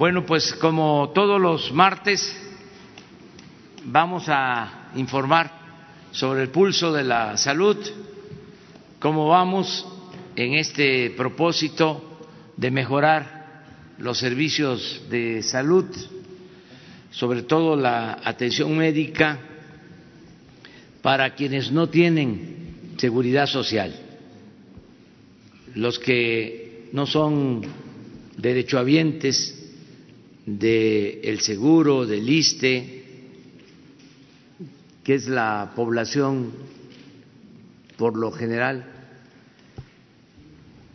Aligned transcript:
Bueno, 0.00 0.24
pues 0.24 0.54
como 0.54 1.10
todos 1.14 1.38
los 1.38 1.72
martes 1.72 2.34
vamos 3.84 4.24
a 4.28 4.92
informar 4.94 5.52
sobre 6.10 6.40
el 6.44 6.48
pulso 6.48 6.90
de 6.90 7.04
la 7.04 7.36
salud, 7.36 7.76
cómo 8.98 9.28
vamos 9.28 9.86
en 10.36 10.54
este 10.54 11.10
propósito 11.10 12.18
de 12.56 12.70
mejorar 12.70 13.62
los 13.98 14.16
servicios 14.16 15.02
de 15.10 15.42
salud, 15.42 15.84
sobre 17.10 17.42
todo 17.42 17.76
la 17.76 18.20
atención 18.24 18.74
médica 18.78 19.38
para 21.02 21.34
quienes 21.34 21.70
no 21.70 21.90
tienen 21.90 22.94
seguridad 22.96 23.46
social, 23.46 23.94
los 25.74 25.98
que 25.98 26.88
no 26.94 27.04
son 27.04 27.60
derechohabientes 28.38 29.59
del 30.58 31.40
seguro, 31.40 32.06
del 32.06 32.28
ISTE, 32.28 33.04
que 35.04 35.14
es 35.14 35.28
la 35.28 35.72
población 35.74 36.52
por 37.96 38.16
lo 38.16 38.30
general 38.32 38.84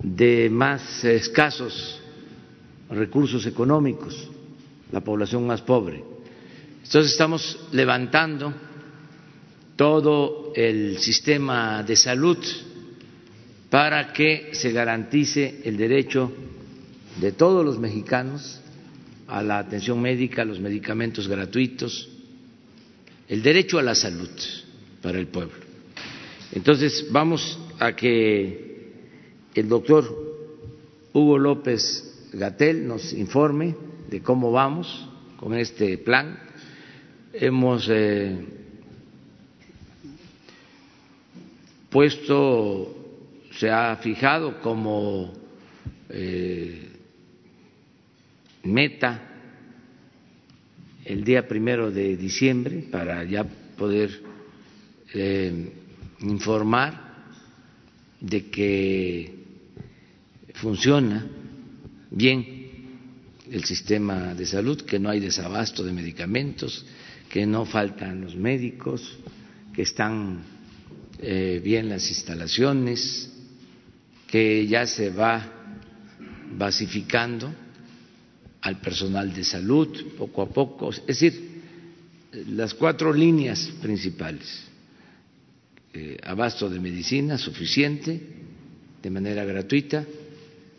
de 0.02 0.50
más 0.50 1.04
escasos 1.04 2.02
recursos 2.90 3.46
económicos, 3.46 4.30
la 4.92 5.02
población 5.02 5.48
más 5.48 5.62
pobre. 5.62 6.04
Entonces 6.84 7.12
estamos 7.12 7.60
levantando 7.72 8.54
todo 9.76 10.54
el 10.56 11.00
sistema 11.00 11.84
de 11.84 11.96
salud 11.96 12.38
para 13.70 14.14
que 14.14 14.52
se 14.54 14.72
garantice 14.72 15.62
el 15.66 15.78
derecho 15.78 16.32
de 17.20 17.32
todos 17.32 17.66
los 17.66 17.80
mexicanos 17.80 18.62
a 19.28 19.42
la 19.42 19.60
atención 19.60 20.02
médica, 20.02 20.42
a 20.42 20.46
los 20.46 20.60
medicamentos 20.60 21.28
gratuitos, 21.28 22.10
el 23.28 23.42
derecho 23.42 23.80
a 23.80 23.84
la 23.84 23.96
salud 23.96 24.30
para 25.02 25.20
el 25.20 25.28
pueblo. 25.28 25.56
Entonces, 26.52 27.08
vamos 27.12 27.60
a 27.80 27.96
que 27.96 28.94
el 29.54 29.68
doctor 29.68 30.06
Hugo 31.14 31.38
López 31.38 32.30
Gatel 32.34 32.88
nos 32.88 33.14
informe 33.14 33.76
de 34.10 34.22
cómo 34.22 34.52
vamos 34.52 35.08
con 35.38 35.54
este 35.56 35.98
plan. 35.98 36.40
Hemos 37.34 37.88
eh, 37.90 38.38
puesto, 41.90 42.96
se 43.52 43.70
ha 43.70 43.96
fijado 43.98 44.60
como 44.62 45.34
eh, 46.10 46.85
meta 48.66 49.22
el 51.06 51.24
día 51.24 51.48
primero 51.48 51.92
de 51.92 52.18
diciembre 52.18 52.88
para 52.92 53.24
ya 53.24 53.44
poder 53.44 54.22
eh, 55.14 55.72
informar 56.22 57.06
de 58.20 58.50
que 58.50 59.34
funciona 60.56 61.26
bien 62.10 62.66
el 63.52 63.64
sistema 63.64 64.34
de 64.34 64.46
salud, 64.48 64.82
que 64.82 65.00
no 65.00 65.10
hay 65.10 65.20
desabasto 65.20 65.84
de 65.84 65.94
medicamentos, 65.94 66.86
que 67.30 67.46
no 67.46 67.66
faltan 67.66 68.22
los 68.22 68.36
médicos, 68.36 69.20
que 69.74 69.84
están 69.84 70.44
eh, 71.20 71.62
bien 71.64 71.90
las 71.90 72.10
instalaciones, 72.10 73.32
que 74.28 74.66
ya 74.66 74.88
se 74.88 75.12
va 75.12 75.52
basificando 76.58 77.54
al 78.66 78.82
personal 78.82 79.32
de 79.32 79.44
salud 79.44 79.88
poco 80.18 80.42
a 80.42 80.50
poco, 80.50 80.90
es 80.90 81.06
decir, 81.06 81.62
las 82.48 82.74
cuatro 82.74 83.14
líneas 83.14 83.72
principales. 83.80 84.64
Eh, 85.94 86.18
abasto 86.24 86.68
de 86.68 86.80
medicina 86.80 87.38
suficiente, 87.38 88.20
de 89.04 89.10
manera 89.12 89.46
gratuita, 89.46 90.04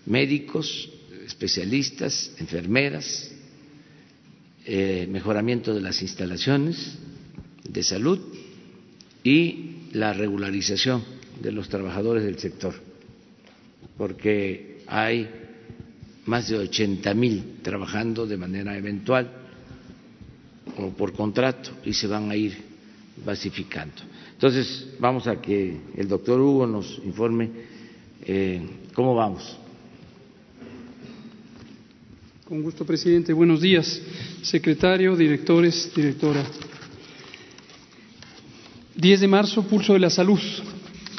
médicos, 0.06 0.90
especialistas, 1.26 2.32
enfermeras, 2.38 3.30
eh, 4.64 5.06
mejoramiento 5.08 5.72
de 5.72 5.80
las 5.80 6.02
instalaciones 6.02 6.98
de 7.62 7.82
salud 7.84 8.18
y 9.22 9.90
la 9.92 10.12
regularización 10.12 11.04
de 11.40 11.52
los 11.52 11.68
trabajadores 11.68 12.24
del 12.24 12.40
sector, 12.40 12.74
porque 13.96 14.82
hay 14.88 15.45
más 16.26 16.48
de 16.48 16.58
80 16.58 17.14
mil 17.14 17.58
trabajando 17.62 18.26
de 18.26 18.36
manera 18.36 18.76
eventual 18.76 19.30
o 20.78 20.90
por 20.90 21.12
contrato 21.12 21.70
y 21.84 21.92
se 21.92 22.06
van 22.06 22.30
a 22.30 22.36
ir 22.36 22.56
basificando. 23.24 23.94
Entonces, 24.32 24.88
vamos 24.98 25.26
a 25.26 25.40
que 25.40 25.76
el 25.96 26.08
doctor 26.08 26.40
Hugo 26.40 26.66
nos 26.66 27.00
informe 27.04 27.50
eh, 28.24 28.60
cómo 28.92 29.14
vamos. 29.14 29.56
Con 32.44 32.62
gusto, 32.62 32.84
presidente. 32.84 33.32
Buenos 33.32 33.60
días, 33.60 34.00
secretario, 34.42 35.16
directores, 35.16 35.90
directora. 35.94 36.44
10 38.94 39.20
de 39.20 39.28
marzo, 39.28 39.62
pulso 39.66 39.94
de 39.94 39.98
la 40.00 40.10
salud. 40.10 40.40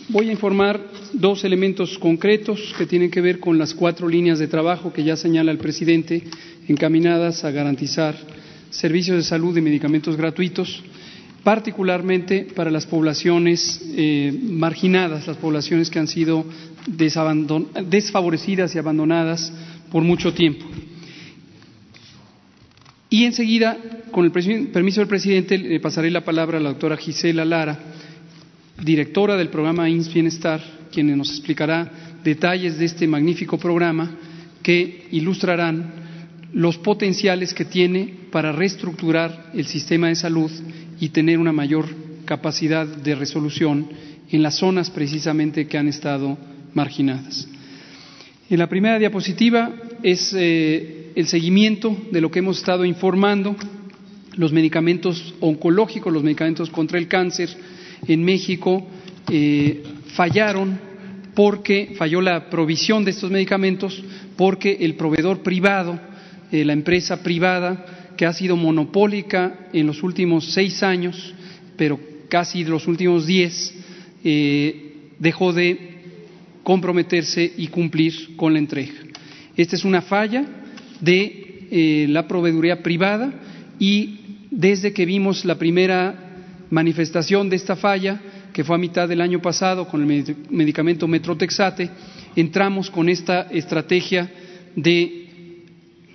Voy 0.10 0.30
a 0.30 0.32
informar 0.32 0.97
dos 1.14 1.44
elementos 1.44 1.98
concretos 1.98 2.74
que 2.78 2.86
tienen 2.86 3.12
que 3.12 3.22
ver 3.22 3.40
con 3.40 3.58
las 3.58 3.74
cuatro 3.74 4.08
líneas 4.08 4.40
de 4.40 4.48
trabajo 4.48 4.94
que 4.94 5.04
ya 5.04 5.16
señala 5.16 5.52
el 5.52 5.58
presidente, 5.58 6.24
encaminadas 6.68 7.44
a 7.44 7.52
garantizar 7.52 8.16
servicios 8.70 9.18
de 9.18 9.24
salud 9.24 9.56
y 9.58 9.62
medicamentos 9.62 10.18
gratuitos, 10.18 10.84
particularmente 11.44 12.48
para 12.56 12.72
las 12.72 12.86
poblaciones 12.86 13.82
eh, 13.96 14.38
marginadas, 14.44 15.28
las 15.28 15.38
poblaciones 15.38 15.90
que 15.90 16.00
han 16.00 16.08
sido 16.08 16.46
desfavorecidas 16.88 18.76
y 18.76 18.80
abandonadas 18.80 19.52
por 19.92 20.04
mucho 20.04 20.34
tiempo. 20.34 20.66
Y 23.10 23.24
enseguida, 23.24 23.78
con 24.12 24.26
el 24.26 24.32
permiso 24.32 25.00
del 25.00 25.08
presidente, 25.08 25.58
le 25.58 25.80
pasaré 25.80 26.12
la 26.12 26.26
palabra 26.26 26.58
a 26.58 26.62
la 26.62 26.70
doctora 26.70 26.98
Gisela 26.98 27.46
Lara, 27.46 27.80
directora 28.84 29.38
del 29.38 29.50
programa 29.50 29.90
INS 29.90 30.14
Bienestar, 30.14 30.62
quien 30.92 31.16
nos 31.18 31.30
explicará 31.30 32.20
detalles 32.24 32.78
de 32.78 32.86
este 32.86 33.08
magnífico 33.08 33.58
programa 33.58 34.12
que 34.62 35.08
ilustrarán 35.12 35.94
los 36.54 36.78
potenciales 36.78 37.54
que 37.54 37.66
tiene 37.66 38.14
para 38.32 38.52
reestructurar 38.52 39.52
el 39.54 39.66
sistema 39.66 40.10
de 40.10 40.16
salud 40.16 40.52
y 41.00 41.10
tener 41.10 41.40
una 41.40 41.52
mayor 41.52 41.86
capacidad 42.26 42.86
de 42.86 43.16
resolución 43.16 43.88
en 44.30 44.44
las 44.44 44.56
zonas 44.56 44.90
precisamente 44.90 45.68
que 45.68 45.78
han 45.78 45.88
estado 45.88 46.38
marginadas. 46.74 47.48
En 48.50 48.60
la 48.60 48.68
primera 48.68 49.00
diapositiva 49.00 49.74
es 50.04 50.34
eh, 50.38 51.12
el 51.16 51.28
seguimiento 51.28 51.96
de 52.12 52.22
lo 52.22 52.32
que 52.32 52.40
hemos 52.40 52.58
estado 52.60 52.86
informando, 52.86 53.56
los 54.36 54.54
medicamentos 54.54 55.34
oncológicos, 55.40 56.14
los 56.14 56.24
medicamentos 56.24 56.70
contra 56.70 57.00
el 57.00 57.08
cáncer 57.08 57.50
en 58.08 58.24
México 58.24 58.88
eh, 59.30 59.84
fallaron 60.14 60.80
porque 61.34 61.94
falló 61.98 62.22
la 62.22 62.50
provisión 62.50 63.06
de 63.06 63.12
estos 63.12 63.30
medicamentos, 63.30 64.04
porque 64.36 64.78
el 64.82 64.96
proveedor 64.96 65.44
privado, 65.44 66.00
eh, 66.52 66.66
la 66.66 66.74
empresa 66.74 67.22
privada, 67.22 68.14
que 68.18 68.26
ha 68.26 68.34
sido 68.34 68.56
monopólica 68.56 69.68
en 69.72 69.86
los 69.86 70.02
últimos 70.02 70.52
seis 70.52 70.82
años, 70.82 71.36
pero 71.78 72.00
casi 72.28 72.64
los 72.64 72.88
últimos 72.88 73.28
diez, 73.28 73.74
eh, 74.24 75.12
dejó 75.20 75.54
de 75.54 75.98
comprometerse 76.64 77.54
y 77.56 77.68
cumplir 77.68 78.36
con 78.36 78.54
la 78.54 78.60
entrega. 78.60 78.96
Esta 79.56 79.76
es 79.76 79.86
una 79.86 80.02
falla 80.02 80.44
de 81.00 81.68
eh, 81.70 82.08
la 82.10 82.28
proveeduría 82.28 82.82
privada 82.82 83.32
y 83.80 84.20
desde 84.52 84.92
que 84.92 85.06
vimos 85.06 85.46
la 85.46 85.56
primera 85.56 86.28
manifestación 86.70 87.50
de 87.50 87.56
esta 87.56 87.76
falla, 87.76 88.20
que 88.58 88.64
fue 88.64 88.76
a 88.76 88.80
mitad 88.80 89.08
del 89.08 89.22
año 89.22 89.40
pasado 89.40 89.88
con 89.88 90.02
el 90.02 90.36
medicamento 90.50 91.08
Metrotexate, 91.08 91.92
entramos 92.36 92.90
con 92.90 93.08
esta 93.08 93.42
estrategia 93.52 94.32
de 94.76 95.64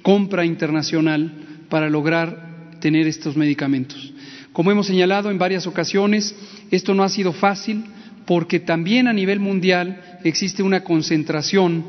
compra 0.03 0.45
internacional 0.45 1.33
para 1.69 1.89
lograr 1.89 2.79
tener 2.81 3.07
estos 3.07 3.37
medicamentos. 3.37 4.13
Como 4.53 4.73
hemos 4.73 4.89
señalado 4.89 5.31
en 5.31 5.39
varias 5.39 5.69
ocasiones, 5.69 6.35
esto 6.73 6.95
no 6.95 7.05
ha 7.05 7.09
sido 7.09 7.33
fácil 7.33 7.85
porque 8.27 8.59
también 8.59 9.07
a 9.07 9.13
nivel 9.13 9.39
mundial 9.39 10.19
existe 10.25 10.65
una 10.65 10.83
concentración 10.83 11.85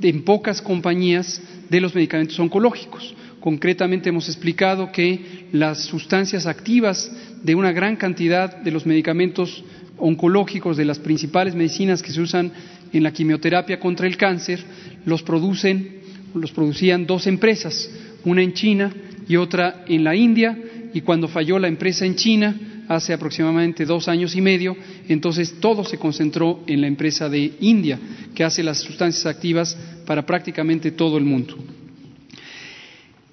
en 0.00 0.24
pocas 0.24 0.62
compañías 0.62 1.42
de 1.68 1.78
los 1.78 1.94
medicamentos 1.94 2.40
oncológicos. 2.40 3.14
Concretamente 3.38 4.08
hemos 4.08 4.28
explicado 4.28 4.92
que 4.92 5.48
las 5.52 5.84
sustancias 5.84 6.46
activas 6.46 7.12
de 7.42 7.54
una 7.54 7.72
gran 7.72 7.96
cantidad 7.96 8.56
de 8.56 8.70
los 8.70 8.86
medicamentos 8.86 9.62
oncológicos 10.00 10.76
de 10.76 10.84
las 10.84 10.98
principales 10.98 11.54
medicinas 11.54 12.02
que 12.02 12.12
se 12.12 12.20
usan 12.20 12.52
en 12.92 13.02
la 13.02 13.12
quimioterapia 13.12 13.78
contra 13.78 14.06
el 14.06 14.16
cáncer 14.16 14.60
los 15.04 15.22
producen, 15.22 16.00
los 16.34 16.52
producían 16.52 17.06
dos 17.06 17.26
empresas, 17.26 17.90
una 18.24 18.42
en 18.42 18.52
China 18.52 18.92
y 19.28 19.36
otra 19.36 19.84
en 19.86 20.04
la 20.04 20.14
India, 20.14 20.56
y 20.92 21.00
cuando 21.02 21.28
falló 21.28 21.58
la 21.58 21.68
empresa 21.68 22.04
en 22.04 22.16
China, 22.16 22.54
hace 22.88 23.12
aproximadamente 23.12 23.84
dos 23.84 24.08
años 24.08 24.34
y 24.34 24.40
medio, 24.40 24.76
entonces 25.08 25.60
todo 25.60 25.84
se 25.84 25.98
concentró 25.98 26.64
en 26.66 26.80
la 26.80 26.88
empresa 26.88 27.28
de 27.28 27.52
India, 27.60 27.98
que 28.34 28.42
hace 28.42 28.64
las 28.64 28.80
sustancias 28.80 29.26
activas 29.26 29.76
para 30.04 30.26
prácticamente 30.26 30.90
todo 30.90 31.16
el 31.16 31.24
mundo. 31.24 31.56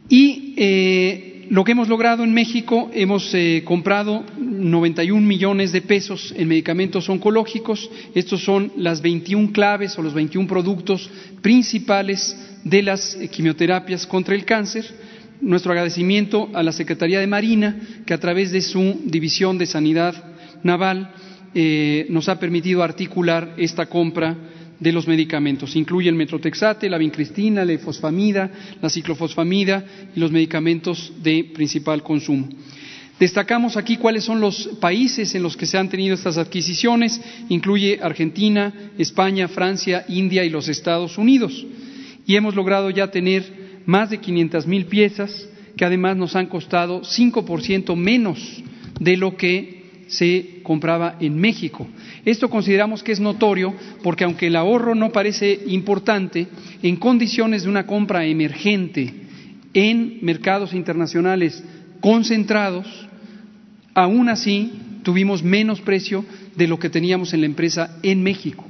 Y 0.09 0.53
eh, 0.57 1.36
lo 1.49 1.63
que 1.63 1.71
hemos 1.71 1.87
logrado 1.87 2.23
en 2.23 2.33
México, 2.33 2.89
hemos 2.93 3.33
eh, 3.33 3.63
comprado 3.65 4.23
91 4.37 5.25
millones 5.25 5.71
de 5.71 5.81
pesos 5.81 6.33
en 6.35 6.47
medicamentos 6.47 7.09
oncológicos. 7.09 7.89
Estos 8.15 8.43
son 8.43 8.71
las 8.75 9.01
21 9.01 9.51
claves 9.51 9.97
o 9.97 10.01
los 10.01 10.13
21 10.13 10.47
productos 10.47 11.09
principales 11.41 12.35
de 12.63 12.83
las 12.83 13.17
quimioterapias 13.31 14.05
contra 14.05 14.35
el 14.35 14.45
cáncer 14.45 14.85
nuestro 15.41 15.71
agradecimiento 15.71 16.49
a 16.53 16.63
la 16.63 16.71
Secretaría 16.71 17.19
de 17.19 17.27
Marina, 17.27 17.79
que 18.05 18.13
a 18.13 18.19
través 18.19 18.51
de 18.51 18.61
su 18.61 19.01
División 19.05 19.57
de 19.57 19.67
Sanidad 19.67 20.15
Naval 20.63 21.13
eh, 21.53 22.07
nos 22.09 22.27
ha 22.29 22.39
permitido 22.39 22.83
articular 22.83 23.53
esta 23.57 23.85
compra 23.85 24.35
de 24.79 24.91
los 24.91 25.07
medicamentos. 25.07 25.75
Incluye 25.75 26.09
el 26.09 26.15
metrotexate, 26.15 26.89
la 26.89 26.97
vincristina, 26.97 27.65
la 27.65 27.77
fosfamida, 27.79 28.49
la 28.81 28.89
ciclofosfamida 28.89 29.83
y 30.15 30.19
los 30.19 30.31
medicamentos 30.31 31.13
de 31.21 31.49
principal 31.53 32.03
consumo. 32.03 32.47
Destacamos 33.19 33.77
aquí 33.77 33.97
cuáles 33.97 34.23
son 34.23 34.39
los 34.39 34.67
países 34.79 35.33
en 35.33 35.41
los 35.41 35.57
que 35.57 35.65
se 35.65 35.77
han 35.77 35.89
tenido 35.89 36.13
estas 36.13 36.37
adquisiciones. 36.37 37.19
Incluye 37.49 37.99
Argentina, 38.01 38.91
España, 38.97 39.47
Francia, 39.47 40.05
India 40.07 40.43
y 40.43 40.51
los 40.51 40.67
Estados 40.67 41.17
Unidos. 41.17 41.65
Y 42.27 42.35
hemos 42.35 42.53
logrado 42.53 42.91
ya 42.91 43.09
tener 43.09 43.81
más 43.87 44.11
de 44.11 44.19
500 44.19 44.67
mil 44.67 44.85
piezas, 44.85 45.49
que 45.75 45.85
además 45.85 46.15
nos 46.15 46.35
han 46.35 46.47
costado 46.47 47.01
5% 47.01 47.95
menos 47.95 48.61
de 48.99 49.17
lo 49.17 49.35
que 49.35 49.76
se 50.07 50.59
compraba 50.63 51.17
en 51.19 51.37
México. 51.37 51.87
Esto 52.25 52.49
consideramos 52.49 53.03
que 53.03 53.11
es 53.11 53.19
notorio 53.19 53.73
porque 54.03 54.23
aunque 54.23 54.47
el 54.47 54.55
ahorro 54.55 54.95
no 54.95 55.11
parece 55.11 55.59
importante, 55.67 56.47
en 56.81 56.95
condiciones 56.97 57.63
de 57.63 57.69
una 57.69 57.85
compra 57.85 58.25
emergente 58.25 59.13
en 59.73 60.19
mercados 60.21 60.73
internacionales 60.73 61.63
concentrados, 61.99 62.87
aún 63.93 64.29
así 64.29 64.71
tuvimos 65.03 65.43
menos 65.43 65.81
precio 65.81 66.25
de 66.55 66.67
lo 66.67 66.79
que 66.79 66.89
teníamos 66.89 67.33
en 67.33 67.41
la 67.41 67.47
empresa 67.47 67.97
en 68.03 68.23
México, 68.23 68.65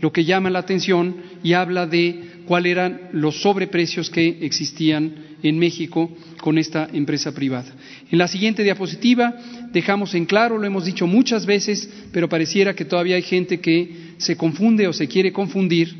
lo 0.00 0.12
que 0.12 0.24
llama 0.24 0.50
la 0.50 0.60
atención 0.60 1.16
y 1.42 1.54
habla 1.54 1.86
de 1.86 2.30
cuáles 2.46 2.72
eran 2.72 3.00
los 3.12 3.42
sobreprecios 3.42 4.10
que 4.10 4.38
existían 4.42 5.14
en 5.42 5.58
México 5.58 6.10
con 6.40 6.58
esta 6.58 6.88
empresa 6.92 7.32
privada. 7.32 7.72
En 8.10 8.18
la 8.18 8.28
siguiente 8.28 8.62
diapositiva 8.62 9.34
dejamos 9.72 10.14
en 10.14 10.26
claro, 10.26 10.58
lo 10.58 10.66
hemos 10.66 10.84
dicho 10.84 11.06
muchas 11.06 11.46
veces, 11.46 11.88
pero 12.12 12.28
pareciera 12.28 12.74
que 12.74 12.84
todavía 12.84 13.16
hay 13.16 13.22
gente 13.22 13.60
que 13.60 14.14
se 14.18 14.36
confunde 14.36 14.86
o 14.86 14.92
se 14.92 15.08
quiere 15.08 15.32
confundir, 15.32 15.94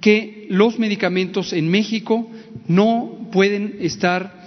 que 0.00 0.46
los 0.50 0.78
medicamentos 0.78 1.52
en 1.52 1.68
México 1.68 2.30
no 2.66 3.28
pueden 3.32 3.76
estar 3.80 4.38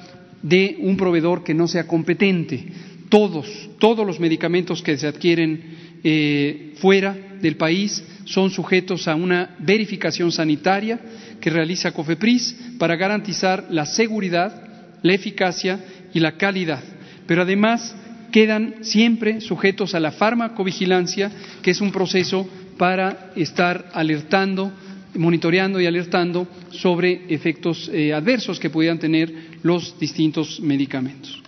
de 0.42 0.78
un 0.80 0.98
proveedor 0.98 1.44
que 1.44 1.54
no 1.54 1.68
sea 1.68 1.88
competente. 1.88 2.66
Todos, 3.10 3.70
todos 3.80 4.06
los 4.08 4.20
medicamentos 4.20 4.82
que 4.82 4.98
se 4.98 5.08
adquieren 5.08 5.62
eh, 6.04 6.74
fuera 6.78 7.16
del 7.42 7.58
país 7.58 8.04
son 8.26 8.50
sujetos 8.50 9.08
a 9.08 9.16
una 9.16 9.56
verificación 9.60 10.32
sanitaria 10.32 11.00
que 11.40 11.50
realiza 11.50 11.92
COFEPRIS 11.92 12.56
para 12.80 12.96
garantizar 12.96 13.68
la 13.70 13.86
seguridad, 13.86 14.64
la 15.02 15.14
eficacia 15.14 15.80
y 16.14 16.20
la 16.20 16.38
calidad. 16.38 16.82
Pero 17.28 17.42
además 17.42 17.96
quedan 18.32 18.84
siempre 18.84 19.42
sujetos 19.42 19.94
a 19.94 20.00
la 20.00 20.12
farmacovigilancia, 20.12 21.32
que 21.62 21.72
es 21.72 21.82
un 21.82 21.92
proceso 21.92 22.48
para 22.78 23.32
estar 23.36 23.92
alertando, 23.94 24.72
monitoreando 25.16 25.80
y 25.80 25.86
alertando 25.86 26.48
sobre 26.72 27.26
efectos 27.30 27.92
eh, 27.94 28.14
adversos 28.14 28.60
que 28.60 28.70
pudieran 28.70 29.00
tener 29.00 29.32
los 29.62 30.00
distintos 30.00 30.60
medicamentos. 30.62 31.42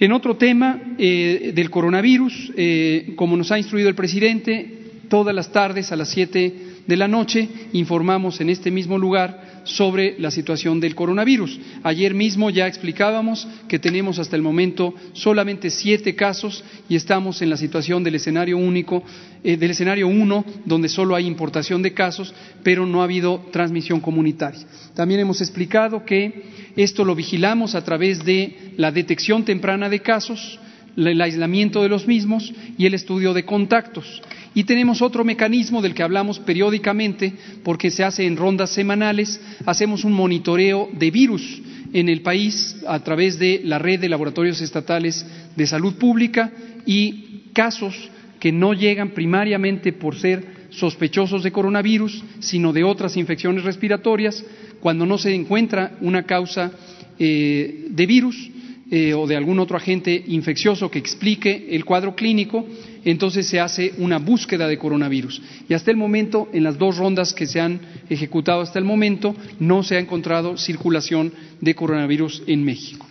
En 0.00 0.12
otro 0.12 0.36
tema 0.36 0.80
eh, 0.98 1.52
del 1.54 1.70
coronavirus, 1.70 2.52
eh, 2.56 3.12
como 3.14 3.36
nos 3.36 3.52
ha 3.52 3.58
instruido 3.58 3.88
el 3.88 3.94
presidente, 3.94 4.80
todas 5.08 5.34
las 5.34 5.52
tardes 5.52 5.92
a 5.92 5.96
las 5.96 6.08
siete 6.08 6.52
de 6.86 6.96
la 6.96 7.08
noche 7.08 7.48
informamos 7.72 8.40
en 8.40 8.50
este 8.50 8.70
mismo 8.70 8.98
lugar 8.98 9.43
sobre 9.64 10.16
la 10.18 10.30
situación 10.30 10.80
del 10.80 10.94
coronavirus. 10.94 11.58
Ayer 11.82 12.14
mismo 12.14 12.50
ya 12.50 12.66
explicábamos 12.66 13.46
que 13.68 13.78
tenemos 13.78 14.18
hasta 14.18 14.36
el 14.36 14.42
momento 14.42 14.94
solamente 15.12 15.70
siete 15.70 16.14
casos 16.14 16.64
y 16.88 16.96
estamos 16.96 17.42
en 17.42 17.50
la 17.50 17.56
situación 17.56 18.04
del 18.04 18.14
escenario 18.14 18.58
único, 18.58 19.02
eh, 19.42 19.56
del 19.56 19.72
escenario 19.72 20.08
uno, 20.08 20.44
donde 20.64 20.88
solo 20.88 21.14
hay 21.14 21.26
importación 21.26 21.82
de 21.82 21.92
casos, 21.92 22.34
pero 22.62 22.86
no 22.86 23.00
ha 23.00 23.04
habido 23.04 23.46
transmisión 23.50 24.00
comunitaria. 24.00 24.66
También 24.94 25.20
hemos 25.20 25.40
explicado 25.40 26.04
que 26.04 26.44
esto 26.76 27.04
lo 27.04 27.14
vigilamos 27.14 27.74
a 27.74 27.84
través 27.84 28.24
de 28.24 28.72
la 28.76 28.92
detección 28.92 29.44
temprana 29.44 29.88
de 29.88 30.00
casos, 30.00 30.58
el 30.96 31.20
aislamiento 31.20 31.82
de 31.82 31.88
los 31.88 32.06
mismos 32.06 32.52
y 32.78 32.86
el 32.86 32.94
estudio 32.94 33.32
de 33.34 33.44
contactos. 33.44 34.22
Y 34.54 34.64
tenemos 34.64 35.02
otro 35.02 35.24
mecanismo 35.24 35.82
del 35.82 35.94
que 35.94 36.02
hablamos 36.02 36.38
periódicamente, 36.38 37.32
porque 37.64 37.90
se 37.90 38.04
hace 38.04 38.26
en 38.26 38.36
rondas 38.36 38.70
semanales, 38.70 39.40
hacemos 39.66 40.04
un 40.04 40.12
monitoreo 40.12 40.88
de 40.92 41.10
virus 41.10 41.60
en 41.92 42.08
el 42.08 42.22
país 42.22 42.76
a 42.86 43.00
través 43.00 43.38
de 43.38 43.60
la 43.64 43.78
red 43.78 44.00
de 44.00 44.08
laboratorios 44.08 44.60
estatales 44.60 45.26
de 45.56 45.66
salud 45.66 45.94
pública 45.94 46.52
y 46.86 47.50
casos 47.52 48.10
que 48.38 48.52
no 48.52 48.74
llegan 48.74 49.10
primariamente 49.10 49.92
por 49.92 50.16
ser 50.16 50.66
sospechosos 50.70 51.42
de 51.42 51.52
coronavirus, 51.52 52.22
sino 52.40 52.72
de 52.72 52.84
otras 52.84 53.16
infecciones 53.16 53.64
respiratorias, 53.64 54.44
cuando 54.80 55.06
no 55.06 55.18
se 55.18 55.34
encuentra 55.34 55.96
una 56.00 56.24
causa 56.24 56.72
eh, 57.18 57.86
de 57.88 58.06
virus, 58.06 58.50
eh, 58.90 59.14
o 59.14 59.26
de 59.26 59.36
algún 59.36 59.58
otro 59.58 59.76
agente 59.76 60.24
infeccioso 60.28 60.90
que 60.90 60.98
explique 60.98 61.68
el 61.70 61.84
cuadro 61.84 62.14
clínico, 62.14 62.66
entonces 63.04 63.46
se 63.46 63.60
hace 63.60 63.94
una 63.98 64.18
búsqueda 64.18 64.68
de 64.68 64.78
coronavirus. 64.78 65.40
Y 65.68 65.74
hasta 65.74 65.90
el 65.90 65.96
momento, 65.96 66.48
en 66.52 66.64
las 66.64 66.78
dos 66.78 66.96
rondas 66.96 67.32
que 67.32 67.46
se 67.46 67.60
han 67.60 67.80
ejecutado 68.10 68.60
hasta 68.60 68.78
el 68.78 68.84
momento, 68.84 69.34
no 69.58 69.82
se 69.82 69.96
ha 69.96 70.00
encontrado 70.00 70.56
circulación 70.56 71.32
de 71.60 71.74
coronavirus 71.74 72.42
en 72.46 72.62
México. 72.62 73.06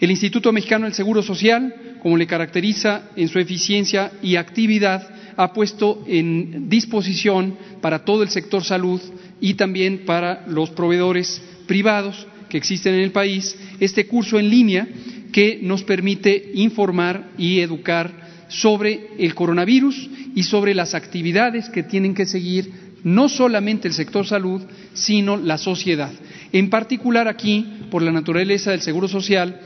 El 0.00 0.10
Instituto 0.10 0.52
Mexicano 0.52 0.84
del 0.84 0.94
Seguro 0.94 1.22
Social, 1.22 1.98
como 2.02 2.16
le 2.16 2.26
caracteriza 2.26 3.10
en 3.16 3.28
su 3.28 3.38
eficiencia 3.38 4.12
y 4.22 4.36
actividad, 4.36 5.08
ha 5.36 5.52
puesto 5.52 6.04
en 6.06 6.68
disposición 6.68 7.56
para 7.80 8.04
todo 8.04 8.22
el 8.22 8.28
sector 8.28 8.62
salud 8.62 9.00
y 9.40 9.54
también 9.54 10.04
para 10.04 10.46
los 10.46 10.70
proveedores 10.70 11.40
privados 11.66 12.26
que 12.48 12.58
existen 12.58 12.94
en 12.94 13.00
el 13.00 13.12
país, 13.12 13.56
este 13.80 14.06
curso 14.06 14.38
en 14.38 14.50
línea 14.50 14.88
que 15.32 15.58
nos 15.62 15.82
permite 15.84 16.50
informar 16.54 17.30
y 17.38 17.60
educar 17.60 18.28
sobre 18.48 19.08
el 19.18 19.34
coronavirus 19.34 20.08
y 20.34 20.42
sobre 20.44 20.74
las 20.74 20.94
actividades 20.94 21.68
que 21.68 21.82
tienen 21.82 22.14
que 22.14 22.26
seguir 22.26 22.88
no 23.04 23.28
solamente 23.28 23.86
el 23.88 23.94
sector 23.94 24.26
salud, 24.26 24.62
sino 24.92 25.36
la 25.36 25.58
sociedad. 25.58 26.10
En 26.52 26.68
particular 26.70 27.28
aquí, 27.28 27.64
por 27.90 28.02
la 28.02 28.10
naturaleza 28.10 28.70
del 28.72 28.80
Seguro 28.80 29.06
Social, 29.06 29.60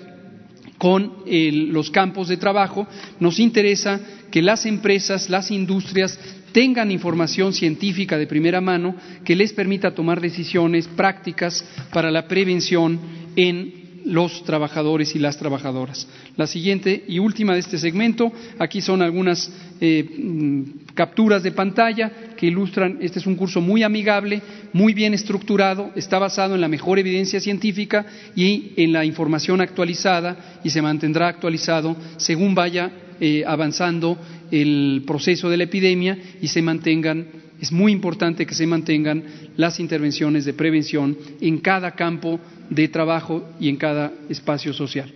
con 0.79 1.13
los 1.27 1.91
campos 1.91 2.29
de 2.29 2.37
trabajo, 2.37 2.87
nos 3.21 3.39
interesa 3.39 4.01
que 4.31 4.43
las 4.43 4.67
empresas, 4.67 5.31
las 5.31 5.51
industrias 5.51 6.19
tengan 6.53 6.91
información 6.91 7.53
científica 7.53 8.19
de 8.19 8.27
primera 8.27 8.61
mano 8.61 8.95
que 9.25 9.37
les 9.37 9.53
permita 9.53 9.95
tomar 9.95 10.21
decisiones 10.21 10.89
prácticas 10.89 11.65
para 11.93 12.11
la 12.11 12.27
prevención 12.29 12.99
en 13.37 13.82
los 14.05 14.45
trabajadores 14.45 15.15
y 15.15 15.19
las 15.19 15.39
trabajadoras. 15.39 16.09
La 16.37 16.47
siguiente 16.47 17.05
y 17.07 17.19
última 17.19 17.55
de 17.55 17.61
este 17.61 17.79
segmento, 17.79 18.33
aquí 18.59 18.81
son 18.81 19.03
algunas 19.03 19.51
eh, 19.81 20.05
mm, 20.05 20.63
capturas 20.95 21.43
de 21.43 21.53
pantalla 21.53 22.11
que 22.37 22.47
ilustran, 22.47 22.99
este 23.01 23.19
es 23.19 23.27
un 23.27 23.37
curso 23.37 23.61
muy 23.61 23.83
amigable, 23.83 24.43
muy 24.73 24.95
bien 24.95 25.15
estructurado, 25.15 25.91
está 25.95 26.19
basado 26.19 26.55
en 26.55 26.61
la 26.61 26.69
mejor 26.69 26.99
evidencia 26.99 27.41
científica 27.41 28.07
y 28.35 28.73
en 28.77 28.93
la 28.93 29.05
información 29.05 29.61
actualizada 29.61 30.61
y 30.65 30.71
se 30.71 30.83
mantendrá 30.83 31.29
actualizado 31.29 31.97
según 32.17 32.55
vaya 32.55 32.91
eh, 33.21 33.45
avanzando 33.47 34.19
el 34.51 35.05
proceso 35.07 35.49
de 35.49 35.57
la 35.57 35.65
epidemia 35.65 36.19
y 36.41 36.49
se 36.49 36.61
mantengan, 36.61 37.27
es 37.63 37.71
muy 37.71 37.93
importante 37.93 38.45
que 38.45 38.57
se 38.57 38.67
mantengan 38.67 39.23
las 39.57 39.79
intervenciones 39.79 40.45
de 40.45 40.53
prevención 40.53 41.17
en 41.41 41.59
cada 41.59 41.93
campo 41.93 42.41
de 42.69 42.89
trabajo 42.89 43.49
y 43.61 43.69
en 43.69 43.77
cada 43.77 44.13
espacio 44.29 44.73
social. 44.73 45.15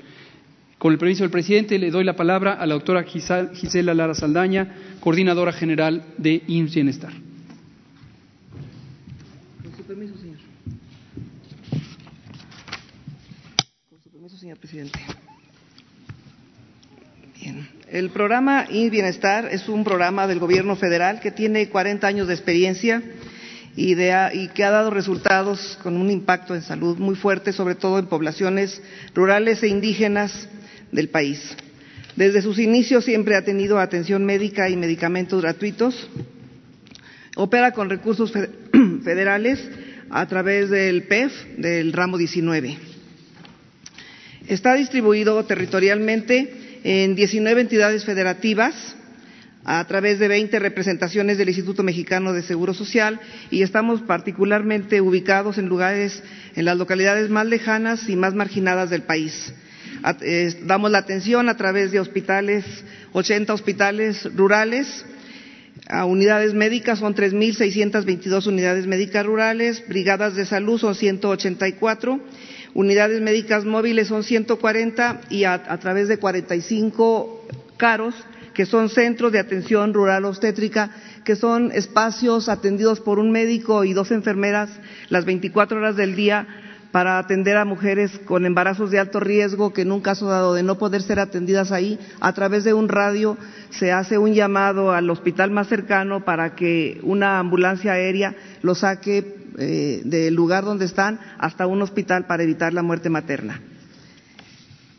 Con 0.78 0.92
el 0.92 0.98
permiso 0.98 1.24
del 1.24 1.32
presidente, 1.32 1.76
le 1.76 1.90
doy 1.90 2.04
la 2.04 2.14
palabra 2.14 2.52
a 2.52 2.64
la 2.64 2.74
doctora 2.74 3.02
Gisela 3.02 3.94
Lara 3.94 4.14
Saldaña, 4.14 4.76
coordinadora 5.00 5.52
general 5.52 6.04
de 6.18 6.40
IMSS 6.46 6.74
Bienestar. 6.76 7.12
Con 9.64 9.76
su 9.76 9.82
permiso, 9.82 10.16
señor. 10.16 10.38
permiso, 14.12 14.36
señor 14.36 14.58
presidente. 14.58 15.00
Bien. 17.40 17.75
El 17.88 18.10
programa 18.10 18.66
INS 18.68 18.90
Bienestar 18.90 19.48
es 19.52 19.68
un 19.68 19.84
programa 19.84 20.26
del 20.26 20.40
gobierno 20.40 20.74
federal 20.74 21.20
que 21.20 21.30
tiene 21.30 21.68
40 21.68 22.04
años 22.04 22.26
de 22.26 22.34
experiencia 22.34 23.00
y, 23.76 23.92
y, 23.92 24.48
que 24.48 24.64
ha 24.64 24.70
dado 24.70 24.90
resultados 24.90 25.78
con 25.84 25.96
un 25.96 26.10
impacto 26.10 26.56
en 26.56 26.62
salud 26.62 26.98
muy 26.98 27.14
fuerte, 27.14 27.52
sobre 27.52 27.76
todo 27.76 28.00
en 28.00 28.06
poblaciones 28.06 28.82
rurales 29.14 29.62
e 29.62 29.68
indígenas 29.68 30.48
del 30.90 31.10
país. 31.10 31.56
Desde 32.16 32.42
sus 32.42 32.58
inicios 32.58 33.04
siempre 33.04 33.36
ha 33.36 33.44
tenido 33.44 33.78
atención 33.78 34.24
médica 34.24 34.68
y 34.68 34.76
medicamentos 34.76 35.40
gratuitos. 35.40 36.08
Opera 37.36 37.70
con 37.70 37.88
recursos 37.88 38.32
federales 39.04 39.60
a 40.10 40.26
través 40.26 40.70
del 40.70 41.04
PEF 41.04 41.32
del 41.56 41.92
ramo 41.92 42.18
19. 42.18 42.78
Está 44.48 44.74
distribuido 44.74 45.44
territorialmente 45.44 46.65
en 46.86 47.16
19 47.16 47.62
entidades 47.62 48.04
federativas 48.04 48.94
a 49.64 49.84
través 49.88 50.20
de 50.20 50.28
20 50.28 50.56
representaciones 50.60 51.36
del 51.36 51.48
Instituto 51.48 51.82
Mexicano 51.82 52.32
de 52.32 52.42
Seguro 52.42 52.74
Social 52.74 53.18
y 53.50 53.62
estamos 53.62 54.02
particularmente 54.02 55.00
ubicados 55.00 55.58
en 55.58 55.66
lugares, 55.66 56.22
en 56.54 56.64
las 56.64 56.76
localidades 56.76 57.28
más 57.28 57.44
lejanas 57.46 58.08
y 58.08 58.14
más 58.14 58.34
marginadas 58.34 58.88
del 58.88 59.02
país. 59.02 59.52
Damos 60.62 60.92
la 60.92 60.98
atención 60.98 61.48
a 61.48 61.56
través 61.56 61.90
de 61.90 61.98
hospitales, 61.98 62.64
80 63.12 63.52
hospitales 63.52 64.32
rurales, 64.36 65.04
a 65.88 66.04
unidades 66.04 66.54
médicas 66.54 67.00
son 67.00 67.16
3.622 67.16 68.46
unidades 68.46 68.86
médicas 68.86 69.26
rurales, 69.26 69.82
brigadas 69.88 70.36
de 70.36 70.46
salud 70.46 70.78
son 70.78 70.94
184, 70.94 72.20
unidades 72.76 73.22
médicas 73.22 73.64
móviles 73.64 74.08
son 74.08 74.22
140 74.22 75.22
y 75.30 75.44
a, 75.44 75.62
través 75.78 76.08
de 76.08 76.18
45 76.18 77.46
caros 77.78 78.14
que 78.52 78.66
son 78.66 78.90
centros 78.90 79.32
de 79.32 79.38
atención 79.38 79.94
rural 79.94 80.24
obstétrica, 80.26 80.90
que 81.24 81.36
son 81.36 81.72
espacios 81.72 82.48
atendidos 82.48 83.00
por 83.00 83.18
un 83.18 83.30
médico 83.30 83.84
y 83.84 83.94
dos 83.94 84.10
enfermeras 84.10 84.70
las 85.08 85.24
24 85.24 85.78
horas 85.78 85.96
del 85.96 86.16
día 86.16 86.46
para 86.92 87.18
atender 87.18 87.56
a 87.56 87.64
mujeres 87.64 88.18
con 88.24 88.46
embarazos 88.46 88.90
de 88.90 88.98
alto 88.98 89.20
riesgo 89.20 89.72
que 89.72 89.82
en 89.82 89.92
un 89.92 90.00
caso 90.00 90.26
dado 90.26 90.54
de 90.54 90.62
no 90.62 90.78
poder 90.78 91.02
ser 91.02 91.18
atendidas 91.18 91.72
ahí, 91.72 91.98
a 92.20 92.32
través 92.32 92.64
de 92.64 92.74
un 92.74 92.88
radio 92.88 93.36
se 93.70 93.92
hace 93.92 94.18
un 94.18 94.34
llamado 94.34 94.92
al 94.92 95.08
hospital 95.10 95.50
más 95.50 95.68
cercano 95.68 96.24
para 96.24 96.54
que 96.54 97.00
una 97.02 97.38
ambulancia 97.38 97.92
aérea 97.92 98.34
lo 98.62 98.74
saque 98.74 99.35
eh, 99.58 100.02
del 100.04 100.34
lugar 100.34 100.64
donde 100.64 100.84
están 100.84 101.20
hasta 101.38 101.66
un 101.66 101.82
hospital 101.82 102.26
para 102.26 102.42
evitar 102.42 102.72
la 102.72 102.82
muerte 102.82 103.10
materna. 103.10 103.60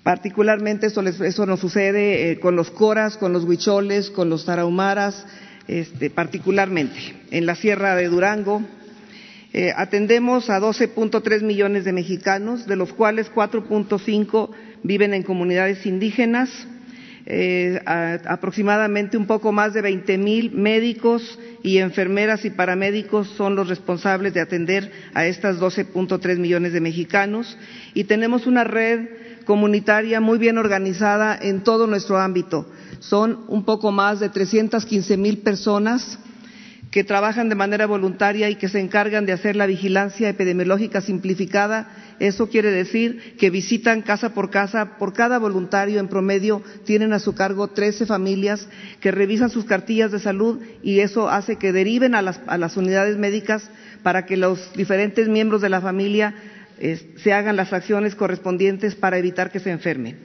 Particularmente 0.03 0.87
eso, 0.87 1.01
eso 1.01 1.45
nos 1.45 1.59
sucede 1.59 2.31
eh, 2.31 2.39
con 2.39 2.55
los 2.55 2.71
coras, 2.71 3.17
con 3.17 3.33
los 3.33 3.43
huicholes, 3.43 4.09
con 4.09 4.29
los 4.29 4.45
tarahumaras, 4.45 5.25
este, 5.67 6.09
particularmente 6.09 6.97
en 7.31 7.45
la 7.45 7.55
Sierra 7.55 7.95
de 7.95 8.07
Durango. 8.07 8.61
Eh, 9.53 9.73
atendemos 9.75 10.49
a 10.49 10.59
12.3 10.59 11.41
millones 11.41 11.83
de 11.83 11.93
mexicanos, 11.93 12.67
de 12.67 12.75
los 12.75 12.93
cuales 12.93 13.31
4.5 13.33 14.49
viven 14.83 15.13
en 15.13 15.23
comunidades 15.23 15.85
indígenas, 15.85 16.49
eh, 17.29 17.81
aproximadamente 18.25 19.17
un 19.17 19.27
poco 19.27 19.51
más 19.51 19.73
de 19.73 19.81
20 19.81 20.17
mil 20.17 20.51
médicos 20.51 21.37
y 21.61 21.79
enfermeras 21.79 22.45
y 22.45 22.51
paramédicos 22.51 23.27
son 23.35 23.53
los 23.57 23.67
responsables 23.67 24.33
de 24.33 24.39
atender 24.39 24.89
a 25.13 25.25
estas 25.25 25.59
12.3 25.59 26.37
millones 26.37 26.71
de 26.71 26.79
mexicanos 26.79 27.57
y 27.93 28.05
tenemos 28.05 28.47
una 28.47 28.63
red 28.63 29.09
comunitaria 29.43 30.21
muy 30.21 30.37
bien 30.37 30.57
organizada 30.57 31.37
en 31.41 31.63
todo 31.65 31.85
nuestro 31.85 32.17
ámbito. 32.17 32.65
Son 32.99 33.43
un 33.49 33.65
poco 33.65 33.91
más 33.91 34.21
de 34.21 34.29
315 34.29 35.17
mil 35.17 35.39
personas 35.39 36.19
que 36.97 37.03
trabajan 37.03 37.47
de 37.47 37.53
manera 37.53 37.85
voluntaria 37.85 38.49
y 38.49 38.55
que 38.55 38.69
se 38.69 38.79
encargan 38.79 39.27
de 39.27 39.31
hacer 39.31 39.55
la 39.55 39.67
vigilancia 39.67 40.29
epidemiológica 40.29 40.99
simplificada. 40.99 41.91
Eso 42.17 42.49
quiere 42.49 42.71
decir 42.71 43.35
que 43.37 43.51
visitan 43.51 44.01
casa 44.01 44.33
por 44.33 44.49
casa. 44.49 44.97
Por 44.97 45.13
cada 45.13 45.37
voluntario, 45.37 45.99
en 45.99 46.07
promedio, 46.07 46.63
tienen 46.85 47.13
a 47.13 47.19
su 47.19 47.35
cargo 47.35 47.67
13 47.67 48.07
familias 48.07 48.67
que 48.99 49.11
revisan 49.11 49.51
sus 49.51 49.65
cartillas 49.65 50.11
de 50.11 50.17
salud 50.17 50.59
y 50.81 51.01
eso 51.01 51.29
hace 51.29 51.57
que 51.57 51.71
deriven 51.71 52.15
a 52.15 52.23
las, 52.23 52.41
a 52.47 52.57
las 52.57 52.77
unidades 52.77 53.15
médicas 53.15 53.69
para 54.01 54.25
que 54.25 54.35
los 54.35 54.73
diferentes 54.73 55.29
miembros 55.29 55.61
de 55.61 55.69
la 55.69 55.81
familia 55.81 56.33
se 56.79 57.31
hagan 57.31 57.57
las 57.57 57.73
acciones 57.73 58.15
correspondientes 58.15 58.95
para 58.95 59.19
evitar 59.19 59.51
que 59.51 59.59
se 59.59 59.69
enfermen. 59.69 60.17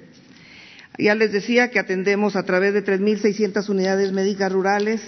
Ya 0.97 1.15
les 1.15 1.33
decía 1.33 1.71
que 1.71 1.79
atendemos 1.79 2.35
a 2.35 2.45
través 2.45 2.73
de 2.73 2.83
3.600 2.83 3.69
unidades 3.69 4.11
médicas 4.13 4.51
rurales 4.51 5.03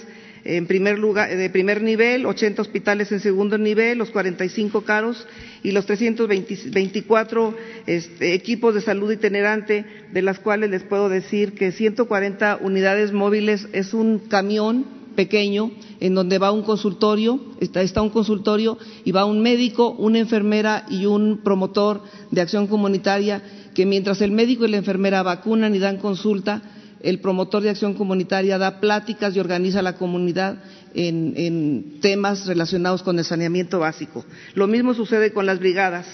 en 0.45 0.67
primer 0.67 0.99
lugar, 0.99 1.35
de 1.35 1.49
primer 1.49 1.81
nivel, 1.81 2.27
80 2.27 2.61
hospitales 2.61 3.11
en 3.11 3.19
segundo 3.19 3.57
nivel, 3.57 3.97
los 3.97 4.11
45 4.11 4.81
caros 4.81 5.25
y 5.63 5.71
los 5.71 5.87
324 5.87 7.55
este, 7.87 8.33
equipos 8.35 8.75
de 8.75 8.81
salud 8.81 9.11
itinerante, 9.11 9.85
de 10.13 10.21
las 10.21 10.37
cuales 10.37 10.69
les 10.69 10.83
puedo 10.83 11.09
decir 11.09 11.53
que 11.53 11.71
140 11.71 12.59
unidades 12.61 13.11
móviles 13.11 13.67
es 13.73 13.95
un 13.95 14.19
camión 14.19 14.85
pequeño 15.15 15.71
en 15.99 16.13
donde 16.13 16.37
va 16.37 16.51
un 16.51 16.61
consultorio, 16.61 17.39
está, 17.59 17.81
está, 17.81 18.03
un 18.03 18.11
consultorio 18.11 18.77
y 19.03 19.11
va 19.11 19.25
un 19.25 19.41
médico, 19.41 19.95
una 19.97 20.19
enfermera 20.19 20.85
y 20.91 21.07
un 21.07 21.39
promotor 21.43 22.03
de 22.29 22.41
acción 22.41 22.67
comunitaria 22.67 23.41
que 23.73 23.87
mientras 23.87 24.21
el 24.21 24.31
médico 24.31 24.65
y 24.65 24.69
la 24.69 24.77
enfermera 24.77 25.23
vacunan 25.23 25.73
y 25.73 25.79
dan 25.79 25.97
consulta, 25.97 26.61
el 27.05 27.19
promotor 27.19 27.61
de 27.61 27.69
acción 27.69 27.93
comunitaria 27.93 28.57
da 28.57 28.81
pláticas 28.81 29.35
y 29.35 29.39
organiza 29.39 29.79
a 29.79 29.83
la 29.83 29.93
comunidad 29.95 30.57
en, 30.95 31.99
temas 32.01 32.47
relacionados 32.47 33.03
con 33.03 33.19
el 33.19 33.25
saneamiento 33.25 33.77
básico. 33.79 34.25
Lo 34.55 34.65
mismo 34.65 34.95
sucede 34.95 35.31
con 35.31 35.45
las 35.45 35.59
brigadas. 35.59 36.07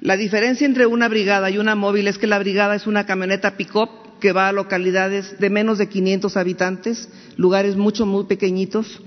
La 0.00 0.18
diferencia 0.18 0.66
entre 0.66 0.84
una 0.84 1.08
brigada 1.08 1.50
y 1.50 1.56
una 1.56 1.74
móvil 1.74 2.08
es 2.08 2.18
que 2.18 2.26
la 2.26 2.38
brigada 2.38 2.76
es 2.76 2.86
una 2.86 3.06
camioneta 3.06 3.56
pick-up 3.56 3.88
que 4.20 4.32
va 4.32 4.48
a 4.48 4.52
localidades 4.52 5.38
de 5.38 5.48
menos 5.48 5.78
de 5.78 5.88
500 5.88 6.36
habitantes, 6.36 7.08
lugares 7.36 7.76
mucho, 7.76 8.04
muy 8.04 8.24
pequeñitos. 8.24 9.00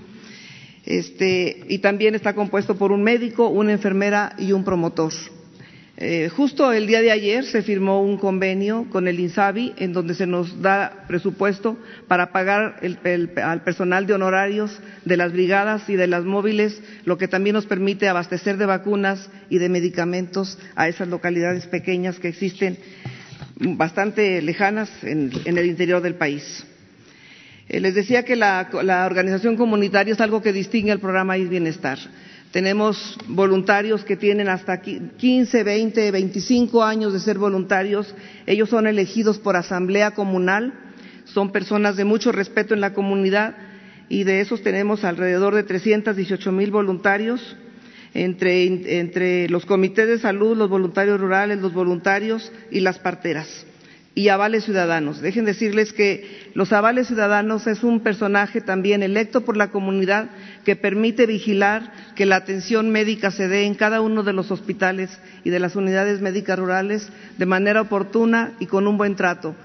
Este, 0.85 1.65
y 1.69 1.77
también 1.79 2.15
está 2.15 2.33
compuesto 2.33 2.75
por 2.75 2.91
un 2.91 3.03
médico, 3.03 3.47
una 3.47 3.73
enfermera 3.73 4.35
y 4.39 4.53
un 4.53 4.63
promotor. 4.63 5.13
Eh, 6.03 6.29
justo 6.29 6.73
el 6.73 6.87
día 6.87 6.99
de 6.99 7.11
ayer 7.11 7.45
se 7.45 7.61
firmó 7.61 8.01
un 8.01 8.17
convenio 8.17 8.87
con 8.89 9.07
el 9.07 9.19
INSABI 9.19 9.73
en 9.77 9.93
donde 9.93 10.15
se 10.15 10.25
nos 10.25 10.59
da 10.59 11.05
presupuesto 11.07 11.77
para 12.07 12.31
pagar 12.31 12.81
al 13.43 13.61
personal 13.61 14.07
de 14.07 14.15
honorarios 14.15 14.79
de 15.05 15.15
las 15.15 15.31
brigadas 15.31 15.87
y 15.89 15.95
de 15.95 16.07
las 16.07 16.23
móviles, 16.23 16.81
lo 17.05 17.19
que 17.19 17.27
también 17.27 17.53
nos 17.53 17.67
permite 17.67 18.09
abastecer 18.09 18.57
de 18.57 18.65
vacunas 18.65 19.29
y 19.47 19.59
de 19.59 19.69
medicamentos 19.69 20.57
a 20.75 20.87
esas 20.87 21.07
localidades 21.07 21.67
pequeñas 21.67 22.17
que 22.17 22.29
existen 22.29 22.79
bastante 23.59 24.41
lejanas 24.41 24.89
en, 25.03 25.31
el 25.45 25.65
interior 25.67 26.01
del 26.01 26.15
país. 26.15 26.65
Eh, 27.69 27.79
les 27.79 27.93
decía 27.93 28.25
que 28.25 28.35
la, 28.35 28.71
la, 28.81 29.05
organización 29.05 29.55
comunitaria 29.55 30.15
es 30.15 30.19
algo 30.19 30.41
que 30.41 30.51
distingue 30.51 30.93
al 30.93 30.99
programa 30.99 31.37
IS 31.37 31.49
Bienestar. 31.49 31.99
Tenemos 32.51 33.17
voluntarios 33.27 34.03
que 34.03 34.17
tienen 34.17 34.49
hasta 34.49 34.81
15, 34.81 35.63
20, 35.63 36.11
25 36.11 36.83
años 36.83 37.13
de 37.13 37.21
ser 37.21 37.37
voluntarios. 37.37 38.13
Ellos 38.45 38.69
son 38.69 38.87
elegidos 38.87 39.39
por 39.39 39.55
asamblea 39.55 40.11
comunal, 40.11 40.73
son 41.23 41.53
personas 41.53 41.95
de 41.95 42.03
mucho 42.03 42.33
respeto 42.33 42.73
en 42.73 42.81
la 42.81 42.93
comunidad 42.93 43.55
y 44.09 44.25
de 44.25 44.41
esos 44.41 44.61
tenemos 44.61 45.05
alrededor 45.05 45.55
de 45.55 45.63
318 45.63 46.51
mil 46.51 46.71
voluntarios. 46.71 47.55
Entre, 48.13 48.65
entre 48.99 49.47
los 49.47 49.65
comités 49.65 50.05
de 50.05 50.19
salud, 50.19 50.57
los 50.57 50.69
voluntarios 50.69 51.17
rurales, 51.17 51.59
los 51.61 51.73
voluntarios 51.73 52.51
y 52.69 52.81
las 52.81 52.99
parteras 52.99 53.65
y 54.13 54.27
avales 54.27 54.65
ciudadanos. 54.65 55.21
Dejen 55.21 55.45
decirles 55.45 55.93
que 55.93 56.51
los 56.53 56.73
avales 56.73 57.07
ciudadanos 57.07 57.65
es 57.67 57.83
un 57.83 58.01
personaje 58.01 58.59
también 58.59 59.03
electo 59.03 59.41
por 59.41 59.55
la 59.55 59.71
comunidad 59.71 60.29
que 60.65 60.75
permite 60.75 61.25
vigilar 61.25 61.93
que 62.15 62.25
la 62.25 62.35
atención 62.35 62.89
médica 62.89 63.31
se 63.31 63.47
dé 63.47 63.65
en 63.65 63.75
cada 63.75 64.01
uno 64.01 64.23
de 64.23 64.33
los 64.33 64.51
hospitales 64.51 65.17
y 65.45 65.49
de 65.49 65.59
las 65.59 65.75
unidades 65.75 66.19
médicas 66.19 66.59
rurales 66.59 67.09
de 67.37 67.45
manera 67.45 67.81
oportuna 67.81 68.53
y 68.59 68.65
con 68.65 68.85
un 68.87 68.97
buen 68.97 69.15
trato. 69.15 69.55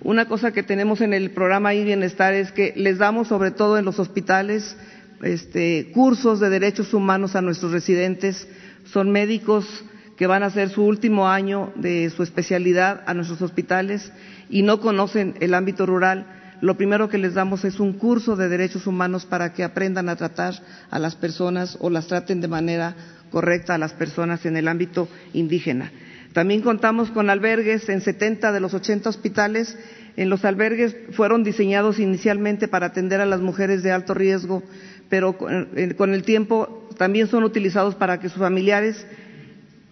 Una 0.00 0.26
cosa 0.26 0.52
que 0.52 0.62
tenemos 0.64 1.00
en 1.00 1.14
el 1.14 1.30
programa 1.30 1.72
I 1.72 1.84
Bienestar 1.84 2.34
es 2.34 2.52
que 2.52 2.74
les 2.76 2.98
damos, 2.98 3.28
sobre 3.28 3.52
todo 3.52 3.78
en 3.78 3.84
los 3.84 4.00
hospitales, 4.00 4.76
este, 5.22 5.90
cursos 5.94 6.40
de 6.40 6.50
derechos 6.50 6.92
humanos 6.92 7.36
a 7.36 7.40
nuestros 7.40 7.72
residentes. 7.72 8.46
Son 8.84 9.10
médicos 9.10 9.84
que 10.16 10.26
van 10.26 10.42
a 10.42 10.46
hacer 10.46 10.68
su 10.68 10.84
último 10.84 11.28
año 11.28 11.72
de 11.74 12.10
su 12.10 12.22
especialidad 12.22 13.02
a 13.06 13.14
nuestros 13.14 13.42
hospitales 13.42 14.12
y 14.48 14.62
no 14.62 14.80
conocen 14.80 15.34
el 15.40 15.54
ámbito 15.54 15.86
rural, 15.86 16.26
lo 16.60 16.76
primero 16.76 17.08
que 17.08 17.18
les 17.18 17.34
damos 17.34 17.64
es 17.64 17.80
un 17.80 17.94
curso 17.94 18.36
de 18.36 18.48
derechos 18.48 18.86
humanos 18.86 19.26
para 19.26 19.52
que 19.52 19.64
aprendan 19.64 20.08
a 20.08 20.16
tratar 20.16 20.54
a 20.90 20.98
las 20.98 21.16
personas 21.16 21.76
o 21.80 21.90
las 21.90 22.06
traten 22.06 22.40
de 22.40 22.48
manera 22.48 22.94
correcta 23.30 23.74
a 23.74 23.78
las 23.78 23.92
personas 23.92 24.46
en 24.46 24.56
el 24.56 24.68
ámbito 24.68 25.08
indígena. 25.32 25.90
También 26.32 26.62
contamos 26.62 27.10
con 27.10 27.30
albergues 27.30 27.88
en 27.88 28.00
70 28.00 28.52
de 28.52 28.60
los 28.60 28.74
80 28.74 29.08
hospitales. 29.08 29.76
En 30.16 30.30
los 30.30 30.44
albergues 30.44 30.96
fueron 31.12 31.44
diseñados 31.44 31.98
inicialmente 31.98 32.66
para 32.66 32.86
atender 32.86 33.20
a 33.20 33.26
las 33.26 33.40
mujeres 33.40 33.82
de 33.82 33.92
alto 33.92 34.14
riesgo, 34.14 34.62
pero 35.08 35.36
con 35.36 36.14
el 36.14 36.22
tiempo 36.22 36.88
también 36.96 37.26
son 37.26 37.44
utilizados 37.44 37.94
para 37.94 38.20
que 38.20 38.28
sus 38.28 38.38
familiares 38.38 39.06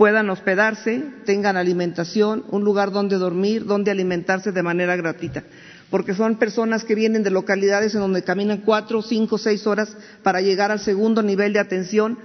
puedan 0.03 0.31
hospedarse, 0.31 1.01
tengan 1.25 1.57
alimentación, 1.57 2.43
un 2.51 2.65
lugar 2.65 2.91
donde 2.91 3.19
dormir, 3.19 3.67
donde 3.67 3.93
alimentarse 3.93 4.51
de 4.51 4.61
manera 4.61 4.97
gratuita. 4.97 5.45
Porque 5.91 6.13
son 6.13 6.41
personas 6.41 6.83
que 6.83 6.97
vienen 6.97 7.23
de 7.23 7.31
localidades 7.31 7.95
en 7.95 8.01
donde 8.01 8.25
caminan 8.25 8.63
cuatro, 8.65 9.01
cinco, 9.01 9.39
seis 9.39 9.65
horas 9.65 9.97
para 10.25 10.41
llegar 10.41 10.73
al 10.73 10.81
segundo 10.81 11.23
nivel 11.23 11.53
de 11.53 11.61
atención 11.61 12.19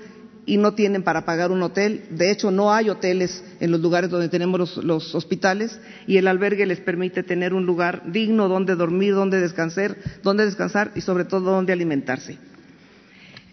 y 0.48 0.58
no 0.58 0.74
tienen 0.74 1.04
para 1.04 1.24
pagar 1.24 1.52
un 1.52 1.62
hotel. 1.62 2.06
De 2.10 2.32
hecho, 2.32 2.50
no 2.50 2.74
hay 2.74 2.90
hoteles 2.90 3.44
en 3.60 3.70
los 3.70 3.80
lugares 3.80 4.10
donde 4.10 4.30
tenemos 4.30 4.78
los, 4.78 5.14
hospitales 5.14 5.80
y 6.08 6.18
el 6.18 6.28
albergue 6.28 6.66
les 6.66 6.80
permite 6.80 7.22
tener 7.22 7.54
un 7.54 7.68
lugar 7.68 8.12
digno 8.12 8.50
donde 8.50 8.74
dormir, 8.74 9.14
donde 9.14 9.40
descansar, 9.40 9.96
donde 10.24 10.46
descansar 10.46 10.94
y 10.96 11.02
sobre 11.02 11.26
todo 11.26 11.52
donde 11.52 11.74
alimentarse. 11.74 12.40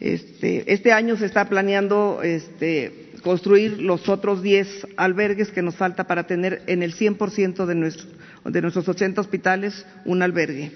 Este, 0.01 0.73
este 0.73 0.93
año 0.93 1.15
se 1.19 1.27
está 1.27 1.47
planeando 1.51 2.21
este, 2.23 3.04
construir 3.25 3.81
los 3.81 4.09
otros 4.09 4.43
10 4.43 4.89
albergues 4.97 5.51
que 5.51 5.63
nos 5.63 5.75
falta 5.75 6.05
para 6.05 6.27
tener 6.27 6.63
en 6.67 6.83
el 6.83 6.95
100% 6.95 7.65
de, 7.65 7.75
nuestro, 7.75 8.07
de 8.45 8.63
nuestros 8.63 8.89
80 8.89 9.21
hospitales 9.21 9.85
un 10.05 10.23
albergue. 10.23 10.71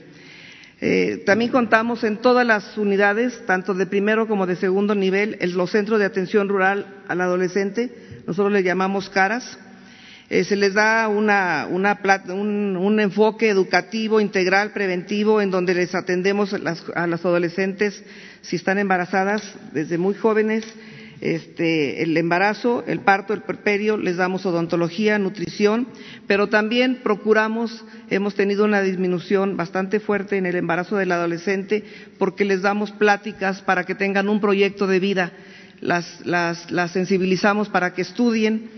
Eh, 0.81 1.23
también 1.27 1.51
contamos 1.51 2.05
en 2.05 2.19
todas 2.19 2.47
las 2.47 2.79
unidades, 2.79 3.45
tanto 3.47 3.75
de 3.75 3.87
primero 3.87 4.27
como 4.27 4.47
de 4.47 4.57
segundo 4.57 4.95
nivel, 4.95 5.37
en 5.41 5.57
los 5.57 5.71
centros 5.71 5.99
de 5.99 6.07
atención 6.07 6.49
rural 6.49 7.03
al 7.09 7.21
adolescente, 7.21 7.93
nosotros 8.27 8.53
le 8.53 8.63
llamamos 8.63 9.11
CARAS. 9.11 9.59
Eh, 10.31 10.45
se 10.45 10.57
les 10.57 10.75
da 10.75 11.09
una, 11.09 11.67
un, 11.71 13.01
enfoque 13.01 13.49
educativo, 13.49 14.21
integral, 14.21 14.73
preventivo, 14.73 15.41
en 15.41 15.51
donde 15.51 15.75
les 15.75 15.95
atendemos 15.95 16.53
a 16.53 17.07
las 17.07 17.25
adolescentes 17.25 18.05
si 18.43 18.57
están 18.57 18.79
embarazadas 18.79 19.43
desde 19.73 19.97
muy 19.97 20.15
jóvenes, 20.15 20.65
este, 21.21 22.03
el 22.03 22.17
embarazo, 22.17 22.85
el 22.87 23.01
parto, 23.01 23.35
el 23.35 23.43
perperio, 23.43 23.97
les 23.97 24.17
damos 24.17 24.47
odontología, 24.47 25.19
nutrición, 25.19 25.89
pero 26.27 26.49
también 26.49 27.01
procuramos, 27.03 27.85
hemos 28.09 28.35
tenido 28.35 28.65
una 28.65 28.83
disminución 28.83 29.57
bastante 29.57 30.01
fuerte 30.01 30.37
en 30.37 30.47
el 30.47 30.57
embarazo 30.57 30.97
del 30.97 31.13
adolescente 31.13 31.85
porque 32.19 32.45
les 32.45 32.63
damos 32.63 32.93
pláticas 32.93 33.63
para 33.63 33.85
que 33.85 33.95
tengan 33.95 34.29
un 34.29 34.41
proyecto 34.41 34.87
de 34.87 35.01
vida, 35.01 35.33
las, 35.81 36.25
las, 36.25 36.71
las 36.71 36.93
sensibilizamos 36.93 37.69
para 37.69 37.95
que 37.95 38.03
estudien 38.03 38.71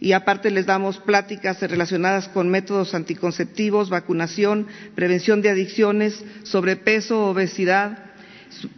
y 0.00 0.12
aparte 0.12 0.50
les 0.50 0.66
damos 0.66 0.98
pláticas 0.98 1.60
relacionadas 1.60 2.28
con 2.28 2.48
métodos 2.48 2.94
anticonceptivos, 2.94 3.90
vacunación, 3.90 4.66
prevención 4.94 5.42
de 5.42 5.50
adicciones, 5.50 6.24
sobrepeso, 6.42 7.26
obesidad, 7.26 7.98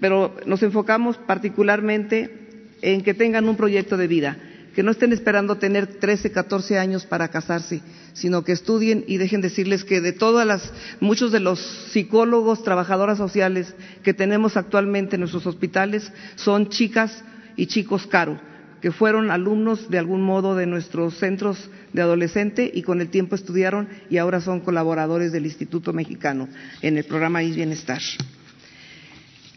pero 0.00 0.35
nos 0.47 0.62
enfocamos 0.62 1.16
particularmente 1.19 2.42
en 2.83 3.03
que 3.03 3.15
tengan 3.15 3.49
un 3.49 3.57
proyecto 3.57 3.97
de 3.97 4.09
vida, 4.09 4.37
que 4.75 4.83
no 4.83 4.91
estén 4.91 5.12
esperando 5.12 5.57
tener 5.57 5.87
13, 5.87 6.33
14 6.33 6.79
años 6.79 7.07
para 7.07 7.29
casarse, 7.29 7.81
sino 8.12 8.43
que 8.43 8.53
estudien 8.53 9.05
y 9.07 9.19
dejen 9.19 9.41
decirles 9.41 9.85
que 9.85 10.01
de 10.01 10.12
todas 10.12 10.47
las, 10.47 10.73
muchos 11.01 11.31
de 11.33 11.41
los 11.41 11.61
psicólogos, 11.93 12.65
trabajadoras 12.65 13.19
sociales 13.19 13.75
que 14.03 14.15
tenemos 14.15 14.57
actualmente 14.57 15.17
en 15.17 15.21
nuestros 15.21 15.47
hospitales 15.47 16.12
son 16.37 16.69
chicas 16.69 17.23
y 17.57 17.67
chicos 17.67 18.07
caro, 18.07 18.41
que 18.81 18.93
fueron 18.93 19.31
alumnos 19.31 19.91
de 19.91 19.99
algún 19.99 20.23
modo 20.23 20.57
de 20.57 20.67
nuestros 20.67 21.19
centros 21.19 21.71
de 21.93 22.03
adolescente 22.03 22.71
y 22.73 22.83
con 22.83 23.01
el 23.01 23.11
tiempo 23.11 23.35
estudiaron 23.35 23.89
y 24.11 24.17
ahora 24.17 24.41
son 24.41 24.61
colaboradores 24.61 25.33
del 25.33 25.47
Instituto 25.47 25.93
Mexicano 25.93 26.49
en 26.80 26.97
el 26.97 27.04
programa 27.04 27.43
IS 27.43 27.56
Bienestar. 27.56 28.00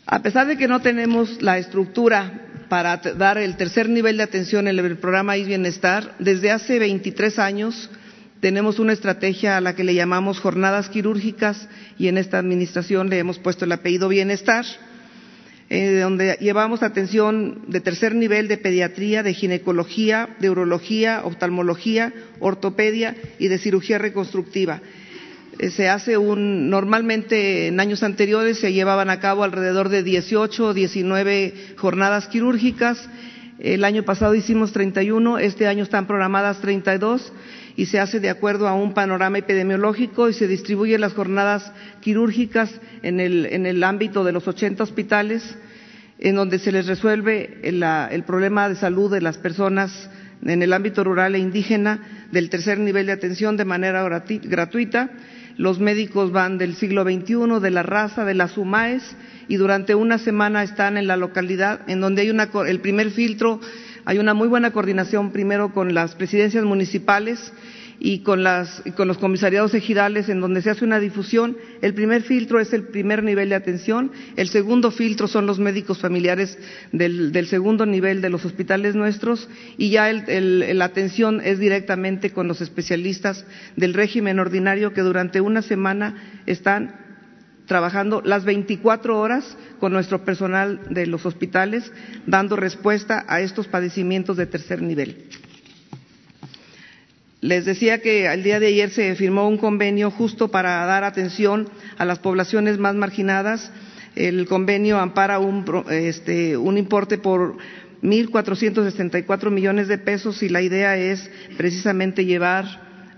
A 0.05 0.21
pesar 0.21 0.45
de 0.45 0.57
que 0.57 0.67
no 0.67 0.81
tenemos 0.81 1.41
la 1.41 1.57
estructura 1.57 2.45
para 2.69 2.97
dar 2.97 3.37
el 3.37 3.57
tercer 3.57 3.89
nivel 3.89 4.17
de 4.17 4.23
atención 4.23 4.67
en 4.67 4.77
el 4.79 4.97
programa 4.97 5.37
IS 5.37 5.47
Bienestar, 5.47 6.15
desde 6.19 6.51
hace 6.51 6.79
23 6.79 7.39
años 7.39 7.89
tenemos 8.39 8.79
una 8.79 8.93
estrategia 8.93 9.57
a 9.57 9.61
la 9.61 9.75
que 9.75 9.83
le 9.83 9.95
llamamos 9.95 10.39
jornadas 10.39 10.89
quirúrgicas 10.89 11.67
y 11.97 12.07
en 12.07 12.17
esta 12.17 12.37
administración 12.37 13.09
le 13.09 13.17
hemos 13.19 13.39
puesto 13.39 13.65
el 13.65 13.71
apellido 13.71 14.07
Bienestar, 14.07 14.65
eh, 15.69 15.99
donde 15.99 16.37
llevamos 16.39 16.83
atención 16.83 17.63
de 17.67 17.81
tercer 17.81 18.13
nivel 18.13 18.47
de 18.47 18.57
pediatría, 18.57 19.23
de 19.23 19.33
ginecología, 19.33 20.29
de 20.39 20.49
urología, 20.49 21.21
oftalmología, 21.23 22.13
ortopedia 22.39 23.15
y 23.39 23.47
de 23.47 23.57
cirugía 23.57 23.97
reconstructiva. 23.97 24.81
Eh, 25.57 25.69
se 25.69 25.87
hace 25.89 26.17
un, 26.17 26.69
normalmente 26.69 27.67
en 27.67 27.79
años 27.79 28.03
anteriores 28.03 28.59
se 28.59 28.73
llevaban 28.73 29.09
a 29.09 29.19
cabo 29.19 29.43
alrededor 29.43 29.89
de 29.89 30.03
18 30.03 30.67
o 30.67 30.73
19 30.73 31.53
jornadas 31.77 32.27
quirúrgicas. 32.27 33.09
El 33.59 33.85
año 33.85 34.03
pasado 34.03 34.35
hicimos 34.35 34.73
31, 34.73 35.39
este 35.39 35.67
año 35.67 35.83
están 35.83 36.07
programadas 36.07 36.59
32 36.59 37.31
y 37.77 37.85
se 37.85 37.99
hace 37.99 38.19
de 38.19 38.29
acuerdo 38.29 38.67
a 38.67 38.73
un 38.73 38.93
panorama 38.93 39.37
epidemiológico 39.37 40.27
y 40.27 40.33
se 40.33 40.47
distribuyen 40.47 40.99
las 40.99 41.13
jornadas 41.13 41.71
quirúrgicas 42.01 42.69
en 43.01 43.21
el, 43.21 43.45
en 43.45 43.65
el 43.65 43.81
ámbito 43.83 44.25
de 44.25 44.33
los 44.33 44.47
80 44.47 44.83
hospitales 44.83 45.57
en 46.19 46.35
donde 46.35 46.59
se 46.59 46.71
les 46.73 46.85
resuelve 46.85 47.59
el, 47.63 47.81
el 47.83 48.23
problema 48.23 48.67
de 48.67 48.75
salud 48.75 49.11
de 49.11 49.21
las 49.21 49.37
personas 49.37 50.09
en 50.43 50.61
el 50.61 50.73
ámbito 50.73 51.03
rural 51.03 51.35
e 51.35 51.39
indígena 51.39 52.27
del 52.31 52.49
tercer 52.49 52.77
nivel 52.77 53.05
de 53.05 53.13
atención 53.13 53.55
de 53.55 53.65
manera 53.65 54.07
gratuita 54.43 55.09
los 55.57 55.79
médicos 55.79 56.31
van 56.31 56.57
del 56.57 56.75
siglo 56.75 57.03
XXI, 57.03 57.59
de 57.61 57.71
la 57.71 57.83
raza, 57.83 58.25
de 58.25 58.33
las 58.33 58.57
UMAES, 58.57 59.15
y 59.47 59.55
durante 59.57 59.95
una 59.95 60.17
semana 60.17 60.63
están 60.63 60.97
en 60.97 61.07
la 61.07 61.17
localidad, 61.17 61.81
en 61.87 62.01
donde 62.01 62.23
hay 62.23 62.29
una, 62.29 62.49
el 62.67 62.79
primer 62.79 63.11
filtro, 63.11 63.59
hay 64.05 64.17
una 64.17 64.33
muy 64.33 64.47
buena 64.47 64.71
coordinación 64.71 65.31
primero 65.31 65.73
con 65.73 65.93
las 65.93 66.15
presidencias 66.15 66.63
municipales 66.63 67.53
y 67.99 68.19
con, 68.19 68.43
los 68.43 69.17
comisariados 69.17 69.73
ejidales 69.73 70.29
en 70.29 70.41
donde 70.41 70.61
se 70.61 70.69
hace 70.69 70.85
una 70.85 70.99
difusión. 70.99 71.57
El 71.81 71.93
primer 71.93 72.23
filtro 72.23 72.59
es 72.59 72.73
el 72.73 72.83
primer 72.83 73.23
nivel 73.23 73.49
de 73.49 73.55
atención, 73.55 74.11
el 74.35 74.49
segundo 74.49 74.91
filtro 74.91 75.27
son 75.27 75.45
los 75.45 75.59
médicos 75.59 75.99
familiares 75.99 76.57
del, 76.91 77.47
segundo 77.47 77.85
nivel 77.85 78.21
de 78.21 78.29
los 78.29 78.45
hospitales 78.45 78.95
nuestros 78.95 79.49
y 79.77 79.89
ya 79.89 80.11
la 80.11 80.85
atención 80.85 81.41
es 81.43 81.59
directamente 81.59 82.31
con 82.31 82.47
los 82.47 82.61
especialistas 82.61 83.45
del 83.75 83.93
régimen 83.93 84.39
ordinario 84.39 84.93
que 84.93 85.01
durante 85.01 85.41
una 85.41 85.61
semana 85.61 86.41
están 86.45 87.05
trabajando 87.65 88.21
las 88.23 88.45
24 88.45 89.19
horas 89.19 89.57
con 89.79 89.91
nuestro 89.91 90.23
personal 90.23 90.81
de 90.89 91.07
los 91.07 91.25
hospitales, 91.25 91.91
dando 92.25 92.55
respuesta 92.55 93.25
a 93.27 93.41
estos 93.41 93.67
padecimientos 93.67 94.37
de 94.37 94.45
tercer 94.45 94.81
nivel. 94.81 95.29
Les 97.45 97.63
decía 97.63 98.01
que 98.01 98.25
el 98.25 98.41
día 98.41 98.59
de 98.59 98.65
ayer 98.65 98.89
se 98.89 99.13
firmó 99.13 99.47
un 99.47 99.59
convenio 99.59 100.09
justo 100.09 100.47
para 100.47 100.83
dar 100.87 101.03
atención 101.03 101.69
a 101.95 102.03
las 102.03 102.17
poblaciones 102.17 102.79
más 102.79 102.95
marginadas. 102.95 103.71
El 104.15 104.47
convenio 104.47 104.97
ampara 104.97 105.37
un, 105.37 105.63
este, 105.91 106.57
un 106.57 106.79
importe 106.79 107.19
por 107.19 107.57
1.464 108.01 109.51
millones 109.51 109.87
de 109.87 109.99
pesos 109.99 110.41
y 110.41 110.49
la 110.49 110.63
idea 110.63 110.97
es 110.97 111.29
precisamente 111.55 112.25
llevar 112.25 112.65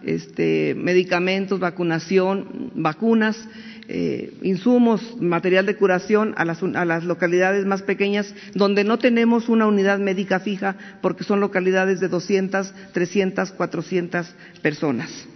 este, 0.03 0.75
medicamentos, 0.75 1.61
vacunación, 1.61 2.71
vacunas 2.75 3.47
eh, 3.89 4.33
insumos, 4.41 5.15
material 5.21 5.65
de 5.65 5.77
curación 5.77 6.33
a 6.35 6.43
las, 6.43 6.61
a 6.61 6.83
las, 6.83 7.05
localidades 7.05 7.65
más 7.65 7.83
pequeñas 7.83 8.35
donde 8.53 8.83
no 8.83 8.99
tenemos 8.99 9.47
una 9.47 9.65
unidad 9.65 9.97
médica 9.97 10.41
fija 10.41 10.75
porque 11.01 11.23
son 11.23 11.39
localidades 11.39 12.01
de 12.01 12.09
200, 12.09 12.73
300, 12.91 13.51
400 13.51 14.35
personas. 14.61 15.27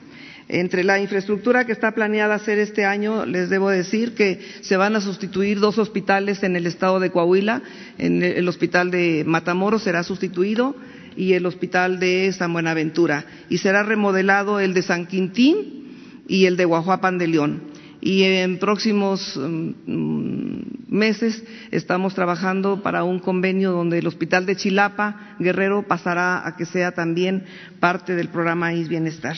Entre 0.49 0.83
la 0.83 0.99
infraestructura 0.99 1.63
que 1.63 1.71
está 1.71 1.93
planeada 1.93 2.35
hacer 2.35 2.59
este 2.59 2.83
año, 2.83 3.25
les 3.25 3.49
debo 3.49 3.69
decir 3.69 4.15
que 4.15 4.41
se 4.59 4.75
van 4.75 4.97
a 4.97 5.01
sustituir 5.01 5.61
dos 5.61 5.77
hospitales 5.77 6.43
en 6.43 6.57
el 6.57 6.67
estado 6.67 6.99
de 6.99 7.09
Coahuila. 7.09 7.61
En 7.97 8.21
el 8.21 8.49
hospital 8.49 8.91
de 8.91 9.23
Matamoros 9.25 9.83
será 9.83 10.03
sustituido 10.03 10.75
y 11.15 11.33
el 11.33 11.45
hospital 11.45 12.01
de 12.01 12.33
San 12.33 12.51
Buenaventura. 12.51 13.23
Y 13.47 13.59
será 13.59 13.83
remodelado 13.83 14.59
el 14.59 14.73
de 14.73 14.81
San 14.81 15.05
Quintín 15.05 16.25
y 16.27 16.47
el 16.47 16.57
de 16.57 16.65
Guajuapan 16.65 17.17
de 17.17 17.27
León 17.27 17.70
y 18.01 18.23
en 18.23 18.57
próximos 18.57 19.37
mm, 19.37 20.61
meses 20.89 21.43
estamos 21.69 22.15
trabajando 22.15 22.81
para 22.81 23.03
un 23.03 23.19
convenio 23.19 23.71
donde 23.71 23.99
el 23.99 24.07
Hospital 24.07 24.47
de 24.47 24.55
Chilapa, 24.55 25.35
Guerrero, 25.39 25.83
pasará 25.87 26.45
a 26.47 26.57
que 26.57 26.65
sea 26.65 26.91
también 26.93 27.45
parte 27.79 28.15
del 28.15 28.29
programa 28.29 28.73
IS 28.73 28.89
Bienestar. 28.89 29.37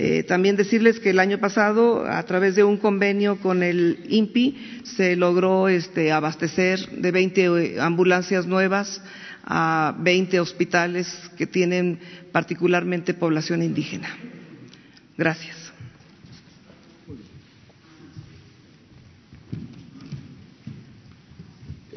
Eh, 0.00 0.22
también 0.22 0.56
decirles 0.56 1.00
que 1.00 1.10
el 1.10 1.18
año 1.18 1.38
pasado, 1.38 2.06
a 2.08 2.22
través 2.22 2.54
de 2.54 2.64
un 2.64 2.76
convenio 2.76 3.36
con 3.38 3.62
el 3.62 3.98
INPI, 4.08 4.82
se 4.84 5.16
logró 5.16 5.68
este, 5.68 6.12
abastecer 6.12 6.88
de 6.90 7.10
20 7.10 7.44
eh, 7.44 7.80
ambulancias 7.80 8.46
nuevas 8.46 9.02
a 9.44 9.96
20 9.98 10.40
hospitales 10.40 11.08
que 11.36 11.46
tienen 11.46 11.98
particularmente 12.32 13.12
población 13.12 13.62
indígena. 13.62 14.08
Gracias. 15.16 15.67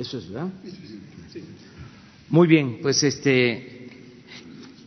Eso 0.02 0.18
es, 0.18 0.32
¿verdad? 0.32 0.50
Muy 2.30 2.48
bien, 2.48 2.80
pues 2.82 3.04
este, 3.04 3.88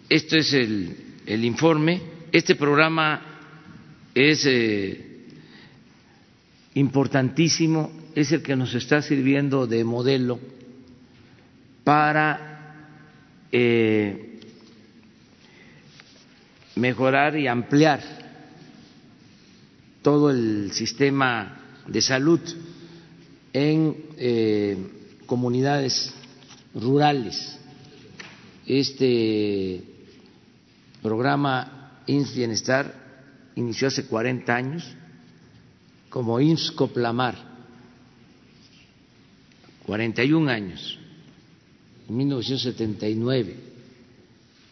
esto 0.09 0.37
es 0.37 0.53
el, 0.53 0.97
el 1.25 1.45
informe. 1.45 2.03
Este 2.33 2.57
programa 2.57 3.23
es 4.13 4.45
eh, 4.45 5.21
importantísimo, 6.75 7.93
es 8.17 8.33
el 8.33 8.43
que 8.43 8.57
nos 8.57 8.75
está 8.75 9.03
sirviendo 9.03 9.69
de 9.69 9.85
modelo 9.85 10.41
para 11.85 12.99
eh, 13.53 14.41
mejorar 16.75 17.37
y 17.37 17.47
ampliar 17.47 18.01
todo 20.03 20.33
el 20.33 20.73
sistema 20.73 21.57
de 21.87 22.03
salud 22.03 22.41
en 23.53 23.97
eh, 24.19 24.77
comunidades 25.27 26.13
rurales. 26.75 27.59
Este 28.67 29.83
programa 31.03 32.01
INS 32.07 32.35
Bienestar 32.35 32.95
inició 33.57 33.89
hace 33.89 34.07
40 34.07 34.55
años 34.55 34.97
como 36.09 36.41
INS 36.41 36.71
Coplamar, 36.73 37.35
41 39.85 40.51
años, 40.51 40.99
en 42.09 42.17
1979, 42.17 43.57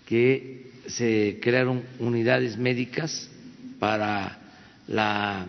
que 0.06 0.70
se 0.86 1.38
crearon 1.42 1.82
unidades 1.98 2.56
médicas 2.56 3.28
para 3.78 4.38
la 4.86 5.46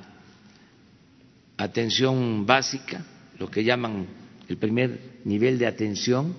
atención 1.57 2.45
básica, 2.45 3.05
lo 3.37 3.49
que 3.49 3.63
llaman 3.63 4.07
el 4.49 4.57
primer 4.57 4.99
nivel 5.25 5.57
de 5.57 5.67
atención, 5.67 6.35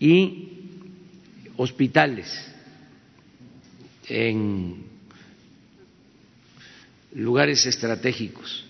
y 0.00 0.48
hospitales 1.56 2.28
en 4.08 4.84
lugares 7.14 7.66
estratégicos 7.66 8.64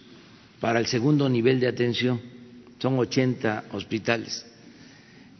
para 0.60 0.80
el 0.80 0.86
segundo 0.86 1.28
nivel 1.28 1.60
de 1.60 1.68
atención. 1.68 2.20
Son 2.78 2.98
80 2.98 3.66
hospitales. 3.72 4.46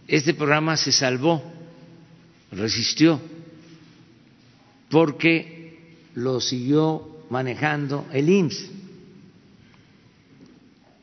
Este 0.07 0.35
programa 0.35 0.77
se 0.77 0.93
salvó, 0.93 1.43
resistió, 2.51 3.21
porque 4.91 5.79
lo 6.15 6.41
siguió 6.41 7.25
manejando 7.31 8.07
el 8.13 8.29
IMSS. 8.29 8.71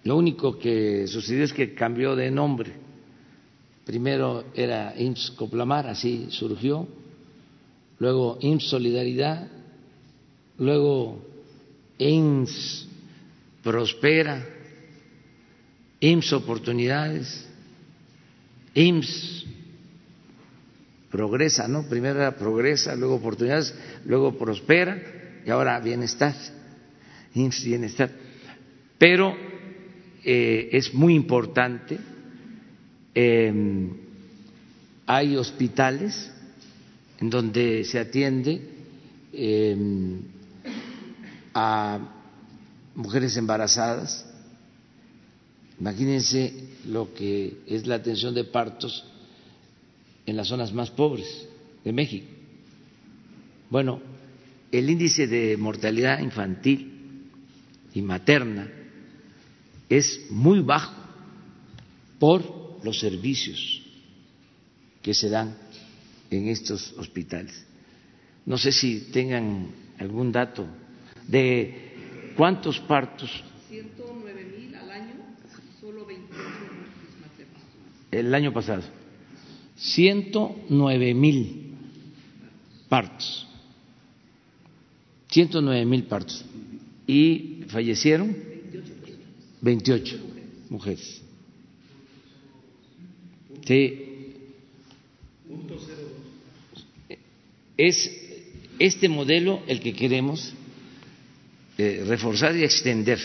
Lo 0.05 0.15
único 0.17 0.59
que 0.59 1.07
sucedió 1.07 1.43
es 1.43 1.51
que 1.51 1.73
cambió 1.73 2.15
de 2.15 2.29
nombre. 2.29 2.71
Primero 3.85 4.45
era 4.53 4.93
IMSS 4.95 5.31
Coplamar, 5.31 5.87
así 5.87 6.27
surgió, 6.29 6.87
luego 7.97 8.37
IMSS 8.39 8.69
Solidaridad, 8.69 9.47
luego 10.59 11.25
IMSS 11.97 12.87
Prospera, 13.63 14.45
IMSS 15.99 16.33
Oportunidades, 16.33 17.47
IMSS 18.75 19.45
Progresa, 21.09 21.67
¿no? 21.67 21.87
Primero 21.89 22.19
era 22.19 22.35
Progresa, 22.35 22.95
luego 22.95 23.15
Oportunidades, 23.15 23.73
luego 24.05 24.37
Prospera 24.37 25.01
y 25.43 25.49
ahora 25.49 25.79
Bienestar, 25.79 26.35
IMSS 27.33 27.65
Bienestar. 27.65 28.11
Pero 28.99 29.44
eh, 30.27 30.69
es 30.71 30.91
muy 30.91 31.13
importante. 31.13 31.99
Eh, 33.13 33.89
hay 35.05 35.35
hospitales 35.35 36.31
en 37.19 37.29
donde 37.29 37.83
se 37.83 37.99
atiende 37.99 38.59
eh, 39.31 39.77
a 41.53 41.99
mujeres 42.95 43.37
embarazadas. 43.37 44.25
Imagínense 45.79 46.53
lo 46.87 47.13
que 47.13 47.59
es 47.67 47.85
la 47.85 47.95
atención 47.95 48.33
de 48.33 48.45
partos 48.45 49.05
en 50.25 50.37
las 50.37 50.47
zonas 50.47 50.73
más 50.73 50.89
pobres 50.89 51.47
de 51.83 51.93
México. 51.93 52.25
Bueno, 53.69 54.01
el 54.71 54.89
índice 54.89 55.27
de 55.27 55.55
mortalidad 55.55 56.19
infantil 56.19 57.29
y 57.93 58.01
materna 58.01 58.84
es 59.89 60.27
muy 60.29 60.61
bajo 60.61 60.93
por 62.19 62.83
los 62.83 62.99
servicios 62.99 63.81
que 65.01 65.13
se 65.13 65.29
dan 65.29 65.55
en 66.31 66.47
estos 66.47 66.93
hospitales. 66.97 67.65
No 68.45 68.57
sé 68.57 68.71
si 68.71 69.11
tengan 69.11 69.67
algún 69.99 70.31
dato 70.31 70.65
de 71.27 72.33
cuántos 72.35 72.79
partos. 72.79 73.43
109 73.69 74.45
mil 74.57 74.75
al 74.75 74.91
año, 74.91 75.13
solo 75.79 76.05
28 76.05 76.41
El 78.11 78.33
año 78.33 78.53
pasado. 78.53 78.83
109 79.75 81.13
mil 81.13 81.75
partos. 82.87 83.47
109 85.29 85.85
mil 85.85 86.03
partos. 86.03 86.45
Y 87.07 87.63
fallecieron 87.67 88.54
28 89.65 90.19
mujeres. 90.69 91.21
Sí. 93.65 94.35
Es 97.75 98.11
este 98.77 99.09
modelo 99.09 99.63
el 99.67 99.79
que 99.79 99.93
queremos 99.93 100.53
eh, 101.79 102.03
reforzar 102.07 102.55
y 102.55 102.63
extender 102.63 103.19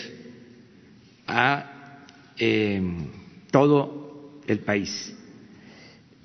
a 1.27 2.05
eh, 2.39 2.81
todo 3.51 4.41
el 4.47 4.59
país. 4.59 5.13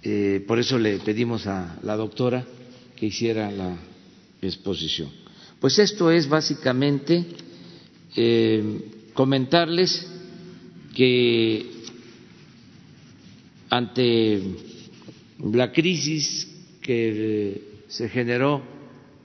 Eh, 0.02 0.42
por 0.46 0.58
eso 0.58 0.78
le 0.78 0.96
pedimos 0.98 1.46
a 1.46 1.78
la 1.82 1.94
doctora 1.94 2.42
que 2.96 3.06
hiciera 3.06 3.50
la 3.50 3.76
exposición. 4.40 5.10
Pues 5.60 5.78
esto 5.78 6.10
es 6.10 6.26
básicamente 6.26 7.26
comentarles 9.16 10.06
que 10.94 11.72
ante 13.70 14.40
la 15.52 15.72
crisis 15.72 16.48
que 16.80 17.82
se 17.88 18.08
generó 18.08 18.62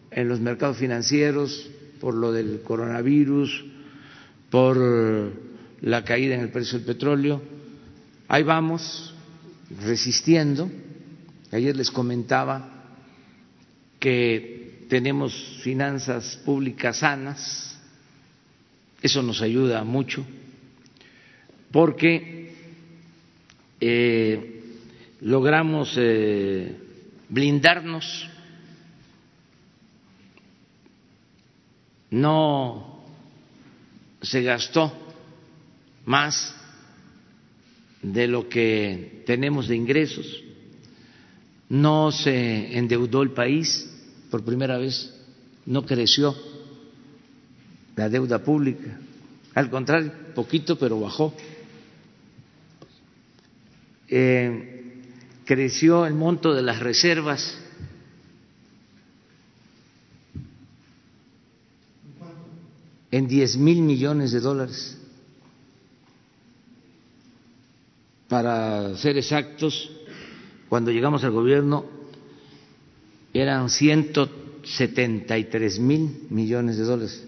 en 0.09 0.27
los 0.27 0.39
mercados 0.39 0.77
financieros 0.77 1.69
por 1.99 2.15
lo 2.15 2.31
del 2.31 2.61
coronavirus, 2.61 3.65
por 4.49 4.77
la 5.81 6.03
caída 6.03 6.35
en 6.35 6.41
el 6.41 6.49
precio 6.49 6.79
del 6.79 6.87
petróleo, 6.87 7.41
ahí 8.27 8.43
vamos 8.43 9.13
resistiendo. 9.83 10.69
Ayer 11.51 11.75
les 11.75 11.91
comentaba 11.91 12.95
que 13.99 14.85
tenemos 14.89 15.59
finanzas 15.61 16.37
públicas 16.43 16.97
sanas, 16.97 17.79
eso 19.01 19.21
nos 19.21 19.41
ayuda 19.41 19.83
mucho 19.83 20.25
porque 21.71 22.53
eh, 23.79 24.63
logramos 25.21 25.93
eh, 25.97 26.75
blindarnos, 27.29 28.29
no 32.11 33.03
se 34.21 34.43
gastó 34.43 34.93
más 36.05 36.53
de 38.01 38.27
lo 38.27 38.49
que 38.49 39.23
tenemos 39.25 39.67
de 39.67 39.77
ingresos, 39.77 40.43
no 41.69 42.11
se 42.11 42.77
endeudó 42.77 43.23
el 43.23 43.31
país 43.31 43.89
por 44.29 44.43
primera 44.43 44.77
vez, 44.77 45.15
no 45.65 45.85
creció 45.85 46.35
la 47.95 48.09
deuda 48.09 48.39
pública. 48.39 48.99
Al 49.53 49.69
contrario, 49.69 50.11
poquito, 50.33 50.77
pero 50.77 50.99
bajó. 50.99 51.33
Eh, 54.07 55.03
creció 55.45 56.05
el 56.05 56.13
monto 56.13 56.53
de 56.53 56.61
las 56.61 56.79
reservas 56.79 57.57
en 63.09 63.27
10 63.27 63.57
mil 63.57 63.81
millones 63.81 64.31
de 64.31 64.39
dólares. 64.39 64.97
Para 68.29 68.95
ser 68.95 69.17
exactos, 69.17 69.91
cuando 70.69 70.91
llegamos 70.91 71.25
al 71.25 71.31
gobierno 71.31 71.83
eran 73.33 73.69
173 73.69 75.79
mil 75.79 76.27
millones 76.29 76.77
de 76.77 76.83
dólares 76.83 77.27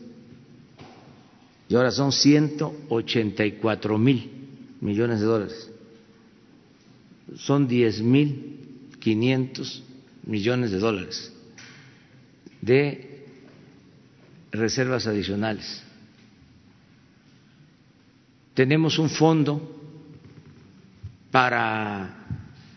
y 1.70 1.76
ahora 1.76 1.92
son 1.92 2.12
184 2.12 3.98
mil 3.98 4.32
millones 4.82 5.20
de 5.20 5.26
dólares. 5.26 5.70
Son 7.36 7.68
10 7.68 8.02
mil 8.02 8.54
500 9.00 9.84
millones 10.26 10.72
de 10.72 10.80
dólares 10.80 11.34
de 12.62 13.26
reservas 14.52 15.08
adicionales. 15.08 15.84
Tenemos 18.54 19.00
un 19.00 19.10
fondo 19.10 19.82
para 21.32 22.26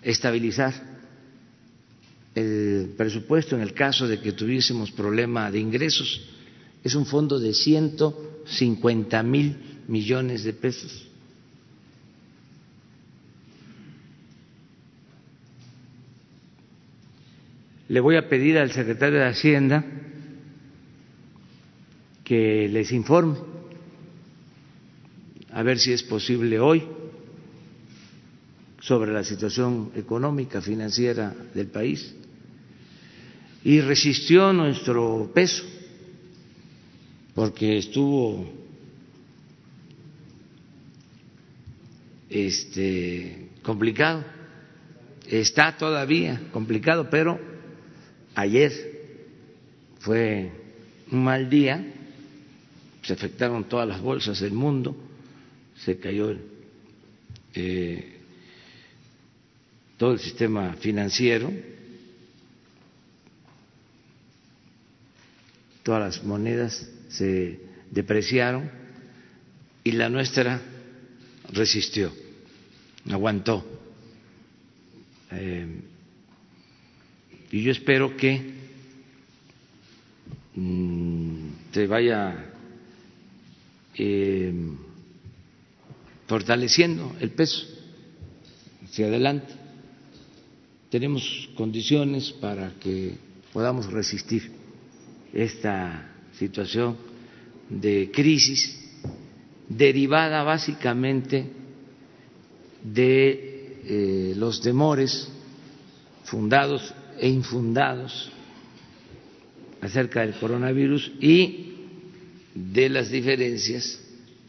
estabilizar 0.02 0.72
el 2.34 2.94
presupuesto 2.96 3.54
en 3.54 3.62
el 3.62 3.72
caso 3.74 4.08
de 4.08 4.20
que 4.20 4.32
tuviésemos 4.32 4.90
problema 4.90 5.50
de 5.50 5.60
ingresos. 5.60 6.20
Es 6.82 6.94
un 6.94 7.06
fondo 7.06 7.38
de 7.38 7.54
150 8.46 9.22
mil 9.22 9.56
millones 9.88 10.44
de 10.44 10.52
pesos. 10.52 11.06
Le 17.88 18.00
voy 18.00 18.16
a 18.16 18.28
pedir 18.28 18.58
al 18.58 18.72
secretario 18.72 19.18
de 19.20 19.26
Hacienda 19.26 19.84
que 22.24 22.68
les 22.68 22.90
informe, 22.90 23.36
a 25.52 25.62
ver 25.62 25.78
si 25.78 25.92
es 25.92 26.02
posible 26.02 26.58
hoy, 26.58 26.82
sobre 28.80 29.12
la 29.12 29.22
situación 29.22 29.92
económica, 29.94 30.60
financiera 30.60 31.34
del 31.54 31.68
país. 31.68 32.14
Y 33.62 33.80
resistió 33.80 34.52
nuestro 34.52 35.30
peso, 35.32 35.64
porque 37.36 37.76
estuvo 37.76 38.50
este, 42.30 43.50
complicado, 43.62 44.24
está 45.28 45.76
todavía 45.76 46.40
complicado, 46.50 47.10
pero 47.10 47.38
ayer 48.34 48.72
fue 49.98 50.50
un 51.12 51.24
mal 51.24 51.50
día. 51.50 51.84
Se 53.02 53.12
afectaron 53.12 53.64
todas 53.64 53.86
las 53.86 54.00
bolsas 54.00 54.40
del 54.40 54.52
mundo, 54.52 54.96
se 55.76 55.98
cayó 55.98 56.34
eh, 57.52 58.18
todo 59.98 60.12
el 60.12 60.18
sistema 60.20 60.72
financiero, 60.72 61.52
todas 65.82 66.16
las 66.16 66.24
monedas 66.24 66.95
se 67.08 67.60
depreciaron 67.90 68.70
y 69.84 69.92
la 69.92 70.08
nuestra 70.08 70.60
resistió, 71.52 72.12
aguantó. 73.10 73.64
Eh, 75.30 75.80
y 77.52 77.62
yo 77.62 77.72
espero 77.72 78.16
que 78.16 78.42
mm, 80.54 81.48
se 81.72 81.86
vaya 81.86 82.52
eh, 83.94 84.52
fortaleciendo 86.26 87.16
el 87.20 87.30
peso 87.30 87.66
hacia 88.84 89.06
adelante. 89.06 89.54
Tenemos 90.90 91.48
condiciones 91.56 92.32
para 92.32 92.72
que 92.80 93.14
podamos 93.52 93.86
resistir 93.92 94.50
esta 95.32 96.15
situación 96.38 96.96
de 97.68 98.10
crisis 98.12 98.78
derivada 99.68 100.42
básicamente 100.42 101.46
de 102.82 103.80
eh, 103.84 104.34
los 104.36 104.60
temores 104.60 105.28
fundados 106.24 106.94
e 107.18 107.28
infundados 107.28 108.30
acerca 109.80 110.20
del 110.20 110.34
coronavirus 110.34 111.12
y 111.20 111.74
de 112.54 112.88
las 112.88 113.10
diferencias 113.10 114.00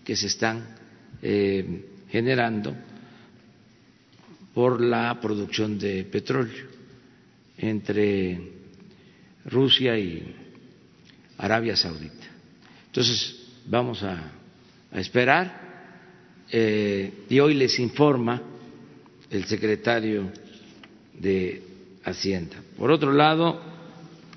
que 0.03 0.15
se 0.15 0.27
están 0.27 0.75
eh, 1.21 1.85
generando 2.09 2.75
por 4.53 4.81
la 4.81 5.19
producción 5.19 5.77
de 5.77 6.03
petróleo 6.05 6.65
entre 7.57 8.51
Rusia 9.45 9.97
y 9.97 10.46
Arabia 11.37 11.75
Saudita. 11.75 12.25
Entonces, 12.87 13.35
vamos 13.65 14.03
a, 14.03 14.33
esperar 14.93 15.67
eh, 16.49 17.25
y 17.29 17.39
hoy 17.39 17.53
les 17.53 17.77
informa 17.77 18.41
el 19.29 19.43
secretario 19.45 20.31
de 21.13 21.61
Hacienda. 22.03 22.55
Por 22.77 22.89
otro 22.89 23.11
lado, 23.11 23.61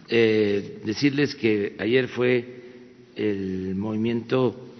eh, 0.08 0.82
decirles 0.84 1.36
que 1.36 1.76
ayer 1.78 2.08
fue 2.08 2.62
el 3.14 3.76
movimiento 3.76 4.70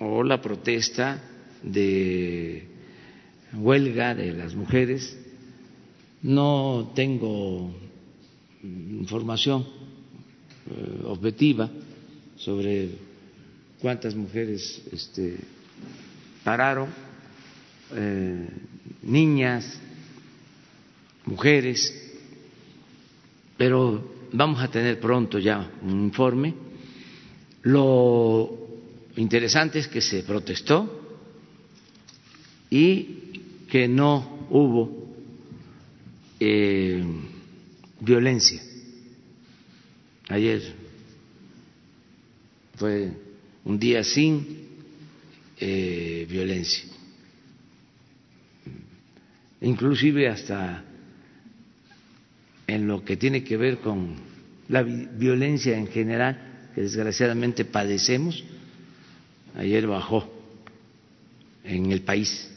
o 0.00 0.24
la 0.24 0.42
protesta 0.42 1.22
de 1.62 2.66
huelga 3.54 4.14
de 4.14 4.32
las 4.32 4.54
mujeres. 4.54 5.16
No 6.22 6.92
tengo 6.94 7.72
información 8.62 9.66
objetiva 11.04 11.70
sobre 12.36 12.90
cuántas 13.80 14.14
mujeres 14.14 14.82
este, 14.92 15.36
pararon, 16.44 16.88
eh, 17.94 18.48
niñas, 19.02 19.78
mujeres, 21.26 21.94
pero 23.56 24.28
vamos 24.32 24.62
a 24.62 24.68
tener 24.68 25.00
pronto 25.00 25.38
ya 25.38 25.70
un 25.82 26.04
informe 26.04 26.54
lo 27.62 28.58
interesante 29.16 29.80
es 29.80 29.88
que 29.88 30.00
se 30.00 30.22
protestó 30.22 30.98
y 32.70 33.04
que 33.68 33.86
no 33.86 34.46
hubo 34.50 35.08
eh, 36.38 37.04
violencia. 38.00 38.62
Ayer 40.30 40.62
fue 42.76 43.10
un 43.64 43.80
día 43.80 44.04
sin 44.04 44.46
eh, 45.58 46.24
violencia, 46.30 46.84
inclusive 49.60 50.28
hasta 50.28 50.84
en 52.68 52.86
lo 52.86 53.04
que 53.04 53.16
tiene 53.16 53.42
que 53.42 53.56
ver 53.56 53.78
con 53.78 54.14
la 54.68 54.84
violencia 54.84 55.76
en 55.76 55.88
general 55.88 56.70
que 56.76 56.82
desgraciadamente 56.82 57.64
padecemos, 57.64 58.44
ayer 59.56 59.84
bajó 59.88 60.32
en 61.64 61.90
el 61.90 62.02
país. 62.02 62.48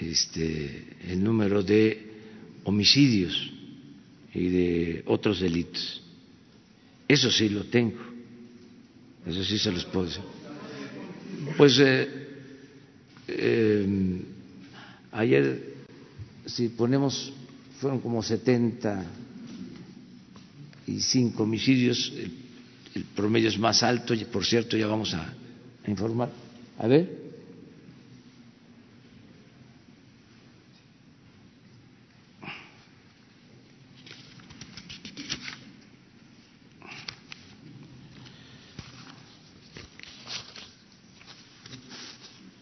Este, 0.00 0.86
el 1.08 1.22
número 1.22 1.62
de 1.62 2.10
homicidios 2.64 3.53
y 4.34 4.48
de 4.48 5.02
otros 5.06 5.40
delitos. 5.40 6.02
Eso 7.06 7.30
sí 7.30 7.48
lo 7.48 7.64
tengo, 7.64 8.00
eso 9.26 9.44
sí 9.44 9.58
se 9.58 9.70
los 9.70 9.84
puedo 9.84 10.06
decir. 10.06 10.22
Pues 11.56 11.78
eh, 11.78 12.08
eh, 13.28 14.22
ayer, 15.12 15.74
si 16.46 16.68
ponemos, 16.68 17.32
fueron 17.78 18.00
como 18.00 18.22
70 18.22 19.04
y 20.86 21.00
cinco 21.00 21.44
homicidios, 21.44 22.12
el, 22.16 23.04
promedio 23.16 23.48
es 23.48 23.58
más 23.58 23.82
alto, 23.82 24.14
por 24.30 24.44
cierto 24.44 24.76
ya 24.76 24.86
vamos 24.86 25.14
a 25.14 25.32
informar. 25.86 26.30
A 26.78 26.86
ver. 26.86 27.23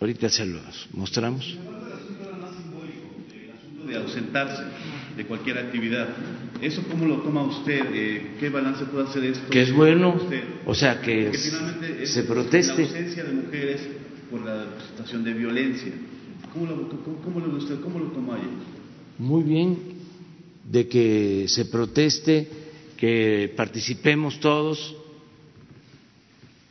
Ahorita 0.02 0.28
se 0.28 0.44
los 0.44 0.88
mostramos. 0.94 1.46
El 1.46 1.52
asunto 3.52 3.86
de 3.86 3.96
ausentarse 3.96 4.64
de 5.16 5.24
cualquier 5.26 5.58
actividad. 5.58 6.08
¿Eso 6.60 6.82
cómo 6.90 7.06
lo 7.06 7.18
toma 7.18 7.44
usted? 7.44 7.84
Eh, 7.94 8.32
¿Qué 8.40 8.48
balance 8.48 8.84
puede 8.86 9.06
hacer 9.06 9.24
esto? 9.26 9.48
Que 9.48 9.62
es 9.62 9.72
bueno, 9.72 10.20
o 10.66 10.74
sea, 10.74 11.00
que 11.00 11.32
se 12.04 12.24
proteste. 12.24 12.82
La 12.82 12.88
ausencia 12.88 13.22
de 13.22 13.32
mujeres 13.32 13.80
por 14.28 14.44
la 14.44 14.66
situación 14.88 15.22
de 15.22 15.34
violencia. 15.34 15.92
¿Cómo 16.52 16.66
lo, 16.66 16.88
cómo, 17.22 17.38
lo, 17.38 17.56
usted, 17.58 17.78
cómo 17.78 18.00
lo 18.00 18.06
toma 18.06 18.34
ahí? 18.34 18.50
Muy 19.18 19.44
bien, 19.44 19.78
de 20.68 20.88
que 20.88 21.44
se 21.46 21.66
proteste, 21.66 22.48
que 22.96 23.54
participemos 23.56 24.40
todos, 24.40 24.96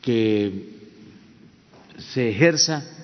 que 0.02 0.52
se 1.98 2.30
ejerza 2.30 2.98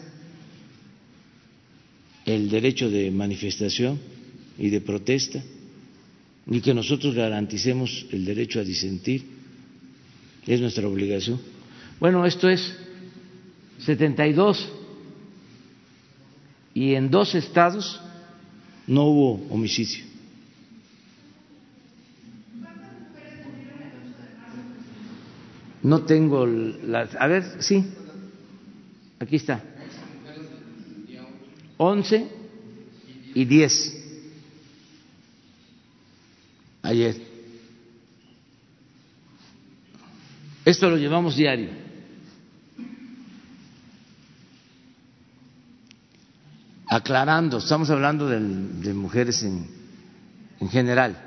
el 2.28 2.50
derecho 2.50 2.90
de 2.90 3.10
manifestación 3.10 3.98
y 4.60 4.70
de 4.70 4.82
protesta 4.82 5.42
y 6.46 6.60
que 6.60 6.74
nosotros 6.74 7.16
garanticemos 7.16 8.06
el 8.12 8.26
derecho 8.26 8.60
a 8.60 8.64
disentir. 8.64 9.24
Es 10.46 10.60
nuestra 10.60 10.88
obligación. 10.88 11.40
Bueno, 12.00 12.26
esto 12.26 12.50
es 12.50 12.76
72 13.80 14.70
y 16.74 16.96
en 16.96 17.10
dos 17.10 17.34
estados 17.34 18.00
no 18.88 19.06
hubo 19.06 19.48
homicidio. 19.50 20.06
No 25.82 26.02
tengo 26.04 26.46
las... 26.46 27.16
A 27.16 27.28
ver, 27.28 27.64
sí. 27.64 27.86
Aquí 29.20 29.38
está. 29.38 29.64
11 31.78 32.28
y 33.36 33.46
10. 33.46 34.04
Ayer. 36.84 37.16
Esto 40.66 40.90
lo 40.90 40.98
llevamos 40.98 41.36
diario. 41.36 41.70
Aclarando, 46.90 47.58
estamos 47.58 47.90
hablando 47.90 48.28
de, 48.28 48.40
de 48.40 48.94
mujeres 48.94 49.44
en, 49.44 49.68
en 50.60 50.70
general. 50.70 51.24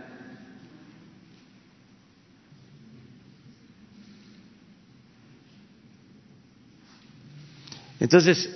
Entonces, 8.00 8.50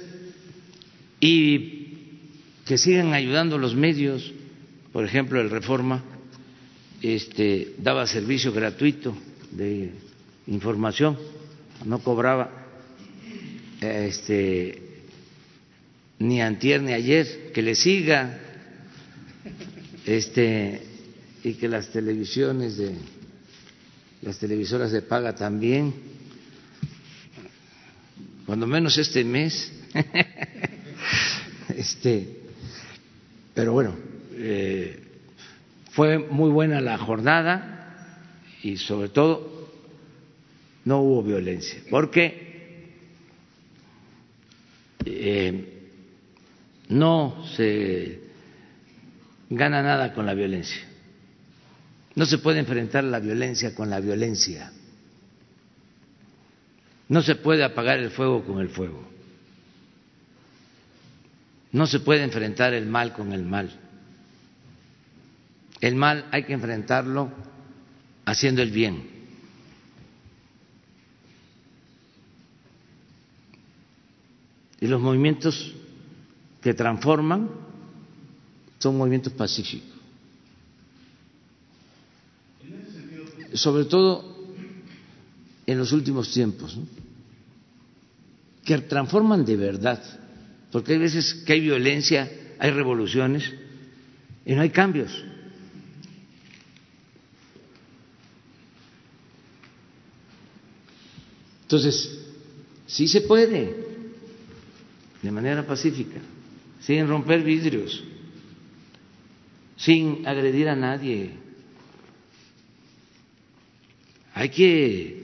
y 1.20 1.83
que 2.64 2.78
sigan 2.78 3.12
ayudando 3.12 3.58
los 3.58 3.74
medios, 3.74 4.32
por 4.92 5.04
ejemplo, 5.04 5.40
el 5.40 5.50
Reforma 5.50 6.02
este, 7.02 7.74
daba 7.78 8.06
servicio 8.06 8.52
gratuito 8.52 9.14
de 9.50 9.92
información, 10.46 11.18
no 11.84 11.98
cobraba 11.98 12.50
este, 13.80 14.82
ni 16.18 16.40
antier 16.40 16.82
ni 16.82 16.92
ayer, 16.92 17.52
que 17.52 17.60
le 17.62 17.74
siga 17.74 18.38
este, 20.06 20.80
y 21.42 21.54
que 21.54 21.68
las 21.68 21.90
televisiones 21.90 22.78
de 22.78 22.92
las 24.22 24.38
televisoras 24.38 24.90
de 24.90 25.02
paga 25.02 25.34
también 25.34 25.92
cuando 28.46 28.66
menos 28.66 28.96
este 28.96 29.22
mes. 29.24 29.70
este, 31.76 32.43
pero 33.54 33.72
bueno, 33.72 33.94
eh, 34.32 35.00
fue 35.92 36.18
muy 36.18 36.50
buena 36.50 36.80
la 36.80 36.98
jornada 36.98 38.18
y 38.62 38.76
sobre 38.76 39.08
todo 39.08 39.70
no 40.84 41.00
hubo 41.00 41.22
violencia, 41.22 41.78
porque 41.88 42.90
eh, 45.04 45.88
no 46.88 47.44
se 47.56 48.20
gana 49.50 49.82
nada 49.82 50.12
con 50.14 50.26
la 50.26 50.34
violencia. 50.34 50.82
No 52.16 52.26
se 52.26 52.38
puede 52.38 52.60
enfrentar 52.60 53.04
la 53.04 53.20
violencia 53.20 53.74
con 53.74 53.90
la 53.90 54.00
violencia. 54.00 54.72
No 57.08 57.22
se 57.22 57.34
puede 57.34 57.64
apagar 57.64 57.98
el 57.98 58.10
fuego 58.10 58.44
con 58.44 58.60
el 58.60 58.68
fuego. 58.68 59.13
No 61.74 61.88
se 61.88 61.98
puede 61.98 62.22
enfrentar 62.22 62.72
el 62.72 62.86
mal 62.86 63.12
con 63.12 63.32
el 63.32 63.42
mal. 63.42 63.68
El 65.80 65.96
mal 65.96 66.28
hay 66.30 66.44
que 66.44 66.52
enfrentarlo 66.52 67.32
haciendo 68.24 68.62
el 68.62 68.70
bien. 68.70 69.10
Y 74.80 74.86
los 74.86 75.00
movimientos 75.00 75.74
que 76.62 76.74
transforman 76.74 77.50
son 78.78 78.96
movimientos 78.96 79.32
pacíficos. 79.32 79.98
Sobre 83.54 83.86
todo 83.86 84.32
en 85.66 85.76
los 85.76 85.90
últimos 85.90 86.32
tiempos, 86.32 86.78
que 88.64 88.78
transforman 88.78 89.44
de 89.44 89.56
verdad, 89.56 90.23
porque 90.74 90.94
hay 90.94 90.98
veces 90.98 91.34
que 91.46 91.52
hay 91.52 91.60
violencia, 91.60 92.28
hay 92.58 92.72
revoluciones 92.72 93.48
y 94.44 94.56
no 94.56 94.60
hay 94.60 94.70
cambios. 94.70 95.24
Entonces, 101.62 102.18
sí 102.88 103.06
se 103.06 103.20
puede, 103.20 103.72
de 105.22 105.30
manera 105.30 105.64
pacífica, 105.64 106.18
sin 106.80 107.06
romper 107.06 107.44
vidrios, 107.44 108.02
sin 109.76 110.26
agredir 110.26 110.68
a 110.68 110.74
nadie. 110.74 111.30
Hay 114.34 114.48
que 114.48 115.22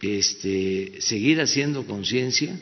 este, 0.00 1.00
seguir 1.00 1.40
haciendo 1.40 1.84
conciencia 1.84 2.56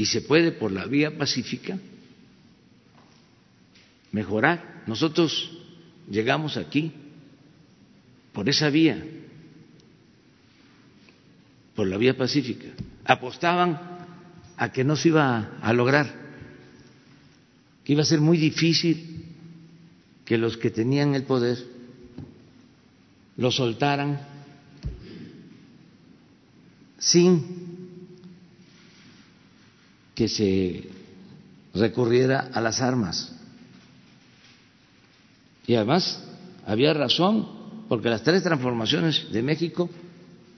y 0.00 0.06
se 0.06 0.22
puede 0.22 0.50
por 0.50 0.72
la 0.72 0.86
vía 0.86 1.18
pacífica 1.18 1.78
mejorar. 4.12 4.82
Nosotros 4.86 5.50
llegamos 6.10 6.56
aquí 6.56 6.90
por 8.32 8.48
esa 8.48 8.70
vía, 8.70 9.04
por 11.74 11.86
la 11.86 11.98
vía 11.98 12.16
pacífica. 12.16 12.68
Apostaban 13.04 13.78
a 14.56 14.72
que 14.72 14.84
no 14.84 14.96
se 14.96 15.08
iba 15.08 15.58
a 15.60 15.72
lograr, 15.74 16.10
que 17.84 17.92
iba 17.92 18.00
a 18.00 18.06
ser 18.06 18.22
muy 18.22 18.38
difícil 18.38 19.26
que 20.24 20.38
los 20.38 20.56
que 20.56 20.70
tenían 20.70 21.14
el 21.14 21.24
poder 21.24 21.58
lo 23.36 23.50
soltaran 23.50 24.18
sin 26.96 27.69
que 30.14 30.28
se 30.28 30.88
recurriera 31.74 32.50
a 32.52 32.60
las 32.60 32.80
armas. 32.80 33.32
Y 35.66 35.74
además 35.74 36.22
había 36.66 36.92
razón, 36.94 37.48
porque 37.88 38.08
las 38.08 38.22
tres 38.22 38.42
transformaciones 38.42 39.30
de 39.32 39.42
México, 39.42 39.88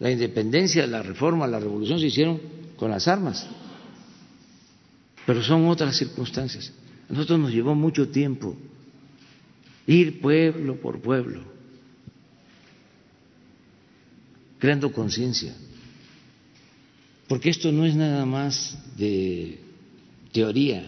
la 0.01 0.11
independencia, 0.11 0.87
la 0.87 1.03
reforma, 1.03 1.47
la 1.47 1.61
revolución, 1.61 1.99
se 1.99 2.07
hicieron 2.07 2.41
con 2.77 2.91
las 2.91 3.09
armas. 3.09 3.47
Pero 5.27 5.43
son 5.43 5.69
otras 5.69 5.97
circunstancias. 5.97 6.73
A 7.09 7.13
nosotros 7.13 7.39
nos 7.39 7.53
llevó 7.53 7.75
mucho 7.75 8.09
tiempo 8.09 8.57
ir 9.87 10.21
pueblo 10.21 10.81
por 10.81 11.01
pueblo, 11.01 11.43
creando 14.59 14.93
conciencia 14.93 15.55
porque 17.33 17.49
esto 17.49 17.73
no 17.73 17.87
es 17.87 17.97
nada 17.97 18.27
más 18.27 18.77
de 18.95 19.59
teoría, 20.33 20.87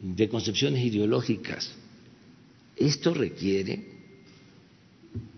de 0.00 0.28
concepciones 0.28 0.84
ideológicas. 0.84 1.72
Esto 2.76 3.14
requiere 3.14 3.88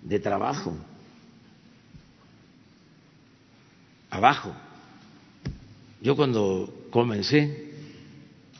de 0.02 0.18
trabajo, 0.18 0.76
abajo. 4.10 4.52
Yo 6.02 6.16
cuando 6.16 6.88
comencé 6.90 7.74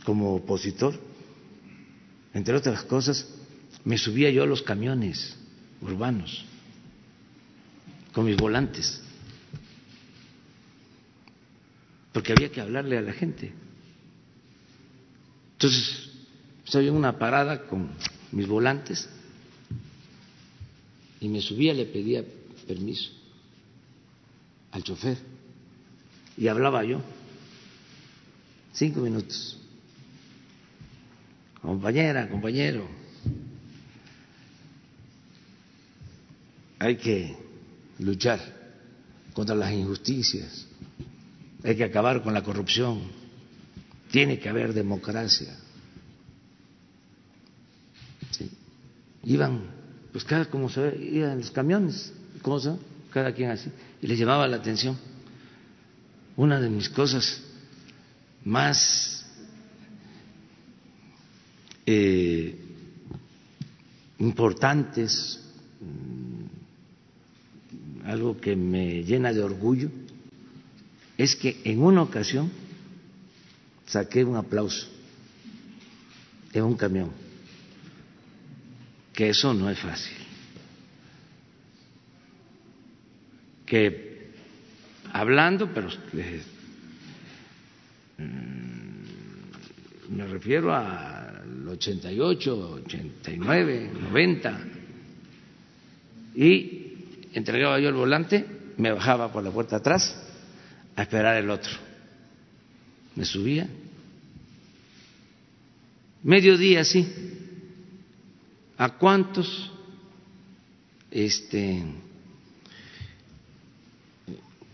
como 0.04 0.36
opositor, 0.36 0.94
entre 2.34 2.54
otras 2.54 2.84
cosas, 2.84 3.28
me 3.84 3.98
subía 3.98 4.30
yo 4.30 4.44
a 4.44 4.46
los 4.46 4.62
camiones 4.62 5.36
urbanos 5.80 6.44
con 8.12 8.26
mis 8.26 8.36
volantes 8.36 9.02
porque 12.16 12.32
había 12.32 12.50
que 12.50 12.62
hablarle 12.62 12.96
a 12.96 13.02
la 13.02 13.12
gente. 13.12 13.52
Entonces, 15.52 16.08
estoy 16.64 16.88
en 16.88 16.94
una 16.94 17.18
parada 17.18 17.66
con 17.66 17.90
mis 18.32 18.48
volantes 18.48 19.06
y 21.20 21.28
me 21.28 21.42
subía, 21.42 21.74
le 21.74 21.84
pedía 21.84 22.24
permiso 22.66 23.10
al 24.70 24.82
chofer 24.82 25.18
y 26.38 26.48
hablaba 26.48 26.82
yo 26.84 27.02
cinco 28.72 29.00
minutos. 29.00 29.58
Compañera, 31.60 32.30
compañero, 32.30 32.88
hay 36.78 36.96
que 36.96 37.36
luchar 37.98 38.40
contra 39.34 39.54
las 39.54 39.70
injusticias, 39.70 40.65
hay 41.62 41.76
que 41.76 41.84
acabar 41.84 42.22
con 42.22 42.34
la 42.34 42.42
corrupción, 42.42 43.02
tiene 44.10 44.38
que 44.38 44.48
haber 44.48 44.72
democracia. 44.72 45.56
Iban, 49.24 49.62
pues 50.12 50.24
cada 50.24 50.46
como 50.46 50.68
se 50.68 50.80
ve, 50.80 51.08
iban 51.12 51.38
los 51.38 51.50
camiones, 51.50 52.12
cosa, 52.42 52.78
cada 53.10 53.32
quien 53.32 53.50
así, 53.50 53.70
y 54.00 54.06
les 54.06 54.18
llamaba 54.18 54.46
la 54.46 54.56
atención. 54.56 54.96
Una 56.36 56.60
de 56.60 56.68
mis 56.68 56.88
cosas 56.88 57.42
más 58.44 59.26
eh, 61.84 62.56
importantes, 64.18 65.40
mm, 65.80 66.44
algo 68.06 68.40
que 68.40 68.54
me 68.54 69.02
llena 69.02 69.32
de 69.32 69.42
orgullo, 69.42 69.90
es 71.16 71.36
que 71.36 71.60
en 71.64 71.82
una 71.82 72.02
ocasión 72.02 72.50
saqué 73.86 74.24
un 74.24 74.36
aplauso 74.36 74.88
en 76.52 76.62
un 76.64 76.76
camión, 76.76 77.10
que 79.12 79.30
eso 79.30 79.52
no 79.54 79.70
es 79.70 79.78
fácil, 79.78 80.16
que 83.64 84.30
hablando, 85.12 85.72
pero 85.72 85.88
mm, 88.18 88.24
me 90.16 90.26
refiero 90.26 90.74
al 90.74 91.68
88, 91.68 92.70
89, 92.86 93.90
90, 94.10 94.60
y 96.36 96.94
entregaba 97.32 97.78
yo 97.80 97.88
el 97.90 97.94
volante, 97.94 98.46
me 98.78 98.92
bajaba 98.92 99.32
por 99.32 99.42
la 99.42 99.50
puerta 99.50 99.76
atrás 99.76 100.25
a 100.96 101.02
esperar 101.02 101.36
el 101.36 101.50
otro. 101.50 101.72
Me 103.14 103.24
subía. 103.24 103.68
Mediodía, 106.22 106.84
sí. 106.84 107.06
¿A 108.78 108.90
cuántos 108.98 109.70
este, 111.10 111.82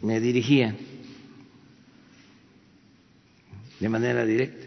me 0.00 0.20
dirigía 0.20 0.74
de 3.78 3.88
manera 3.88 4.24
directa? 4.24 4.66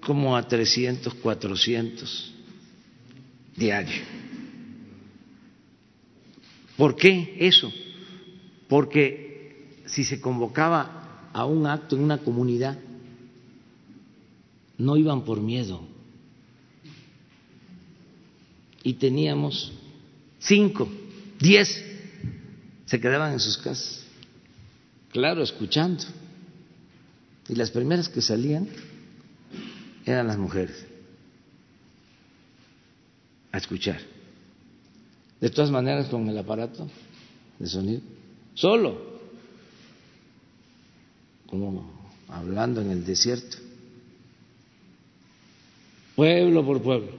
Como 0.00 0.36
a 0.36 0.46
300, 0.46 1.14
400 1.14 2.34
diarios. 3.56 4.04
¿Por 6.76 6.96
qué 6.96 7.36
eso? 7.40 7.72
Porque 8.68 9.23
si 9.86 10.04
se 10.04 10.20
convocaba 10.20 11.30
a 11.32 11.44
un 11.44 11.66
acto 11.66 11.96
en 11.96 12.02
una 12.02 12.18
comunidad, 12.18 12.78
no 14.78 14.96
iban 14.96 15.24
por 15.24 15.40
miedo. 15.40 15.82
Y 18.82 18.94
teníamos 18.94 19.72
cinco, 20.38 20.88
diez, 21.40 21.82
se 22.84 23.00
quedaban 23.00 23.32
en 23.32 23.40
sus 23.40 23.56
casas, 23.58 24.04
claro, 25.10 25.42
escuchando. 25.42 26.04
Y 27.48 27.54
las 27.54 27.70
primeras 27.70 28.08
que 28.08 28.22
salían 28.22 28.68
eran 30.04 30.26
las 30.26 30.38
mujeres, 30.38 30.86
a 33.52 33.58
escuchar. 33.58 34.00
De 35.40 35.50
todas 35.50 35.70
maneras, 35.70 36.08
con 36.08 36.28
el 36.28 36.38
aparato 36.38 36.88
de 37.58 37.66
sonido, 37.66 38.00
solo, 38.54 39.13
como 41.46 42.10
hablando 42.28 42.80
en 42.80 42.90
el 42.90 43.04
desierto 43.04 43.58
pueblo 46.14 46.64
por 46.64 46.82
pueblo. 46.82 47.12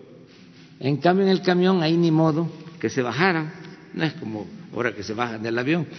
En 0.79 0.97
cambio, 0.97 1.25
en 1.25 1.31
el 1.31 1.41
camión 1.41 1.81
ahí 1.83 1.97
ni 1.97 2.11
modo 2.11 2.51
que 2.79 2.89
se 2.89 3.01
bajaran, 3.01 3.51
no 3.93 4.03
es 4.03 4.13
como 4.13 4.47
ahora 4.73 4.93
que 4.93 5.03
se 5.03 5.13
bajan 5.13 5.41
del 5.41 5.57
avión. 5.57 5.87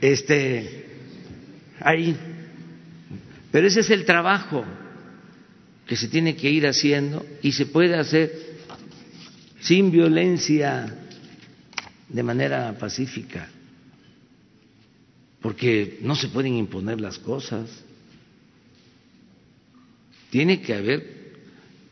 Este, 0.00 0.84
ahí. 1.80 2.14
Pero 3.50 3.66
ese 3.66 3.80
es 3.80 3.88
el 3.88 4.04
trabajo 4.04 4.62
que 5.86 5.96
se 5.96 6.08
tiene 6.08 6.36
que 6.36 6.50
ir 6.50 6.66
haciendo 6.66 7.24
y 7.40 7.52
se 7.52 7.64
puede 7.64 7.96
hacer 7.96 8.30
sin 9.60 9.90
violencia, 9.90 10.94
de 12.06 12.22
manera 12.22 12.76
pacífica, 12.78 13.48
porque 15.44 15.98
no 16.00 16.16
se 16.16 16.28
pueden 16.28 16.54
imponer 16.54 17.02
las 17.02 17.18
cosas. 17.18 17.68
Tiene 20.30 20.62
que 20.62 20.72
haber 20.72 21.04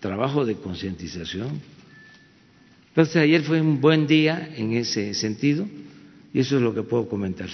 trabajo 0.01 0.47
de 0.47 0.55
concientización. 0.55 1.61
Entonces 2.89 3.17
ayer 3.17 3.43
fue 3.43 3.61
un 3.61 3.79
buen 3.79 4.07
día 4.07 4.55
en 4.57 4.73
ese 4.73 5.13
sentido 5.13 5.69
y 6.33 6.41
eso 6.41 6.57
es 6.57 6.63
lo 6.63 6.75
que 6.75 6.83
puedo 6.83 7.07
comentar. 7.07 7.51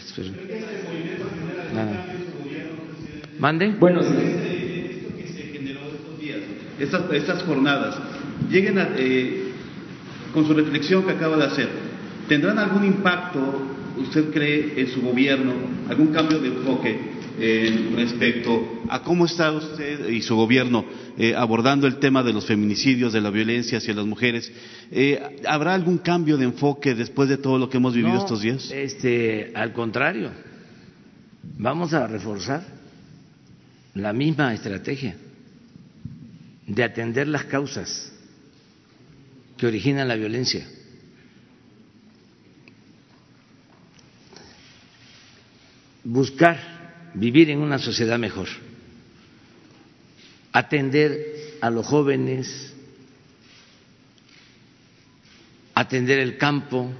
¿Mande? 3.40 3.74
Bueno, 3.80 4.01
se 4.01 5.49
generó 5.53 5.80
estos 5.80 6.20
días, 6.20 6.38
estas, 6.78 7.12
estas 7.12 7.42
jornadas, 7.42 7.99
lleguen 8.49 8.78
a, 8.78 8.90
eh, 8.96 9.51
con 10.32 10.46
su 10.46 10.55
reflexión 10.55 11.05
que 11.05 11.11
acaba 11.11 11.36
de 11.38 11.44
hacer, 11.46 11.68
¿tendrán 12.28 12.57
algún 12.57 12.84
impacto, 12.84 13.78
usted 14.01 14.30
cree, 14.32 14.80
en 14.80 14.88
su 14.88 15.01
gobierno, 15.03 15.53
algún 15.88 16.09
cambio 16.09 16.38
de 16.38 16.49
enfoque 16.49 16.99
eh, 17.40 17.90
respecto 17.94 18.82
a 18.88 19.03
cómo 19.03 19.24
está 19.26 19.53
usted 19.53 20.09
y 20.09 20.22
su 20.22 20.34
gobierno 20.34 20.84
eh, 21.16 21.34
abordando 21.36 21.86
el 21.86 21.96
tema 21.99 22.22
de 22.22 22.32
los 22.32 22.46
feminicidios, 22.46 23.12
de 23.12 23.20
la 23.20 23.30
violencia 23.30 23.78
hacia 23.78 23.94
las 23.94 24.07
mujeres. 24.07 24.51
Eh, 24.90 25.20
¿Habrá 25.46 25.74
algún 25.74 25.99
cambio 25.99 26.36
de 26.36 26.44
enfoque 26.44 26.94
después 26.94 27.28
de 27.28 27.36
todo 27.38 27.59
lo 27.59 27.68
que 27.70 27.76
hemos 27.76 27.94
vivido 27.94 28.14
No, 28.14 28.20
estos 28.20 28.40
días? 28.42 28.70
Este, 28.72 29.53
al 29.55 29.72
contrario, 29.72 30.30
vamos 31.59 31.92
a 31.94 32.07
reforzar 32.07 32.64
la 33.94 34.12
misma 34.12 34.53
estrategia 34.55 35.16
de 36.66 36.84
atender 36.84 37.28
las 37.28 37.44
causas 37.44 38.12
que 39.57 39.66
originan 39.66 40.09
la 40.09 40.16
violencia. 40.16 40.66
Buscar 46.11 46.59
vivir 47.12 47.50
en 47.50 47.59
una 47.59 47.78
sociedad 47.78 48.18
mejor, 48.18 48.48
atender 50.52 51.59
a 51.61 51.68
los 51.68 51.84
jóvenes, 51.84 52.72
atender 55.74 56.20
el 56.20 56.38
campo, 56.38 56.90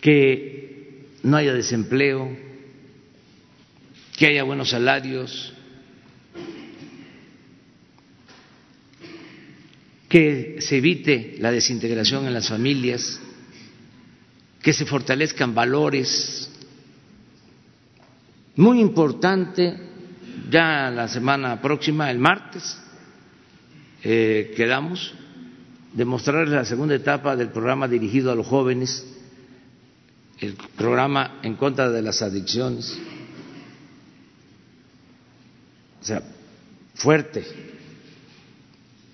que 0.00 1.08
no 1.24 1.36
haya 1.36 1.54
desempleo, 1.54 2.36
que 4.16 4.26
haya 4.28 4.44
buenos 4.44 4.70
salarios, 4.70 5.52
que 10.08 10.58
se 10.60 10.76
evite 10.76 11.34
la 11.40 11.50
desintegración 11.50 12.28
en 12.28 12.34
las 12.34 12.48
familias, 12.48 13.20
que 14.62 14.72
se 14.72 14.86
fortalezcan 14.86 15.52
valores. 15.52 16.47
Muy 18.58 18.80
importante, 18.80 19.72
ya 20.50 20.90
la 20.90 21.06
semana 21.06 21.62
próxima, 21.62 22.10
el 22.10 22.18
martes, 22.18 22.76
eh, 24.02 24.52
quedamos 24.56 25.14
demostrarles 25.94 26.52
la 26.52 26.64
segunda 26.64 26.96
etapa 26.96 27.36
del 27.36 27.50
programa 27.50 27.86
dirigido 27.86 28.32
a 28.32 28.34
los 28.34 28.48
jóvenes, 28.48 29.06
el 30.40 30.54
programa 30.76 31.38
en 31.44 31.54
contra 31.54 31.88
de 31.88 32.02
las 32.02 32.20
adicciones. 32.20 32.98
O 36.00 36.04
sea, 36.04 36.20
fuerte, 36.94 37.46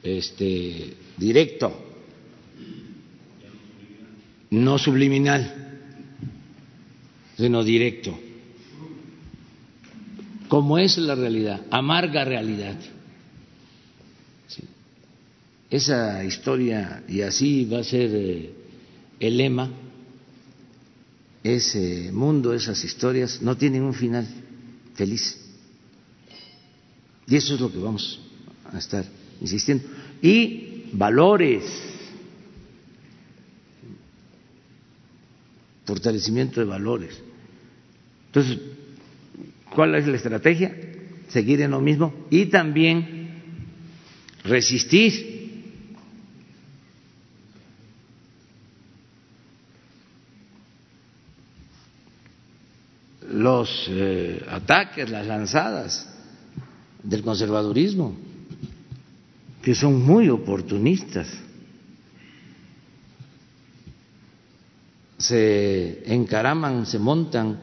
este, 0.03 0.97
directo, 1.19 1.85
no 4.49 4.79
subliminal, 4.79 5.81
sino 7.37 7.63
directo. 7.63 8.24
Como 10.55 10.79
es 10.79 10.97
la 10.99 11.17
realidad, 11.17 11.63
amarga 11.69 12.25
realidad. 12.25 12.77
Esa 15.69 16.23
historia, 16.23 17.03
y 17.09 17.23
así 17.23 17.65
va 17.65 17.81
a 17.81 17.83
ser 17.83 18.11
eh, 18.15 18.55
el 19.19 19.37
lema, 19.37 19.69
ese 21.43 22.13
mundo, 22.13 22.55
esas 22.55 22.85
historias, 22.85 23.43
no 23.43 23.57
tienen 23.57 23.83
un 23.83 23.95
final 23.95 24.29
feliz. 24.95 25.41
Y 27.27 27.35
eso 27.35 27.55
es 27.57 27.61
lo 27.61 27.73
que 27.73 27.79
vamos 27.79 28.21
a 28.73 28.79
estar 28.79 29.05
insistiendo. 29.41 29.89
Y 30.23 30.85
valores, 30.93 31.65
fortalecimiento 35.85 36.61
de 36.61 36.67
valores. 36.67 37.21
Entonces, 38.27 38.84
¿cuál 39.75 39.95
es 39.95 40.07
la 40.07 40.17
estrategia? 40.17 40.75
Seguir 41.29 41.61
en 41.61 41.73
lo 41.73 41.81
mismo 41.81 42.15
y 42.31 42.47
también 42.47 43.25
resistir 44.45 45.35
los 53.29 53.87
eh, 53.89 54.45
ataques, 54.49 55.11
las 55.11 55.27
lanzadas 55.27 56.09
del 57.03 57.23
conservadurismo, 57.23 58.15
que 59.63 59.75
son 59.75 60.03
muy 60.03 60.29
oportunistas. 60.29 61.29
Se 65.19 66.13
encaraman, 66.13 66.87
se 66.87 66.99
montan 66.99 67.59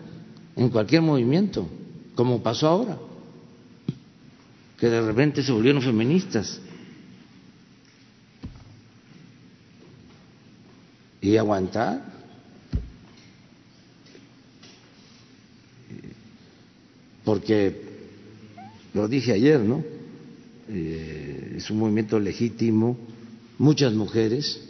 en 0.55 0.69
cualquier 0.69 1.03
movimiento, 1.03 1.69
como 2.21 2.43
pasó 2.43 2.67
ahora, 2.67 2.99
que 4.77 4.87
de 4.87 5.01
repente 5.01 5.41
se 5.41 5.51
volvieron 5.51 5.81
feministas. 5.81 6.61
Y 11.19 11.35
aguantar 11.35 12.03
porque 17.23 17.81
lo 18.93 19.07
dije 19.07 19.33
ayer, 19.33 19.59
¿no? 19.61 19.83
Eh, 20.69 21.55
es 21.57 21.71
un 21.71 21.79
movimiento 21.79 22.19
legítimo, 22.19 22.99
muchas 23.57 23.93
mujeres 23.93 24.61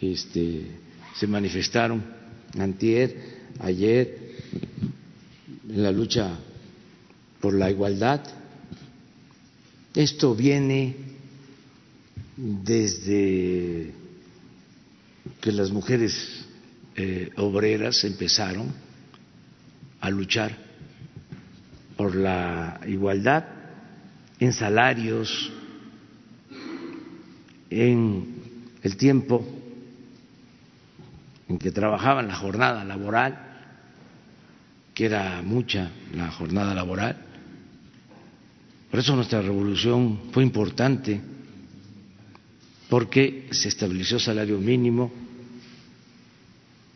este, 0.00 0.62
se 1.16 1.26
manifestaron 1.26 2.04
antier, 2.56 3.16
ayer, 3.58 4.30
en 5.72 5.82
la 5.82 5.92
lucha 5.92 6.36
por 7.40 7.54
la 7.54 7.70
igualdad. 7.70 8.20
Esto 9.94 10.34
viene 10.34 10.96
desde 12.36 13.92
que 15.40 15.52
las 15.52 15.70
mujeres 15.70 16.44
eh, 16.96 17.30
obreras 17.36 18.04
empezaron 18.04 18.72
a 20.00 20.10
luchar 20.10 20.56
por 21.96 22.14
la 22.14 22.80
igualdad 22.86 23.44
en 24.38 24.52
salarios, 24.52 25.52
en 27.68 28.34
el 28.82 28.96
tiempo 28.96 29.46
en 31.48 31.58
que 31.58 31.70
trabajaban 31.70 32.28
la 32.28 32.36
jornada 32.36 32.84
laboral, 32.84 33.49
que 35.00 35.06
era 35.06 35.40
mucha 35.40 35.90
la 36.12 36.30
jornada 36.30 36.74
laboral. 36.74 37.16
Por 38.90 39.00
eso 39.00 39.16
nuestra 39.16 39.40
revolución 39.40 40.24
fue 40.30 40.42
importante, 40.42 41.18
porque 42.90 43.48
se 43.50 43.68
estableció 43.68 44.18
salario 44.18 44.58
mínimo, 44.58 45.10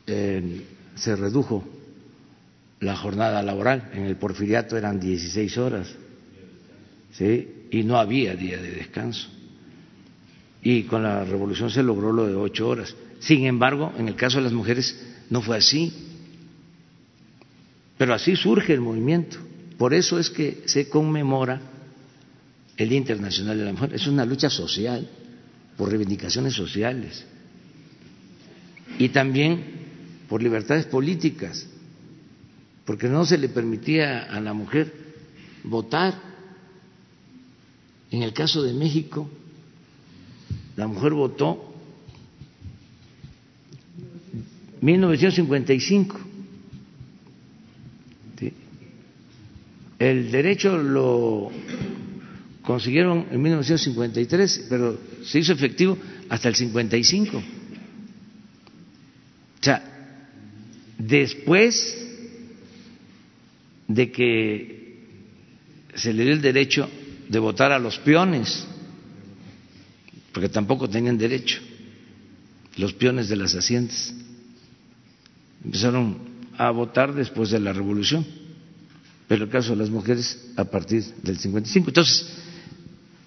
se 0.04 1.16
redujo 1.16 1.66
la 2.80 2.94
jornada 2.94 3.42
laboral. 3.42 3.88
En 3.94 4.04
el 4.04 4.16
porfiriato 4.16 4.76
eran 4.76 5.00
16 5.00 5.56
horas, 5.56 5.88
¿sí? 7.12 7.68
Y 7.70 7.84
no 7.84 7.96
había 7.96 8.36
día 8.36 8.58
de 8.58 8.70
descanso. 8.70 9.30
Y 10.62 10.82
con 10.82 11.04
la 11.04 11.24
revolución 11.24 11.70
se 11.70 11.82
logró 11.82 12.12
lo 12.12 12.26
de 12.26 12.34
ocho 12.34 12.68
horas. 12.68 12.94
Sin 13.20 13.46
embargo, 13.46 13.94
en 13.96 14.08
el 14.08 14.14
caso 14.14 14.36
de 14.36 14.44
las 14.44 14.52
mujeres 14.52 15.02
no 15.30 15.40
fue 15.40 15.56
así. 15.56 16.10
Pero 18.04 18.12
así 18.12 18.36
surge 18.36 18.74
el 18.74 18.82
movimiento. 18.82 19.38
Por 19.78 19.94
eso 19.94 20.18
es 20.18 20.28
que 20.28 20.64
se 20.66 20.90
conmemora 20.90 21.58
el 22.76 22.90
Día 22.90 22.98
Internacional 22.98 23.56
de 23.56 23.64
la 23.64 23.72
Mujer. 23.72 23.94
Es 23.94 24.06
una 24.06 24.26
lucha 24.26 24.50
social, 24.50 25.08
por 25.78 25.88
reivindicaciones 25.88 26.52
sociales. 26.52 27.24
Y 28.98 29.08
también 29.08 29.64
por 30.28 30.42
libertades 30.42 30.84
políticas 30.84 31.66
porque 32.84 33.08
no 33.08 33.24
se 33.24 33.38
le 33.38 33.48
permitía 33.48 34.24
a 34.24 34.38
la 34.38 34.52
mujer 34.52 34.92
votar. 35.62 36.12
En 38.10 38.22
el 38.22 38.34
caso 38.34 38.62
de 38.62 38.74
México, 38.74 39.30
la 40.76 40.86
mujer 40.86 41.14
votó 41.14 41.74
1955. 44.82 46.23
El 50.04 50.30
derecho 50.30 50.76
lo 50.76 51.50
consiguieron 52.60 53.26
en 53.30 53.40
1953, 53.40 54.66
pero 54.68 55.00
se 55.24 55.38
hizo 55.38 55.54
efectivo 55.54 55.96
hasta 56.28 56.50
el 56.50 56.54
55. 56.54 57.38
O 57.38 57.42
sea, 59.62 59.82
después 60.98 62.06
de 63.88 64.12
que 64.12 65.06
se 65.94 66.12
le 66.12 66.24
dio 66.24 66.34
el 66.34 66.42
derecho 66.42 66.86
de 67.30 67.38
votar 67.38 67.72
a 67.72 67.78
los 67.78 67.98
peones, 67.98 68.66
porque 70.32 70.50
tampoco 70.50 70.86
tenían 70.86 71.16
derecho 71.16 71.62
los 72.76 72.92
peones 72.92 73.30
de 73.30 73.36
las 73.36 73.54
haciendas. 73.54 74.14
Empezaron 75.64 76.18
a 76.58 76.70
votar 76.72 77.14
después 77.14 77.48
de 77.48 77.60
la 77.60 77.72
revolución, 77.72 78.43
pero 79.26 79.44
el 79.44 79.50
caso 79.50 79.70
de 79.70 79.76
las 79.76 79.90
mujeres 79.90 80.52
a 80.56 80.64
partir 80.64 81.04
del 81.22 81.38
55. 81.38 81.88
Entonces, 81.88 82.26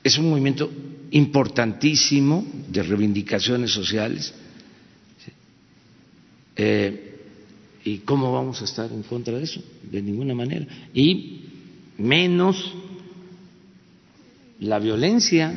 es 0.04 0.18
un 0.18 0.30
movimiento 0.30 0.72
importantísimo 1.12 2.46
de 2.70 2.84
reivindicaciones 2.84 3.72
sociales. 3.72 4.34
Eh, 6.56 7.04
¿Y 7.84 8.00
cómo 8.00 8.34
vamos 8.34 8.62
a 8.62 8.66
estar 8.66 8.92
en 8.92 9.04
contra 9.04 9.38
de 9.38 9.44
eso? 9.44 9.64
De 9.90 10.02
ninguna 10.02 10.36
manera. 10.36 10.66
Y 10.94 11.42
menos 11.98 12.74
la 14.60 14.80
violencia, 14.80 15.54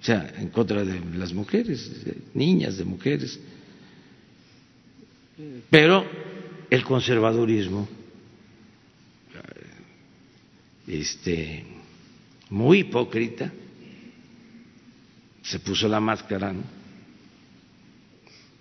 o 0.00 0.04
sea, 0.04 0.32
en 0.38 0.48
contra 0.48 0.84
de 0.84 1.00
las 1.16 1.32
mujeres, 1.32 2.04
de 2.04 2.16
niñas, 2.34 2.78
de 2.78 2.84
mujeres. 2.84 3.38
Pero 5.70 6.04
el 6.70 6.84
conservadurismo, 6.84 7.88
este, 10.88 11.64
muy 12.50 12.80
hipócrita, 12.80 13.52
se 15.42 15.60
puso 15.60 15.88
la 15.88 16.00
máscara 16.00 16.52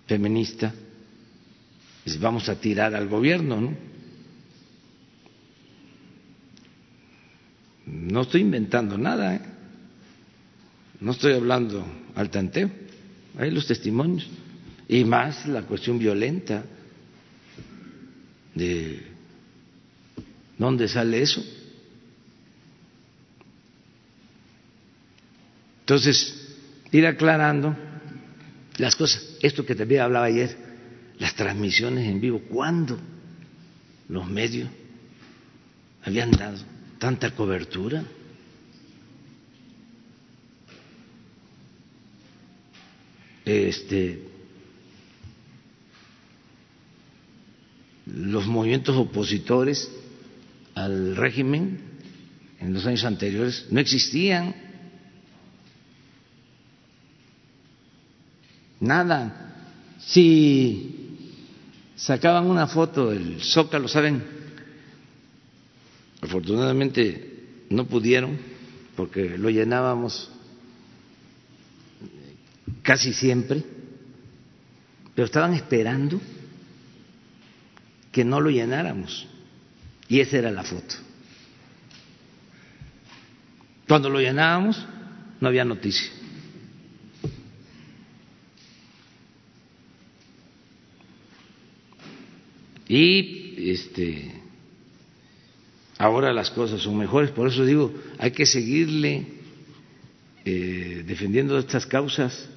feminista 0.06 0.74
vamos 2.16 2.48
a 2.48 2.56
tirar 2.56 2.96
al 2.96 3.10
gobierno, 3.10 3.60
¿no? 3.60 3.76
No 7.86 8.22
estoy 8.22 8.42
inventando 8.42 8.98
nada, 8.98 9.36
¿eh? 9.36 9.42
no 11.00 11.12
estoy 11.12 11.34
hablando 11.34 11.86
al 12.16 12.30
tanteo, 12.30 12.70
hay 13.38 13.52
los 13.52 13.68
testimonios, 13.68 14.28
y 14.88 15.04
más 15.04 15.46
la 15.48 15.64
cuestión 15.64 16.00
violenta 16.00 16.64
de 18.56 19.04
dónde 20.58 20.88
sale 20.88 21.22
eso. 21.22 21.44
Entonces, 25.88 26.36
ir 26.92 27.08
aclarando 27.08 27.74
las 28.78 28.94
cosas, 28.98 29.26
esto 29.42 29.66
que 29.66 29.74
también 29.74 30.02
hablaba 30.02 30.26
ayer, 30.26 30.54
las 31.18 31.34
transmisiones 31.34 32.10
en 32.10 32.20
vivo. 32.20 32.42
¿Cuándo 32.50 33.00
los 34.10 34.30
medios 34.30 34.70
habían 36.04 36.32
dado 36.32 36.58
tanta 37.00 37.32
cobertura? 37.34 38.04
Este, 43.46 44.24
los 48.08 48.46
movimientos 48.46 48.94
opositores 48.98 49.90
al 50.76 51.16
régimen 51.16 51.80
en 52.60 52.74
los 52.74 52.86
años 52.86 53.06
anteriores 53.06 53.68
no 53.72 53.80
existían. 53.80 54.67
Nada. 58.80 59.96
Si 60.00 61.18
sacaban 61.96 62.46
una 62.46 62.68
foto 62.68 63.10
del 63.10 63.42
Zócalo, 63.42 63.88
¿saben? 63.88 64.24
Afortunadamente 66.22 67.66
no 67.70 67.86
pudieron 67.86 68.38
porque 68.96 69.38
lo 69.38 69.50
llenábamos 69.50 70.30
casi 72.82 73.14
siempre, 73.14 73.64
pero 75.14 75.26
estaban 75.26 75.54
esperando 75.54 76.20
que 78.12 78.24
no 78.24 78.42
lo 78.42 78.50
llenáramos. 78.50 79.28
Y 80.10 80.22
esa 80.22 80.38
era 80.38 80.52
la 80.52 80.64
foto. 80.64 80.96
Cuando 83.88 84.10
lo 84.10 84.20
llenábamos, 84.20 84.86
no 85.40 85.48
había 85.48 85.66
noticia. 85.66 86.17
Y 92.88 93.72
este 93.72 94.32
ahora 95.98 96.32
las 96.34 96.52
cosas 96.52 96.82
son 96.82 96.98
mejores, 96.98 97.32
por 97.32 97.48
eso 97.48 97.66
digo, 97.66 97.94
hay 98.18 98.32
que 98.32 98.46
seguirle 98.46 99.26
eh, 100.46 101.04
defendiendo 101.06 101.58
estas 101.58 101.86
causas 101.86 102.48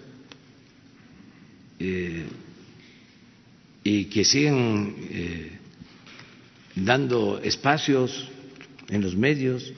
eh, 1.78 2.26
y 3.82 4.04
que 4.04 4.24
sigan 4.24 4.94
eh, 5.10 5.58
dando 6.76 7.40
espacios 7.42 8.28
en 8.88 9.00
los 9.00 9.16
medios 9.16 9.72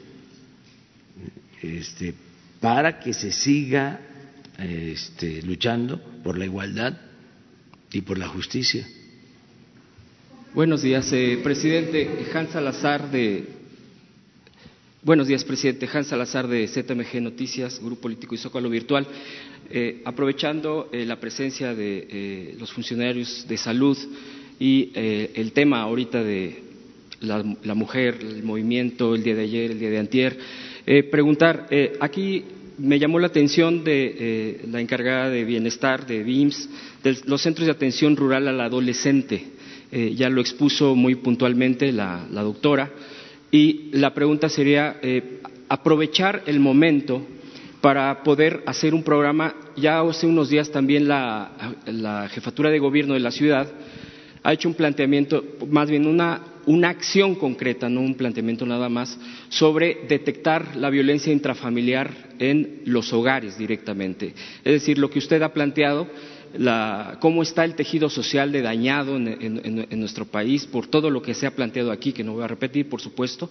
este, 1.63 2.15
para 2.61 2.99
que 2.99 3.15
se 3.15 3.31
siga 3.31 4.01
este, 4.59 5.43
luchando 5.43 6.03
por 6.23 6.37
la 6.37 6.45
igualdad 6.45 6.99
y 7.93 8.01
por 8.01 8.19
la 8.19 8.27
justicia. 8.29 8.87
Buenos 10.55 10.83
días, 10.83 11.11
eh, 11.15 11.41
presidente 11.43 12.07
Hans 12.35 12.51
Salazar 12.51 13.11
de. 13.11 13.45
Buenos 15.03 15.27
días, 15.27 15.45
presidente 15.45 15.89
Hans 15.91 16.09
Salazar 16.09 16.47
de 16.47 16.69
ZMG 16.69 17.23
Noticias, 17.23 17.81
Grupo 17.83 18.03
Político 18.03 18.35
y 18.35 18.39
Zócalo 18.39 18.69
Virtual. 18.69 19.07
Eh, 19.71 20.03
aprovechando 20.05 20.91
eh, 20.93 21.07
la 21.07 21.19
presencia 21.19 21.75
de 21.75 22.55
los 22.59 22.71
funcionarios 22.71 23.47
de 23.49 23.57
salud 23.57 23.97
y 24.61 24.93
el 24.95 25.53
tema 25.53 25.81
ahorita 25.81 26.23
de 26.23 26.63
la, 27.21 27.43
la, 27.65 27.75
mujer, 27.75 28.19
el 28.21 28.43
movimiento, 28.43 29.15
el 29.15 29.23
día 29.23 29.35
de 29.35 29.45
ayer, 29.45 29.71
el 29.71 29.79
día 29.79 29.89
de 29.89 29.99
antier, 29.99 30.39
preguntar, 31.11 31.67
aquí 31.99 32.45
me 32.77 32.99
llamó 32.99 33.19
la 33.19 33.29
atención 33.29 33.83
de 33.85 34.61
la 34.71 34.83
encargada 34.83 35.31
de 35.31 35.45
bienestar 35.45 36.07
de 36.07 36.23
BIMS, 36.23 36.69
de 37.03 37.17
los 37.25 37.41
centros 37.41 37.65
de 37.65 37.73
atención 37.73 38.15
rural 38.17 38.47
al 38.49 38.61
adolescente. 38.61 39.62
Eh, 39.95 40.15
ya 40.15 40.31
lo 40.31 40.41
expuso 40.41 40.95
muy 40.97 41.17
puntualmente 41.17 41.93
la, 41.93 42.27
doctora, 42.31 42.91
y 43.51 43.91
la 43.93 44.15
pregunta 44.15 44.49
sería 44.49 44.97
eh, 45.03 45.41
aprovechar 45.69 46.45
el 46.47 46.61
momento 46.61 47.23
para 47.83 48.23
poder 48.23 48.63
hacer 48.65 48.95
un 48.95 49.03
programa. 49.03 49.55
Ya 49.77 50.01
hace 50.01 50.27
unos 50.27 50.49
días 50.49 50.71
también 50.71 51.07
la, 51.07 52.27
jefatura 52.33 52.71
de 52.71 52.79
gobierno 52.79 53.13
de 53.13 53.21
la 53.21 53.31
ciudad 53.31 53.71
ha 54.43 54.53
hecho 54.55 54.71
un 54.71 54.75
planteamiento, 54.75 55.45
más 55.69 55.91
bien 55.91 56.07
una, 56.07 56.41
una 56.65 56.89
acción 56.89 57.35
concreta, 57.35 57.91
no 57.91 58.01
un 58.01 58.15
planteamiento 58.15 58.65
nada 58.65 58.89
más, 58.89 59.19
sobre 59.51 60.07
detectar 60.09 60.75
la 60.77 60.89
violencia 60.89 61.35
intrafamiliar 61.35 62.11
en 62.39 62.81
los 62.87 63.13
hogares 63.13 63.59
directamente. 63.59 64.35
Es 64.65 64.73
decir, 64.73 64.97
lo 64.97 65.11
que 65.11 65.19
usted 65.19 65.43
ha 65.43 65.53
planteado 65.53 66.09
cómo 67.21 67.43
está 67.43 67.65
el 67.65 67.75
tejido 67.75 68.11
social 68.11 68.53
de 68.53 68.63
dañado 68.63 69.17
en, 69.17 70.01
nuestro 70.01 70.27
país 70.27 70.67
por 70.67 70.87
todo 70.87 71.11
lo 71.11 71.23
que 71.23 71.35
se 71.35 71.47
ha 71.47 71.53
planteado 71.53 71.91
aquí, 71.91 72.13
que 72.13 72.25
no 72.25 72.35
voy 72.35 72.45
a 72.45 72.49
repetir, 72.49 72.89
por 72.89 73.01
supuesto, 73.01 73.51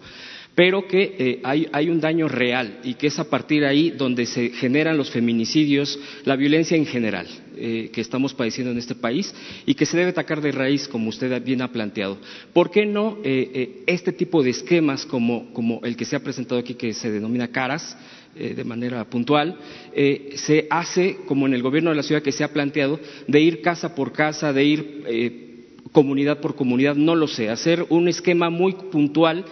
pero 0.53 0.85
que 0.85 1.15
eh, 1.17 1.41
hay, 1.43 1.89
un 1.89 2.01
daño 2.01 2.27
real 2.27 2.79
y 2.83 2.95
que 2.95 3.07
es 3.07 3.19
a 3.19 3.29
partir 3.29 3.61
de 3.61 3.67
ahí 3.67 3.89
donde 3.91 4.25
se 4.25 4.49
generan 4.49 4.97
los 4.97 5.09
feminicidios, 5.09 5.97
la 6.25 6.35
violencia 6.35 6.75
en 6.75 6.85
general 6.85 7.27
eh, 7.55 7.89
que 7.93 8.01
estamos 8.01 8.33
padeciendo 8.33 8.71
en 8.71 8.77
este 8.77 8.95
país 8.95 9.33
y 9.65 9.75
que 9.75 9.85
se 9.85 9.97
debe 9.97 10.09
atacar 10.09 10.41
de 10.41 10.51
raíz, 10.51 10.87
como 10.87 11.09
usted 11.09 11.41
bien 11.43 11.61
ha 11.61 11.71
planteado. 11.71 12.17
¿Por 12.53 12.69
qué 12.69 12.85
no 12.85 13.17
eh, 13.23 13.83
este 13.87 14.11
tipo 14.11 14.43
de 14.43 14.49
esquemas 14.49 15.05
como 15.05 15.79
el 15.83 15.95
que 15.95 16.05
se 16.05 16.15
ha 16.15 16.19
presentado 16.23 16.59
aquí, 16.59 16.73
que 16.73 16.93
se 16.93 17.11
denomina 17.11 17.47
CARAS? 17.47 17.97
Eh, 18.33 18.53
de 18.55 18.63
manera 18.63 19.03
puntual, 19.09 19.57
eh, 19.93 20.35
se 20.35 20.65
hace, 20.69 21.17
como 21.27 21.47
en 21.47 21.53
el 21.53 21.61
gobierno 21.61 21.89
de 21.89 21.97
la 21.97 22.03
ciudad 22.03 22.21
que 22.21 22.31
se 22.31 22.45
ha 22.45 22.53
planteado, 22.53 22.97
de 23.27 23.41
ir 23.41 23.61
casa 23.61 23.93
por 23.93 24.13
casa, 24.13 24.53
de 24.53 24.63
ir 24.63 25.03
eh, 25.05 25.65
comunidad 25.91 26.39
por 26.39 26.55
comunidad, 26.55 26.95
no 26.95 27.13
lo 27.13 27.27
sé, 27.27 27.49
hacer 27.49 27.85
un 27.89 28.07
esquema 28.07 28.49
muy 28.49 28.71
puntual 28.89 29.43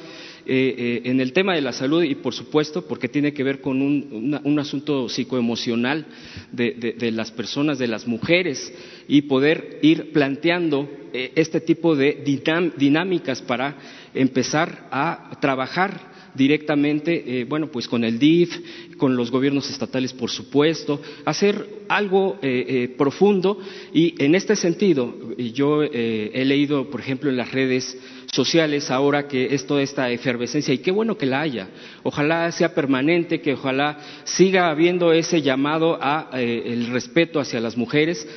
en 0.51 1.19
el 1.19 1.31
tema 1.31 1.53
de 1.53 1.61
la 1.61 1.73
salud 1.73 2.01
y, 2.01 2.15
por 2.15 2.33
supuesto, 2.33 2.87
porque 2.87 3.07
tiene 3.07 3.33
que 3.33 3.43
ver 3.43 3.61
con 3.61 3.83
un, 3.83 4.59
asunto 4.59 5.07
psicoemocional 5.07 6.07
de, 6.51 7.11
las 7.13 7.29
personas, 7.29 7.77
de 7.77 7.87
las 7.87 8.07
mujeres, 8.07 8.73
y 9.07 9.23
poder 9.23 9.77
ir 9.83 10.11
planteando 10.11 10.89
este 11.13 11.61
tipo 11.61 11.95
de 11.95 12.23
dinámicas 12.77 13.43
para 13.43 13.77
empezar 14.15 14.87
a 14.89 15.37
trabajar 15.39 16.09
directamente, 16.35 17.41
eh, 17.41 17.45
bueno, 17.45 17.67
pues 17.71 17.87
con 17.87 18.03
el 18.03 18.19
DIF, 18.19 18.95
con 18.97 19.15
los 19.15 19.31
gobiernos 19.31 19.69
estatales, 19.69 20.13
por 20.13 20.29
supuesto, 20.29 21.01
hacer 21.25 21.67
algo 21.87 22.37
eh, 22.41 22.65
eh, 22.67 22.95
profundo 22.97 23.59
y 23.93 24.15
en 24.23 24.35
este 24.35 24.55
sentido, 24.55 25.15
yo 25.37 25.83
he 25.83 26.45
leído, 26.45 26.89
por 26.89 26.99
ejemplo, 26.99 27.29
en 27.29 27.37
las 27.37 27.51
redes 27.51 27.97
sociales 28.31 28.91
ahora 28.91 29.27
que 29.27 29.55
es 29.55 29.65
toda 29.65 29.81
esta 29.81 30.11
efervescencia 30.11 30.73
y 30.73 30.79
qué 30.79 30.91
bueno 30.91 31.17
que 31.17 31.25
la 31.25 31.41
haya. 31.41 31.69
Ojalá 32.03 32.51
sea 32.51 32.75
permanente, 32.75 33.41
que 33.41 33.53
ojalá 33.53 33.99
siga 34.23 34.69
habiendo 34.69 35.13
ese 35.13 35.41
llamado 35.41 35.97
a 35.99 36.29
el 36.33 36.87
respeto 36.87 37.39
hacia 37.39 37.59
las 37.59 37.75
mujeres 37.75 38.27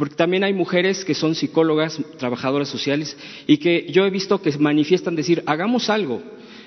porque 0.00 0.14
también 0.14 0.44
hay 0.44 0.54
mujeres 0.54 1.04
que 1.04 1.14
son 1.14 1.34
psicólogas, 1.34 2.00
trabajadoras 2.16 2.70
sociales, 2.70 3.18
y 3.46 3.58
que 3.58 3.86
yo 3.90 4.06
he 4.06 4.10
visto 4.10 4.40
que 4.40 4.50
manifiestan 4.56 5.14
decir, 5.14 5.42
hagamos 5.44 5.90
algo, 5.90 6.22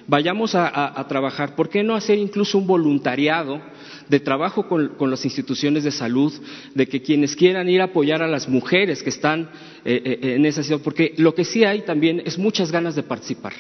vayamos 0.08 0.56
a, 0.56 1.06
trabajar. 1.08 1.56
¿Por 1.56 1.70
qué 1.70 1.84
no 1.84 1.96
hacer 1.96 2.18
incluso 2.18 2.58
un 2.58 2.68
voluntariado 2.68 3.62
de 4.10 4.20
trabajo 4.20 4.68
con, 4.68 5.10
las 5.10 5.26
instituciones 5.26 5.84
de 5.84 5.92
salud, 5.92 6.34
de 6.74 6.88
que 6.88 7.02
quienes 7.02 7.36
quieran 7.36 7.70
ir 7.70 7.82
a 7.82 7.86
apoyar 7.86 8.22
a 8.22 8.28
las 8.28 8.48
mujeres 8.48 9.04
que 9.04 9.10
están 9.10 9.50
eh, 9.86 10.02
eh, 10.06 10.36
en 10.36 10.46
esa 10.46 10.62
situación? 10.62 10.84
Porque 10.84 11.14
lo 11.18 11.34
que 11.34 11.46
sí 11.46 11.64
hay 11.64 11.82
también 11.82 12.22
es 12.26 12.38
muchas 12.38 12.72
ganas 12.72 12.96
de 12.96 13.04
participar 13.04 13.54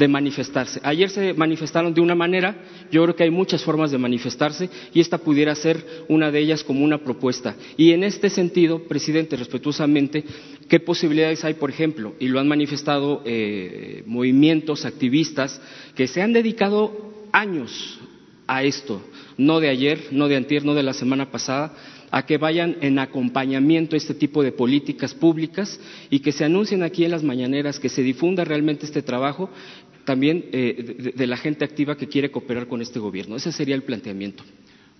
de 0.00 0.08
manifestarse. 0.08 0.80
Ayer 0.82 1.10
se 1.10 1.34
manifestaron 1.34 1.92
de 1.92 2.00
una 2.00 2.14
manera, 2.14 2.56
yo 2.90 3.02
creo 3.02 3.14
que 3.14 3.24
hay 3.24 3.30
muchas 3.30 3.62
formas 3.62 3.90
de 3.90 3.98
manifestarse 3.98 4.70
y 4.94 5.00
esta 5.00 5.18
pudiera 5.18 5.54
ser 5.54 5.84
una 6.08 6.30
de 6.30 6.40
ellas 6.40 6.64
como 6.64 6.82
una 6.82 7.04
propuesta. 7.04 7.54
Y 7.76 7.92
en 7.92 8.02
este 8.02 8.30
sentido, 8.30 8.84
presidente, 8.84 9.36
respetuosamente, 9.36 10.24
¿qué 10.68 10.80
posibilidades 10.80 11.44
hay, 11.44 11.52
por 11.52 11.68
ejemplo? 11.68 12.14
Y 12.18 12.28
lo 12.28 12.40
han 12.40 12.48
manifestado 12.48 13.20
eh, 13.26 14.02
movimientos, 14.06 14.86
activistas, 14.86 15.60
que 15.94 16.08
se 16.08 16.22
han 16.22 16.32
dedicado 16.32 17.28
años 17.30 17.98
a 18.46 18.62
esto, 18.62 19.02
no 19.36 19.60
de 19.60 19.68
ayer, 19.68 20.08
no 20.12 20.28
de 20.28 20.36
antier, 20.36 20.64
no 20.64 20.72
de 20.72 20.82
la 20.82 20.94
semana 20.94 21.30
pasada, 21.30 21.74
a 22.10 22.26
que 22.26 22.38
vayan 22.38 22.76
en 22.80 22.98
acompañamiento 22.98 23.94
a 23.94 23.98
este 23.98 24.14
tipo 24.14 24.42
de 24.42 24.52
políticas 24.52 25.14
públicas 25.14 25.78
y 26.10 26.20
que 26.20 26.32
se 26.32 26.44
anuncien 26.44 26.82
aquí 26.82 27.04
en 27.04 27.12
las 27.12 27.22
mañaneras, 27.22 27.78
que 27.78 27.88
se 27.88 28.02
difunda 28.02 28.44
realmente 28.44 28.86
este 28.86 29.02
trabajo 29.02 29.50
también 30.04 30.46
eh, 30.52 31.12
de, 31.14 31.26
la 31.26 31.36
gente 31.36 31.64
activa 31.64 31.96
que 31.96 32.08
quiere 32.08 32.30
cooperar 32.30 32.66
con 32.66 32.82
este 32.82 32.98
gobierno. 32.98 33.36
Ese 33.36 33.52
sería 33.52 33.74
el 33.74 33.82
planteamiento. 33.82 34.42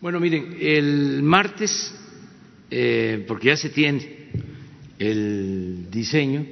Bueno, 0.01 0.21
miren, 0.21 0.57
el 0.61 1.23
martes, 1.23 1.95
eh, 2.71 3.25
porque 3.27 3.49
ya 3.49 3.57
se 3.57 3.71
tiene 3.71 4.31
el 4.99 5.91
diseño 5.91 6.47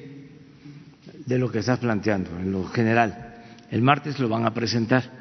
de 1.25 1.39
lo 1.39 1.53
que 1.53 1.59
estás 1.59 1.79
planteando, 1.79 2.31
en 2.39 2.51
lo 2.51 2.65
general, 2.65 3.45
el 3.71 3.83
martes 3.83 4.19
lo 4.19 4.29
van 4.29 4.47
a 4.47 4.55
presentar. 4.55 5.19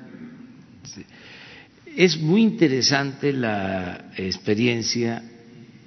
Es 1.97 2.17
muy 2.17 2.43
interesante 2.43 3.33
la 3.33 4.11
experiencia 4.15 5.21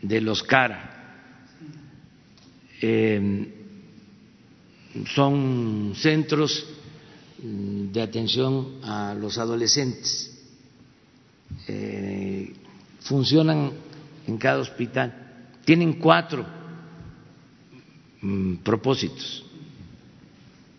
de 0.03 0.21
los 0.21 0.43
CARA. 0.43 0.91
Eh, 2.83 3.55
son 5.15 5.93
centros 5.95 6.67
Mm, 7.43 7.93
de 7.93 8.03
atención 8.03 8.81
a 8.83 9.15
los 9.15 9.39
adolescentes. 9.39 10.31
Eh, 11.67 12.53
funcionan 13.01 13.73
en 14.27 14.37
cada 14.37 14.59
hospital. 14.59 15.49
Tienen 15.65 15.95
cuatro 15.95 16.45
mm, 18.21 18.57
propósitos. 18.57 19.45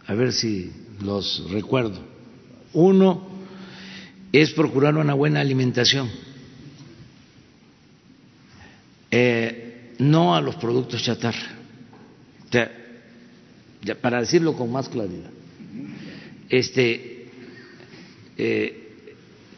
A 0.05 0.13
ver 0.13 0.33
si 0.33 0.71
los 1.03 1.49
recuerdo. 1.49 1.99
Uno 2.73 3.27
es 4.31 4.51
procurar 4.53 4.95
una 4.95 5.13
buena 5.13 5.41
alimentación, 5.41 6.09
eh, 9.09 9.93
no 9.99 10.35
a 10.35 10.41
los 10.41 10.55
productos 10.55 11.03
chatarra. 11.03 11.57
para 13.99 14.19
decirlo 14.21 14.55
con 14.55 14.71
más 14.71 14.87
claridad, 14.87 15.31
este 16.49 17.27
eh, 18.37 18.77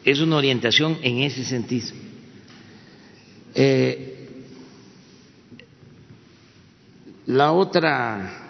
es 0.04 0.20
una 0.20 0.36
orientación 0.36 0.98
en 1.02 1.18
ese 1.18 1.44
sentido. 1.44 1.88
Eh, 3.54 4.10
la 7.26 7.52
otra 7.52 8.40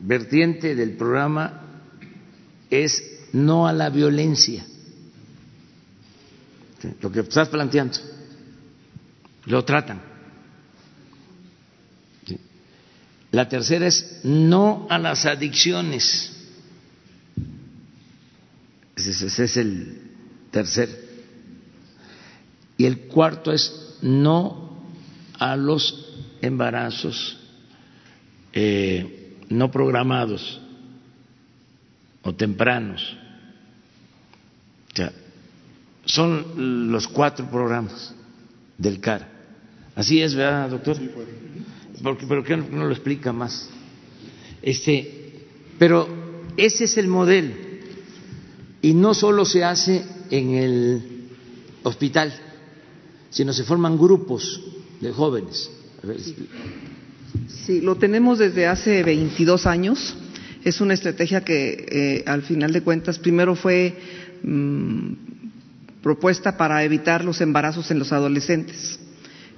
vertiente 0.00 0.74
del 0.74 0.92
programa 0.92 1.62
es 2.70 3.17
no 3.32 3.66
a 3.66 3.72
la 3.72 3.90
violencia. 3.90 4.64
Lo 7.00 7.10
que 7.10 7.20
estás 7.20 7.48
planteando, 7.48 7.98
lo 9.46 9.64
tratan. 9.64 10.00
La 13.30 13.48
tercera 13.48 13.86
es 13.86 14.20
no 14.24 14.86
a 14.88 14.98
las 14.98 15.26
adicciones. 15.26 16.32
Ese 18.96 19.44
es 19.44 19.56
el 19.56 20.00
tercer. 20.50 21.08
Y 22.76 22.84
el 22.86 23.00
cuarto 23.00 23.52
es 23.52 23.96
no 24.02 24.78
a 25.38 25.56
los 25.56 26.06
embarazos 26.40 27.38
eh, 28.52 29.36
no 29.48 29.70
programados 29.70 30.60
o 32.28 32.34
tempranos. 32.34 33.16
O 34.92 34.96
sea, 34.96 35.12
son 36.04 36.92
los 36.92 37.08
cuatro 37.08 37.50
programas 37.50 38.14
del 38.76 39.00
CAR. 39.00 39.26
Así 39.94 40.20
es, 40.20 40.34
¿verdad, 40.34 40.70
doctor? 40.70 40.96
Porque, 42.02 42.26
¿Pero 42.26 42.44
qué 42.44 42.56
no, 42.56 42.84
lo 42.84 42.92
explica 42.92 43.32
más? 43.32 43.68
Este, 44.62 45.46
pero 45.78 46.08
ese 46.56 46.84
es 46.84 46.96
el 46.98 47.08
modelo. 47.08 47.54
Y 48.80 48.94
no 48.94 49.14
solo 49.14 49.44
se 49.44 49.64
hace 49.64 50.04
en 50.30 50.54
el 50.54 51.02
hospital, 51.82 52.32
sino 53.30 53.52
se 53.52 53.64
forman 53.64 53.98
grupos 53.98 54.60
de 55.00 55.12
jóvenes. 55.12 55.70
Sí, 57.48 57.80
lo 57.80 57.96
tenemos 57.96 58.38
desde 58.38 58.66
hace 58.66 59.02
22 59.02 59.66
años. 59.66 60.16
Es 60.64 60.80
una 60.80 60.94
estrategia 60.94 61.42
que, 61.44 61.86
eh, 61.88 62.24
al 62.26 62.42
final 62.42 62.72
de 62.72 62.82
cuentas, 62.82 63.18
primero 63.18 63.54
fue 63.54 63.94
mm, 64.42 65.12
propuesta 66.02 66.56
para 66.56 66.82
evitar 66.84 67.24
los 67.24 67.40
embarazos 67.40 67.90
en 67.90 67.98
los 67.98 68.12
adolescentes. 68.12 68.98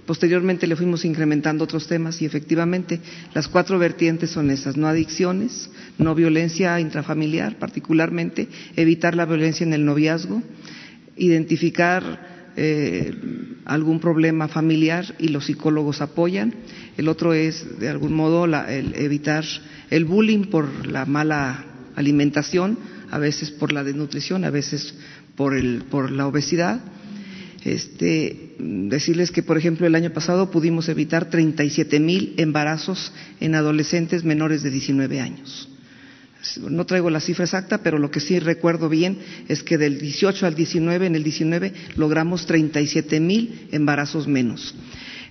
Posteriormente 0.06 0.66
le 0.66 0.76
fuimos 0.76 1.04
incrementando 1.04 1.62
otros 1.64 1.86
temas 1.86 2.20
y 2.20 2.26
efectivamente 2.26 3.00
las 3.32 3.46
cuatro 3.46 3.78
vertientes 3.78 4.30
son 4.30 4.50
esas, 4.50 4.76
no 4.76 4.88
adicciones, 4.88 5.70
no 5.98 6.14
violencia 6.14 6.80
intrafamiliar, 6.80 7.58
particularmente 7.58 8.48
evitar 8.76 9.14
la 9.14 9.26
violencia 9.26 9.64
en 9.64 9.72
el 9.72 9.84
noviazgo, 9.84 10.42
identificar 11.16 12.39
eh, 12.56 13.14
algún 13.64 14.00
problema 14.00 14.48
familiar 14.48 15.14
y 15.18 15.28
los 15.28 15.46
psicólogos 15.46 16.00
apoyan. 16.00 16.54
El 16.96 17.08
otro 17.08 17.32
es, 17.32 17.78
de 17.78 17.88
algún 17.88 18.12
modo, 18.12 18.46
evitar 18.94 19.44
el 19.90 20.04
bullying 20.04 20.44
por 20.44 20.86
la 20.86 21.06
mala 21.06 21.64
alimentación, 21.96 22.78
a 23.10 23.18
veces 23.18 23.50
por 23.50 23.72
la 23.72 23.84
desnutrición, 23.84 24.44
a 24.44 24.50
veces 24.50 24.94
por, 25.36 25.54
el, 25.54 25.84
por 25.90 26.10
la 26.10 26.26
obesidad. 26.26 26.80
Este, 27.64 28.56
decirles 28.58 29.30
que, 29.30 29.42
por 29.42 29.56
ejemplo, 29.56 29.86
el 29.86 29.94
año 29.94 30.12
pasado 30.12 30.50
pudimos 30.50 30.88
evitar 30.88 31.30
37 31.30 32.00
mil 32.00 32.34
embarazos 32.38 33.12
en 33.40 33.54
adolescentes 33.54 34.24
menores 34.24 34.62
de 34.62 34.70
19 34.70 35.20
años. 35.20 35.69
No 36.70 36.86
traigo 36.86 37.10
la 37.10 37.20
cifra 37.20 37.44
exacta, 37.44 37.82
pero 37.82 37.98
lo 37.98 38.10
que 38.10 38.20
sí 38.20 38.38
recuerdo 38.38 38.88
bien 38.88 39.18
es 39.48 39.62
que 39.62 39.76
del 39.76 40.00
18 40.00 40.46
al 40.46 40.54
19, 40.54 41.04
en 41.06 41.14
el 41.14 41.22
19, 41.22 41.74
logramos 41.96 42.46
37 42.46 43.20
mil 43.20 43.68
embarazos 43.72 44.26
menos. 44.26 44.74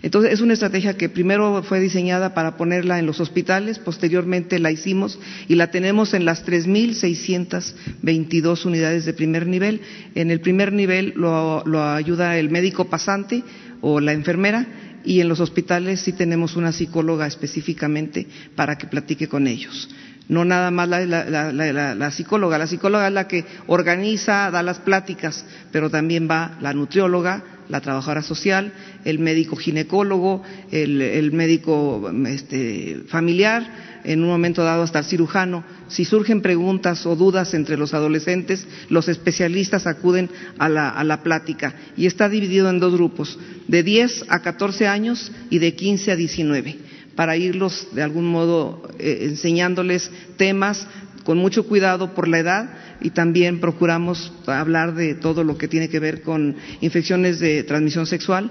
Entonces, 0.02 0.32
es 0.32 0.40
una 0.40 0.54
estrategia 0.54 0.96
que 0.96 1.10
primero 1.10 1.62
fue 1.64 1.82
diseñada 1.82 2.34
para 2.34 2.56
ponerla 2.56 3.00
en 3.00 3.06
los 3.06 3.20
hospitales, 3.20 3.80
posteriormente 3.80 4.58
la 4.60 4.72
hicimos 4.72 5.20
y 5.50 5.56
la 5.56 5.72
tenemos 5.72 6.14
en 6.14 6.24
las 6.24 6.46
3.622 6.46 8.66
unidades 8.66 9.04
de 9.06 9.12
primer 9.14 9.46
nivel. 9.46 9.82
En 10.16 10.32
el 10.32 10.40
primer 10.40 10.72
nivel 10.72 11.12
lo, 11.18 11.84
ayuda 11.84 12.38
el 12.38 12.50
médico 12.50 12.86
pasante 12.86 13.44
o 13.82 14.00
la 14.00 14.14
enfermera 14.14 14.68
y 15.04 15.20
en 15.20 15.28
los 15.28 15.42
hospitales 15.42 16.00
sí 16.02 16.14
tenemos 16.14 16.56
una 16.56 16.72
psicóloga 16.72 17.28
específicamente 17.28 18.26
para 18.56 18.78
que 18.78 18.88
platique 18.88 19.28
con 19.28 19.48
ellos 19.48 19.90
no 20.30 20.46
nada 20.46 20.72
más 20.72 20.88
la, 20.88 22.12
psicóloga. 22.12 22.58
La 22.58 22.68
psicóloga 22.68 23.08
es 23.08 23.14
la 23.14 23.28
que 23.28 23.46
organiza, 23.68 24.50
da 24.52 24.64
las 24.64 24.80
pláticas, 24.80 25.44
pero 25.72 25.90
también 25.90 26.30
va 26.30 26.58
la 26.62 26.72
nutrióloga, 26.72 27.44
la 27.68 27.82
trabajadora 27.82 28.22
social, 28.22 28.72
el 29.06 29.20
médico 29.20 29.56
ginecólogo, 29.56 30.44
el, 30.72 31.32
médico 31.32 32.12
este, 32.28 33.02
familiar, 33.08 33.90
en 34.04 34.24
un 34.24 34.30
momento 34.30 34.64
dado 34.64 34.84
hasta 34.84 35.00
el 35.00 35.06
cirujano. 35.06 35.64
Si 35.88 36.06
surgen 36.06 36.42
preguntas 36.42 37.08
o 37.08 37.16
dudas 37.16 37.56
entre 37.56 37.76
los 37.76 37.96
adolescentes, 37.96 38.68
los 38.90 39.08
especialistas 39.08 39.88
acuden 39.88 40.30
a 40.60 40.70
la, 40.70 40.90
a 40.90 41.04
la 41.04 41.24
plática 41.24 41.74
y 41.98 42.06
está 42.06 42.30
dividido 42.30 42.70
en 42.70 42.80
dos 42.80 42.94
grupos, 42.94 43.40
de 43.68 43.82
10 43.82 44.26
a 44.30 44.42
14 44.42 44.88
años 44.88 45.32
y 45.50 45.58
de 45.58 45.74
15 45.74 46.12
a 46.12 46.16
19 46.16 46.89
para 47.20 47.36
irlos 47.36 47.90
de 47.92 48.02
algún 48.02 48.32
modo 48.32 48.82
eh, 48.98 49.26
enseñándoles 49.30 50.10
temas 50.38 50.88
con 51.26 51.38
mucho 51.38 51.68
cuidado 51.68 52.14
por 52.14 52.30
la 52.30 52.40
edad 52.40 52.70
y 53.02 53.10
también 53.10 53.60
procuramos 53.60 54.32
hablar 54.46 54.96
de 54.96 55.16
todo 55.16 55.44
lo 55.44 55.58
que 55.58 55.68
tiene 55.68 55.90
que 55.90 56.00
ver 56.00 56.22
con 56.22 56.56
infecciones 56.80 57.40
de 57.40 57.64
transmisión 57.64 58.06
sexual 58.06 58.50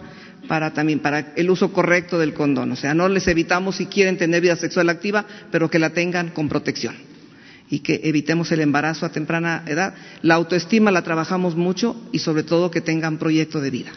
para 0.49 0.75
también 0.75 0.99
para 0.99 1.33
el 1.35 1.49
uso 1.49 1.73
correcto 1.73 2.19
del 2.19 2.35
condón, 2.35 2.73
o 2.73 2.77
sea, 2.77 2.93
no 2.93 3.09
les 3.09 3.27
evitamos 3.27 3.77
si 3.77 3.87
quieren 3.87 4.19
tener 4.19 4.43
vida 4.43 4.57
sexual 4.57 4.91
activa, 4.91 5.25
pero 5.51 5.71
que 5.71 5.79
la 5.79 5.95
tengan 5.95 6.29
con 6.29 6.51
protección 6.51 6.95
y 7.71 7.79
que 7.79 8.03
evitemos 8.05 8.53
el 8.53 8.61
embarazo 8.61 9.07
a 9.07 9.13
temprana 9.13 9.65
edad. 9.67 9.95
La 10.21 10.35
autoestima 10.35 10.91
la 10.91 11.01
trabajamos 11.01 11.57
mucho 11.57 11.97
y 12.13 12.19
sobre 12.19 12.43
todo 12.43 12.71
que 12.71 12.83
tengan 12.83 13.17
proyecto 13.17 13.63
de 13.63 13.71
vida. 13.71 13.93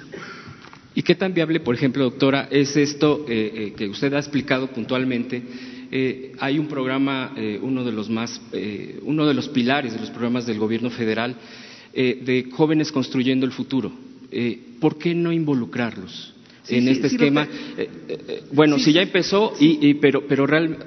¿Y 0.93 1.03
qué 1.03 1.15
tan 1.15 1.33
viable, 1.33 1.61
por 1.61 1.73
ejemplo, 1.73 2.03
doctora, 2.03 2.49
es 2.51 2.75
esto 2.75 3.25
eh, 3.27 3.51
eh, 3.55 3.73
que 3.77 3.87
usted 3.87 4.13
ha 4.13 4.19
explicado 4.19 4.67
puntualmente? 4.67 5.41
Eh, 5.89 6.33
hay 6.39 6.59
un 6.59 6.67
programa, 6.67 7.33
uno 7.61 7.83
de 7.83 7.91
los 7.91 8.09
más, 8.09 8.41
uno 9.03 9.25
de 9.25 9.33
los 9.33 9.49
pilares 9.49 9.93
de 9.93 9.99
los 9.99 10.09
programas 10.09 10.45
del 10.45 10.57
Gobierno 10.57 10.89
federal 10.89 11.35
de 11.93 12.47
jóvenes 12.51 12.91
construyendo 12.93 13.45
el 13.45 13.51
futuro. 13.51 13.91
¿Por 14.79 14.97
qué 14.97 15.13
no 15.13 15.33
involucrarlos? 15.33 16.33
En 16.67 16.87
este 16.87 17.07
esquema. 17.07 17.47
bueno, 18.51 18.79
si 18.79 18.93
ya 18.93 19.01
empezó, 19.01 19.53
y, 19.59 19.95
pero, 19.95 20.27
pero 20.27 20.45
realmente, 20.45 20.85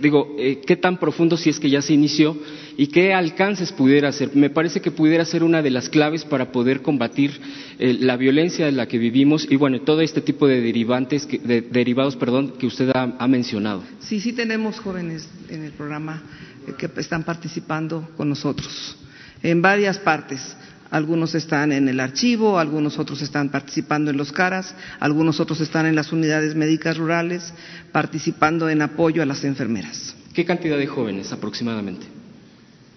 digo, 0.00 0.36
¿qué 0.66 0.76
tan 0.76 0.98
profundo 0.98 1.36
si 1.36 1.50
es 1.50 1.60
que 1.60 1.70
ya 1.70 1.82
se 1.82 1.92
inició 1.92 2.36
y 2.76 2.88
qué 2.88 3.12
alcances 3.14 3.72
pudiera 3.72 4.08
hacer? 4.08 4.30
Me 4.34 4.50
parece 4.50 4.80
que 4.80 4.90
pudiera 4.90 5.24
ser 5.24 5.42
una 5.42 5.62
de 5.62 5.70
las 5.70 5.88
claves 5.88 6.24
para 6.24 6.52
poder 6.52 6.82
combatir 6.82 7.40
eh, 7.78 7.96
la 8.00 8.16
violencia 8.16 8.68
en 8.68 8.76
la 8.76 8.86
que 8.86 8.98
vivimos 8.98 9.46
y 9.50 9.56
bueno, 9.56 9.80
todo 9.80 10.00
este 10.00 10.20
tipo 10.20 10.46
de 10.46 10.60
derivantes, 10.60 11.28
de, 11.28 11.62
derivados, 11.62 12.16
perdón, 12.16 12.54
que 12.58 12.66
usted 12.66 12.90
ha, 12.94 13.26
mencionado. 13.26 13.82
Sí, 14.00 14.20
sí 14.20 14.32
tenemos 14.32 14.78
jóvenes 14.78 15.28
en 15.50 15.64
el 15.64 15.72
programa 15.72 16.22
eh, 16.66 16.72
que 16.78 16.88
están 17.00 17.24
participando 17.24 18.08
con 18.16 18.28
nosotros 18.28 18.96
en 19.42 19.60
varias 19.62 19.98
partes. 19.98 20.56
Algunos 20.90 21.34
están 21.34 21.72
en 21.72 21.88
el 21.88 22.00
archivo, 22.00 22.58
algunos 22.58 22.98
otros 22.98 23.22
están 23.22 23.50
participando 23.50 24.10
en 24.10 24.16
los 24.16 24.32
CARAS, 24.32 24.74
algunos 25.00 25.40
otros 25.40 25.60
están 25.60 25.86
en 25.86 25.94
las 25.94 26.12
unidades 26.12 26.54
médicas 26.54 26.96
rurales, 26.96 27.52
participando 27.92 28.68
en 28.68 28.82
apoyo 28.82 29.22
a 29.22 29.26
las 29.26 29.44
enfermeras. 29.44 30.14
¿Qué 30.32 30.44
cantidad 30.44 30.78
de 30.78 30.86
jóvenes 30.86 31.32
aproximadamente? 31.32 32.06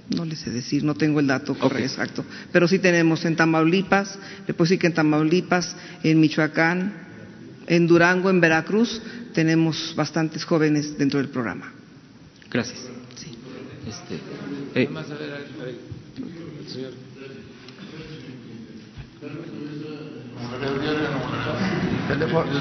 no 0.10 0.26
les 0.26 0.40
sé 0.40 0.50
decir, 0.50 0.84
no 0.84 0.96
tengo 0.96 1.20
el 1.20 1.28
dato 1.28 1.56
exacto, 1.78 2.26
pero 2.52 2.68
sí 2.68 2.80
tenemos 2.80 3.26
en 3.26 3.36
Tamaulipas, 3.36 4.18
le 4.48 4.54
puedo 4.54 4.66
decir 4.66 4.80
que 4.80 4.88
en 4.88 4.94
Tamaulipas, 4.94 5.76
en 6.04 6.20
Michoacán, 6.20 6.94
en 7.68 7.88
Durango, 7.88 8.30
en 8.30 8.42
Veracruz, 8.42 9.02
tenemos 9.34 9.94
bastantes 9.96 10.44
jóvenes 10.44 10.98
dentro 10.98 11.20
del 11.20 11.30
programa. 11.30 11.72
Gracias. 12.50 12.80
Sí. 13.16 13.38
Este, 13.88 14.16
eh. 14.82 14.90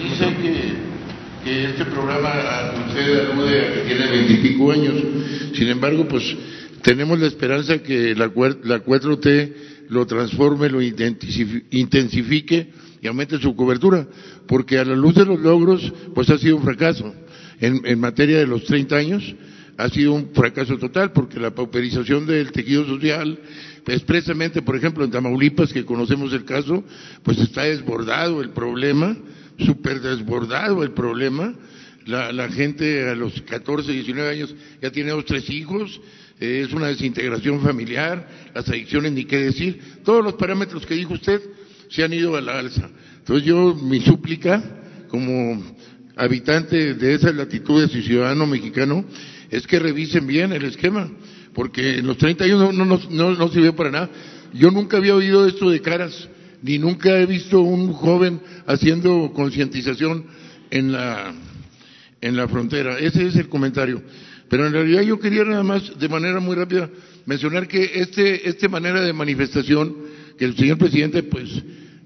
Dice 0.00 0.26
que, 0.40 0.72
que 1.44 1.64
este 1.64 1.84
programa 1.86 2.30
usted 2.86 3.30
alude 3.30 3.60
a 3.60 3.72
que 3.74 3.80
tiene 3.80 4.10
veintipico 4.10 4.70
años, 4.70 4.94
sin 5.54 5.68
embargo, 5.68 6.06
pues 6.06 6.36
tenemos 6.82 7.18
la 7.18 7.26
esperanza 7.26 7.82
que 7.82 8.14
la, 8.14 8.28
4T 8.32 9.52
lo 9.88 10.06
transforme, 10.06 10.68
lo 10.68 10.80
intensifique 10.80 12.68
y 13.02 13.06
aumente 13.08 13.38
su 13.38 13.56
cobertura, 13.56 14.06
porque 14.46 14.78
a 14.78 14.84
la 14.84 14.94
luz 14.94 15.16
de 15.16 15.24
los 15.24 15.40
logros, 15.40 15.92
pues 16.14 16.30
ha 16.30 16.38
sido 16.38 16.56
un 16.56 16.62
fracaso. 16.62 17.12
En, 17.60 17.80
en 17.84 17.98
materia 17.98 18.38
de 18.38 18.46
los 18.46 18.62
30 18.64 18.96
años, 18.96 19.34
ha 19.76 19.88
sido 19.88 20.12
un 20.12 20.30
fracaso 20.34 20.76
total 20.76 21.12
porque 21.12 21.40
la 21.40 21.54
pauperización 21.54 22.26
del 22.26 22.52
tejido 22.52 22.84
social, 22.84 23.38
expresamente, 23.88 24.62
por 24.62 24.76
ejemplo, 24.76 25.04
en 25.04 25.10
Tamaulipas, 25.10 25.72
que 25.72 25.84
conocemos 25.84 26.32
el 26.32 26.44
caso, 26.44 26.84
pues 27.22 27.38
está 27.38 27.64
desbordado 27.64 28.40
el 28.40 28.50
problema, 28.50 29.16
súper 29.58 30.00
desbordado 30.00 30.82
el 30.82 30.92
problema. 30.92 31.54
La, 32.06 32.32
la, 32.32 32.48
gente 32.48 33.08
a 33.08 33.14
los 33.14 33.42
14, 33.42 33.92
19 33.92 34.30
años 34.30 34.54
ya 34.80 34.90
tiene 34.90 35.10
dos, 35.10 35.26
tres 35.26 35.50
hijos, 35.50 36.00
eh, 36.40 36.64
es 36.66 36.72
una 36.72 36.86
desintegración 36.86 37.60
familiar, 37.60 38.28
las 38.54 38.68
adicciones 38.68 39.12
ni 39.12 39.24
qué 39.24 39.38
decir, 39.38 39.80
todos 40.04 40.24
los 40.24 40.34
parámetros 40.34 40.86
que 40.86 40.94
dijo 40.94 41.14
usted 41.14 41.40
se 41.90 42.04
han 42.04 42.12
ido 42.12 42.36
a 42.36 42.40
la 42.40 42.58
alza. 42.58 42.88
Entonces 43.18 43.44
yo, 43.44 43.74
mi 43.74 44.00
súplica, 44.00 44.62
como 45.08 45.62
habitante 46.16 46.94
de 46.94 47.14
esas 47.14 47.34
latitudes 47.34 47.94
y 47.94 48.02
ciudadano 48.02 48.46
mexicano, 48.46 49.04
es 49.50 49.66
que 49.66 49.78
revisen 49.78 50.26
bien 50.26 50.52
el 50.52 50.64
esquema, 50.64 51.10
porque 51.54 51.98
en 51.98 52.06
los 52.06 52.18
31 52.18 52.72
no, 52.72 52.84
no, 52.84 53.00
no, 53.10 53.34
no 53.34 53.48
sirvió 53.48 53.74
para 53.74 53.90
nada. 53.90 54.10
Yo 54.54 54.70
nunca 54.70 54.96
había 54.96 55.14
oído 55.14 55.46
esto 55.46 55.70
de 55.70 55.80
caras, 55.80 56.28
ni 56.62 56.78
nunca 56.78 57.18
he 57.18 57.26
visto 57.26 57.60
un 57.60 57.92
joven 57.92 58.40
haciendo 58.66 59.32
concientización 59.34 60.26
en 60.70 60.92
la, 60.92 61.34
en 62.20 62.36
la 62.36 62.48
frontera. 62.48 62.98
Ese 62.98 63.26
es 63.26 63.36
el 63.36 63.48
comentario. 63.48 64.02
Pero 64.48 64.66
en 64.66 64.72
realidad 64.72 65.02
yo 65.02 65.18
quería 65.20 65.44
nada 65.44 65.62
más, 65.62 65.98
de 65.98 66.08
manera 66.08 66.40
muy 66.40 66.56
rápida, 66.56 66.88
mencionar 67.26 67.68
que 67.68 67.90
este, 67.94 68.48
esta 68.48 68.68
manera 68.68 69.02
de 69.02 69.12
manifestación, 69.12 69.94
que 70.38 70.46
el 70.46 70.56
señor 70.56 70.78
presidente, 70.78 71.22
pues, 71.22 71.50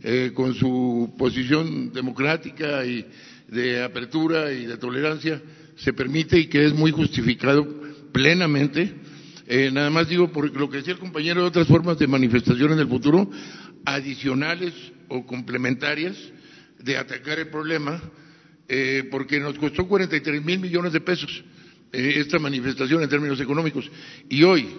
eh, 0.03 0.33
con 0.35 0.55
su 0.55 1.15
posición 1.17 1.93
democrática 1.93 2.85
y 2.85 3.07
de 3.47 3.83
apertura 3.85 4.53
y 4.53 4.67
de 4.67 4.77
tolerancia, 4.77 5.41
se 5.77 5.93
permite 5.93 6.39
y 6.39 6.47
que 6.47 6.65
es 6.65 6.75
muy 6.75 6.91
justificado 6.91 7.67
plenamente. 8.13 8.93
Eh, 9.55 9.71
nada 9.71 9.91
más 9.91 10.09
digo, 10.09 10.33
por 10.33 10.51
lo 10.57 10.71
que 10.71 10.79
decía 10.79 10.95
el 10.95 10.99
compañero, 10.99 11.43
de 11.43 11.49
otras 11.49 11.69
formas 11.69 11.99
de 11.99 12.07
manifestación 12.07 12.73
en 12.73 12.79
el 12.79 12.89
futuro, 12.89 13.31
adicionales 13.85 14.73
o 15.09 15.27
complementarias 15.27 16.17
de 16.79 16.97
atacar 16.97 17.39
el 17.39 17.49
problema, 17.49 18.01
eh, 18.67 19.07
porque 19.11 19.39
nos 19.41 19.59
costó 19.59 19.87
43 19.87 20.43
mil 20.43 20.59
millones 20.59 20.95
de 20.95 21.03
pesos 21.03 21.45
eh, 21.93 22.15
esta 22.17 22.39
manifestación 22.39 23.03
en 23.03 23.11
términos 23.11 23.39
económicos. 23.43 23.91
Y 24.31 24.43
hoy, 24.43 24.71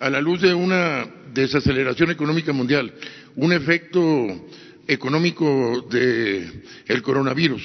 a 0.00 0.10
la 0.10 0.20
luz 0.20 0.40
de 0.40 0.54
una 0.54 1.06
desaceleración 1.32 2.10
económica 2.10 2.52
mundial, 2.52 2.92
un 3.36 3.52
efecto 3.52 4.00
económico 4.88 5.86
del 5.88 6.64
el 6.88 7.02
coronavirus, 7.02 7.62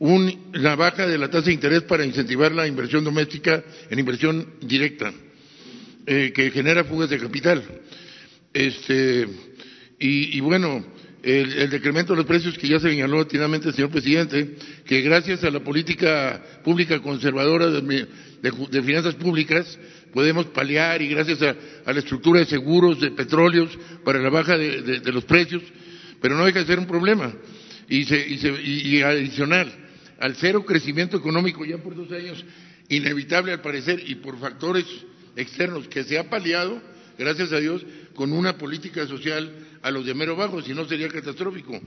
una 0.00 0.76
baja 0.76 1.06
de 1.06 1.16
la 1.16 1.30
tasa 1.30 1.46
de 1.46 1.54
interés 1.54 1.84
para 1.84 2.04
incentivar 2.04 2.52
la 2.52 2.66
inversión 2.66 3.04
doméstica 3.04 3.64
en 3.88 3.98
inversión 3.98 4.46
directa, 4.60 5.10
eh, 6.06 6.32
que 6.34 6.50
genera 6.50 6.84
fugas 6.84 7.10
de 7.10 7.18
capital. 7.18 7.62
Este, 8.52 9.26
y, 9.98 10.40
bueno, 10.40 10.84
el, 11.22 11.70
decremento 11.70 12.12
de 12.12 12.16
los 12.16 12.26
precios 12.26 12.58
que 12.58 12.66
ya 12.66 12.80
se 12.80 12.90
señaló 12.90 13.20
atinadamente 13.20 13.72
señor 13.72 13.90
presidente, 13.90 14.56
que 14.84 15.00
gracias 15.00 15.44
a 15.44 15.50
la 15.50 15.60
política 15.60 16.42
pública 16.64 17.00
conservadora 17.00 17.70
de, 17.70 18.82
finanzas 18.82 19.14
públicas 19.14 19.78
podemos 20.12 20.46
paliar 20.46 21.00
y 21.00 21.08
gracias 21.08 21.40
a, 21.42 21.92
la 21.92 21.98
estructura 22.00 22.40
de 22.40 22.46
seguros 22.46 23.00
de 23.00 23.12
petróleos 23.12 23.70
para 24.04 24.18
la 24.18 24.28
baja 24.28 24.58
de, 24.58 25.12
los 25.12 25.24
precios, 25.24 25.62
pero 26.20 26.36
no 26.36 26.44
deja 26.44 26.58
de 26.58 26.66
ser 26.66 26.80
un 26.80 26.86
problema. 26.86 27.32
Y, 27.88 28.04
se, 28.04 28.18
y, 28.18 28.96
y 28.96 29.02
adicional, 29.02 29.72
al 30.18 30.34
cero 30.34 30.64
crecimiento 30.64 31.16
económico 31.16 31.64
ya 31.64 31.78
por 31.78 31.94
dos 31.94 32.10
años, 32.10 32.44
inevitable 32.88 33.52
al 33.52 33.60
parecer, 33.60 34.02
y 34.04 34.16
por 34.16 34.38
factores 34.40 34.84
externos 35.36 35.88
que 35.88 36.04
se 36.04 36.18
ha 36.18 36.28
paliado, 36.28 36.80
gracias 37.18 37.52
a 37.52 37.58
Dios, 37.58 37.84
con 38.14 38.32
una 38.32 38.58
política 38.58 39.06
social 39.06 39.50
a 39.82 39.90
los 39.90 40.06
de 40.06 40.14
mero 40.14 40.36
bajo, 40.36 40.62
si 40.62 40.74
no 40.74 40.86
sería 40.86 41.08
catastrófico. 41.08 41.80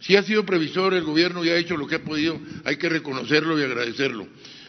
Si 0.00 0.16
ha 0.16 0.22
sido 0.22 0.44
previsor 0.44 0.94
el 0.94 1.04
gobierno 1.04 1.44
y 1.44 1.50
ha 1.50 1.56
hecho 1.56 1.76
lo 1.76 1.86
que 1.86 1.96
ha 1.96 2.04
podido, 2.04 2.38
hay 2.64 2.76
que 2.76 2.88
reconocerlo 2.88 3.58
y 3.58 3.62
agradecerlo. 3.62 4.26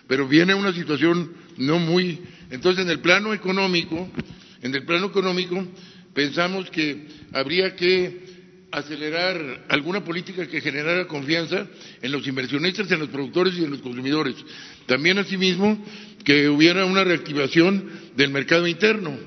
Pero 0.08 0.28
viene 0.28 0.54
una 0.54 0.74
situación 0.74 1.34
no 1.58 1.78
muy. 1.78 2.20
Entonces, 2.50 2.84
en 2.84 2.90
el 2.90 3.00
plano 3.00 3.34
económico, 3.34 4.10
en 4.62 4.74
el 4.74 4.86
plano 4.86 5.08
económico, 5.08 5.64
pensamos 6.14 6.70
que 6.72 7.06
habría 7.32 7.76
que 7.76 8.40
acelerar 8.72 9.66
alguna 9.70 10.04
política 10.04 10.48
que 10.48 10.62
generara 10.62 11.08
confianza 11.08 11.68
en 12.02 12.12
los 12.12 12.26
inversionistas, 12.28 12.90
en 12.92 13.00
los 13.00 13.10
productores 13.10 13.56
y 13.56 13.64
en 13.64 13.72
los 13.72 13.82
consumidores. 13.82 14.36
También, 14.86 15.18
asimismo, 15.18 15.84
que 16.24 16.50
hubiera 16.50 16.86
una 16.86 17.04
reactivación 17.04 17.90
del 18.16 18.30
mercado 18.30 18.68
interno, 18.68 19.18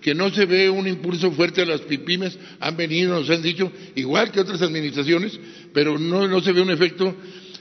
que 0.00 0.14
no 0.14 0.30
se 0.30 0.46
ve 0.46 0.68
un 0.68 0.86
impulso 0.86 1.30
fuerte 1.32 1.62
a 1.62 1.66
las 1.66 1.80
pymes, 1.82 2.38
han 2.60 2.76
venido, 2.76 3.14
nos 3.18 3.30
han 3.30 3.42
dicho, 3.42 3.70
igual 3.94 4.32
que 4.32 4.40
otras 4.40 4.60
administraciones, 4.62 5.38
pero 5.72 5.98
no, 5.98 6.26
no 6.26 6.40
se 6.40 6.52
ve 6.52 6.60
un 6.60 6.70
efecto, 6.70 7.14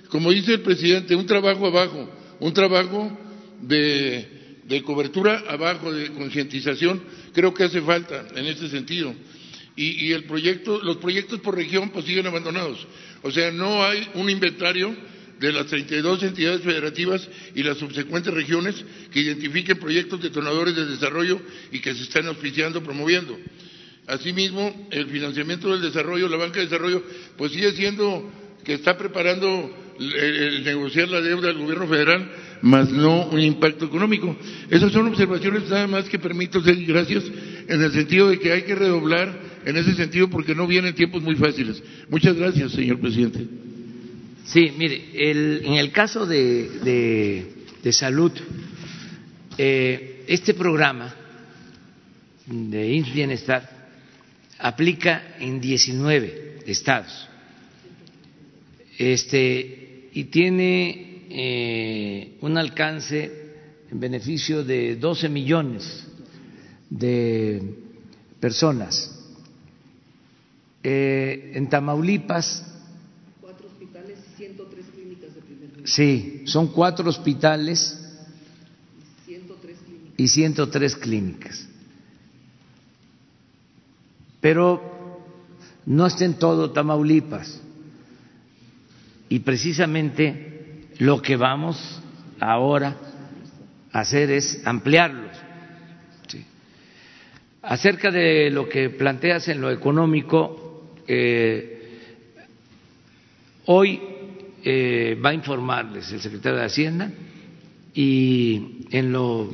como 0.10 0.32
dice 0.32 0.54
el 0.54 0.62
presidente, 0.62 1.16
un 1.16 1.26
trabajo 1.26 1.68
abajo, 1.68 2.10
un 2.40 2.54
trabajo 2.54 3.18
de, 3.62 4.58
de 4.66 4.82
cobertura 4.82 5.44
abajo, 5.48 5.94
de 5.94 6.12
concientización, 6.12 7.02
creo 7.34 7.54
que 7.54 7.64
hace 7.64 7.82
falta 7.82 8.28
en 8.36 8.46
este 8.48 8.70
sentido 8.70 9.14
y, 9.76 10.12
el 10.12 10.26
proyecto, 10.26 10.82
los 10.84 10.98
proyectos 10.98 11.40
por 11.40 11.56
región 11.56 11.90
pues 11.90 12.06
siguen 12.06 12.28
abandonados. 12.28 12.86
O 13.24 13.32
sea, 13.32 13.52
no 13.52 13.84
hay 13.84 14.08
un 14.16 14.30
inventario 14.30 14.96
de 15.42 15.52
las 15.52 15.66
32 15.66 16.22
entidades 16.22 16.62
federativas 16.62 17.28
y 17.56 17.64
las 17.64 17.78
subsecuentes 17.78 18.32
regiones 18.32 18.76
que 19.12 19.22
identifiquen 19.22 19.80
proyectos 19.80 20.22
detonadores 20.22 20.76
de 20.76 20.86
desarrollo 20.86 21.42
y 21.72 21.80
que 21.80 21.96
se 21.96 22.04
están 22.04 22.28
auspiciando, 22.28 22.84
promoviendo. 22.84 23.38
Asimismo, 24.06 24.88
el 24.92 25.08
financiamiento 25.08 25.72
del 25.72 25.82
desarrollo, 25.82 26.30
la 26.30 26.38
banca 26.38 26.60
de 26.60 26.66
desarrollo, 26.66 27.04
pues 27.38 27.52
sigue 27.54 27.72
siendo 27.72 28.32
que 28.64 28.76
está 28.76 28.96
preparando 28.98 29.76
el, 30.00 30.64
negociar 30.64 31.10
la 31.10 31.22
deuda 31.22 31.48
del 31.48 31.58
gobierno 31.58 31.88
federal, 31.88 32.32
más 32.62 32.92
no 32.92 33.26
un 33.28 33.40
impacto 33.40 33.86
económico. 33.86 34.38
Esas 34.70 34.92
son 34.92 35.08
observaciones 35.08 35.68
nada 35.70 35.88
más 35.88 36.08
que 36.08 36.20
permito 36.20 36.60
hacer 36.60 36.76
gracias 36.86 37.24
en 37.68 37.82
el 37.82 37.92
sentido 37.92 38.30
de 38.30 38.38
que 38.38 38.52
hay 38.52 38.62
que 38.62 38.76
redoblar 38.76 39.40
en 39.66 39.76
ese 39.76 39.96
sentido 39.96 40.30
porque 40.30 40.54
no 40.54 40.68
vienen 40.68 40.94
tiempos 40.94 41.24
muy 41.24 41.36
fáciles. 41.36 41.82
Muchas 42.10 42.36
gracias, 42.36 42.74
señor 42.74 43.00
presidente. 43.00 43.71
Sí, 44.46 44.74
mire, 44.78 45.32
en 45.32 45.74
el 45.74 45.92
caso 45.92 46.26
de, 46.26 47.46
de, 47.84 47.94
salud, 47.94 48.32
eh, 49.58 50.24
este 50.28 50.54
programa 50.54 51.14
de 52.46 52.94
INS 52.94 53.14
Bienestar 53.14 53.70
aplica 54.60 55.36
en 55.40 55.60
19 55.62 56.60
estados 56.66 57.28
este, 58.98 60.10
y 60.14 60.26
tiene 60.26 61.26
eh, 61.30 62.38
un 62.42 62.58
alcance 62.58 63.32
en 63.90 64.00
beneficio 64.00 64.64
de 64.64 64.96
12 64.96 65.30
millones 65.30 66.08
de 66.90 67.62
personas 68.40 69.18
eh, 70.84 71.52
en 71.56 71.70
Tamaulipas. 71.70 72.66
Cuatro 73.40 73.68
hospitales 73.68 74.20
y 74.34 74.38
103 74.38 74.86
clínicas 74.94 75.36
de 75.36 75.42
primer 75.42 75.70
nivel. 75.70 75.71
Sí, 75.84 76.44
son 76.46 76.68
cuatro 76.68 77.10
hospitales 77.10 77.98
103 79.26 79.78
clínicas. 79.78 80.14
y 80.18 80.28
103 80.28 80.96
clínicas. 80.96 81.68
Pero 84.40 85.22
no 85.86 86.08
está 86.08 86.26
en 86.26 86.36
todo 86.36 86.72
Tamaulipas. 86.72 87.62
Y 89.30 89.40
precisamente 89.40 90.88
lo 91.00 91.22
que 91.22 91.36
vamos 91.38 92.02
ahora 92.40 92.98
a 93.92 94.00
hacer 94.00 94.32
es 94.32 94.62
ampliarlos. 94.66 95.38
Acerca 97.64 98.10
de 98.10 98.50
lo 98.50 98.68
que 98.68 98.90
planteas 98.90 99.48
en 99.48 99.62
lo 99.62 99.70
económico, 99.70 100.96
hoy 103.66 104.11
eh, 104.64 105.20
va 105.24 105.30
a 105.30 105.34
informarles 105.34 106.12
el 106.12 106.22
secretario 106.22 106.60
de 106.60 106.66
Hacienda 106.66 107.12
y 107.94 108.86
en 108.92 109.12
lo 109.12 109.50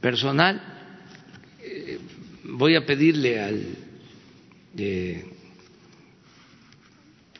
personal 0.00 0.60
eh, 1.62 1.98
voy 2.44 2.74
a 2.76 2.84
pedirle 2.86 3.40
al 3.40 3.64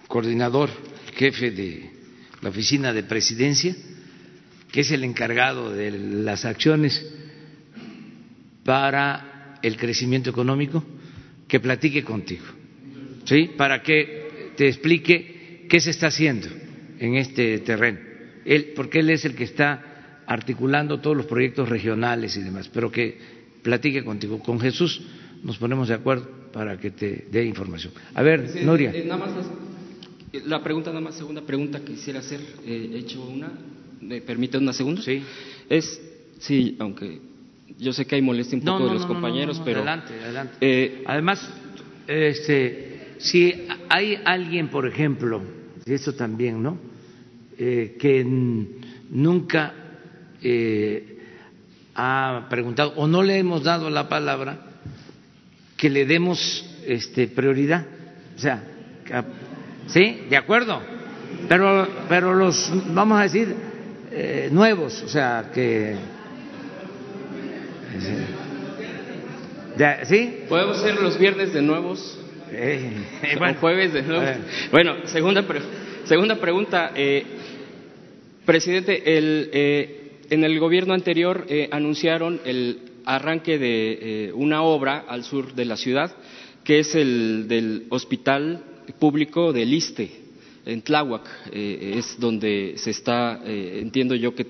coordinador 0.06 0.68
jefe 1.16 1.50
de 1.50 1.90
la 2.42 2.48
oficina 2.48 2.92
de 2.92 3.02
presidencia, 3.04 3.74
que 4.72 4.80
es 4.80 4.90
el 4.90 5.04
encargado 5.04 5.70
de 5.72 5.90
las 5.90 6.44
acciones 6.44 7.06
para 8.64 9.58
el 9.62 9.76
crecimiento 9.76 10.30
económico, 10.30 10.84
que 11.46 11.60
platique 11.60 12.04
contigo, 12.04 12.44
¿sí? 13.24 13.50
Para 13.56 13.82
que 13.82 14.52
te 14.56 14.68
explique 14.68 15.39
qué 15.70 15.80
se 15.80 15.90
está 15.90 16.08
haciendo 16.08 16.48
en 16.98 17.14
este 17.14 17.60
terreno. 17.60 18.00
Él, 18.44 18.72
porque 18.74 18.98
él 18.98 19.08
es 19.08 19.24
el 19.24 19.34
que 19.34 19.44
está 19.44 20.22
articulando 20.26 21.00
todos 21.00 21.16
los 21.16 21.26
proyectos 21.26 21.68
regionales 21.68 22.36
y 22.36 22.42
demás, 22.42 22.68
pero 22.68 22.90
que 22.90 23.16
platique 23.62 24.04
contigo. 24.04 24.40
Con 24.40 24.60
Jesús 24.60 25.00
nos 25.42 25.56
ponemos 25.58 25.88
de 25.88 25.94
acuerdo 25.94 26.28
para 26.52 26.76
que 26.76 26.90
te 26.90 27.28
dé 27.30 27.44
información. 27.44 27.92
A 28.14 28.22
ver, 28.22 28.64
Nuria. 28.64 28.90
Eh, 28.90 29.04
nada 29.06 29.24
más 29.24 29.30
la 30.44 30.62
pregunta, 30.62 30.90
nada 30.90 31.00
más, 31.00 31.16
segunda 31.16 31.42
pregunta 31.42 31.80
que 31.80 31.92
quisiera 31.92 32.18
hacer, 32.18 32.40
eh, 32.66 32.90
he 32.92 32.98
hecho 32.98 33.22
una, 33.22 33.50
¿me 34.00 34.20
permite 34.20 34.58
una 34.58 34.72
segunda? 34.72 35.02
Sí. 35.02 35.22
Es, 35.68 36.00
sí, 36.38 36.76
aunque 36.78 37.20
yo 37.78 37.92
sé 37.92 38.06
que 38.06 38.16
hay 38.16 38.22
molestia 38.22 38.58
un 38.58 38.64
poco 38.64 38.86
de 38.88 38.94
los 38.94 39.06
compañeros, 39.06 39.60
pero... 39.64 39.78
Adelante, 39.78 40.14
adelante. 40.22 40.56
Eh, 40.60 41.02
Además, 41.06 41.48
este, 42.06 43.14
si 43.18 43.54
hay 43.88 44.18
alguien, 44.24 44.68
por 44.68 44.86
ejemplo, 44.86 45.59
eso 45.86 46.14
también, 46.14 46.62
¿no?, 46.62 46.78
que 47.56 48.24
nunca 49.10 49.74
ha 51.94 52.46
preguntado 52.48 52.94
o 52.96 53.06
no 53.06 53.22
le 53.22 53.38
hemos 53.38 53.62
dado 53.62 53.90
la 53.90 54.08
palabra, 54.08 54.58
que 55.76 55.90
le 55.90 56.06
demos 56.06 56.64
este, 56.86 57.26
prioridad. 57.28 57.86
O 58.36 58.38
sea, 58.38 58.62
¿sí? 59.88 60.22
De 60.28 60.36
acuerdo. 60.36 60.80
Pero, 61.48 61.88
pero 62.08 62.34
los, 62.34 62.70
vamos 62.94 63.18
a 63.18 63.22
decir, 63.24 63.54
eh, 64.12 64.48
nuevos, 64.52 65.02
o 65.02 65.08
sea, 65.08 65.50
que... 65.52 65.96
¿Sí? 70.04 70.44
¿Podemos 70.48 70.80
ser 70.82 71.00
los 71.00 71.18
viernes 71.18 71.52
de 71.52 71.62
nuevos? 71.62 72.19
Eh, 72.52 73.36
bueno, 73.38 73.58
jueves 73.60 73.92
de 73.92 74.02
nuevos. 74.02 74.28
Bueno, 74.72 75.06
segunda, 75.06 75.44
segunda 76.04 76.36
pregunta. 76.36 76.92
Eh, 76.94 77.24
presidente, 78.44 79.16
el, 79.16 79.50
eh, 79.52 80.18
en 80.30 80.42
el 80.44 80.58
gobierno 80.58 80.94
anterior 80.94 81.46
anunciaron 81.70 82.40
el 82.44 82.90
arranque 83.04 83.58
de 83.58 83.98
eh, 84.00 84.32
una 84.32 84.62
obra 84.62 85.04
al 85.08 85.24
sur 85.24 85.54
de 85.54 85.64
la 85.64 85.76
ciudad, 85.76 86.14
que 86.64 86.80
es 86.80 86.94
el 86.94 87.48
del 87.48 87.86
Hospital 87.90 88.62
Público 88.98 89.52
del 89.52 89.72
Iste, 89.72 90.10
en 90.66 90.82
Tláhuac, 90.82 91.26
eh, 91.52 91.94
es 91.96 92.18
donde 92.18 92.74
se 92.76 92.90
está, 92.90 93.40
eh, 93.44 93.78
entiendo 93.80 94.14
yo 94.14 94.34
que 94.34 94.46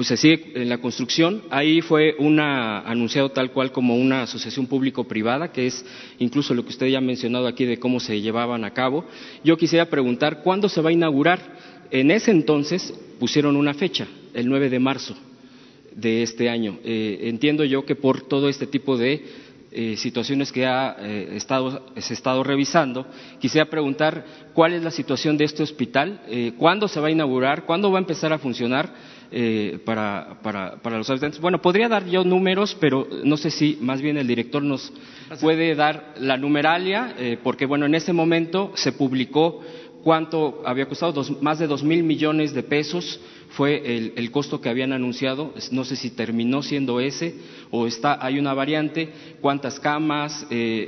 pues 0.00 0.08
se 0.08 0.16
sigue 0.16 0.52
en 0.54 0.70
la 0.70 0.78
construcción. 0.78 1.42
Ahí 1.50 1.82
fue 1.82 2.14
una 2.18 2.80
anunciado 2.80 3.32
tal 3.32 3.50
cual 3.50 3.70
como 3.70 3.96
una 3.96 4.22
asociación 4.22 4.66
público-privada, 4.66 5.52
que 5.52 5.66
es 5.66 5.84
incluso 6.18 6.54
lo 6.54 6.62
que 6.62 6.70
usted 6.70 6.86
ya 6.86 6.96
ha 6.96 7.02
mencionado 7.02 7.46
aquí 7.46 7.66
de 7.66 7.78
cómo 7.78 8.00
se 8.00 8.18
llevaban 8.22 8.64
a 8.64 8.70
cabo. 8.70 9.04
Yo 9.44 9.58
quisiera 9.58 9.90
preguntar 9.90 10.40
cuándo 10.42 10.70
se 10.70 10.80
va 10.80 10.88
a 10.88 10.94
inaugurar. 10.94 11.40
En 11.90 12.10
ese 12.10 12.30
entonces 12.30 12.94
pusieron 13.18 13.56
una 13.56 13.74
fecha, 13.74 14.08
el 14.32 14.48
9 14.48 14.70
de 14.70 14.78
marzo 14.78 15.14
de 15.94 16.22
este 16.22 16.48
año. 16.48 16.78
Eh, 16.82 17.18
entiendo 17.24 17.62
yo 17.64 17.84
que 17.84 17.94
por 17.94 18.22
todo 18.22 18.48
este 18.48 18.66
tipo 18.66 18.96
de 18.96 19.22
eh, 19.70 19.96
situaciones 19.98 20.50
que 20.50 20.64
ha 20.64 20.96
eh, 20.98 21.32
estado, 21.36 21.84
se 21.98 22.14
ha 22.14 22.16
estado 22.16 22.42
revisando, 22.42 23.06
quisiera 23.38 23.68
preguntar 23.68 24.24
cuál 24.54 24.72
es 24.72 24.82
la 24.82 24.92
situación 24.92 25.36
de 25.36 25.44
este 25.44 25.62
hospital, 25.62 26.22
cuándo 26.56 26.88
se 26.88 27.00
va 27.00 27.08
a 27.08 27.10
inaugurar, 27.10 27.66
cuándo 27.66 27.92
va 27.92 27.98
a 27.98 28.00
empezar 28.00 28.32
a 28.32 28.38
funcionar 28.38 29.19
para, 29.84 30.38
para, 30.42 30.76
para, 30.82 30.98
los 30.98 31.08
habitantes. 31.08 31.40
Bueno, 31.40 31.62
podría 31.62 31.88
dar 31.88 32.06
yo 32.06 32.24
números, 32.24 32.76
pero 32.80 33.06
no 33.24 33.36
sé 33.36 33.50
si 33.50 33.78
más 33.80 34.02
bien 34.02 34.16
el 34.16 34.26
director 34.26 34.62
nos 34.62 34.92
puede 35.40 35.74
dar 35.74 36.14
la 36.18 36.36
numeralia, 36.36 37.14
porque 37.42 37.66
bueno, 37.66 37.86
en 37.86 37.94
ese 37.94 38.12
momento 38.12 38.72
se 38.74 38.92
publicó 38.92 39.60
cuánto 40.02 40.62
había 40.64 40.86
costado, 40.86 41.22
más 41.40 41.58
de 41.58 41.66
dos 41.66 41.82
mil 41.82 42.02
millones 42.02 42.52
de 42.54 42.62
pesos 42.62 43.20
fue 43.50 44.12
el, 44.16 44.30
costo 44.30 44.60
que 44.60 44.68
habían 44.68 44.92
anunciado, 44.92 45.52
no 45.72 45.84
sé 45.84 45.96
si 45.96 46.10
terminó 46.10 46.62
siendo 46.62 47.00
ese 47.00 47.34
o 47.70 47.86
está, 47.86 48.24
hay 48.24 48.38
una 48.38 48.54
variante, 48.54 49.08
cuántas 49.40 49.80
camas, 49.80 50.46
eh, 50.50 50.86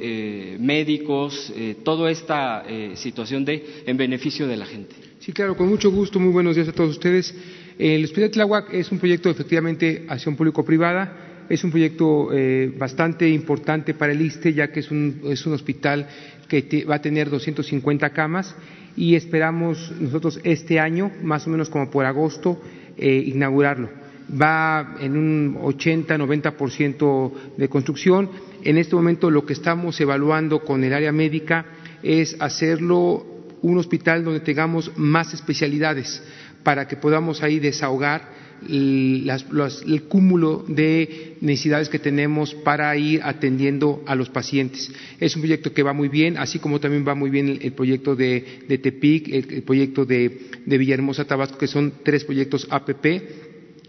eh, 0.52 0.56
médicos, 0.60 1.52
eh, 1.56 1.76
toda 1.84 2.10
esta 2.10 2.64
situación 2.94 3.44
de 3.44 3.82
en 3.86 3.96
beneficio 3.96 4.46
de 4.46 4.56
la 4.56 4.66
gente. 4.66 4.94
Sí, 5.18 5.32
claro, 5.32 5.56
con 5.56 5.68
mucho 5.68 5.90
gusto, 5.90 6.18
muy 6.18 6.32
buenos 6.32 6.56
días 6.56 6.68
a 6.68 6.72
todos 6.72 6.90
ustedes. 6.90 7.34
El 7.78 8.04
Hospital 8.04 8.30
Tláhuac 8.30 8.72
es 8.74 8.92
un 8.92 8.98
proyecto 8.98 9.30
efectivamente 9.30 10.04
acción 10.08 10.36
público-privada, 10.36 11.44
es 11.48 11.64
un 11.64 11.70
proyecto 11.70 12.30
bastante 12.78 13.28
importante 13.28 13.94
para 13.94 14.12
el 14.12 14.20
ISTE, 14.20 14.54
ya 14.54 14.68
que 14.68 14.80
es 14.80 14.90
un, 14.90 15.20
es 15.24 15.44
un 15.44 15.52
hospital 15.52 16.06
que 16.48 16.84
va 16.88 16.96
a 16.96 17.02
tener 17.02 17.28
250 17.30 18.10
camas 18.10 18.54
y 18.96 19.14
esperamos 19.14 19.92
nosotros 19.98 20.40
este 20.44 20.78
año, 20.78 21.10
más 21.22 21.46
o 21.46 21.50
menos 21.50 21.70
como 21.70 21.90
por 21.90 22.04
agosto, 22.04 22.60
eh, 22.96 23.22
inaugurarlo. 23.26 23.88
Va 24.30 24.96
en 25.00 25.16
un 25.16 25.56
80-90% 25.62 27.32
de 27.56 27.68
construcción. 27.68 28.30
En 28.62 28.78
este 28.78 28.94
momento 28.94 29.30
lo 29.30 29.44
que 29.44 29.52
estamos 29.52 30.00
evaluando 30.00 30.60
con 30.60 30.84
el 30.84 30.92
área 30.92 31.12
médica 31.12 31.66
es 32.02 32.36
hacerlo 32.40 33.26
un 33.62 33.78
hospital 33.78 34.24
donde 34.24 34.40
tengamos 34.40 34.92
más 34.96 35.32
especialidades 35.34 36.22
para 36.62 36.86
que 36.88 36.96
podamos 36.96 37.42
ahí 37.42 37.58
desahogar 37.58 38.42
el 38.68 40.02
cúmulo 40.08 40.64
de 40.68 41.36
necesidades 41.40 41.88
que 41.88 41.98
tenemos 41.98 42.54
para 42.54 42.96
ir 42.96 43.20
atendiendo 43.22 44.02
a 44.06 44.14
los 44.14 44.28
pacientes. 44.30 44.90
Es 45.18 45.34
un 45.34 45.42
proyecto 45.42 45.72
que 45.72 45.82
va 45.82 45.92
muy 45.92 46.08
bien, 46.08 46.36
así 46.38 46.58
como 46.58 46.80
también 46.80 47.06
va 47.06 47.14
muy 47.14 47.30
bien 47.30 47.58
el, 47.60 47.72
proyecto 47.72 48.14
de, 48.14 48.64
Tepic, 48.82 49.28
el, 49.28 49.62
proyecto 49.62 50.04
de, 50.04 50.50
Villahermosa 50.66 51.24
Tabasco, 51.24 51.58
que 51.58 51.66
son 51.66 51.92
tres 52.04 52.24
proyectos 52.24 52.66
APP. 52.70 53.06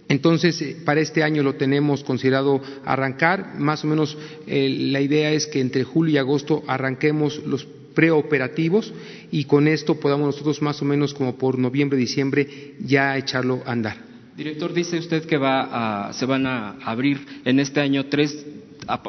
Entonces, 0.09 0.61
eh, 0.61 0.77
para 0.83 1.01
este 1.01 1.23
año 1.23 1.43
lo 1.43 1.55
tenemos 1.55 2.03
considerado 2.03 2.61
arrancar. 2.85 3.55
Más 3.57 3.83
o 3.83 3.87
menos 3.87 4.17
eh, 4.47 4.69
la 4.91 5.01
idea 5.01 5.31
es 5.31 5.47
que 5.47 5.61
entre 5.61 5.83
julio 5.83 6.15
y 6.15 6.17
agosto 6.17 6.63
arranquemos 6.67 7.41
los 7.45 7.67
preoperativos 7.93 8.93
y 9.31 9.45
con 9.45 9.67
esto 9.67 9.99
podamos 9.99 10.27
nosotros 10.27 10.61
más 10.61 10.81
o 10.81 10.85
menos 10.85 11.13
como 11.13 11.35
por 11.37 11.57
noviembre, 11.57 11.97
diciembre 11.97 12.75
ya 12.79 13.17
echarlo 13.17 13.61
a 13.65 13.71
andar. 13.71 13.97
Director, 14.35 14.73
dice 14.73 14.97
usted 14.97 15.25
que 15.25 15.37
va 15.37 16.07
a, 16.07 16.13
se 16.13 16.25
van 16.25 16.47
a 16.47 16.77
abrir 16.83 17.19
en 17.45 17.59
este 17.59 17.81
año 17.81 18.07
tres, 18.07 18.45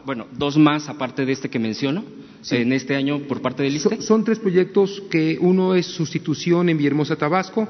bueno, 0.05 0.27
dos 0.33 0.59
más 0.59 0.89
aparte 0.89 1.25
de 1.25 1.33
este 1.33 1.49
que 1.49 1.59
menciono, 1.59 2.05
en 2.51 2.73
este 2.75 2.95
año 2.95 3.21
por 3.21 3.41
parte 3.41 3.63
del 3.63 3.75
ISTE. 3.77 3.89
Son, 3.89 4.03
son, 4.03 4.25
tres 4.25 4.39
proyectos 4.39 5.03
que 5.11 5.39
uno 5.41 5.75
es 5.75 5.87
sustitución 5.87 6.69
en 6.69 6.77
Villahermosa, 6.77 7.17
Tabasco, 7.17 7.67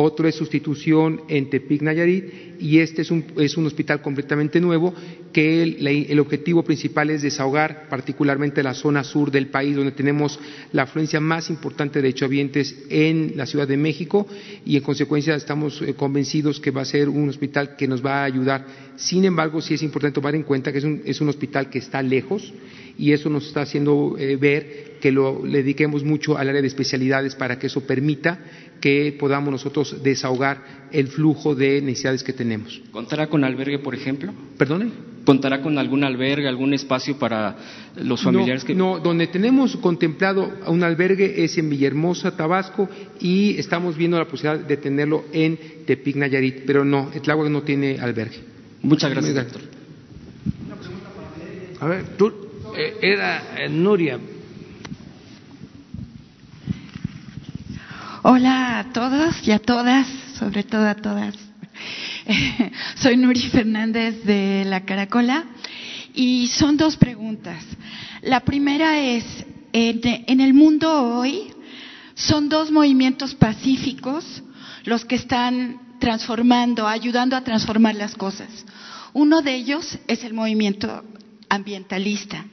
otro 0.00 0.28
es 0.28 0.34
sustitución 0.34 1.22
en 1.28 1.50
Tepic, 1.50 1.82
Nayarit, 1.82 2.24
y 2.60 2.78
este 2.78 3.02
es 3.02 3.10
un, 3.10 3.24
es 3.36 3.56
un 3.56 3.66
hospital 3.66 4.02
completamente 4.02 4.60
nuevo 4.60 4.94
que 5.32 5.62
el, 5.62 6.18
objetivo 6.20 6.62
principal 6.64 7.10
es 7.10 7.22
desahogar 7.22 7.88
particularmente 7.88 8.62
la 8.62 8.74
zona 8.74 9.04
sur 9.04 9.30
del 9.30 9.48
país, 9.48 9.76
donde 9.76 9.92
tenemos 9.92 10.38
la 10.72 10.82
afluencia 10.82 11.20
más 11.20 11.50
importante 11.50 12.02
de 12.02 12.08
hechohabientes 12.08 12.74
en 12.88 13.32
la 13.36 13.46
Ciudad 13.46 13.68
de 13.68 13.76
México, 13.76 14.26
y 14.64 14.76
en 14.76 14.82
consecuencia 14.82 15.34
estamos 15.34 15.80
eh, 15.82 15.94
convencidos 15.94 16.60
que 16.60 16.70
va 16.70 16.82
a 16.82 16.86
ser 16.86 17.08
un 17.08 17.28
hospital 17.28 17.76
que 17.76 17.88
nos 17.88 18.04
va 18.04 18.22
a 18.22 18.24
ayudar. 18.24 18.66
Sin 18.96 19.24
embargo, 19.24 19.60
sí 19.60 19.74
es 19.74 19.82
importante 19.82 20.14
tomar 20.14 20.34
en 20.34 20.42
cuenta 20.42 20.72
que 20.72 20.78
es 20.78 20.84
un, 20.84 21.02
es 21.04 21.20
un 21.20 21.28
hospital 21.28 21.70
que 21.70 21.78
está 21.78 22.02
lejos, 22.02 22.52
y 22.98 23.12
eso 23.12 23.30
nos 23.30 23.46
está 23.46 23.62
haciendo 23.62 24.16
eh, 24.18 24.36
ver 24.36 24.98
que 25.00 25.12
lo, 25.12 25.46
le 25.46 25.58
dediquemos 25.58 26.02
mucho 26.04 26.36
al 26.36 26.48
área 26.48 26.60
de 26.60 26.66
especialidades 26.66 27.36
para 27.36 27.58
que 27.58 27.68
eso 27.68 27.86
permita 27.86 28.40
que 28.80 29.16
podamos 29.18 29.50
nosotros 29.50 30.02
desahogar 30.02 30.88
el 30.92 31.08
flujo 31.08 31.54
de 31.54 31.80
necesidades 31.80 32.22
que 32.22 32.32
tenemos. 32.32 32.80
¿Contará 32.90 33.28
con 33.28 33.44
albergue, 33.44 33.78
por 33.78 33.94
ejemplo? 33.94 34.32
¿Perdone? 34.56 34.90
¿Contará 35.24 35.60
con 35.60 35.78
algún 35.78 36.04
albergue, 36.04 36.48
algún 36.48 36.72
espacio 36.74 37.18
para 37.18 37.56
los 37.96 38.22
familiares 38.22 38.64
que.? 38.64 38.74
No, 38.74 38.98
donde 38.98 39.26
tenemos 39.26 39.76
contemplado 39.76 40.50
un 40.66 40.82
albergue 40.82 41.44
es 41.44 41.58
en 41.58 41.68
Villahermosa, 41.68 42.36
Tabasco, 42.36 42.88
y 43.20 43.56
estamos 43.58 43.96
viendo 43.96 44.18
la 44.18 44.26
posibilidad 44.26 44.64
de 44.64 44.76
tenerlo 44.78 45.24
en 45.32 45.58
Tepic, 45.84 46.16
Nayarit, 46.16 46.62
pero 46.64 46.84
no, 46.84 47.10
Tláhuac 47.22 47.50
no 47.50 47.62
tiene 47.62 47.98
albergue. 47.98 48.38
Muchas 48.82 49.10
gracias, 49.10 49.34
doctor. 49.34 49.60
A 51.80 51.86
ver, 51.86 52.04
tú, 52.16 52.47
eh, 52.78 52.96
era 53.02 53.42
eh, 53.56 53.68
Nuria. 53.68 54.20
Hola 58.22 58.78
a 58.78 58.92
todos 58.92 59.46
y 59.46 59.50
a 59.50 59.58
todas, 59.58 60.06
sobre 60.38 60.62
todo 60.62 60.86
a 60.86 60.94
todas. 60.94 61.34
Soy 62.94 63.16
Nuri 63.16 63.48
Fernández 63.48 64.22
de 64.22 64.64
La 64.64 64.84
Caracola 64.84 65.44
y 66.14 66.46
son 66.46 66.76
dos 66.76 66.96
preguntas. 66.96 67.64
La 68.22 68.40
primera 68.40 69.00
es, 69.00 69.24
en 69.72 70.40
el 70.40 70.54
mundo 70.54 71.18
hoy 71.18 71.52
son 72.14 72.48
dos 72.48 72.70
movimientos 72.70 73.34
pacíficos 73.34 74.42
los 74.84 75.04
que 75.04 75.16
están 75.16 75.98
transformando, 75.98 76.86
ayudando 76.86 77.34
a 77.34 77.42
transformar 77.42 77.96
las 77.96 78.14
cosas. 78.14 78.48
Uno 79.14 79.42
de 79.42 79.56
ellos 79.56 79.98
es 80.06 80.22
el 80.22 80.32
movimiento 80.32 81.04
ambientalista, 81.48 82.44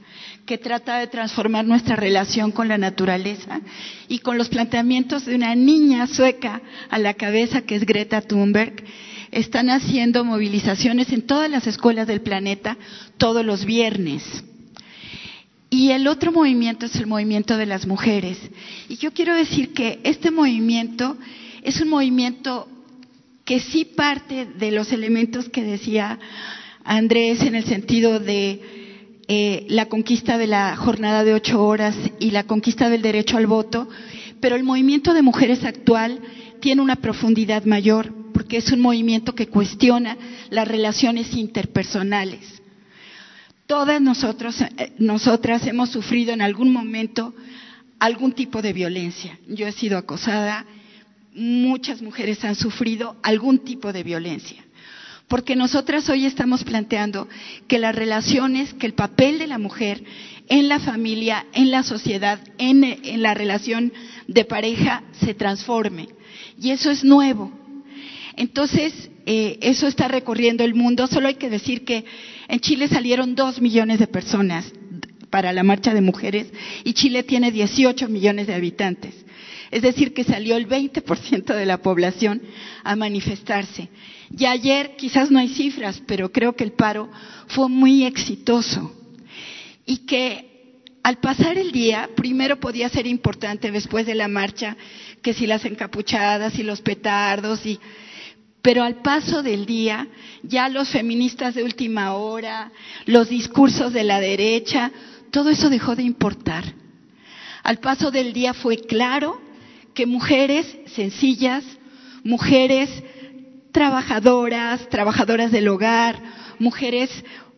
que 0.45 0.57
trata 0.59 0.99
de 0.99 1.07
transformar 1.07 1.65
nuestra 1.65 1.95
relación 1.95 2.51
con 2.51 2.67
la 2.67 2.77
naturaleza 2.77 3.61
y 4.07 4.19
con 4.19 4.37
los 4.37 4.49
planteamientos 4.49 5.25
de 5.25 5.35
una 5.35 5.55
niña 5.55 6.05
sueca 6.05 6.61
a 6.89 6.99
la 6.99 7.15
cabeza 7.15 7.61
que 7.61 7.75
es 7.75 7.85
Greta 7.85 8.21
Thunberg. 8.21 8.83
Están 9.31 9.69
haciendo 9.69 10.23
movilizaciones 10.23 11.11
en 11.11 11.23
todas 11.23 11.49
las 11.49 11.65
escuelas 11.65 12.07
del 12.07 12.21
planeta 12.21 12.77
todos 13.17 13.43
los 13.43 13.65
viernes. 13.65 14.43
Y 15.71 15.91
el 15.91 16.07
otro 16.07 16.31
movimiento 16.31 16.85
es 16.85 16.95
el 16.95 17.07
movimiento 17.07 17.57
de 17.57 17.65
las 17.65 17.87
mujeres. 17.87 18.37
Y 18.87 18.97
yo 18.97 19.11
quiero 19.13 19.35
decir 19.35 19.73
que 19.73 19.99
este 20.03 20.29
movimiento 20.29 21.17
es 21.63 21.81
un 21.81 21.89
movimiento 21.89 22.69
que 23.45 23.59
sí 23.59 23.83
parte 23.83 24.45
de 24.45 24.71
los 24.71 24.91
elementos 24.93 25.49
que 25.49 25.63
decía 25.63 26.19
Andrés 26.83 27.41
en 27.41 27.55
el 27.55 27.65
sentido 27.65 28.19
de 28.19 28.84
eh, 29.27 29.65
la 29.69 29.87
conquista 29.87 30.37
de 30.37 30.47
la 30.47 30.75
jornada 30.75 31.23
de 31.23 31.33
ocho 31.33 31.63
horas 31.63 31.95
y 32.19 32.31
la 32.31 32.43
conquista 32.43 32.89
del 32.89 33.01
derecho 33.01 33.37
al 33.37 33.47
voto, 33.47 33.89
pero 34.39 34.55
el 34.55 34.63
movimiento 34.63 35.13
de 35.13 35.21
mujeres 35.21 35.63
actual 35.63 36.19
tiene 36.59 36.81
una 36.81 36.97
profundidad 36.97 37.65
mayor 37.65 38.13
porque 38.33 38.57
es 38.57 38.71
un 38.71 38.81
movimiento 38.81 39.33
que 39.33 39.47
cuestiona 39.47 40.17
las 40.49 40.67
relaciones 40.67 41.33
interpersonales. 41.33 42.61
Todas 43.65 44.01
nosotros, 44.01 44.61
eh, 44.61 44.93
nosotras 44.99 45.65
hemos 45.65 45.89
sufrido 45.89 46.33
en 46.33 46.41
algún 46.41 46.71
momento 46.71 47.33
algún 47.97 48.33
tipo 48.33 48.61
de 48.61 48.73
violencia. 48.73 49.39
Yo 49.47 49.65
he 49.67 49.71
sido 49.71 49.97
acosada, 49.97 50.65
muchas 51.33 52.01
mujeres 52.01 52.43
han 52.45 52.55
sufrido 52.55 53.15
algún 53.23 53.59
tipo 53.59 53.91
de 53.91 54.03
violencia. 54.03 54.64
Porque 55.27 55.55
nosotras 55.55 56.07
hoy 56.09 56.25
estamos 56.25 56.63
planteando 56.63 57.27
que 57.67 57.79
las 57.79 57.95
relaciones, 57.95 58.73
que 58.73 58.85
el 58.85 58.93
papel 58.93 59.39
de 59.39 59.47
la 59.47 59.57
mujer 59.57 60.03
en 60.47 60.69
la 60.69 60.79
familia, 60.79 61.45
en 61.53 61.71
la 61.71 61.83
sociedad, 61.83 62.39
en, 62.57 63.21
la 63.21 63.33
relación 63.33 63.91
de 64.27 64.45
pareja 64.45 65.03
se 65.19 65.33
transforme. 65.33 66.09
Y 66.61 66.71
eso 66.71 66.91
es 66.91 67.03
nuevo. 67.03 67.51
Entonces, 68.35 69.09
eh, 69.25 69.57
eso 69.61 69.87
está 69.87 70.07
recorriendo 70.07 70.63
el 70.63 70.75
mundo. 70.75 71.07
Solo 71.07 71.27
hay 71.27 71.35
que 71.35 71.49
decir 71.49 71.85
que 71.85 72.05
en 72.47 72.59
Chile 72.59 72.87
salieron 72.87 73.33
dos 73.33 73.61
millones 73.61 73.99
de 73.99 74.07
personas 74.07 74.71
para 75.31 75.51
la 75.53 75.63
marcha 75.63 75.93
de 75.93 76.01
mujeres 76.01 76.47
y 76.83 76.93
Chile 76.93 77.23
tiene 77.23 77.51
18 77.51 78.07
millones 78.09 78.47
de 78.47 78.53
habitantes. 78.53 79.24
Es 79.71 79.81
decir, 79.81 80.13
que 80.13 80.23
salió 80.23 80.57
el 80.57 80.67
20% 80.67 81.53
de 81.53 81.65
la 81.65 81.81
población 81.81 82.41
a 82.83 82.95
manifestarse. 82.95 83.89
Y 84.37 84.45
ayer, 84.45 84.95
quizás 84.95 85.31
no 85.31 85.39
hay 85.39 85.49
cifras, 85.49 86.01
pero 86.05 86.31
creo 86.31 86.55
que 86.55 86.63
el 86.63 86.73
paro 86.73 87.09
fue 87.47 87.69
muy 87.69 88.05
exitoso. 88.05 88.93
Y 89.85 90.05
que 90.05 90.81
al 91.03 91.17
pasar 91.17 91.57
el 91.57 91.71
día, 91.71 92.09
primero 92.15 92.59
podía 92.59 92.89
ser 92.89 93.05
importante 93.05 93.71
después 93.71 94.05
de 94.05 94.15
la 94.15 94.27
marcha, 94.27 94.75
que 95.21 95.33
si 95.33 95.45
las 95.45 95.65
encapuchadas 95.65 96.57
y 96.57 96.63
los 96.63 96.81
petardos 96.81 97.65
y 97.65 97.79
pero 98.65 98.81
al 98.81 99.03
paso 99.03 99.43
del 99.43 99.67
día, 99.67 100.07
ya 100.41 100.69
los 100.69 100.89
feministas 100.89 101.53
de 101.53 101.63
última 101.63 102.15
hora, 102.15 102.71
los 103.05 103.29
discursos 103.29 103.93
de 103.93 104.03
la 104.03 104.19
derecha, 104.19 104.91
todo 105.29 105.51
eso 105.51 105.69
dejó 105.69 105.95
de 105.95 106.01
importar. 106.01 106.63
Al 107.61 107.77
paso 107.77 108.09
del 108.09 108.33
día 108.33 108.55
fue 108.55 108.77
claro 108.77 109.39
que 109.95 110.05
mujeres 110.05 110.67
sencillas, 110.87 111.63
mujeres 112.23 112.89
trabajadoras, 113.71 114.87
trabajadoras 114.89 115.51
del 115.51 115.67
hogar, 115.69 116.21
mujeres 116.59 117.09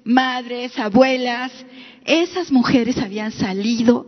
madres, 0.03 0.77
abuelas, 0.79 1.51
esas 2.05 2.51
mujeres 2.51 2.97
habían 2.97 3.31
salido 3.31 4.07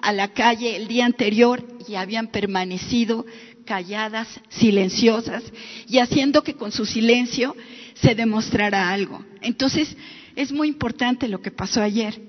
a 0.00 0.12
la 0.12 0.28
calle 0.28 0.76
el 0.76 0.88
día 0.88 1.04
anterior 1.04 1.62
y 1.86 1.96
habían 1.96 2.28
permanecido 2.28 3.26
calladas, 3.66 4.28
silenciosas 4.48 5.42
y 5.88 5.98
haciendo 5.98 6.42
que 6.42 6.54
con 6.54 6.72
su 6.72 6.86
silencio 6.86 7.54
se 7.94 8.14
demostrara 8.14 8.90
algo. 8.90 9.24
Entonces, 9.40 9.96
es 10.36 10.52
muy 10.52 10.68
importante 10.68 11.28
lo 11.28 11.40
que 11.40 11.50
pasó 11.50 11.82
ayer. 11.82 12.20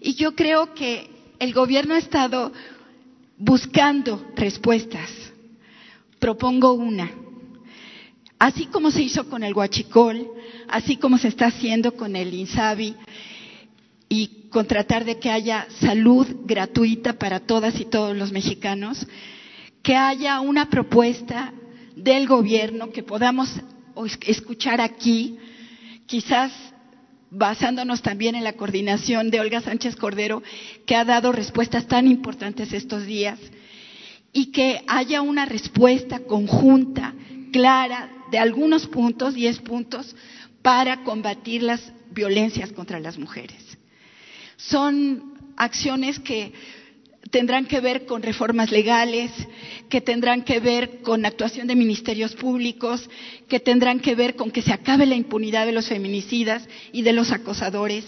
Y 0.00 0.14
yo 0.14 0.34
creo 0.34 0.74
que 0.74 1.08
el 1.38 1.52
gobierno 1.52 1.94
ha 1.94 1.98
estado 1.98 2.52
buscando 3.38 4.24
respuestas. 4.36 5.10
Propongo 6.18 6.72
una. 6.72 7.10
Así 8.38 8.66
como 8.66 8.90
se 8.90 9.02
hizo 9.02 9.28
con 9.28 9.42
el 9.42 9.54
huachicol, 9.54 10.30
así 10.68 10.96
como 10.96 11.18
se 11.18 11.28
está 11.28 11.46
haciendo 11.46 11.94
con 11.94 12.16
el 12.16 12.34
INSABI 12.34 12.94
y 14.08 14.48
con 14.50 14.66
tratar 14.66 15.04
de 15.04 15.18
que 15.18 15.30
haya 15.30 15.66
salud 15.80 16.26
gratuita 16.44 17.14
para 17.14 17.40
todas 17.40 17.80
y 17.80 17.84
todos 17.84 18.16
los 18.16 18.32
mexicanos, 18.32 19.06
que 19.82 19.96
haya 19.96 20.40
una 20.40 20.68
propuesta 20.68 21.52
del 21.96 22.26
gobierno 22.26 22.90
que 22.90 23.02
podamos 23.02 23.50
escuchar 24.26 24.80
aquí, 24.80 25.38
quizás 26.06 26.52
basándonos 27.34 28.00
también 28.00 28.36
en 28.36 28.44
la 28.44 28.52
coordinación 28.52 29.30
de 29.30 29.40
Olga 29.40 29.60
Sánchez 29.60 29.96
Cordero, 29.96 30.42
que 30.86 30.94
ha 30.94 31.04
dado 31.04 31.32
respuestas 31.32 31.86
tan 31.86 32.06
importantes 32.06 32.72
estos 32.72 33.06
días, 33.06 33.38
y 34.32 34.52
que 34.52 34.82
haya 34.86 35.20
una 35.22 35.44
respuesta 35.44 36.20
conjunta, 36.20 37.14
clara, 37.52 38.10
de 38.30 38.38
algunos 38.38 38.86
puntos, 38.86 39.34
diez 39.34 39.58
puntos, 39.58 40.16
para 40.62 41.04
combatir 41.04 41.62
las 41.62 41.92
violencias 42.10 42.72
contra 42.72 42.98
las 42.98 43.18
mujeres. 43.18 43.78
Son 44.56 45.34
acciones 45.56 46.18
que 46.18 46.52
tendrán 47.34 47.66
que 47.66 47.80
ver 47.80 48.06
con 48.06 48.22
reformas 48.22 48.70
legales, 48.70 49.32
que 49.88 50.00
tendrán 50.00 50.42
que 50.44 50.60
ver 50.60 51.00
con 51.02 51.26
actuación 51.26 51.66
de 51.66 51.74
ministerios 51.74 52.36
públicos, 52.36 53.10
que 53.48 53.58
tendrán 53.58 53.98
que 53.98 54.14
ver 54.14 54.36
con 54.36 54.52
que 54.52 54.62
se 54.62 54.72
acabe 54.72 55.04
la 55.04 55.16
impunidad 55.16 55.66
de 55.66 55.72
los 55.72 55.88
feminicidas 55.88 56.68
y 56.92 57.02
de 57.02 57.12
los 57.12 57.32
acosadores, 57.32 58.04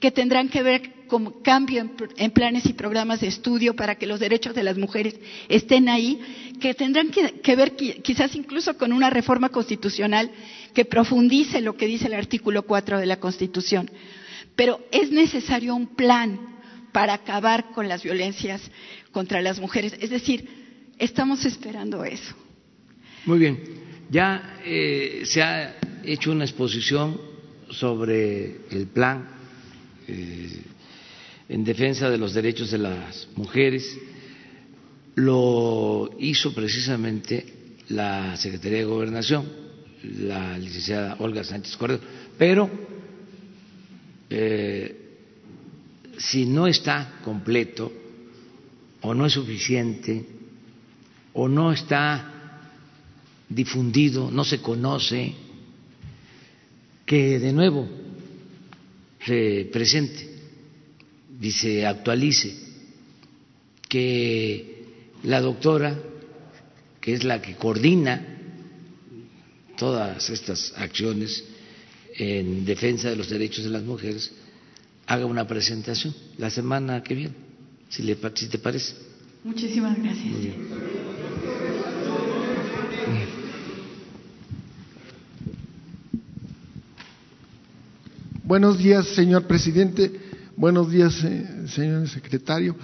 que 0.00 0.10
tendrán 0.10 0.48
que 0.48 0.62
ver 0.62 1.04
con 1.06 1.42
cambio 1.42 1.86
en, 2.16 2.30
planes 2.30 2.64
y 2.64 2.72
programas 2.72 3.20
de 3.20 3.26
estudio 3.26 3.76
para 3.76 3.96
que 3.96 4.06
los 4.06 4.20
derechos 4.20 4.54
de 4.54 4.62
las 4.62 4.78
mujeres 4.78 5.16
estén 5.50 5.90
ahí, 5.90 6.18
que 6.58 6.72
tendrán 6.72 7.10
que, 7.10 7.40
que 7.42 7.54
ver 7.54 7.76
quizás 7.76 8.34
incluso 8.34 8.78
con 8.78 8.94
una 8.94 9.10
reforma 9.10 9.50
constitucional 9.50 10.30
que 10.72 10.86
profundice 10.86 11.60
lo 11.60 11.76
que 11.76 11.84
dice 11.84 12.06
el 12.06 12.14
artículo 12.14 12.62
4 12.62 13.00
de 13.00 13.04
la 13.06 13.20
Constitución. 13.20 13.90
Pero 14.56 14.80
es 14.90 15.10
necesario 15.10 15.74
un 15.74 15.88
plan 15.88 16.51
para 16.92 17.14
acabar 17.14 17.72
con 17.72 17.88
las 17.88 18.02
violencias 18.02 18.60
contra 19.10 19.40
las 19.40 19.58
mujeres. 19.58 19.94
Es 20.00 20.10
decir, 20.10 20.48
estamos 20.98 21.44
esperando 21.44 22.04
eso. 22.04 22.34
Muy 23.24 23.38
bien. 23.38 23.60
Ya 24.10 24.58
eh, 24.64 25.22
se 25.24 25.42
ha 25.42 25.76
hecho 26.04 26.32
una 26.32 26.44
exposición 26.44 27.18
sobre 27.70 28.60
el 28.70 28.86
plan 28.92 29.28
eh, 30.06 30.62
en 31.48 31.64
defensa 31.64 32.10
de 32.10 32.18
los 32.18 32.34
derechos 32.34 32.70
de 32.70 32.78
las 32.78 33.28
mujeres. 33.36 33.98
Lo 35.14 36.10
hizo 36.18 36.54
precisamente 36.54 37.76
la 37.88 38.36
Secretaría 38.36 38.78
de 38.78 38.84
Gobernación, 38.84 39.46
la 40.02 40.58
licenciada 40.58 41.16
Olga 41.18 41.44
Sánchez 41.44 41.76
Cordero, 41.76 42.02
pero 42.38 42.70
eh, 44.30 45.01
si 46.18 46.46
no 46.46 46.66
está 46.66 47.20
completo 47.24 47.92
o 49.00 49.14
no 49.14 49.26
es 49.26 49.32
suficiente 49.32 50.24
o 51.34 51.48
no 51.48 51.72
está 51.72 52.60
difundido, 53.48 54.30
no 54.30 54.44
se 54.44 54.60
conoce, 54.60 55.34
que 57.04 57.38
de 57.38 57.52
nuevo 57.52 57.88
se 59.24 59.68
presente 59.72 60.28
y 61.40 61.50
se 61.50 61.86
actualice, 61.86 62.56
que 63.88 64.86
la 65.24 65.40
doctora, 65.40 65.98
que 67.00 67.14
es 67.14 67.24
la 67.24 67.42
que 67.42 67.56
coordina 67.56 68.26
todas 69.76 70.30
estas 70.30 70.72
acciones 70.76 71.44
en 72.14 72.64
defensa 72.64 73.10
de 73.10 73.16
los 73.16 73.28
derechos 73.28 73.64
de 73.64 73.70
las 73.70 73.82
mujeres, 73.82 74.32
haga 75.06 75.26
una 75.26 75.46
presentación 75.46 76.14
la 76.38 76.50
semana 76.50 77.02
que 77.02 77.14
viene, 77.14 77.34
si, 77.88 78.02
le, 78.02 78.16
si 78.34 78.48
te 78.48 78.58
parece. 78.58 78.94
Muchísimas 79.44 79.98
gracias. 79.98 80.34
Buenos 88.44 88.78
días, 88.78 89.06
señor 89.08 89.44
presidente. 89.44 90.12
Buenos 90.56 90.90
días, 90.90 91.24
eh, 91.24 91.66
señor 91.68 92.08
secretario. 92.08 92.76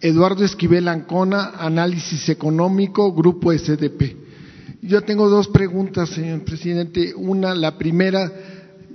Eduardo 0.00 0.44
Esquivel 0.44 0.88
Ancona, 0.88 1.52
Análisis 1.58 2.28
Económico, 2.28 3.12
Grupo 3.12 3.52
SDP. 3.52 4.16
Yo 4.82 5.02
tengo 5.02 5.28
dos 5.28 5.48
preguntas, 5.48 6.10
señor 6.10 6.44
presidente. 6.44 7.14
Una, 7.14 7.54
la 7.54 7.78
primera, 7.78 8.30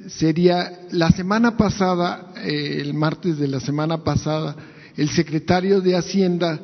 sería, 0.08 0.82
la 0.92 1.10
semana 1.12 1.58
pasada, 1.58 2.34
eh, 2.44 2.80
el 2.82 2.94
martes 2.94 3.38
de 3.38 3.48
la 3.48 3.60
semana 3.60 4.04
pasada, 4.04 4.56
el 4.96 5.10
secretario 5.10 5.82
de 5.82 5.96
Hacienda 5.96 6.60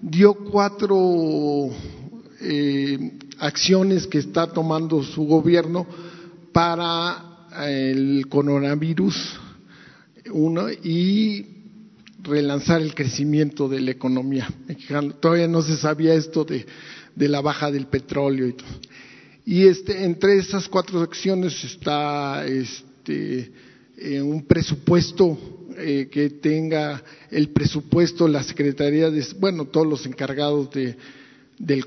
dio 0.00 0.34
cuatro 0.34 1.70
eh, 2.40 3.18
acciones 3.38 4.06
que 4.06 4.18
está 4.18 4.46
tomando 4.46 5.02
su 5.02 5.24
gobierno 5.24 5.86
para 6.52 7.46
el 7.66 8.26
coronavirus 8.28 9.40
uno 10.32 10.70
y 10.70 11.46
relanzar 12.22 12.82
el 12.82 12.94
crecimiento 12.94 13.68
de 13.68 13.80
la 13.80 13.90
economía. 13.90 14.48
Todavía 15.20 15.48
no 15.48 15.62
se 15.62 15.76
sabía 15.76 16.14
esto 16.14 16.44
de, 16.44 16.66
de 17.14 17.28
la 17.28 17.40
baja 17.40 17.70
del 17.70 17.86
petróleo 17.86 18.48
y 18.48 18.52
todo. 18.52 18.68
Y 19.50 19.66
este, 19.66 20.04
entre 20.04 20.36
esas 20.36 20.68
cuatro 20.68 21.00
acciones 21.00 21.64
está 21.64 22.44
este, 22.46 23.50
eh, 23.96 24.20
un 24.20 24.44
presupuesto 24.44 25.38
eh, 25.78 26.10
que 26.12 26.28
tenga 26.28 27.02
el 27.30 27.48
presupuesto 27.48 28.28
la 28.28 28.42
Secretaría 28.42 29.10
de, 29.10 29.24
bueno, 29.40 29.64
todos 29.64 29.86
los 29.86 30.04
encargados 30.04 30.70
de, 30.72 30.96
del, 31.56 31.86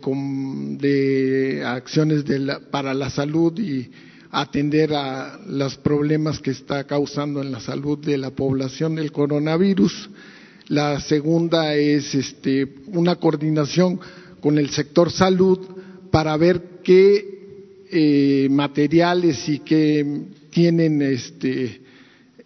de 0.79 1.63
acciones 1.63 2.23
para 2.71 2.95
la 2.95 3.11
salud 3.11 3.55
y 3.59 3.91
atender 4.31 4.95
a 4.95 5.39
los 5.45 5.77
problemas 5.77 6.39
que 6.39 6.49
está 6.49 6.85
causando 6.85 7.43
en 7.43 7.51
la 7.51 7.59
salud 7.59 7.99
de 7.99 8.17
la 8.17 8.31
población 8.31 8.97
el 8.97 9.11
coronavirus. 9.11 10.09
La 10.67 10.99
segunda 10.99 11.75
es 11.75 12.15
este, 12.15 12.73
una 12.87 13.17
coordinación 13.17 13.99
con 14.39 14.57
el 14.57 14.71
sector 14.71 15.11
salud 15.11 15.59
para 16.09 16.35
ver 16.37 16.79
qué 16.83 17.40
eh, 17.93 18.47
materiales 18.49 19.49
y 19.49 19.59
qué 19.59 20.23
tienen 20.49 21.01
este, 21.01 21.81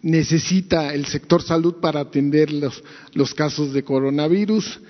necesita 0.02 0.92
el 0.92 1.06
sector 1.06 1.40
salud 1.40 1.76
para 1.80 2.00
atender 2.00 2.52
los, 2.52 2.82
los 3.14 3.32
casos 3.32 3.72
de 3.72 3.84
coronavirus. 3.84 4.80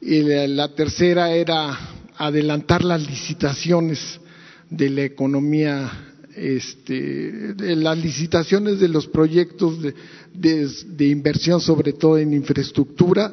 Y 0.00 0.20
la, 0.22 0.74
tercera 0.74 1.32
era 1.32 1.78
adelantar 2.16 2.84
las 2.84 3.06
licitaciones 3.08 4.20
de 4.68 4.90
la 4.90 5.02
economía, 5.02 5.90
este, 6.36 7.54
las 7.58 7.96
licitaciones 7.96 8.80
de 8.80 8.88
los 8.88 9.06
proyectos 9.06 9.80
de, 9.80 9.94
de, 10.34 10.68
de 10.88 11.06
inversión, 11.06 11.60
sobre 11.60 11.94
todo 11.94 12.18
en 12.18 12.34
infraestructura. 12.34 13.32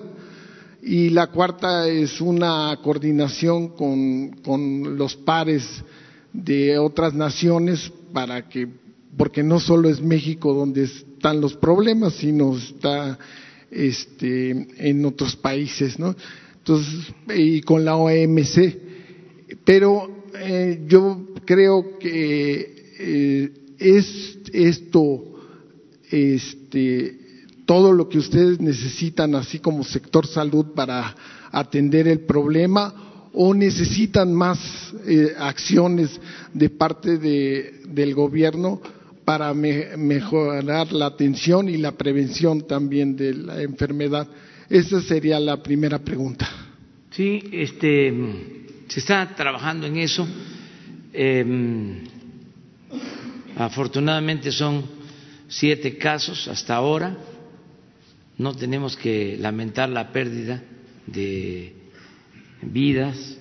Y 0.82 1.10
la 1.10 1.28
cuarta 1.28 1.90
es 1.90 2.22
una 2.22 2.78
coordinación 2.82 3.70
con, 3.70 4.32
con 4.44 4.98
los 4.98 5.16
pares 5.18 5.66
de 6.34 6.78
otras 6.78 7.14
naciones 7.14 7.92
para 8.14 8.48
que, 8.48 8.68
porque 9.18 9.44
no 9.44 9.60
solo 9.60 9.90
es 9.90 10.02
México 10.02 10.54
donde 10.54 10.84
están 10.84 11.42
los 11.42 11.56
problemas, 11.56 12.14
sino 12.14 12.56
está 12.56 13.18
este, 13.72 14.68
en 14.90 15.06
otros 15.06 15.36
países, 15.36 16.00
¿no? 16.00 16.16
Entonces, 16.58 17.14
y 17.36 17.62
con 17.62 17.84
la 17.86 17.96
OMC. 17.96 18.78
Pero 19.66 20.24
eh, 20.36 20.84
yo 20.88 21.30
creo 21.46 21.98
que 21.98 22.94
eh, 23.00 23.52
es 23.80 24.40
esto, 24.54 25.24
este, 26.12 27.18
todo 27.66 27.92
lo 27.92 28.10
que 28.10 28.20
ustedes 28.20 28.60
necesitan, 28.60 29.36
así 29.36 29.60
como 29.60 29.84
sector 29.84 30.28
salud, 30.28 30.68
para 30.76 31.16
atender 31.52 32.08
el 32.08 32.22
problema, 32.22 33.09
o 33.34 33.54
necesitan 33.54 34.34
más 34.34 34.94
eh, 35.06 35.34
acciones 35.38 36.20
de 36.54 36.70
parte 36.70 37.18
de, 37.18 37.82
del 37.88 38.14
gobierno 38.14 38.82
para 39.26 39.54
me, 39.54 39.96
mejorar 39.98 40.92
la 40.92 41.06
atención 41.08 41.70
y 41.70 41.78
la 41.78 41.92
prevención 41.92 42.66
también 42.68 43.16
de 43.16 43.34
la 43.34 43.62
enfermedad? 43.62 44.28
Esa 44.70 45.02
sería 45.02 45.40
la 45.40 45.62
primera 45.62 46.00
pregunta. 46.00 46.50
Sí, 47.12 47.44
este, 47.52 48.14
se 48.88 49.00
está 49.00 49.36
trabajando 49.36 49.88
en 49.88 49.98
eso. 49.98 50.28
Eh, 51.14 52.04
afortunadamente 53.58 54.52
son 54.52 54.86
siete 55.48 55.98
casos 55.98 56.48
hasta 56.48 56.76
ahora. 56.76 57.18
No 58.38 58.56
tenemos 58.56 58.96
que 58.96 59.38
lamentar 59.40 59.90
la 59.90 60.12
pérdida 60.12 60.64
de 61.06 61.79
vidas 62.62 63.38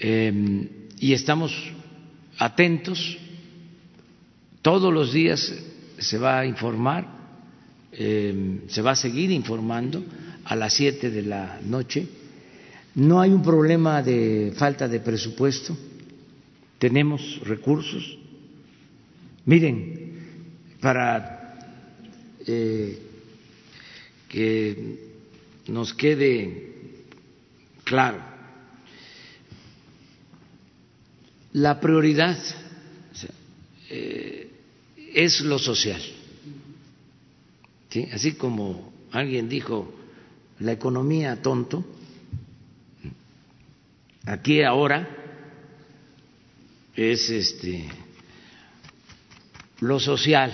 eh, 0.00 0.68
y 0.98 1.12
estamos 1.12 1.52
atentos. 2.38 3.18
Todos 4.62 4.92
los 4.92 5.12
días 5.12 5.52
se 5.98 6.18
va 6.18 6.40
a 6.40 6.46
informar, 6.46 7.06
eh, 7.92 8.60
se 8.68 8.82
va 8.82 8.92
a 8.92 8.96
seguir 8.96 9.30
informando 9.30 10.04
a 10.44 10.56
las 10.56 10.74
siete 10.74 11.10
de 11.10 11.22
la 11.22 11.60
noche. 11.64 12.06
No 12.94 13.20
hay 13.20 13.30
un 13.30 13.42
problema 13.42 14.02
de 14.02 14.52
falta 14.56 14.86
de 14.88 15.00
presupuesto, 15.00 15.76
tenemos 16.78 17.40
recursos. 17.44 18.18
Miren, 19.44 20.78
para 20.80 21.58
eh, 22.46 22.98
que 24.28 24.98
nos 25.68 25.94
quede 25.94 26.71
claro. 27.84 28.18
La 31.52 31.80
prioridad 31.80 32.38
eh, 33.90 34.50
es 35.14 35.40
lo 35.42 35.58
social. 35.58 36.00
¿sí? 37.90 38.08
Así 38.12 38.32
como 38.34 38.92
alguien 39.12 39.48
dijo, 39.48 39.92
la 40.60 40.72
economía 40.72 41.42
tonto, 41.42 41.84
aquí 44.24 44.62
ahora 44.62 45.08
es 46.94 47.28
este 47.30 47.88
lo 49.80 49.98
social, 49.98 50.52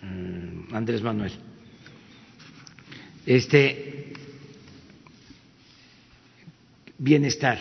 mm, 0.00 0.74
Andrés 0.74 1.02
Manuel. 1.02 1.32
Este 3.26 4.07
bienestar, 6.98 7.58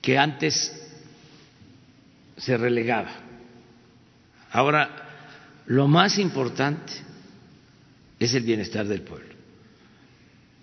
que 0.00 0.18
antes 0.18 0.72
se 2.36 2.56
relegaba. 2.56 3.10
Ahora, 4.50 5.62
lo 5.66 5.86
más 5.86 6.18
importante 6.18 6.92
es 8.18 8.34
el 8.34 8.42
bienestar 8.42 8.86
del 8.86 9.02
pueblo. 9.02 9.34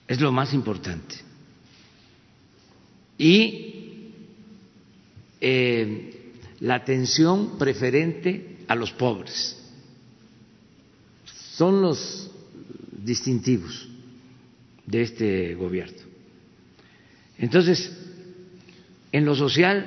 Es 0.08 0.20
lo 0.20 0.32
más 0.32 0.54
importante. 0.54 1.16
Y 3.18 4.12
eh, 5.40 6.34
la 6.60 6.76
atención 6.76 7.58
preferente 7.58 8.58
a 8.68 8.76
los 8.76 8.92
pobres. 8.92 9.58
Son 11.56 11.82
los 11.82 12.30
distintivos 12.92 13.91
de 14.92 15.02
este 15.04 15.56
gobierno. 15.56 16.02
Entonces, 17.38 17.98
en 19.12 19.26
lo 19.26 19.36
social 19.36 19.86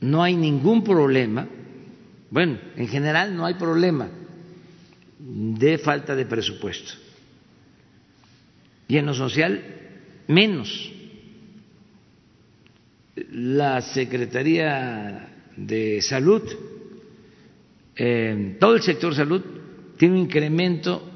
no 0.00 0.22
hay 0.22 0.34
ningún 0.34 0.82
problema, 0.82 1.46
bueno, 2.30 2.58
en 2.74 2.88
general 2.88 3.36
no 3.36 3.44
hay 3.44 3.54
problema 3.54 4.08
de 5.18 5.78
falta 5.78 6.16
de 6.16 6.24
presupuesto. 6.24 6.94
Y 8.88 8.96
en 8.96 9.06
lo 9.06 9.14
social, 9.14 9.62
menos. 10.26 10.90
La 13.30 13.82
Secretaría 13.82 15.28
de 15.54 16.00
Salud, 16.00 16.42
eh, 17.94 18.56
todo 18.58 18.74
el 18.74 18.82
sector 18.82 19.14
salud 19.14 19.42
tiene 19.98 20.14
un 20.14 20.22
incremento 20.22 21.11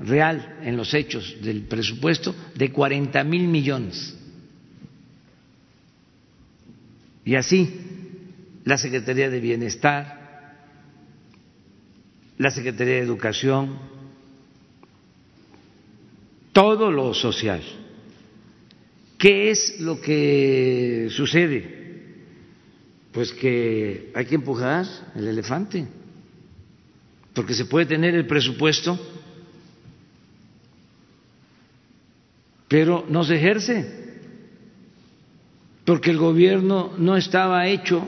real 0.00 0.58
en 0.62 0.76
los 0.76 0.94
hechos 0.94 1.36
del 1.42 1.62
presupuesto 1.62 2.34
de 2.54 2.72
40 2.72 3.22
mil 3.24 3.46
millones. 3.48 4.16
Y 7.24 7.34
así, 7.34 7.70
la 8.64 8.78
Secretaría 8.78 9.28
de 9.28 9.40
Bienestar, 9.40 10.56
la 12.38 12.50
Secretaría 12.50 12.94
de 12.94 13.00
Educación, 13.00 13.78
todo 16.52 16.90
lo 16.90 17.12
social. 17.12 17.62
¿Qué 19.18 19.50
es 19.50 19.78
lo 19.80 20.00
que 20.00 21.08
sucede? 21.10 21.78
Pues 23.12 23.32
que 23.32 24.10
hay 24.14 24.24
que 24.24 24.36
empujar 24.36 24.86
el 25.14 25.28
elefante, 25.28 25.86
porque 27.34 27.52
se 27.52 27.66
puede 27.66 27.84
tener 27.84 28.14
el 28.14 28.26
presupuesto 28.26 28.98
pero 32.70 33.04
no 33.08 33.24
se 33.24 33.34
ejerce. 33.34 33.98
porque 35.84 36.12
el 36.12 36.18
gobierno 36.18 36.92
no 36.98 37.16
estaba 37.16 37.66
hecho 37.66 38.06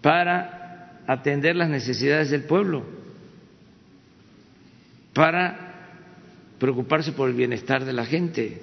para 0.00 1.02
atender 1.06 1.56
las 1.56 1.68
necesidades 1.68 2.30
del 2.30 2.44
pueblo, 2.44 2.86
para 5.12 5.90
preocuparse 6.58 7.12
por 7.12 7.28
el 7.28 7.34
bienestar 7.34 7.84
de 7.84 7.92
la 7.92 8.06
gente. 8.06 8.62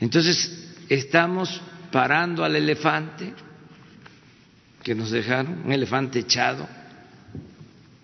Entonces, 0.00 0.74
estamos 0.88 1.60
parando 1.92 2.42
al 2.42 2.56
elefante 2.56 3.32
que 4.82 4.96
nos 4.96 5.12
dejaron, 5.12 5.62
un 5.64 5.70
elefante 5.70 6.18
echado, 6.18 6.66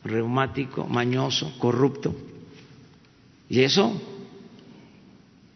reumático, 0.04 0.86
mañoso, 0.86 1.58
corrupto. 1.58 2.35
Y 3.48 3.60
eso 3.60 4.00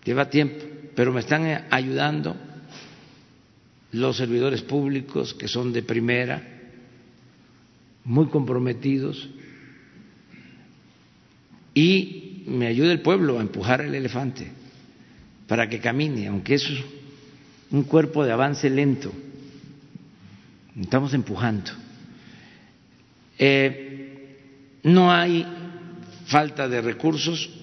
lleva 0.05 0.31
tiempo, 0.31 0.65
pero 0.95 1.13
me 1.13 1.21
están 1.21 1.67
ayudando 1.71 2.37
los 3.93 4.17
servidores 4.17 4.63
públicos 4.63 5.35
que 5.35 5.49
son 5.49 5.73
de 5.73 5.83
primera, 5.83 6.43
muy 8.05 8.29
comprometidos, 8.29 9.29
y 11.75 12.45
me 12.47 12.67
ayuda 12.67 12.93
el 12.93 13.01
pueblo 13.01 13.39
a 13.39 13.43
empujar 13.43 13.81
el 13.81 13.95
elefante 13.95 14.51
para 15.47 15.69
que 15.69 15.81
camine, 15.81 16.29
aunque 16.29 16.55
es 16.55 16.69
un 17.71 17.85
cuerpo 17.85 18.25
de 18.25 18.33
avance 18.33 18.69
lento. 18.71 19.13
Estamos 20.81 21.15
empujando. 21.15 21.71
Eh, 23.39 24.39
no 24.85 25.13
hay 25.13 25.47
falta 26.27 26.69
de 26.69 26.81
recursos 26.81 27.60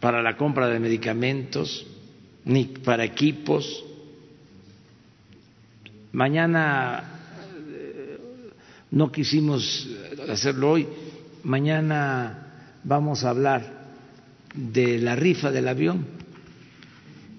para 0.00 0.22
la 0.22 0.36
compra 0.36 0.68
de 0.68 0.80
medicamentos 0.80 1.86
ni 2.44 2.64
para 2.64 3.04
equipos 3.04 3.84
Mañana 6.12 7.04
eh, 7.70 8.18
no 8.90 9.12
quisimos 9.12 9.88
hacerlo 10.28 10.72
hoy, 10.72 10.88
mañana 11.44 12.72
vamos 12.82 13.22
a 13.22 13.30
hablar 13.30 13.92
de 14.52 14.98
la 14.98 15.14
rifa 15.14 15.52
del 15.52 15.68
avión. 15.68 16.04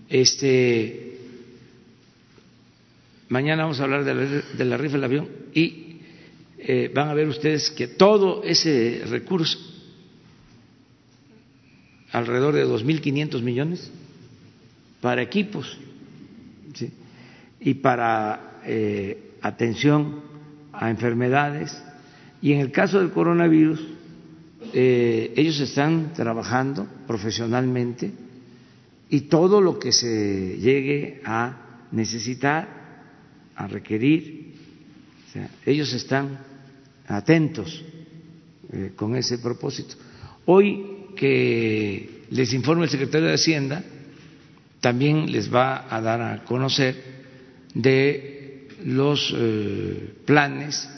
Este, 0.07 1.17
mañana 3.27 3.63
vamos 3.63 3.81
a 3.81 3.83
hablar 3.83 4.05
de 4.05 4.65
la, 4.65 4.77
rifa 4.77 4.93
del 4.93 5.03
avión 5.03 5.27
y 5.53 5.99
eh, 6.59 6.89
van 6.93 7.09
a 7.09 7.13
ver 7.13 7.27
ustedes 7.27 7.71
que 7.71 7.87
todo 7.87 8.41
ese 8.45 9.03
recurso, 9.09 9.59
alrededor 12.11 12.53
de 12.55 12.65
2.500 12.65 13.41
millones, 13.41 13.91
para 15.01 15.21
equipos 15.21 15.77
y 17.59 17.73
para 17.75 18.59
eh, 18.65 19.31
atención 19.41 20.21
a 20.71 20.89
enfermedades 20.89 21.83
y 22.41 22.53
en 22.53 22.59
el 22.59 22.71
caso 22.71 22.99
del 22.99 23.11
coronavirus 23.11 23.81
eh, 24.73 25.33
ellos 25.35 25.59
están 25.59 26.13
trabajando 26.13 26.87
profesionalmente 27.07 28.11
y 29.09 29.21
todo 29.21 29.59
lo 29.59 29.79
que 29.79 29.91
se 29.91 30.57
llegue 30.57 31.21
a 31.25 31.87
necesitar, 31.91 32.67
a 33.55 33.67
requerir, 33.67 34.53
ellos 35.65 35.91
están 35.93 36.39
atentos 37.07 37.83
eh, 38.71 38.93
con 38.95 39.15
ese 39.15 39.39
propósito. 39.39 39.95
Hoy 40.45 41.00
que 41.21 42.25
les 42.31 42.51
informe 42.51 42.85
el 42.85 42.89
secretario 42.89 43.27
de 43.27 43.35
Hacienda, 43.35 43.83
también 44.79 45.31
les 45.31 45.53
va 45.53 45.85
a 45.87 46.01
dar 46.01 46.19
a 46.19 46.43
conocer 46.45 46.95
de 47.75 48.67
los 48.85 49.31
eh, 49.37 50.15
planes 50.25 50.89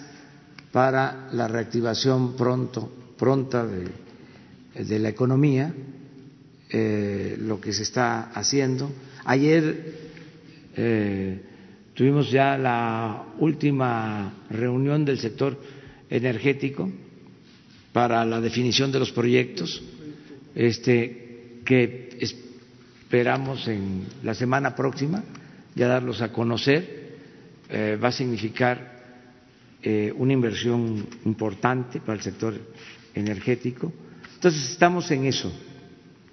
para 0.71 1.27
la 1.33 1.49
reactivación 1.49 2.37
pronto, 2.37 2.89
pronta 3.17 3.67
de, 3.67 4.99
la 4.99 5.09
economía, 5.09 5.73
eh, 6.69 7.35
lo 7.41 7.59
que 7.59 7.73
se 7.73 7.83
está 7.83 8.31
haciendo. 8.31 8.93
Ayer 9.25 9.93
eh, 10.77 11.41
tuvimos 11.93 12.31
ya 12.31 12.57
la 12.57 13.25
última 13.39 14.45
reunión 14.49 15.03
del 15.03 15.19
sector 15.19 15.59
energético 16.09 16.89
para 17.91 18.23
la 18.23 18.39
definición 18.39 18.89
de 18.89 18.99
los 18.99 19.11
proyectos, 19.11 19.83
este, 20.55 21.61
que 21.65 22.17
esperamos 22.19 23.67
en 23.67 24.05
la 24.23 24.33
semana 24.33 24.75
próxima 24.75 25.23
ya 25.75 25.87
darlos 25.87 26.21
a 26.21 26.31
conocer 26.31 27.03
eh, 27.69 27.97
va 28.01 28.09
a 28.09 28.11
significar 28.11 28.93
eh, 29.81 30.13
una 30.15 30.33
inversión 30.33 31.07
importante 31.25 31.99
para 31.99 32.17
el 32.17 32.21
sector 32.21 32.53
energético. 33.15 33.91
Entonces 34.35 34.69
estamos 34.69 35.09
en 35.11 35.25
eso. 35.25 35.51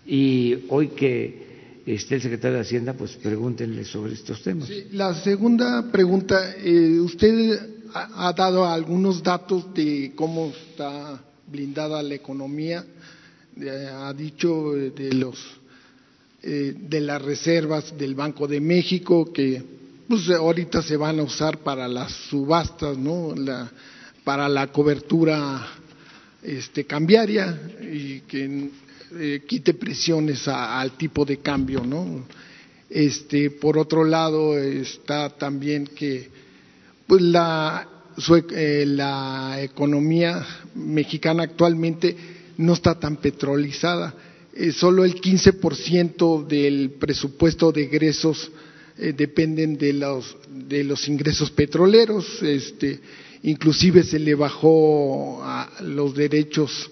Y 0.06 0.66
hoy 0.68 0.88
que 0.88 1.82
esté 1.86 2.16
el 2.16 2.22
secretario 2.22 2.56
de 2.56 2.62
Hacienda, 2.62 2.92
pues 2.92 3.16
pregúntenle 3.16 3.84
sobre 3.84 4.12
estos 4.12 4.42
temas. 4.42 4.68
la 4.92 5.14
segunda 5.14 5.90
pregunta, 5.90 6.56
eh, 6.59 7.01
usted 7.01 7.59
ha, 7.94 8.32
dado 8.32 8.66
algunos 8.66 9.22
datos 9.22 9.72
de 9.74 10.12
cómo 10.14 10.52
está 10.70 11.22
blindada 11.47 12.02
la 12.02 12.14
economía, 12.14 12.84
ha 13.69 14.12
dicho 14.12 14.73
de 14.73 15.12
los 15.12 15.39
de 16.43 17.01
las 17.03 17.20
reservas 17.20 17.97
del 17.99 18.15
Banco 18.15 18.49
de 18.49 18.61
México 18.61 19.31
que 19.31 19.62
pues 20.09 20.28
ahorita 20.31 20.82
se 20.82 20.97
van 20.97 21.20
a 21.20 21.23
usar 21.23 21.59
para 21.59 21.87
las 21.87 22.11
subastas, 22.11 22.97
¿no? 22.97 23.35
para 24.24 24.49
la 24.49 24.66
cobertura 24.69 25.66
este, 26.43 26.85
cambiaria 26.85 27.61
y 27.81 28.20
que 28.20 28.70
eh, 29.19 29.43
quite 29.47 29.74
presiones 29.74 30.49
al 30.49 30.93
tipo 30.93 31.24
de 31.24 31.39
cambio, 31.39 31.85
¿no? 31.85 32.24
Este, 32.89 33.51
por 33.51 33.78
otro 33.78 34.03
lado 34.05 34.59
está 34.59 35.31
también 35.31 35.87
que 35.87 36.28
pues 37.07 37.23
la, 37.23 37.87
eh, 38.53 38.85
la 38.87 39.59
economía 39.62 40.45
mexicana 40.74 41.45
actualmente 41.45 42.16
no 42.61 42.74
está 42.74 42.99
tan 42.99 43.16
petrolizada. 43.16 44.15
Eh, 44.55 44.73
solo 44.73 45.05
el 45.05 45.15
15% 45.20 46.47
del 46.47 46.91
presupuesto 46.93 47.73
de 47.73 47.85
egresos 47.85 48.51
eh, 48.99 49.12
dependen 49.16 49.77
de 49.78 49.93
los, 49.93 50.37
de 50.69 50.85
los 50.85 51.09
ingresos 51.09 51.51
petroleros, 51.51 52.43
este, 52.43 53.01
inclusive 53.45 54.03
se 54.03 54.19
le 54.19 54.35
bajó 54.35 55.41
a 55.43 55.70
los 55.82 56.15
derechos 56.15 56.91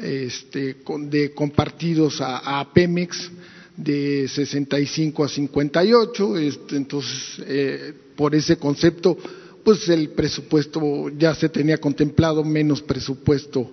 este, 0.00 0.76
de 1.00 1.32
compartidos 1.32 2.20
a, 2.20 2.66
Pemex 2.72 3.30
de 3.76 4.26
65 4.28 5.24
a 5.24 5.28
58, 5.28 6.38
este, 6.38 6.76
entonces 6.76 7.42
eh, 7.46 7.92
por 8.16 8.34
ese 8.34 8.56
concepto 8.56 9.18
pues 9.64 9.88
el 9.88 10.10
presupuesto 10.10 11.08
ya 11.10 11.34
se 11.34 11.48
tenía 11.48 11.78
contemplado 11.78 12.42
menos 12.44 12.82
presupuesto, 12.82 13.70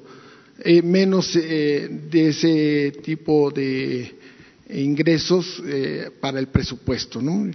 eh, 0.64 0.82
menos 0.82 1.34
de 1.34 2.28
ese 2.30 2.94
tipo 3.02 3.52
de 3.52 4.20
ingresos 4.70 5.62
eh, 5.66 6.12
para 6.20 6.40
el 6.40 6.48
presupuesto, 6.48 7.22
¿no? 7.22 7.52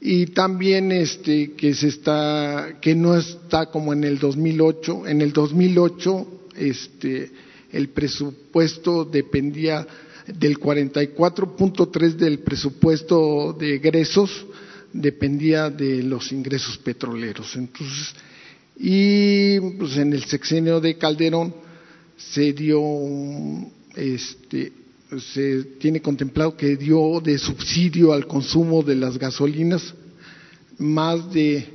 Y 0.00 0.26
también 0.26 0.90
este 0.92 1.52
que 1.52 1.74
se 1.74 1.88
está 1.88 2.78
que 2.80 2.94
no 2.94 3.16
está 3.16 3.66
como 3.66 3.92
en 3.92 4.04
el 4.04 4.18
2008, 4.18 5.06
en 5.06 5.20
el 5.22 5.32
2008 5.32 6.26
este 6.56 7.30
el 7.70 7.88
presupuesto 7.88 9.04
dependía 9.04 9.86
del 10.26 10.58
44.3 10.58 12.14
del 12.14 12.40
presupuesto 12.40 13.56
de 13.58 13.76
egresos 13.76 14.46
dependía 14.92 15.70
de 15.70 16.02
los 16.02 16.32
ingresos 16.32 16.76
petroleros. 16.78 17.56
Entonces, 17.56 18.14
y 18.76 19.58
pues 19.78 19.96
en 19.96 20.12
el 20.12 20.24
sexenio 20.24 20.80
de 20.80 20.98
Calderón 20.98 21.54
se 22.30 22.52
dio 22.52 22.80
este 23.96 24.72
se 25.20 25.64
tiene 25.78 26.00
contemplado 26.00 26.56
que 26.56 26.76
dio 26.76 27.20
de 27.20 27.36
subsidio 27.36 28.12
al 28.12 28.26
consumo 28.26 28.82
de 28.82 28.94
las 28.94 29.18
gasolinas 29.18 29.94
más 30.78 31.30
de 31.32 31.68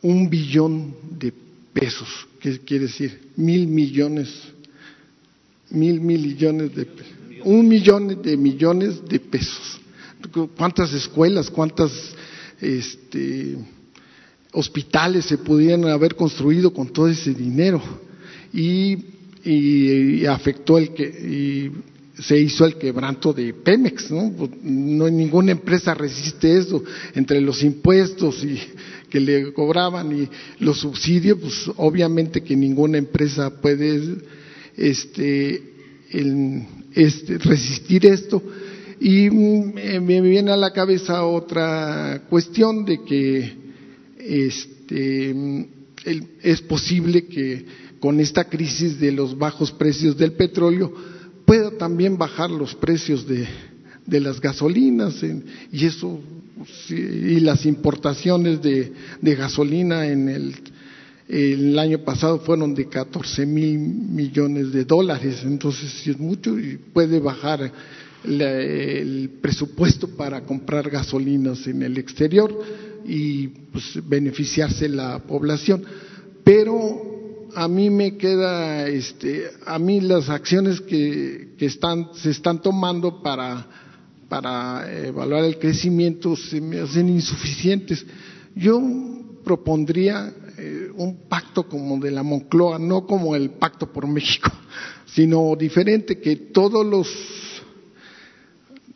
un 0.00 0.30
billón 0.30 0.94
de 1.18 1.32
pesos, 1.72 2.08
¿qué 2.40 2.58
quiere 2.60 2.86
decir? 2.86 3.28
Mil 3.36 3.66
millones, 3.66 4.28
mil 5.70 6.00
millones 6.00 6.74
de 6.74 6.86
pesos, 6.86 7.12
un 7.44 7.68
millón 7.68 8.22
de 8.22 8.36
millones 8.36 9.06
de 9.06 9.20
pesos. 9.20 9.80
¿Cuántas 10.56 10.92
escuelas, 10.92 11.50
cuántas 11.50 11.92
este, 12.60 13.56
hospitales 14.52 15.26
se 15.26 15.38
pudieran 15.38 15.84
haber 15.86 16.14
construido 16.16 16.72
con 16.72 16.88
todo 16.88 17.08
ese 17.08 17.34
dinero? 17.34 17.82
Y, 18.52 18.98
y, 19.44 20.26
afectó 20.26 20.78
el 20.78 20.94
que 20.94 21.70
se 22.18 22.38
hizo 22.38 22.64
el 22.64 22.74
quebranto 22.76 23.32
de 23.32 23.54
Pemex, 23.54 24.10
¿no? 24.10 24.32
Pues, 24.36 24.50
no 24.62 25.08
ninguna 25.08 25.52
empresa 25.52 25.94
resiste 25.94 26.58
eso, 26.58 26.82
entre 27.14 27.40
los 27.40 27.62
impuestos 27.62 28.42
y 28.44 28.58
que 29.08 29.20
le 29.20 29.52
cobraban 29.52 30.22
y 30.22 30.28
los 30.58 30.80
subsidios, 30.80 31.38
pues 31.38 31.70
obviamente 31.76 32.42
que 32.42 32.56
ninguna 32.56 32.98
empresa 32.98 33.50
puede 33.50 34.18
este, 34.76 35.62
este, 36.94 37.38
resistir 37.38 38.06
esto. 38.06 38.42
Y 39.00 39.30
mm, 39.30 40.02
me 40.02 40.20
viene 40.20 40.50
a 40.50 40.56
la 40.56 40.72
cabeza 40.72 41.24
otra 41.24 42.24
cuestión 42.28 42.84
de 42.84 43.02
que 43.04 43.52
este, 44.18 45.34
es 46.42 46.60
posible 46.62 47.26
que 47.26 47.64
con 48.00 48.20
esta 48.20 48.44
crisis 48.44 48.98
de 48.98 49.12
los 49.12 49.36
bajos 49.36 49.72
precios 49.72 50.16
del 50.16 50.32
petróleo 50.32 50.92
pueda 51.44 51.70
también 51.72 52.18
bajar 52.18 52.50
los 52.50 52.74
precios 52.74 53.26
de, 53.26 53.46
de 54.06 54.20
las 54.20 54.40
gasolinas 54.40 55.22
y 55.72 55.86
eso 55.86 56.20
y 56.90 57.40
las 57.40 57.66
importaciones 57.66 58.60
de, 58.62 58.92
gasolina 59.22 60.06
en 60.06 60.28
el, 60.28 61.78
año 61.78 61.98
pasado 62.00 62.40
fueron 62.40 62.74
de 62.74 62.88
14 62.88 63.46
mil 63.46 63.78
millones 63.78 64.72
de 64.72 64.84
dólares 64.84 65.42
entonces 65.44 66.06
es 66.06 66.18
mucho 66.18 66.58
y 66.58 66.78
puede 66.78 67.20
bajar 67.20 67.70
el 68.24 69.30
presupuesto 69.40 70.08
para 70.08 70.40
comprar 70.42 70.90
gasolinas 70.90 71.66
en 71.66 71.82
el 71.82 71.98
exterior 71.98 72.50
y 73.06 73.48
pues, 73.48 74.06
beneficiarse 74.06 74.88
la 74.88 75.20
población. 75.20 75.84
Pero 76.44 77.07
a 77.54 77.68
mí 77.68 77.90
me 77.90 78.16
queda, 78.16 78.86
este, 78.88 79.50
a 79.66 79.78
mí 79.78 80.00
las 80.00 80.28
acciones 80.28 80.80
que, 80.80 81.54
que 81.58 81.66
están, 81.66 82.10
se 82.14 82.30
están 82.30 82.60
tomando 82.60 83.22
para, 83.22 83.66
para 84.28 84.90
evaluar 85.06 85.44
el 85.44 85.58
crecimiento 85.58 86.36
se 86.36 86.60
me 86.60 86.80
hacen 86.80 87.08
insuficientes. 87.08 88.04
Yo 88.54 88.80
propondría 89.44 90.32
eh, 90.58 90.90
un 90.96 91.28
pacto 91.28 91.68
como 91.68 91.98
de 91.98 92.10
la 92.10 92.22
Moncloa, 92.22 92.78
no 92.78 93.06
como 93.06 93.34
el 93.34 93.50
pacto 93.50 93.92
por 93.92 94.06
México, 94.06 94.50
sino 95.06 95.54
diferente, 95.56 96.18
que 96.20 96.36
todos 96.36 96.84
los 96.84 97.08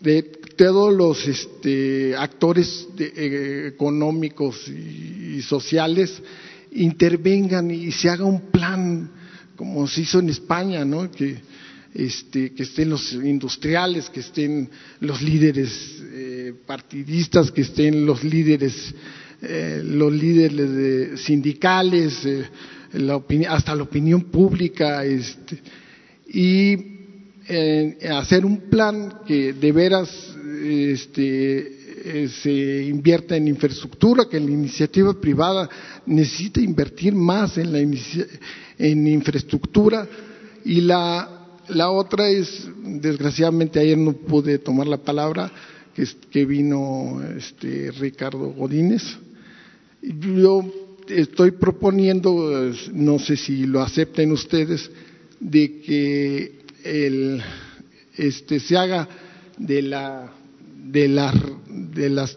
de 0.01 0.23
todos 0.57 0.93
los 0.93 1.27
este, 1.27 2.15
actores 2.17 2.89
eh, 2.99 3.71
económicos 3.73 4.69
y, 4.69 5.41
sociales 5.43 6.23
intervengan 6.75 7.71
y 7.71 7.91
se 7.93 8.09
haga 8.09 8.25
un 8.25 8.51
plan 8.51 9.11
como 9.57 9.87
se 9.87 10.03
hizo 10.03 10.19
en 10.19 10.31
España, 10.31 10.85
¿no? 10.85 11.11
Que, 11.11 11.37
este, 11.95 12.53
estén 12.57 12.89
los 12.89 13.13
industriales, 13.13 14.09
que 14.09 14.21
estén 14.21 14.71
los 15.01 15.21
líderes 15.21 16.03
eh, 16.03 16.55
partidistas, 16.67 17.51
que 17.51 17.61
estén 17.61 18.07
los 18.07 18.25
líderes, 18.25 18.95
eh, 19.43 19.83
los 19.85 20.11
líderes 20.11 21.21
sindicales, 21.21 22.27
hasta 23.49 23.75
la 23.75 23.83
opinión 23.83 24.23
pública, 24.25 25.05
este, 25.05 25.61
y 26.29 26.93
hacer 28.11 28.47
un 28.47 28.71
plan 28.71 29.21
que 29.27 29.53
de 29.53 29.73
veras 29.73 30.09
este, 30.65 31.82
eh, 32.05 32.29
se 32.29 32.85
invierta 32.85 33.37
en 33.37 33.49
infraestructura, 33.49 34.25
que 34.29 34.41
la 34.41 34.51
iniciativa 34.51 35.13
privada 35.21 35.69
necesita 36.07 36.61
invertir 36.61 37.15
más 37.15 37.59
en 37.59 37.73
la 37.73 37.79
en 37.79 39.07
infraestructura 39.07 40.09
y 40.65 40.81
la, 40.81 41.61
la 41.69 41.91
otra 41.91 42.29
es, 42.29 42.69
desgraciadamente 42.85 43.79
ayer 43.79 43.99
no 43.99 44.13
pude 44.13 44.59
tomar 44.59 44.87
la 44.87 44.99
palabra, 44.99 45.53
que, 45.95 46.07
que 46.31 46.45
vino 46.45 47.23
este, 47.37 47.91
Ricardo 47.93 48.51
Godínez. 48.51 49.03
Yo 50.03 50.65
estoy 51.09 51.53
proponiendo, 51.53 52.73
no 52.93 53.19
sé 53.19 53.37
si 53.37 53.67
lo 53.67 53.81
acepten 53.81 54.33
ustedes, 54.33 54.91
de 55.39 55.81
que 55.81 56.63
el, 56.85 57.43
este, 58.17 58.61
se 58.61 58.77
haga 58.77 59.09
de, 59.59 59.83
la, 59.83 60.33
de, 60.83 61.09
la, 61.09 61.33
de 61.69 62.11
las 62.11 62.37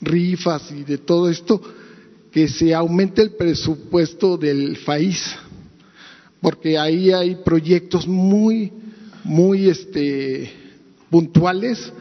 rifas 0.00 0.70
y 0.72 0.84
de 0.84 0.98
todo 0.98 1.28
esto, 1.28 1.60
que 2.30 2.48
se 2.48 2.74
aumente 2.74 3.22
el 3.22 3.32
presupuesto 3.32 4.36
del 4.36 4.78
país, 4.84 5.34
porque 6.40 6.78
ahí 6.78 7.12
hay 7.12 7.36
proyectos 7.36 8.06
muy, 8.06 8.72
muy 9.24 9.68
este, 9.68 10.50
puntuales 11.10 11.92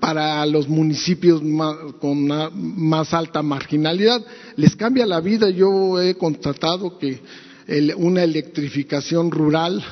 para 0.00 0.44
los 0.46 0.68
municipios 0.68 1.42
con 2.00 2.26
más 2.78 3.12
alta 3.12 3.42
marginalidad. 3.42 4.24
Les 4.56 4.74
cambia 4.74 5.04
la 5.06 5.20
vida. 5.20 5.50
Yo 5.50 6.00
he 6.00 6.14
constatado 6.14 6.98
que 6.98 7.20
una 7.96 8.24
electrificación 8.24 9.30
rural 9.30 9.84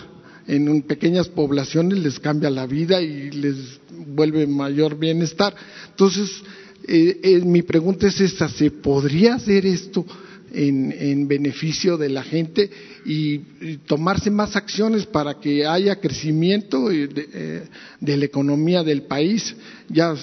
en 0.49 0.83
pequeñas 0.83 1.29
poblaciones 1.29 1.99
les 1.99 2.19
cambia 2.19 2.49
la 2.49 2.66
vida 2.66 3.01
y 3.03 3.31
les 3.31 3.79
vuelve 3.91 4.47
mayor 4.47 4.99
bienestar. 4.99 5.55
Entonces, 5.91 6.43
eh, 6.87 7.20
eh, 7.23 7.41
mi 7.45 7.62
pregunta 7.62 8.07
es 8.07 8.20
esta, 8.20 8.49
¿se 8.49 8.70
podría 8.70 9.35
hacer 9.35 9.66
esto 9.66 10.07
en, 10.51 11.29
beneficio 11.29 11.99
de 11.99 12.09
la 12.09 12.23
gente 12.23 12.70
y, 13.05 13.39
tomarse 13.87 14.31
más 14.31 14.57
acciones 14.57 15.05
para 15.05 15.39
que 15.39 15.66
haya 15.66 16.01
crecimiento 16.01 16.89
de, 16.89 17.69
de 18.01 18.16
la 18.16 18.25
economía 18.25 18.83
del 18.83 19.03
país? 19.03 19.55
Ya, 19.91 20.15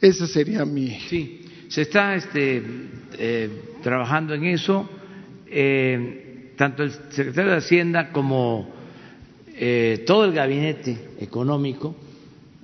esa 0.00 0.26
sería 0.26 0.64
mi... 0.64 0.98
Sí, 1.10 1.42
se 1.68 1.82
está 1.82 2.14
este, 2.14 2.62
eh, 3.18 3.50
trabajando 3.82 4.32
en 4.32 4.44
eso. 4.46 4.88
tanto 6.56 6.82
el 6.82 6.92
secretario 7.10 7.50
de 7.50 7.58
Hacienda 7.58 8.10
como 8.10 8.77
eh, 9.60 10.04
todo 10.06 10.24
el 10.24 10.32
gabinete 10.32 10.96
económico, 11.20 11.96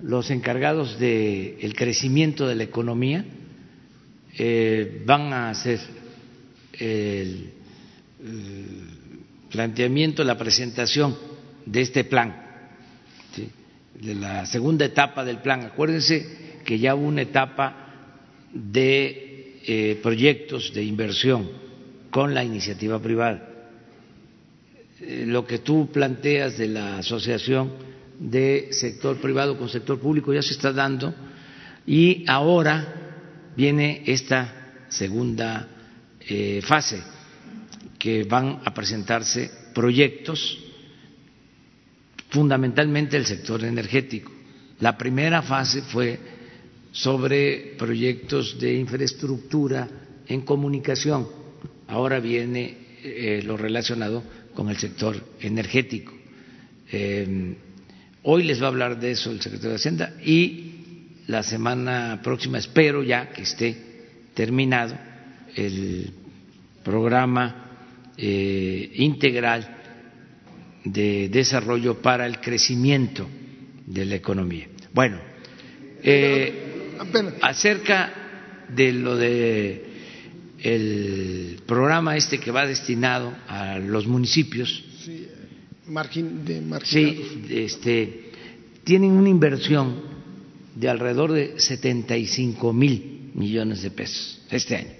los 0.02 0.30
encargados 0.30 0.98
del 0.98 1.74
crecimiento 1.74 2.46
de 2.46 2.54
la 2.54 2.62
economía, 2.62 3.24
eh, 4.38 5.02
van 5.04 5.32
a 5.32 5.50
hacer 5.50 5.80
el, 6.78 7.50
planteamiento, 9.50 10.24
la 10.24 10.38
presentación 10.38 11.16
de 11.66 11.80
este 11.80 12.04
plan, 12.04 12.42
de 14.00 14.14
la 14.14 14.46
segunda 14.46 14.84
etapa 14.84 15.24
del 15.24 15.38
plan. 15.38 15.62
Acuérdense 15.62 16.60
que 16.64 16.78
ya 16.78 16.94
hubo 16.94 17.06
una 17.06 17.22
etapa 17.22 17.76
de 18.52 19.60
eh, 19.66 20.00
proyectos 20.02 20.72
de 20.72 20.84
inversión 20.84 21.50
con 22.10 22.34
la 22.34 22.44
iniciativa 22.44 23.00
privada 23.00 23.53
lo 25.26 25.46
que 25.46 25.58
tú 25.58 25.90
planteas 25.92 26.56
de 26.58 26.68
la 26.68 26.98
asociación 26.98 27.72
de 28.18 28.68
sector 28.70 29.16
privado 29.20 29.58
con 29.58 29.68
sector 29.68 29.98
público 29.98 30.32
ya 30.32 30.42
se 30.42 30.52
está 30.52 30.72
dando 30.72 31.14
y 31.86 32.24
ahora 32.26 33.52
viene 33.56 34.02
esta 34.06 34.84
segunda 34.88 35.68
eh, 36.20 36.60
fase 36.62 37.02
que 37.98 38.24
van 38.24 38.60
a 38.64 38.72
presentarse 38.72 39.50
proyectos 39.74 40.58
fundamentalmente 42.30 43.16
el 43.16 43.26
sector 43.26 43.64
energético. 43.64 44.32
La 44.80 44.98
primera 44.98 45.40
fase 45.42 45.82
fue 45.82 46.18
sobre 46.90 47.74
proyectos 47.78 48.58
de 48.58 48.74
infraestructura 48.74 49.88
en 50.26 50.40
comunicación. 50.42 51.28
Ahora 51.88 52.18
viene 52.20 52.76
eh, 53.02 53.42
lo 53.44 53.56
relacionado 53.56 54.22
con 54.54 54.68
el 54.68 54.76
sector 54.76 55.16
energético. 55.40 56.12
Eh, 56.90 57.54
hoy 58.22 58.42
les 58.44 58.60
va 58.60 58.66
a 58.66 58.68
hablar 58.68 58.98
de 59.00 59.10
eso 59.12 59.30
el 59.30 59.40
secretario 59.40 59.70
de 59.70 59.76
Hacienda 59.76 60.14
y 60.24 60.70
la 61.26 61.42
semana 61.42 62.20
próxima 62.22 62.58
espero 62.58 63.02
ya 63.02 63.30
que 63.30 63.42
esté 63.42 63.76
terminado 64.34 64.96
el 65.56 66.12
programa 66.82 67.64
eh, 68.16 68.92
integral 68.96 69.78
de 70.84 71.28
desarrollo 71.30 72.00
para 72.00 72.26
el 72.26 72.40
crecimiento 72.40 73.26
de 73.86 74.04
la 74.04 74.14
economía. 74.16 74.68
Bueno, 74.92 75.18
eh, 76.02 76.96
acerca 77.40 78.12
de 78.68 78.92
lo 78.92 79.16
de 79.16 79.93
el 80.64 81.60
programa 81.66 82.16
este 82.16 82.40
que 82.40 82.50
va 82.50 82.66
destinado 82.66 83.34
a 83.46 83.78
los 83.78 84.06
municipios. 84.06 84.82
Sí, 85.04 85.26
de 86.22 86.80
sí 86.84 87.44
este, 87.50 88.30
tienen 88.82 89.12
una 89.12 89.28
inversión 89.28 90.00
de 90.74 90.88
alrededor 90.88 91.32
de 91.32 91.60
75 91.60 92.72
mil 92.72 93.30
millones 93.34 93.82
de 93.82 93.90
pesos 93.90 94.40
este 94.50 94.76
año, 94.76 94.94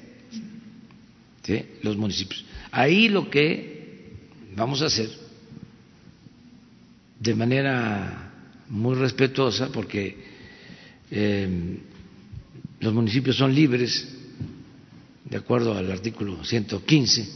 ¿sí? 1.43 1.65
los 1.83 1.97
municipios. 1.97 2.45
Ahí 2.71 3.09
lo 3.09 3.31
que 3.31 4.11
vamos 4.55 4.83
a 4.83 4.87
hacer 4.87 5.09
de 7.21 7.35
manera 7.35 8.33
muy 8.69 8.97
respetuosa 8.97 9.73
porque 9.73 10.15
eh, 11.11 11.79
los 12.81 12.93
municipios 12.93 13.37
son 13.37 13.55
libres 13.55 14.14
de 15.25 15.37
acuerdo 15.37 15.77
al 15.77 15.91
artículo 15.91 16.45
115 16.45 17.29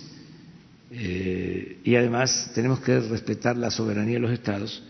eh, 0.91 1.79
y 1.85 1.95
además 1.97 2.51
tenemos 2.55 2.81
que 2.81 2.99
respetar 3.01 3.57
la 3.57 3.71
soberanía 3.71 4.15
de 4.15 4.21
los 4.21 4.33
estados. 4.33 4.83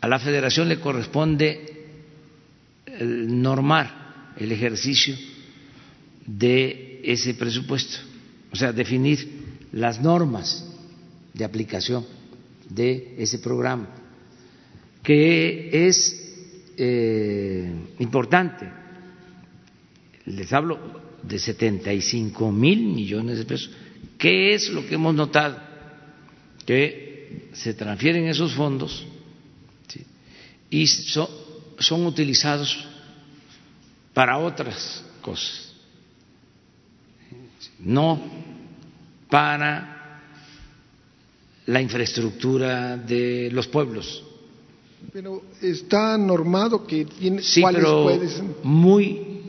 A 0.00 0.08
la 0.08 0.18
federación 0.18 0.68
le 0.68 0.80
corresponde 0.80 1.78
normar 3.00 4.32
el 4.36 4.52
ejercicio 4.52 5.16
de 6.26 7.00
ese 7.04 7.34
presupuesto, 7.34 7.98
o 8.52 8.56
sea, 8.56 8.72
definir 8.72 9.28
las 9.72 10.00
normas 10.00 10.64
de 11.34 11.44
aplicación 11.44 12.04
de 12.68 13.14
ese 13.18 13.38
programa, 13.38 13.88
que 15.02 15.88
es 15.88 16.14
eh, 16.76 17.72
importante. 17.98 18.68
Les 20.26 20.52
hablo 20.52 21.07
de 21.22 21.38
75 21.38 22.52
mil 22.52 22.80
millones 22.80 23.38
de 23.38 23.44
pesos. 23.44 23.70
¿Qué 24.16 24.54
es 24.54 24.68
lo 24.70 24.86
que 24.86 24.94
hemos 24.94 25.14
notado? 25.14 25.60
Que 26.64 27.48
se 27.52 27.74
transfieren 27.74 28.26
esos 28.26 28.52
fondos 28.54 29.06
y 30.70 30.86
son 30.86 32.06
utilizados 32.06 32.86
para 34.12 34.38
otras 34.38 35.04
cosas, 35.22 35.72
no 37.78 38.20
para 39.30 40.22
la 41.66 41.80
infraestructura 41.80 42.96
de 42.96 43.50
los 43.52 43.68
pueblos. 43.68 44.24
Pero 45.12 45.44
está 45.62 46.18
normado 46.18 46.86
que 46.86 47.04
tiene 47.04 47.42
sí, 47.42 47.62
pero 47.72 48.18
muy 48.64 49.40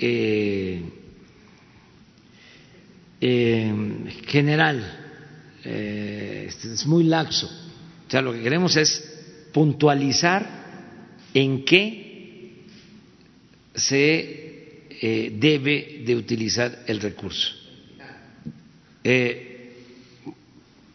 eh, 0.00 0.82
eh, 3.20 3.72
general, 4.26 5.58
eh, 5.64 6.48
es 6.48 6.86
muy 6.86 7.04
laxo. 7.04 7.46
O 7.46 8.10
sea, 8.10 8.22
lo 8.22 8.32
que 8.32 8.42
queremos 8.42 8.76
es 8.76 9.48
puntualizar 9.52 10.46
en 11.34 11.64
qué 11.64 12.64
se 13.74 14.86
eh, 14.90 15.32
debe 15.36 16.02
de 16.04 16.16
utilizar 16.16 16.84
el 16.86 17.00
recurso. 17.00 17.54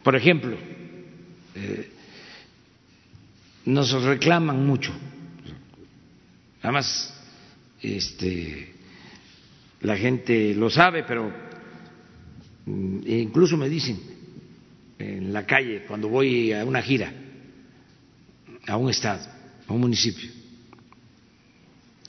Por 0.02 0.14
ejemplo, 0.14 0.56
nos 3.64 4.02
reclaman 4.02 4.64
mucho, 4.64 4.92
además, 6.62 7.12
este, 7.82 8.72
la 9.80 9.96
gente 9.96 10.54
lo 10.54 10.70
sabe, 10.70 11.02
pero 11.02 11.43
mm, 12.66 13.06
incluso 13.06 13.56
me 13.56 13.68
dicen 13.68 13.98
en 14.98 15.32
la 15.32 15.44
calle 15.44 15.84
cuando 15.86 16.08
voy 16.08 16.52
a 16.52 16.64
una 16.64 16.82
gira, 16.82 17.12
a 18.66 18.76
un 18.76 18.90
estado, 18.90 19.26
a 19.66 19.72
un 19.72 19.80
municipio, 19.80 20.30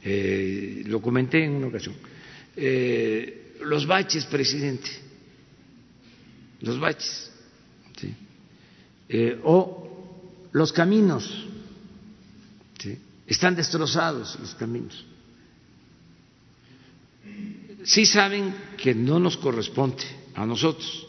eh, 0.03 0.83
lo 0.85 1.01
comenté 1.01 1.43
en 1.43 1.53
una 1.53 1.67
ocasión. 1.67 1.95
Eh, 2.55 3.55
los 3.63 3.85
baches, 3.87 4.25
presidente, 4.25 4.89
los 6.61 6.79
baches, 6.79 7.31
eh, 9.09 9.39
o 9.43 10.49
los 10.51 10.71
caminos, 10.71 11.47
están 13.27 13.55
destrozados 13.55 14.37
los 14.39 14.53
caminos. 14.55 15.03
Sí 17.85 18.05
saben 18.05 18.53
que 18.77 18.93
no 18.93 19.19
nos 19.19 19.37
corresponde 19.37 20.03
a 20.33 20.45
nosotros, 20.45 21.07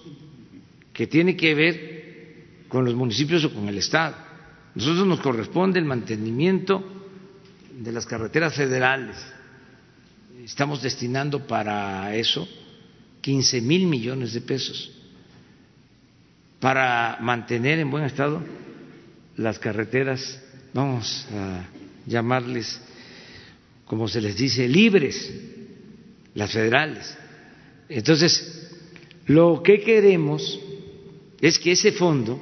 que 0.92 1.06
tiene 1.06 1.36
que 1.36 1.54
ver 1.54 2.66
con 2.68 2.84
los 2.84 2.94
municipios 2.94 3.44
o 3.44 3.52
con 3.52 3.68
el 3.68 3.78
Estado. 3.78 4.14
Nosotros 4.74 5.06
nos 5.06 5.20
corresponde 5.20 5.78
el 5.78 5.86
mantenimiento 5.86 6.84
de 7.80 7.92
las 7.92 8.04
carreteras 8.06 8.54
federales. 8.54 9.16
Estamos 10.44 10.82
destinando 10.82 11.46
para 11.46 12.14
eso 12.14 12.46
15 13.22 13.60
mil 13.62 13.86
millones 13.86 14.34
de 14.34 14.40
pesos 14.42 14.92
para 16.60 17.18
mantener 17.20 17.78
en 17.78 17.90
buen 17.90 18.04
estado 18.04 18.42
las 19.36 19.58
carreteras, 19.58 20.40
vamos 20.72 21.26
a 21.32 21.64
llamarles, 22.06 22.80
como 23.84 24.08
se 24.08 24.20
les 24.20 24.36
dice, 24.36 24.68
libres, 24.68 25.32
las 26.36 26.52
federales. 26.52 27.16
Entonces, 27.88 28.70
lo 29.26 29.62
que 29.62 29.80
queremos 29.80 30.60
es 31.40 31.58
que 31.58 31.72
ese 31.72 31.92
fondo, 31.92 32.38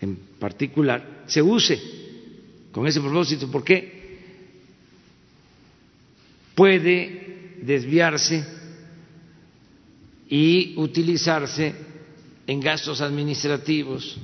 en 0.00 0.16
particular, 0.38 1.22
se 1.26 1.40
use 1.40 1.80
con 2.72 2.86
ese 2.86 3.00
propósito, 3.00 3.48
porque 3.50 4.18
puede 6.56 7.56
desviarse 7.62 8.44
y 10.28 10.74
utilizarse 10.76 11.72
en 12.48 12.60
gastos 12.60 13.00
administrativos 13.00 14.18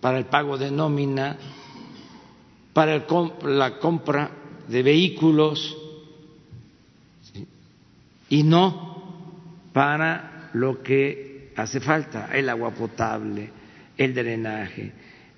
para 0.00 0.18
el 0.18 0.26
pago 0.26 0.58
de 0.58 0.72
nómina, 0.72 1.38
para 2.72 3.06
la 3.44 3.78
compra 3.78 4.32
de 4.66 4.82
vehículos 4.82 5.77
y 8.28 8.42
no 8.42 9.68
para 9.72 10.50
lo 10.54 10.82
que 10.82 11.52
hace 11.56 11.80
falta, 11.80 12.30
el 12.32 12.48
agua 12.48 12.70
potable, 12.70 13.50
el 13.96 14.14
drenaje, 14.14 14.92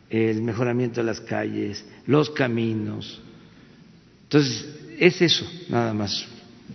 el 0.09 0.43
mejoramiento 0.43 1.01
de 1.01 1.07
las 1.07 1.21
calles, 1.21 1.85
los 2.07 2.31
caminos. 2.31 3.21
Entonces, 4.25 4.69
es 4.99 5.21
eso, 5.23 5.47
nada 5.69 5.95
más. 5.95 6.27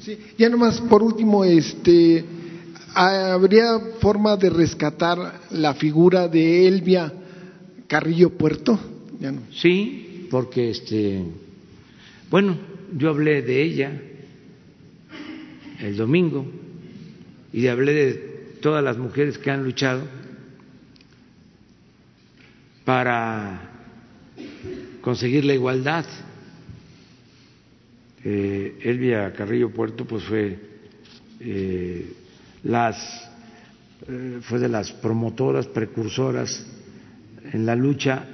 Sí, 0.01 0.17
ya 0.37 0.49
nomás 0.49 0.81
por 0.81 1.01
último, 1.03 1.45
este, 1.45 2.25
¿habría 2.93 3.79
forma 3.99 4.35
de 4.35 4.49
rescatar 4.49 5.41
la 5.51 5.73
figura 5.75 6.27
de 6.27 6.67
Elvia 6.67 7.13
Carrillo 7.87 8.31
Puerto? 8.31 8.79
Ya 9.19 9.31
no. 9.31 9.41
Sí, 9.53 10.27
porque 10.29 10.71
este, 10.71 11.23
bueno, 12.29 12.57
yo 12.97 13.09
hablé 13.09 13.41
de 13.41 13.61
ella 13.61 14.01
el 15.79 15.97
domingo 15.97 16.45
y 17.51 17.67
hablé 17.67 17.93
de 17.93 18.13
todas 18.61 18.83
las 18.83 18.97
mujeres 18.97 19.37
que 19.37 19.51
han 19.51 19.63
luchado 19.63 20.03
para 22.83 23.61
conseguir 25.01 25.45
la 25.45 25.53
igualdad. 25.53 26.05
Eh, 28.23 28.79
Elvia 28.81 29.33
Carrillo 29.33 29.69
Puerto 29.69 30.05
pues 30.05 30.23
fue 30.23 30.59
eh, 31.39 32.13
las 32.63 33.29
eh, 34.07 34.39
fue 34.41 34.59
de 34.59 34.69
las 34.69 34.91
promotoras 34.91 35.67
precursoras 35.67 36.65
en 37.53 37.65
la 37.65 37.75
lucha 37.75 38.25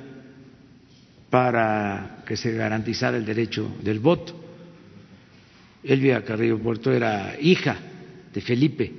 para 1.30 2.23
que 2.26 2.35
se 2.35 2.53
garantizara 2.53 3.18
el 3.18 3.26
derecho 3.26 3.69
del 3.84 3.99
voto. 3.99 4.40
Elvia 5.84 6.24
Carrillo 6.24 6.60
Puerto 6.60 6.91
era 6.91 7.40
hija 7.40 7.78
de 8.34 8.41
Felipe, 8.41 8.91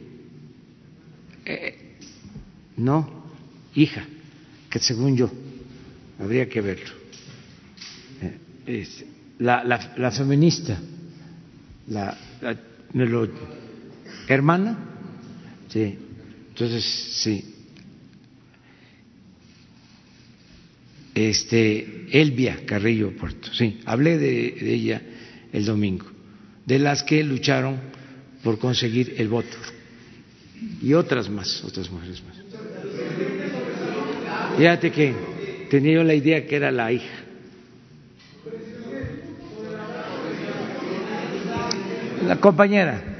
no, 2.77 3.25
hija, 3.75 4.05
que 4.71 4.79
según 4.79 5.17
yo 5.17 5.31
habría 6.19 6.49
que 6.49 6.61
verlo. 6.61 6.91
Eh, 8.67 8.87
la, 9.39 9.65
la, 9.65 10.11
feminista, 10.11 10.79
la, 11.89 12.17
hermana, 14.29 14.79
sí, 15.69 15.99
entonces 16.49 16.85
sí. 16.85 17.49
Este, 21.15 22.07
Elvia 22.11 22.65
Carrillo 22.65 23.15
Puerto, 23.15 23.53
sí, 23.53 23.81
hablé 23.85 24.17
de 24.17 24.75
ella 24.75 25.03
el 25.53 25.67
domingo, 25.67 26.07
de 26.67 26.79
las 26.79 27.03
que 27.03 27.23
lucharon 27.23 27.79
por 28.43 28.59
conseguir 28.59 29.15
el 29.19 29.29
voto 29.29 29.57
y 30.81 30.95
otras 30.95 31.29
más, 31.29 31.63
otras 31.65 31.91
mujeres 31.91 32.23
más. 32.25 32.37
Fíjate 34.57 34.91
que 34.91 35.15
tenía 35.71 35.95
yo 35.95 36.05
la 36.05 36.15
idea 36.15 36.47
que 36.47 36.57
era 36.57 36.71
la 36.71 36.93
hija. 36.93 37.19
La 42.27 42.37
compañera. 42.37 43.12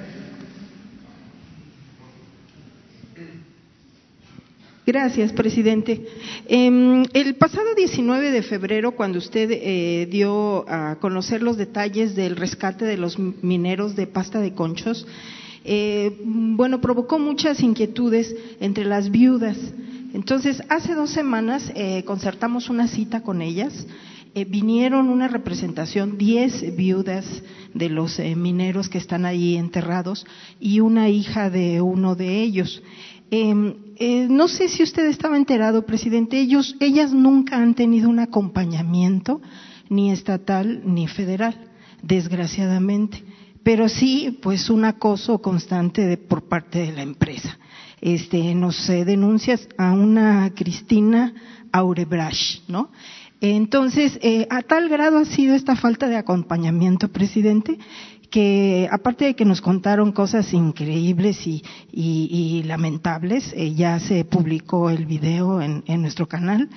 Gracias, 4.93 5.33
presidente. 5.33 6.07
Em, 6.47 7.05
el 7.15 7.35
pasado 7.37 7.75
19 7.75 8.31
de 8.31 8.43
febrero, 8.43 8.93
cuando 8.93 9.17
usted 9.17 9.49
eh, 9.51 10.07
dio 10.11 10.69
a 10.69 10.97
conocer 10.97 11.43
los 11.43 11.57
detalles 11.57 12.15
del 12.15 12.37
rescate 12.37 12.85
de 12.85 12.99
los 12.99 13.19
mineros 13.19 13.97
de 13.97 14.07
pasta 14.07 14.39
de 14.39 14.53
conchos, 14.53 15.07
eh, 15.65 16.15
bueno, 16.23 16.83
provocó 16.83 17.19
muchas 17.19 17.61
inquietudes 17.61 18.37
entre 18.61 18.85
las 18.85 19.11
viudas. 19.11 19.57
Entonces, 20.13 20.63
hace 20.69 20.95
dos 20.95 21.09
semanas 21.09 21.73
eh, 21.75 22.05
concertamos 22.05 22.69
una 22.69 22.87
cita 22.87 23.23
con 23.23 23.41
ellas. 23.41 23.87
vinieron 24.35 25.09
una 25.09 25.29
representación, 25.29 26.19
diez 26.19 26.75
viudas 26.77 27.27
de 27.73 27.89
los 27.89 28.19
mineros 28.19 28.91
que 28.91 28.99
están 28.99 29.25
ahí 29.25 29.57
enterrados 29.57 30.27
y 30.61 30.81
una 30.81 31.09
hija 31.09 31.49
de 31.49 31.81
uno 31.81 32.15
de 32.15 32.43
ellos. 32.43 32.83
Em, 33.31 33.82
eh, 33.97 34.27
no 34.29 34.49
sé 34.49 34.69
si 34.69 34.83
usted 34.83 35.07
estaba 35.07 35.37
enterado, 35.37 35.87
presidente, 35.87 36.41
ellas 36.81 37.13
nunca 37.13 37.57
han 37.57 37.75
tenido 37.75 38.09
un 38.09 38.19
acompañamiento, 38.19 39.41
ni 39.89 40.11
estatal 40.11 40.83
ni 40.85 41.07
federal, 41.09 41.71
desgraciadamente, 42.03 43.23
pero 43.63 43.89
sí, 43.89 44.39
pues, 44.43 44.71
un 44.71 44.85
acoso 44.85 45.41
constante 45.41 46.17
por 46.17 46.49
parte 46.49 46.81
de 46.81 46.93
la 46.93 47.03
empresa. 47.03 47.59
Este, 48.01 48.55
nos 48.55 48.89
eh, 48.91 49.05
denuncias 49.05 49.69
a 49.79 49.93
una 49.93 50.53
Cristina 50.55 51.33
Aurebrash, 51.71 52.61
¿no? 52.67 52.91
Entonces, 53.41 54.21
eh, 54.23 54.47
a 54.51 54.63
tal 54.63 54.89
grado 54.89 55.19
ha 55.19 55.25
sido 55.25 55.57
esta 55.57 55.75
falta 55.75 56.09
de 56.09 56.17
acompañamiento, 56.17 57.09
presidente, 57.09 57.77
que 58.33 58.89
aparte 58.91 59.27
de 59.27 59.37
que 59.37 59.45
nos 59.45 59.61
contaron 59.61 60.11
cosas 60.11 60.55
increíbles 60.55 61.47
y, 61.47 62.63
lamentables, 62.65 63.53
eh, 63.55 63.75
ya 63.75 64.01
se 64.01 64.25
publicó 64.25 64.89
el 64.89 65.05
video 65.05 65.61
en, 65.61 65.85
nuestro 66.01 66.27
canal. 66.27 66.71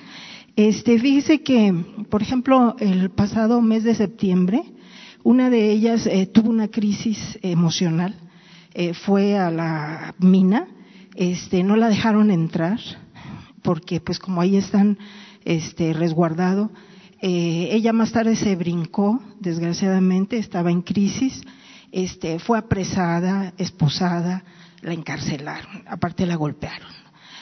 Este, 0.54 0.98
fíjese 0.98 1.42
que, 1.42 1.74
por 2.10 2.20
ejemplo, 2.20 2.76
el 2.78 3.10
pasado 3.10 3.62
mes 3.62 3.84
de 3.84 3.94
septiembre, 3.94 4.62
una 5.24 5.48
de 5.48 5.70
ellas 5.70 6.06
eh, 6.06 6.26
tuvo 6.26 6.50
una 6.50 6.68
crisis 6.68 7.38
emocional, 7.40 8.14
eh, 8.74 8.92
fue 8.92 9.38
a 9.38 9.50
la 9.50 10.14
mina, 10.18 10.68
este, 11.14 11.64
no 11.64 11.76
la 11.76 11.88
dejaron 11.88 12.30
entrar, 12.30 12.78
porque 13.62 13.98
pues 14.00 14.18
como 14.18 14.42
ahí 14.42 14.56
están 14.56 14.98
este, 15.46 15.94
resguardado, 15.94 16.70
eh, 17.28 17.70
ella 17.72 17.92
más 17.92 18.12
tarde 18.12 18.36
se 18.36 18.54
brincó, 18.54 19.20
desgraciadamente, 19.40 20.38
estaba 20.38 20.70
en 20.70 20.80
crisis, 20.80 21.42
este, 21.90 22.38
fue 22.38 22.56
apresada, 22.56 23.52
esposada, 23.58 24.44
la 24.80 24.92
encarcelaron, 24.92 25.82
aparte 25.88 26.24
la 26.24 26.36
golpearon. 26.36 26.86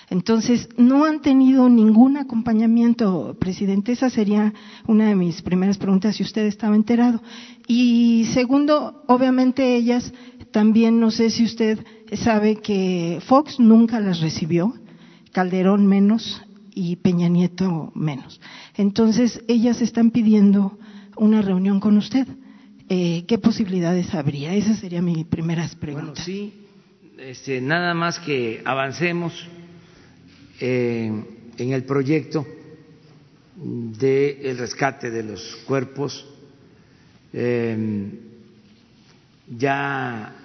Entonces, 0.09 0.71
no 0.79 1.05
han 1.05 1.21
tenido 1.21 1.69
ningún 1.69 2.17
acompañamiento, 2.17 3.37
presidente. 3.39 3.93
Esa 3.93 4.09
sería 4.09 4.55
una 4.87 5.09
de 5.09 5.17
mis 5.17 5.43
primeras 5.43 5.77
preguntas, 5.77 6.17
si 6.17 6.23
usted 6.23 6.47
estaba 6.47 6.77
enterado. 6.77 7.23
Y 7.67 8.25
segundo, 8.33 9.05
obviamente 9.07 9.77
ellas 9.77 10.15
también, 10.51 10.99
no 10.99 11.11
sé 11.11 11.29
si 11.29 11.45
usted 11.45 11.85
sabe 12.15 12.57
que 12.57 13.19
Fox 13.27 13.61
nunca 13.61 14.01
las 14.01 14.21
recibió, 14.21 14.73
Calderón 15.33 15.87
menos, 15.87 16.41
y 16.75 16.97
Peña 16.97 17.29
Nieto 17.29 17.93
menos. 17.95 18.41
Entonces, 18.77 19.43
ellas 19.49 19.81
están 19.81 20.11
pidiendo 20.11 20.79
una 21.17 21.41
reunión 21.41 21.81
con 21.81 21.97
usted. 21.97 22.27
Eh, 22.89 23.25
¿Qué 23.27 23.39
posibilidades 23.39 24.15
habría? 24.15 24.55
Esa 24.55 24.75
sería 24.75 25.01
mi 25.01 25.25
primera 25.25 25.69
pregunta. 25.81 26.11
Bueno, 26.11 26.25
sí, 26.25 26.53
este, 27.19 27.61
nada 27.61 27.95
más 27.95 28.19
que 28.19 28.61
avancemos 28.65 29.49
eh, 30.61 31.11
en 31.57 31.73
el 31.73 31.85
proyecto 31.85 32.45
del 33.57 34.59
rescate 34.59 35.11
de 35.11 35.23
los 35.23 35.57
cuerpos. 35.67 36.27
Eh, 37.33 38.11
ya 39.57 40.37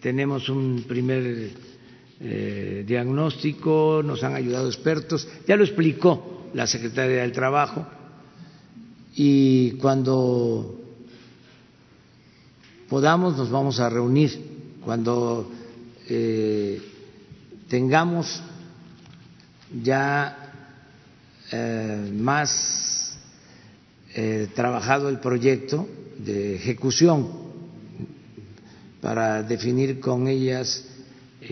tenemos 0.00 0.48
un 0.48 0.84
primer 0.88 1.50
eh, 2.22 2.84
diagnóstico, 2.86 4.02
nos 4.04 4.22
han 4.22 4.34
ayudado 4.34 4.66
expertos, 4.66 5.26
ya 5.48 5.56
lo 5.56 5.64
explicó 5.64 6.50
la 6.52 6.66
Secretaria 6.66 7.22
del 7.22 7.32
Trabajo, 7.32 7.86
y 9.14 9.70
cuando 9.72 10.78
podamos 12.90 13.38
nos 13.38 13.50
vamos 13.50 13.80
a 13.80 13.88
reunir, 13.88 14.38
cuando 14.84 15.50
eh, 16.10 16.82
tengamos 17.68 18.42
ya 19.82 20.52
eh, 21.50 22.10
más 22.18 23.18
trabajado 24.54 25.08
el 25.08 25.20
proyecto 25.20 25.88
de 26.18 26.56
ejecución 26.56 27.30
para 29.00 29.42
definir 29.42 30.00
con 30.00 30.26
ellas 30.26 30.89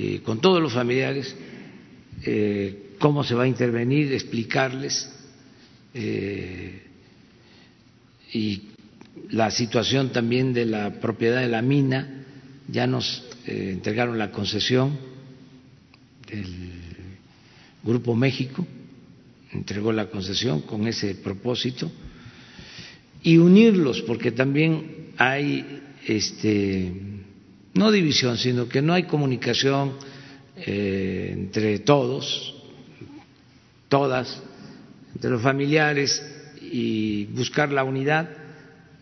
eh, 0.01 0.21
con 0.23 0.41
todos 0.41 0.63
los 0.63 0.73
familiares 0.75 1.35
eh, 2.25 2.95
cómo 3.01 3.25
se 3.25 3.35
va 3.35 3.43
a 3.43 3.49
intervenir, 3.49 4.13
explicarles 4.13 5.11
eh, 5.93 6.83
y 8.33 8.63
la 9.31 9.51
situación 9.51 10.11
también 10.11 10.53
de 10.53 10.67
la 10.67 11.01
propiedad 11.01 11.41
de 11.41 11.49
la 11.49 11.63
mina. 11.63 12.25
Ya 12.69 12.87
nos 12.87 13.25
entregaron 13.45 14.19
la 14.19 14.31
concesión 14.31 14.97
del 16.31 16.71
Grupo 17.83 18.15
México, 18.15 18.65
entregó 19.51 19.91
la 19.91 20.07
concesión 20.07 20.61
con 20.61 20.87
ese 20.87 21.17
propósito 21.17 21.91
y 23.25 23.39
unirlos, 23.39 24.03
porque 24.03 24.31
también 24.31 25.09
hay 25.17 25.81
este 26.07 27.08
no 27.79 27.93
división, 27.93 28.37
sino 28.37 28.69
que 28.69 28.83
no 28.83 28.93
hay 28.93 29.05
comunicación 29.05 29.93
eh, 30.57 31.31
entre 31.33 31.79
todos, 31.79 32.55
todas, 33.89 34.43
entre 35.15 35.31
los 35.31 35.41
familiares 35.41 36.23
y 36.61 37.27
buscar 37.27 37.71
la 37.71 37.85
unidad 37.85 38.29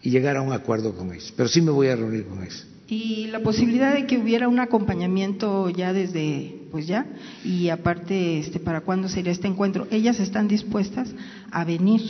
y 0.03 0.11
llegar 0.11 0.37
a 0.37 0.43
un 0.43 0.53
acuerdo 0.53 0.95
con 0.95 1.13
ellos. 1.13 1.33
Pero 1.35 1.49
sí 1.49 1.63
me 1.63 1.71
voy 1.71 1.89
a 1.89 1.97
reunir 1.97 2.27
con 2.27 2.43
ellos. 2.43 2.67
Y 2.89 3.27
la 3.29 3.41
posibilidad 3.41 3.95
de 3.95 4.07
que 4.07 4.19
hubiera 4.19 4.47
un 4.47 4.61
acompañamiento 4.61 5.71
ya 5.71 5.93
desde, 5.93 6.55
pues 6.71 6.87
ya, 6.87 7.07
y 7.45 7.71
aparte, 7.71 8.39
este, 8.39 8.61
¿para 8.61 8.83
cuándo 8.83 9.09
sería 9.09 9.33
este 9.33 9.49
encuentro? 9.49 9.89
Ellas 9.91 10.21
están 10.21 10.47
dispuestas 10.47 11.09
a 11.51 11.65
venir, 11.65 12.01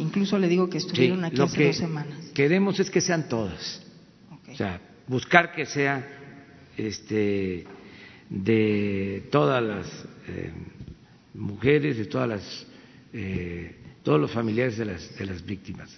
incluso 0.00 0.38
le 0.38 0.48
digo 0.48 0.68
que 0.68 0.78
estuvieron 0.78 1.24
aquí 1.24 1.40
hace 1.40 1.66
dos 1.66 1.76
semanas. 1.76 2.18
Queremos 2.34 2.80
es 2.80 2.90
que 2.90 3.00
sean 3.00 3.28
todas. 3.28 3.80
O 4.52 4.56
sea, 4.56 4.80
buscar 5.06 5.52
que 5.52 5.66
sea 5.66 6.06
este, 6.76 7.64
de 8.28 9.28
todas 9.30 9.62
las 9.62 9.86
eh, 10.28 10.50
mujeres, 11.34 11.98
de 11.98 12.04
todas 12.06 12.28
las, 12.28 12.66
eh, 13.12 13.76
todos 14.02 14.20
los 14.20 14.30
familiares 14.30 14.76
de 14.78 14.86
las, 14.86 15.16
de 15.16 15.26
las 15.26 15.44
víctimas, 15.44 15.90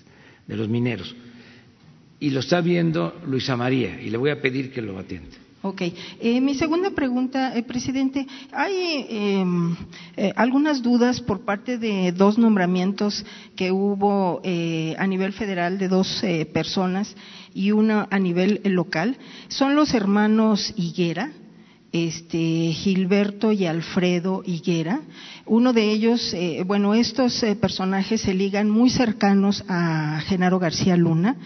de 0.47 0.57
los 0.57 0.69
mineros. 0.69 1.15
Y 2.19 2.31
lo 2.31 2.41
está 2.41 2.61
viendo 2.61 3.21
Luisa 3.27 3.57
María 3.57 4.01
y 4.01 4.11
le 4.11 4.17
voy 4.17 4.31
a 4.31 4.41
pedir 4.41 4.73
que 4.73 4.81
lo 4.81 4.99
atienda. 4.99 5.37
Ok. 5.63 5.83
Eh, 6.21 6.41
mi 6.41 6.55
segunda 6.55 6.91
pregunta, 6.91 7.53
presidente. 7.67 8.27
Hay 8.53 9.07
em, 9.09 9.77
algunas 10.37 10.81
dudas 10.81 11.21
por 11.21 11.41
parte 11.41 11.77
de 11.77 12.13
dos 12.13 12.39
nombramientos 12.39 13.25
que 13.57 13.73
hubo 13.73 14.41
a 14.45 15.07
nivel 15.07 15.33
federal 15.33 15.77
de 15.77 15.89
dos 15.89 16.23
personas 16.53 17.17
y 17.57 17.73
una 17.73 18.07
a 18.11 18.19
nivel 18.19 18.61
local, 18.65 19.17
son 19.49 19.75
los 19.75 19.95
hermanos 19.95 20.75
Higuera, 20.77 21.33
este, 21.91 22.73
Gilberto 22.73 23.51
y 23.51 23.65
Alfredo 23.65 24.43
Higuera. 24.45 25.01
Uno 25.47 25.73
de 25.73 25.91
ellos, 25.91 26.35
eh, 26.35 26.65
bueno, 26.67 26.93
estos 26.93 27.43
eh, 27.43 27.57
personajes 27.57 28.21
se 28.21 28.35
ligan 28.35 28.69
muy 28.69 28.91
cercanos 28.91 29.65
a 29.69 30.21
Genaro 30.27 30.59
García 30.59 30.99
Luna, 30.99 31.37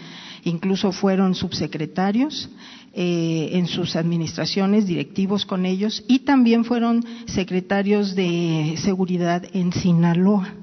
incluso 0.43 0.91
fueron 0.91 1.33
subsecretarios 1.33 2.49
eh, 2.93 3.51
en 3.53 3.67
sus 3.67 3.95
administraciones, 3.95 4.87
directivos 4.87 5.45
con 5.45 5.65
ellos, 5.65 6.03
y 6.09 6.19
también 6.19 6.65
fueron 6.65 7.05
secretarios 7.27 8.15
de 8.15 8.75
seguridad 8.83 9.45
en 9.53 9.71
Sinaloa, 9.71 10.55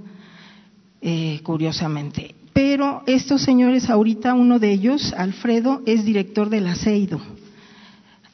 curiosamente. 1.42 2.37
Pero 2.58 3.04
estos 3.06 3.42
señores, 3.42 3.88
ahorita 3.88 4.34
uno 4.34 4.58
de 4.58 4.72
ellos, 4.72 5.14
Alfredo, 5.16 5.80
es 5.86 6.04
director 6.04 6.50
del 6.50 6.66
ASEIDO, 6.66 7.20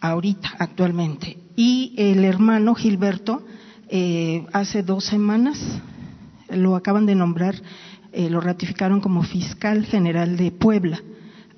ahorita, 0.01 0.51
actualmente. 0.59 1.37
Y 1.57 1.93
el 1.99 2.25
hermano 2.25 2.75
Gilberto, 2.75 3.43
eh, 3.91 4.47
hace 4.55 4.83
dos 4.83 5.05
semanas, 5.05 5.59
lo 6.49 6.75
acaban 6.75 7.05
de 7.05 7.15
nombrar, 7.15 7.55
eh, 8.13 8.31
lo 8.31 8.41
ratificaron 8.41 9.03
como 9.03 9.23
fiscal 9.25 9.85
general 9.85 10.39
de 10.39 10.53
Puebla, 10.53 11.03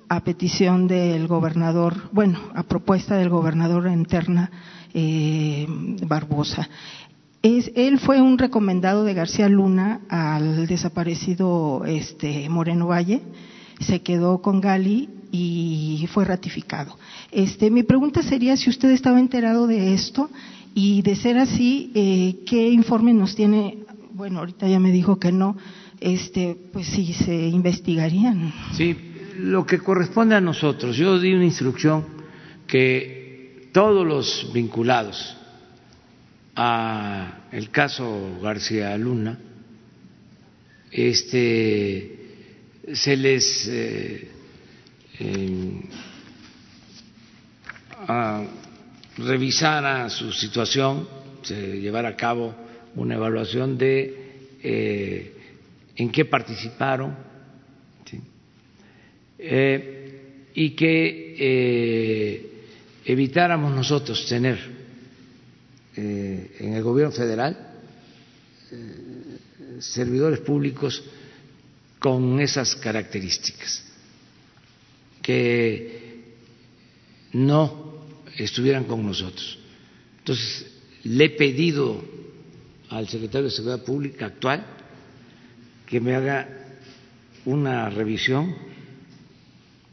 a 0.09 0.24
petición 0.24 0.88
del 0.88 1.28
gobernador, 1.28 2.10
bueno, 2.10 2.40
a 2.52 2.64
propuesta 2.64 3.14
del 3.14 3.28
gobernador 3.28 3.86
interna 3.86 4.51
eh, 4.93 5.66
Barbosa. 5.68 6.68
Es, 7.42 7.70
él 7.74 7.98
fue 7.98 8.20
un 8.20 8.38
recomendado 8.38 9.04
de 9.04 9.14
García 9.14 9.48
Luna 9.48 10.00
al 10.08 10.66
desaparecido 10.66 11.84
este, 11.86 12.48
Moreno 12.48 12.88
Valle, 12.88 13.22
se 13.80 14.02
quedó 14.02 14.40
con 14.42 14.60
Gali 14.60 15.08
y 15.30 16.08
fue 16.12 16.24
ratificado. 16.24 16.96
Este, 17.30 17.70
mi 17.70 17.82
pregunta 17.82 18.22
sería 18.22 18.56
si 18.56 18.70
usted 18.70 18.90
estaba 18.90 19.20
enterado 19.20 19.66
de 19.66 19.94
esto 19.94 20.30
y 20.74 21.02
de 21.02 21.16
ser 21.16 21.38
así, 21.38 21.90
eh, 21.94 22.44
¿qué 22.46 22.68
informe 22.70 23.12
nos 23.12 23.34
tiene? 23.34 23.78
Bueno, 24.12 24.40
ahorita 24.40 24.68
ya 24.68 24.80
me 24.80 24.90
dijo 24.90 25.18
que 25.18 25.32
no, 25.32 25.56
este, 26.00 26.56
pues 26.72 26.86
si 26.86 27.12
se 27.12 27.48
investigarían. 27.48 28.52
Sí, 28.72 28.96
lo 29.38 29.66
que 29.66 29.78
corresponde 29.78 30.34
a 30.34 30.40
nosotros, 30.40 30.96
yo 30.96 31.18
di 31.18 31.32
una 31.32 31.44
instrucción 31.44 32.04
que 32.66 33.70
todos 33.72 34.06
los 34.06 34.50
vinculados 34.52 35.36
a 36.56 37.48
el 37.52 37.70
caso 37.70 38.40
García 38.42 38.96
Luna, 38.96 39.38
este, 40.90 42.16
se 42.92 43.16
les 43.16 43.68
eh, 43.68 44.30
eh, 45.20 45.80
revisara 49.18 50.08
su 50.08 50.32
situación, 50.32 51.08
se 51.42 51.80
llevara 51.80 52.10
a 52.10 52.16
cabo 52.16 52.54
una 52.94 53.14
evaluación 53.14 53.76
de 53.76 54.56
eh, 54.62 55.32
en 55.96 56.10
qué 56.10 56.24
participaron 56.24 57.14
eh, 59.38 60.46
y 60.54 60.70
que 60.70 61.36
eh, 61.38 62.50
evitáramos 63.04 63.74
nosotros 63.74 64.26
tener 64.26 64.76
en 65.97 66.74
el 66.74 66.82
gobierno 66.82 67.12
federal 67.12 67.74
servidores 69.81 70.40
públicos 70.40 71.02
con 71.98 72.40
esas 72.40 72.77
características, 72.77 73.85
que 75.23 76.24
no 77.32 78.05
estuvieran 78.36 78.85
con 78.85 79.05
nosotros. 79.05 79.59
Entonces, 80.18 80.66
le 81.05 81.24
he 81.24 81.31
pedido 81.31 82.05
al 82.90 83.09
secretario 83.09 83.47
de 83.47 83.51
Seguridad 83.51 83.85
Pública 83.85 84.27
actual 84.27 84.64
que 85.86 86.01
me 86.01 86.14
haga 86.14 86.48
una 87.44 87.89
revisión 87.90 88.55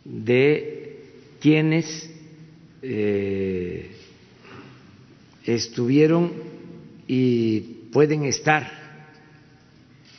de 0.04 1.06
quienes 1.40 2.10
eh, 2.82 3.96
estuvieron 5.46 6.34
y 7.08 7.60
pueden 7.92 8.26
estar 8.26 8.72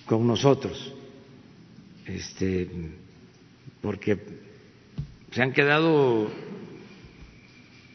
con 0.07 0.27
nosotros 0.27 0.95
este, 2.07 2.69
porque 3.81 4.19
se 5.31 5.43
han 5.43 5.53
quedado 5.53 6.31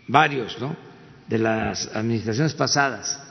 varios, 0.07 0.59
¿no? 0.59 0.75
De 1.27 1.37
las 1.37 1.95
administraciones 1.95 2.53
pasadas. 2.53 3.21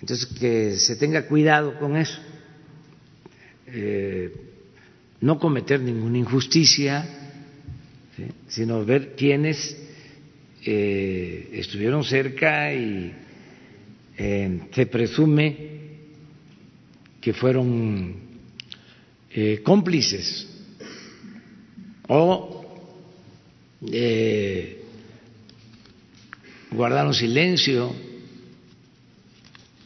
Entonces, 0.00 0.26
que 0.26 0.76
se 0.76 0.96
tenga 0.96 1.26
cuidado 1.26 1.78
con 1.78 1.96
eso. 1.96 2.20
Eh, 3.66 4.34
no 5.20 5.38
cometer 5.38 5.80
ninguna 5.80 6.18
injusticia, 6.18 7.06
sino 8.48 8.84
ver 8.84 9.14
quiénes 9.16 9.76
eh, 10.62 11.48
estuvieron 11.54 12.04
cerca 12.04 12.72
y 12.74 13.14
eh, 14.18 14.60
se 14.72 14.86
presume 14.86 15.56
que 17.20 17.32
fueron 17.32 18.14
eh, 19.30 19.62
cómplices 19.62 20.46
o 22.08 22.58
guardaron 26.70 27.14
silencio 27.14 27.94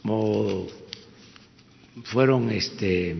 o 0.03 0.67
fueron 2.03 2.49
este 2.51 3.15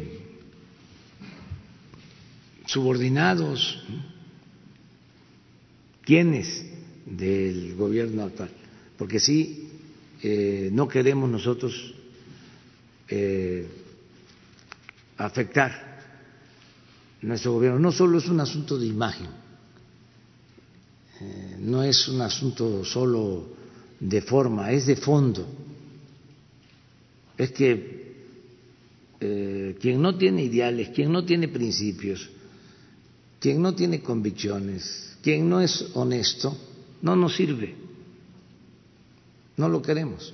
subordinados 2.65 3.81
quiénes 6.03 6.74
del 7.05 7.75
gobierno 7.75 8.23
actual 8.23 8.49
porque 8.97 9.19
sí 9.19 9.69
eh, 10.21 10.69
no 10.71 10.87
queremos 10.87 11.29
nosotros 11.29 11.93
afectar 15.17 15.95
nuestro 17.25 17.53
gobierno. 17.53 17.79
No 17.79 17.91
solo 17.91 18.17
es 18.17 18.27
un 18.27 18.39
asunto 18.39 18.77
de 18.77 18.87
imagen, 18.87 19.27
eh, 21.21 21.57
no 21.59 21.83
es 21.83 22.07
un 22.07 22.21
asunto 22.21 22.83
solo 22.85 23.47
de 23.99 24.21
forma, 24.21 24.71
es 24.71 24.85
de 24.85 24.95
fondo. 24.95 25.45
Es 27.37 27.51
que 27.51 28.05
eh, 29.19 29.77
quien 29.79 30.01
no 30.01 30.17
tiene 30.17 30.43
ideales, 30.43 30.89
quien 30.89 31.11
no 31.11 31.25
tiene 31.25 31.47
principios, 31.47 32.29
quien 33.39 33.61
no 33.61 33.73
tiene 33.73 34.01
convicciones, 34.01 35.17
quien 35.21 35.49
no 35.49 35.61
es 35.61 35.85
honesto, 35.93 36.57
no 37.05 37.15
nos 37.15 37.35
sirve. 37.35 37.75
No 39.57 39.69
lo 39.69 39.79
queremos. 39.79 40.33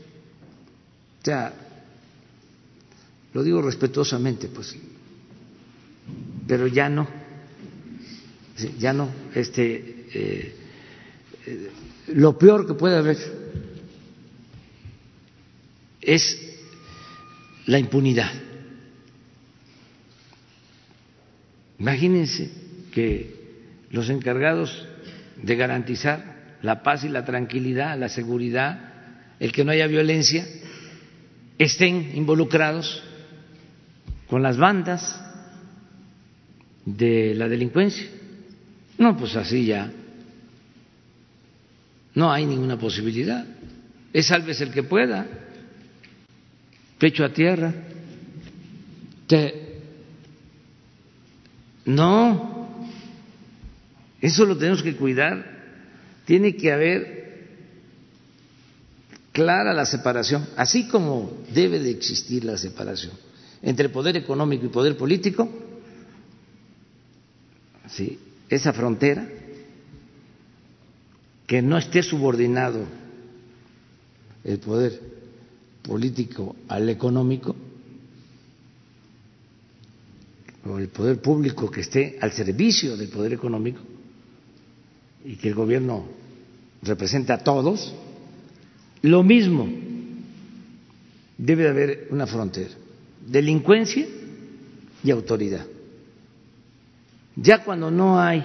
O 1.22 1.26
sea, 1.26 1.54
lo 3.34 3.44
digo 3.44 3.62
respetuosamente, 3.62 4.48
pues 4.48 4.78
pero 6.48 6.68
ya 6.68 6.90
no, 6.90 7.08
ya 8.80 8.94
no. 8.94 9.10
Este, 9.36 10.08
eh, 10.14 10.56
eh, 11.46 11.72
lo 12.08 12.38
peor 12.38 12.66
que 12.66 12.74
puede 12.74 12.98
haber 12.98 13.18
es 16.02 16.58
la 17.68 17.80
impunidad. 17.80 18.32
Imagínense 21.80 22.50
que 22.94 23.36
los 23.92 24.10
encargados 24.10 24.88
de 25.42 25.56
garantizar 25.56 26.31
la 26.62 26.84
paz 26.84 27.04
y 27.04 27.10
la 27.10 27.26
tranquilidad, 27.26 27.98
la 27.98 28.10
seguridad, 28.10 28.80
el 29.40 29.52
que 29.52 29.64
no 29.64 29.72
haya 29.72 29.88
violencia, 29.88 30.46
estén 31.58 32.12
involucrados 32.16 33.04
con 34.28 34.42
las 34.42 34.58
bandas 34.58 35.20
de 36.86 37.34
la 37.36 37.48
delincuencia. 37.48 38.08
No, 38.98 39.18
pues 39.18 39.36
así 39.36 39.66
ya. 39.66 39.92
No 42.14 42.32
hay 42.32 42.46
ninguna 42.46 42.78
posibilidad. 42.78 43.46
Es 44.14 44.28
salves 44.28 44.62
el 44.62 44.72
que 44.72 44.84
pueda. 44.84 45.26
Pecho 46.98 47.26
a 47.26 47.34
tierra. 47.34 47.74
No. 51.86 52.86
Eso 54.20 54.46
lo 54.46 54.58
tenemos 54.58 54.84
que 54.84 54.96
cuidar. 54.96 55.51
Tiene 56.32 56.56
que 56.56 56.72
haber 56.72 57.50
clara 59.34 59.74
la 59.74 59.86
separación, 59.86 60.48
así 60.56 60.88
como 60.88 61.30
debe 61.54 61.78
de 61.80 61.92
existir 61.92 62.46
la 62.46 62.58
separación 62.58 63.12
entre 63.62 63.90
poder 63.90 64.16
económico 64.16 64.66
y 64.66 64.70
poder 64.70 64.96
político, 64.96 65.50
¿sí? 67.90 68.18
esa 68.48 68.72
frontera, 68.72 69.28
que 71.48 71.62
no 71.62 71.78
esté 71.78 72.02
subordinado 72.02 72.80
el 74.46 74.58
poder 74.60 75.02
político 75.82 76.56
al 76.70 76.88
económico, 76.88 77.58
o 80.64 80.78
el 80.78 80.88
poder 80.88 81.20
público 81.20 81.70
que 81.70 81.82
esté 81.82 82.18
al 82.22 82.32
servicio 82.32 82.96
del 82.96 83.10
poder 83.10 83.34
económico 83.34 83.82
y 85.26 85.36
que 85.36 85.50
el 85.50 85.56
gobierno 85.56 86.21
represente 86.82 87.32
a 87.34 87.44
todos, 87.44 87.94
lo 89.02 89.24
mismo 89.24 89.68
debe 91.38 91.64
de 91.64 91.70
haber 91.70 92.08
una 92.12 92.28
frontera, 92.28 92.72
delincuencia 93.28 94.06
y 95.04 95.12
autoridad. 95.12 95.66
Ya 97.36 97.64
cuando 97.64 97.90
no 97.90 98.20
hay 98.20 98.44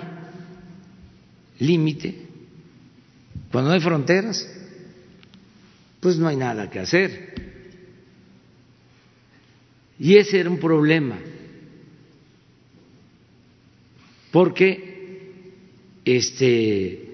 límite, 1.59 2.15
cuando 3.51 3.71
no 3.71 3.75
hay 3.75 3.81
fronteras, 3.81 4.49
pues 6.01 6.17
no 6.19 6.29
hay 6.29 6.37
nada 6.37 6.71
que 6.71 6.79
hacer. 6.79 7.35
Y 9.99 10.17
ese 10.17 10.41
era 10.41 10.51
un 10.51 10.59
problema, 10.59 11.19
porque 14.31 15.33
este 16.05 17.06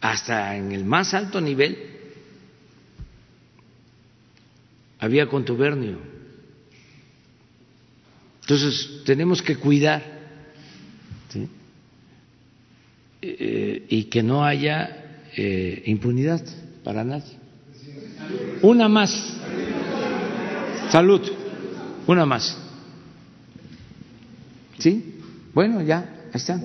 hasta 0.00 0.56
en 0.56 0.72
el 0.72 0.84
más 0.84 1.14
alto 1.14 1.40
nivel 1.40 1.76
había 4.98 5.26
contubernio. 5.28 5.98
Entonces 8.42 9.02
tenemos 9.04 9.42
que 9.42 9.56
cuidar 9.56 10.18
eh, 13.20 13.86
y 13.88 14.04
que 14.04 14.22
no 14.22 14.44
haya 14.44 15.26
eh, 15.36 15.82
impunidad 15.86 16.42
para 16.84 17.04
nadie. 17.04 17.36
Una 18.62 18.88
más. 18.88 19.10
Salud. 20.90 21.20
Una 22.06 22.24
más. 22.24 22.56
¿Sí? 24.78 25.16
Bueno, 25.52 25.82
ya, 25.82 25.98
ahí 26.26 26.30
están. 26.34 26.62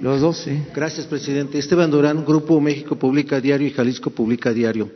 Los 0.00 0.22
dos, 0.22 0.38
sí. 0.38 0.62
Gracias, 0.74 1.06
presidente. 1.06 1.58
Esteban 1.58 1.90
Durán, 1.90 2.24
Grupo 2.24 2.58
México 2.58 2.96
Publica 2.96 3.38
Diario 3.38 3.66
y 3.66 3.70
Jalisco 3.70 4.08
Publica 4.08 4.50
Diario. 4.50 4.90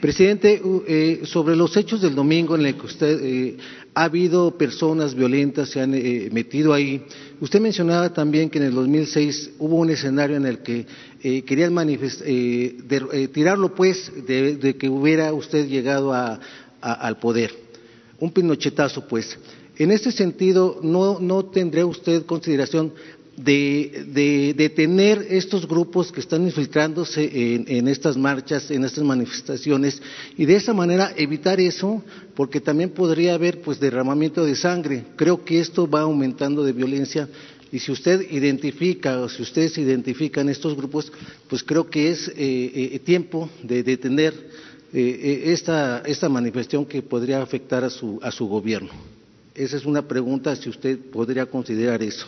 Presidente, 0.00 0.62
eh, 0.86 1.22
sobre 1.24 1.56
los 1.56 1.76
hechos 1.76 2.00
del 2.00 2.14
domingo 2.14 2.54
en 2.54 2.64
el 2.64 2.76
que 2.76 2.86
usted 2.86 3.18
eh, 3.24 3.56
ha 3.92 4.04
habido 4.04 4.56
personas 4.56 5.16
violentas 5.16 5.70
se 5.70 5.80
han 5.80 5.94
eh, 5.94 6.28
metido 6.30 6.72
ahí. 6.72 7.02
Usted 7.40 7.60
mencionaba 7.60 8.14
también 8.14 8.48
que 8.48 8.58
en 8.58 8.64
el 8.66 8.74
2006 8.74 9.50
hubo 9.58 9.76
un 9.76 9.90
escenario 9.90 10.36
en 10.36 10.46
el 10.46 10.58
que 10.58 10.86
querían 11.44 11.74
tirarlo, 13.32 13.74
pues, 13.74 14.12
de, 14.28 14.76
que 14.78 14.88
hubiera 14.88 15.32
usted 15.32 15.66
llegado 15.66 16.12
al 16.80 17.18
poder. 17.18 17.52
Un 18.20 18.30
pinochetazo, 18.30 19.08
pues. 19.08 19.36
En 19.78 19.90
este 19.90 20.12
sentido, 20.12 20.78
¿no, 20.82 21.18
no 21.20 21.46
tendría 21.46 21.84
usted 21.84 22.24
consideración 22.24 22.92
de, 23.36 24.54
detener 24.56 25.26
estos 25.28 25.68
grupos 25.68 26.10
que 26.10 26.20
están 26.20 26.44
infiltrándose 26.44 27.30
en, 27.66 27.88
estas 27.88 28.16
marchas, 28.16 28.70
en 28.70 28.84
estas 28.84 29.04
manifestaciones, 29.04 30.00
y 30.36 30.46
de 30.46 30.56
esa 30.56 30.72
manera 30.72 31.12
evitar 31.16 31.60
eso, 31.60 32.02
porque 32.34 32.60
también 32.60 32.90
podría 32.90 33.34
haber 33.34 33.60
pues 33.60 33.78
derramamiento 33.78 34.44
de 34.44 34.56
sangre. 34.56 35.04
Creo 35.16 35.44
que 35.44 35.60
esto 35.60 35.88
va 35.88 36.00
aumentando 36.00 36.64
de 36.64 36.72
violencia 36.72 37.28
y 37.72 37.78
si 37.78 37.92
usted 37.92 38.30
identifica 38.30 39.20
o 39.20 39.28
si 39.28 39.42
ustedes 39.42 39.76
identifican 39.78 40.48
estos 40.48 40.76
grupos, 40.76 41.12
pues 41.48 41.62
creo 41.62 41.90
que 41.90 42.10
es 42.10 42.28
eh, 42.28 42.34
eh, 42.36 42.98
tiempo 43.00 43.50
de 43.62 43.82
detener 43.82 44.32
eh, 44.92 45.42
esta, 45.46 46.02
esta 46.06 46.28
manifestación 46.28 46.86
que 46.86 47.02
podría 47.02 47.42
afectar 47.42 47.84
a 47.84 47.90
su, 47.90 48.18
a 48.22 48.30
su 48.30 48.46
gobierno. 48.46 49.15
Esa 49.56 49.78
es 49.78 49.86
una 49.86 50.06
pregunta, 50.06 50.54
si 50.54 50.68
usted 50.68 50.98
podría 50.98 51.46
considerar 51.46 52.02
eso. 52.02 52.26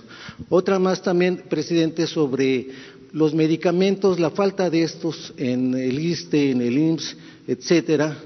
Otra 0.49 0.79
más 0.79 1.03
también, 1.03 1.45
presidente, 1.49 2.07
sobre 2.07 2.69
los 3.13 3.35
medicamentos, 3.35 4.19
la 4.19 4.31
falta 4.31 4.71
de 4.71 4.83
estos 4.83 5.35
en 5.37 5.75
el 5.75 5.99
ISTE, 5.99 6.53
en 6.53 6.63
el 6.63 6.79
IMSS, 6.79 7.17
etcétera. 7.47 8.17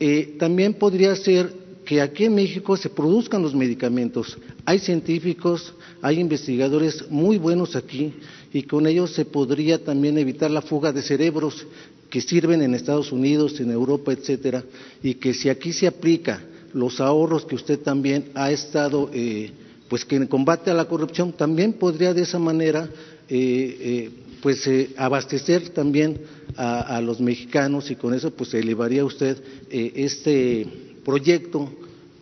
Eh, 0.00 0.34
también 0.36 0.74
podría 0.74 1.14
ser 1.14 1.52
que 1.84 2.00
aquí 2.00 2.24
en 2.24 2.34
México 2.34 2.76
se 2.76 2.90
produzcan 2.90 3.42
los 3.42 3.54
medicamentos. 3.54 4.36
Hay 4.64 4.80
científicos, 4.80 5.72
hay 6.02 6.18
investigadores 6.18 7.08
muy 7.08 7.38
buenos 7.38 7.76
aquí 7.76 8.14
y 8.52 8.64
con 8.64 8.86
ellos 8.88 9.12
se 9.12 9.24
podría 9.24 9.82
también 9.84 10.18
evitar 10.18 10.50
la 10.50 10.62
fuga 10.62 10.92
de 10.92 11.02
cerebros 11.02 11.66
que 12.10 12.20
sirven 12.20 12.62
en 12.62 12.74
Estados 12.74 13.12
Unidos, 13.12 13.60
en 13.60 13.70
Europa, 13.70 14.12
etcétera, 14.12 14.64
y 15.02 15.14
que 15.14 15.34
si 15.34 15.48
aquí 15.48 15.72
se 15.72 15.86
aplica 15.86 16.42
los 16.72 17.00
ahorros 17.00 17.44
que 17.44 17.54
usted 17.54 17.78
también 17.80 18.30
ha 18.34 18.50
estado, 18.50 19.10
eh, 19.12 19.50
pues 19.88 20.04
que 20.04 20.16
en 20.16 20.26
combate 20.26 20.70
a 20.70 20.74
la 20.74 20.86
corrupción 20.86 21.32
también 21.32 21.74
podría 21.74 22.14
de 22.14 22.22
esa 22.22 22.38
manera, 22.38 22.88
eh, 23.28 23.76
eh, 23.80 24.10
pues 24.42 24.68
abastecer 24.96 25.68
también 25.70 26.20
a, 26.56 27.00
los 27.02 27.20
mexicanos 27.20 27.90
y 27.90 27.96
con 27.96 28.14
eso 28.14 28.30
pues 28.30 28.54
elevaría 28.54 29.04
usted 29.04 29.36
este 29.70 30.66
proyecto 31.04 31.70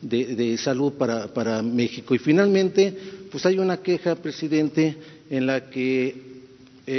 de, 0.02 0.58
salud 0.58 0.94
para, 0.94 1.32
para, 1.32 1.62
México. 1.62 2.16
Y 2.16 2.18
finalmente, 2.18 2.92
pues 3.30 3.46
hay 3.46 3.58
una 3.58 3.76
queja, 3.76 4.16
presidente, 4.16 4.96
en 5.30 5.46
la 5.46 5.70
que 5.70 6.42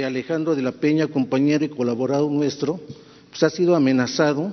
Alejandro 0.04 0.54
de 0.54 0.62
la 0.62 0.72
Peña, 0.72 1.06
compañero 1.08 1.66
y 1.66 1.68
colaborador 1.68 2.30
nuestro, 2.30 2.80
pues 3.28 3.42
ha 3.42 3.50
sido 3.50 3.76
amenazado 3.76 4.52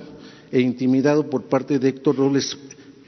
e 0.52 0.60
intimidado 0.60 1.28
por 1.28 1.44
parte 1.44 1.78
de 1.78 1.88
Héctor 1.88 2.16
Robles 2.16 2.56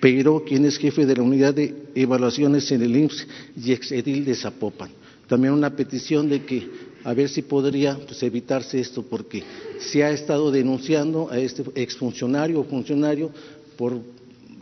pero 0.00 0.44
quien 0.44 0.64
es 0.64 0.78
jefe 0.78 1.04
de 1.04 1.16
la 1.16 1.22
unidad 1.22 1.54
de 1.54 1.74
evaluaciones 1.94 2.70
en 2.72 2.82
el 2.82 2.96
IMSS 2.96 3.26
y 3.62 3.72
exedil 3.72 4.24
de 4.24 4.34
Zapopan. 4.34 4.90
También 5.28 5.52
una 5.52 5.70
petición 5.76 6.28
de 6.28 6.44
que 6.44 6.68
a 7.04 7.14
ver 7.14 7.28
si 7.28 7.42
podría 7.42 7.96
pues, 7.96 8.22
evitarse 8.22 8.80
esto, 8.80 9.02
porque 9.02 9.42
se 9.78 10.02
ha 10.04 10.10
estado 10.10 10.50
denunciando 10.50 11.30
a 11.30 11.38
este 11.38 11.64
exfuncionario 11.74 12.60
o 12.60 12.64
funcionario 12.64 13.30
por 13.76 14.00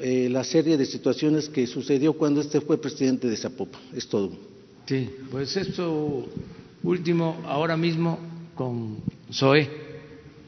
eh, 0.00 0.28
la 0.30 0.44
serie 0.44 0.76
de 0.76 0.86
situaciones 0.86 1.48
que 1.48 1.66
sucedió 1.66 2.12
cuando 2.12 2.40
este 2.40 2.60
fue 2.60 2.80
presidente 2.80 3.28
de 3.28 3.36
Zapopan. 3.36 3.80
Es 3.94 4.06
todo. 4.06 4.30
Sí, 4.86 5.08
pues 5.30 5.56
esto 5.56 6.26
último, 6.82 7.42
ahora 7.44 7.76
mismo 7.76 8.18
con 8.54 8.98
Zoe, 9.32 9.68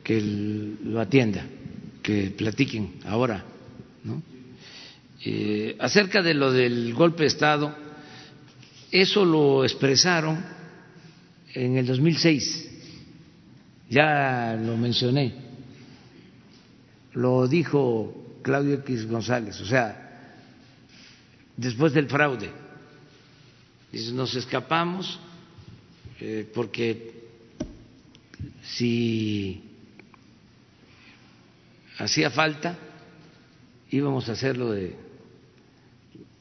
que 0.05 0.21
lo 0.21 1.01
atienda, 1.01 1.47
que 2.03 2.33
platiquen 2.37 2.95
ahora, 3.05 3.45
¿no? 4.05 4.23
Eh, 5.23 5.77
acerca 5.79 6.23
de 6.23 6.33
lo 6.33 6.51
del 6.51 6.95
golpe 6.95 7.25
de 7.25 7.29
Estado, 7.29 7.77
eso 8.91 9.23
lo 9.25 9.65
expresaron 9.65 10.43
en 11.53 11.77
el 11.77 11.87
2006, 11.87 12.71
ya 13.91 14.59
lo 14.59 14.79
mencioné, 14.79 15.35
lo 17.13 17.47
dijo 17.47 18.39
Claudio 18.41 18.77
X 18.77 19.07
González, 19.07 19.61
o 19.61 19.67
sea, 19.67 20.39
después 21.55 21.93
del 21.93 22.09
fraude, 22.09 22.51
dice, 23.93 24.13
nos 24.13 24.35
escapamos 24.35 25.21
eh, 26.19 26.51
porque 26.55 27.29
si 28.63 29.63
hacía 31.99 32.31
falta 32.31 32.79
íbamos 33.91 34.29
a 34.29 34.33
hacerlo 34.33 34.71
de 34.71 35.10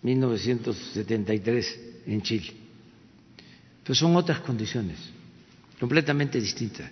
1973 0.01 1.79
en 2.07 2.21
Chile. 2.21 2.53
Pero 3.83 3.95
son 3.95 4.15
otras 4.15 4.39
condiciones, 4.41 4.97
completamente 5.79 6.39
distintas. 6.39 6.91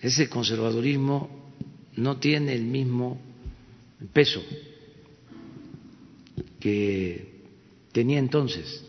Ese 0.00 0.28
conservadurismo 0.28 1.52
no 1.96 2.16
tiene 2.18 2.54
el 2.54 2.64
mismo 2.64 3.20
peso 4.12 4.42
que 6.58 7.42
tenía 7.92 8.18
entonces. 8.18 8.84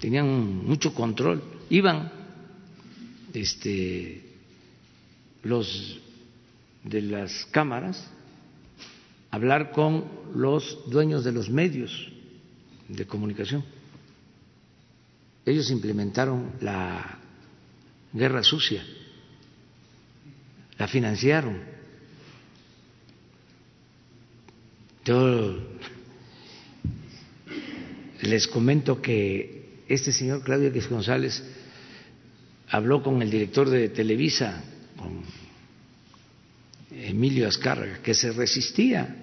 Tenían 0.00 0.66
mucho 0.66 0.94
control. 0.94 1.42
Iban 1.70 2.12
este, 3.32 4.22
los 5.42 6.00
de 6.84 7.02
las 7.02 7.46
cámaras 7.46 8.10
hablar 9.32 9.72
con 9.72 10.04
los 10.34 10.78
dueños 10.88 11.24
de 11.24 11.32
los 11.32 11.48
medios 11.48 12.12
de 12.86 13.06
comunicación. 13.06 13.64
Ellos 15.44 15.70
implementaron 15.70 16.52
la 16.60 17.18
guerra 18.12 18.44
sucia, 18.44 18.84
la 20.78 20.86
financiaron. 20.86 21.60
Yo 25.04 25.58
les 28.20 28.46
comento 28.46 29.00
que 29.00 29.80
este 29.88 30.12
señor 30.12 30.44
Claudio 30.44 30.68
X 30.68 30.88
González 30.88 31.42
habló 32.68 33.02
con 33.02 33.20
el 33.22 33.30
director 33.30 33.68
de 33.68 33.88
Televisa, 33.88 34.62
con 34.96 35.22
Emilio 36.90 37.48
Azcárraga, 37.48 38.00
que 38.02 38.14
se 38.14 38.30
resistía 38.30 39.21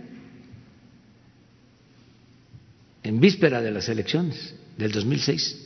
en 3.03 3.19
víspera 3.19 3.61
de 3.61 3.71
las 3.71 3.89
elecciones 3.89 4.53
del 4.77 4.91
2006. 4.91 5.65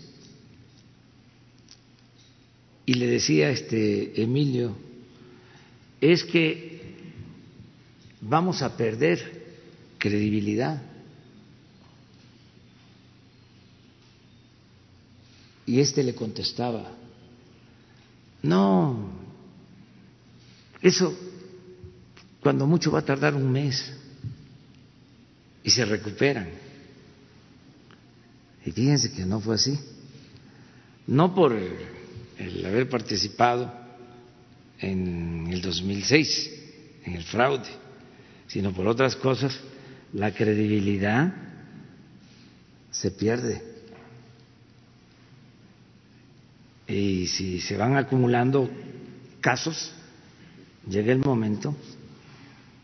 Y 2.86 2.96
le 2.96 3.08
decía 3.08 3.50
este 3.50 4.22
Emilio, 4.22 4.76
es 6.02 6.24
que 6.24 6.82
vamos 8.22 8.62
a 8.62 8.76
perder 8.76 9.44
credibilidad. 9.98 10.82
Y 15.66 15.80
este 15.80 16.04
le 16.04 16.14
contestaba, 16.14 16.92
no, 18.42 19.12
eso 20.82 21.18
cuando 22.42 22.68
mucho 22.68 22.92
va 22.92 23.00
a 23.00 23.06
tardar 23.06 23.34
un 23.34 23.50
mes 23.50 23.94
y 25.64 25.70
se 25.70 25.86
recuperan. 25.86 26.50
Y 28.66 28.72
fíjense 28.72 29.12
que 29.12 29.26
no 29.26 29.40
fue 29.40 29.56
así. 29.56 29.78
No 31.08 31.36
por 31.36 31.54
el 31.54 32.66
haber 32.66 32.90
participado 32.90 33.72
en 34.80 35.48
el 35.52 35.62
2006, 35.62 36.52
en 37.06 37.16
el 37.16 37.24
fraude, 37.24 37.70
sino 38.48 38.74
por 38.74 38.88
otras 38.88 39.16
cosas, 39.16 39.60
la 40.14 40.34
credibilidad 40.34 41.34
se 42.92 43.12
pierde. 43.12 43.62
Y 46.88 47.28
si 47.28 47.60
se 47.60 47.78
van 47.78 47.98
acumulando 47.98 48.70
casos, 49.42 49.92
llega 50.88 51.12
el 51.12 51.20
momento 51.20 51.76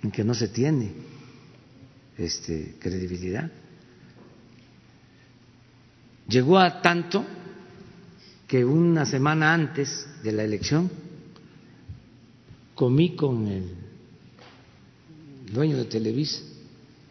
en 0.02 0.12
que 0.12 0.24
no 0.24 0.34
se 0.34 0.48
tiene 0.48 0.92
este, 2.18 2.76
credibilidad. 2.80 3.52
Llegó 6.30 6.60
a 6.60 6.82
tanto 6.82 7.26
que 8.48 8.64
una 8.64 9.06
semana 9.06 9.54
antes 9.54 10.08
de 10.24 10.32
la 10.32 10.44
elección 10.44 10.90
comí 12.76 13.16
con 13.16 13.48
el 13.48 13.76
dueño 15.52 15.78
de 15.78 15.86
Televisa 15.86 16.42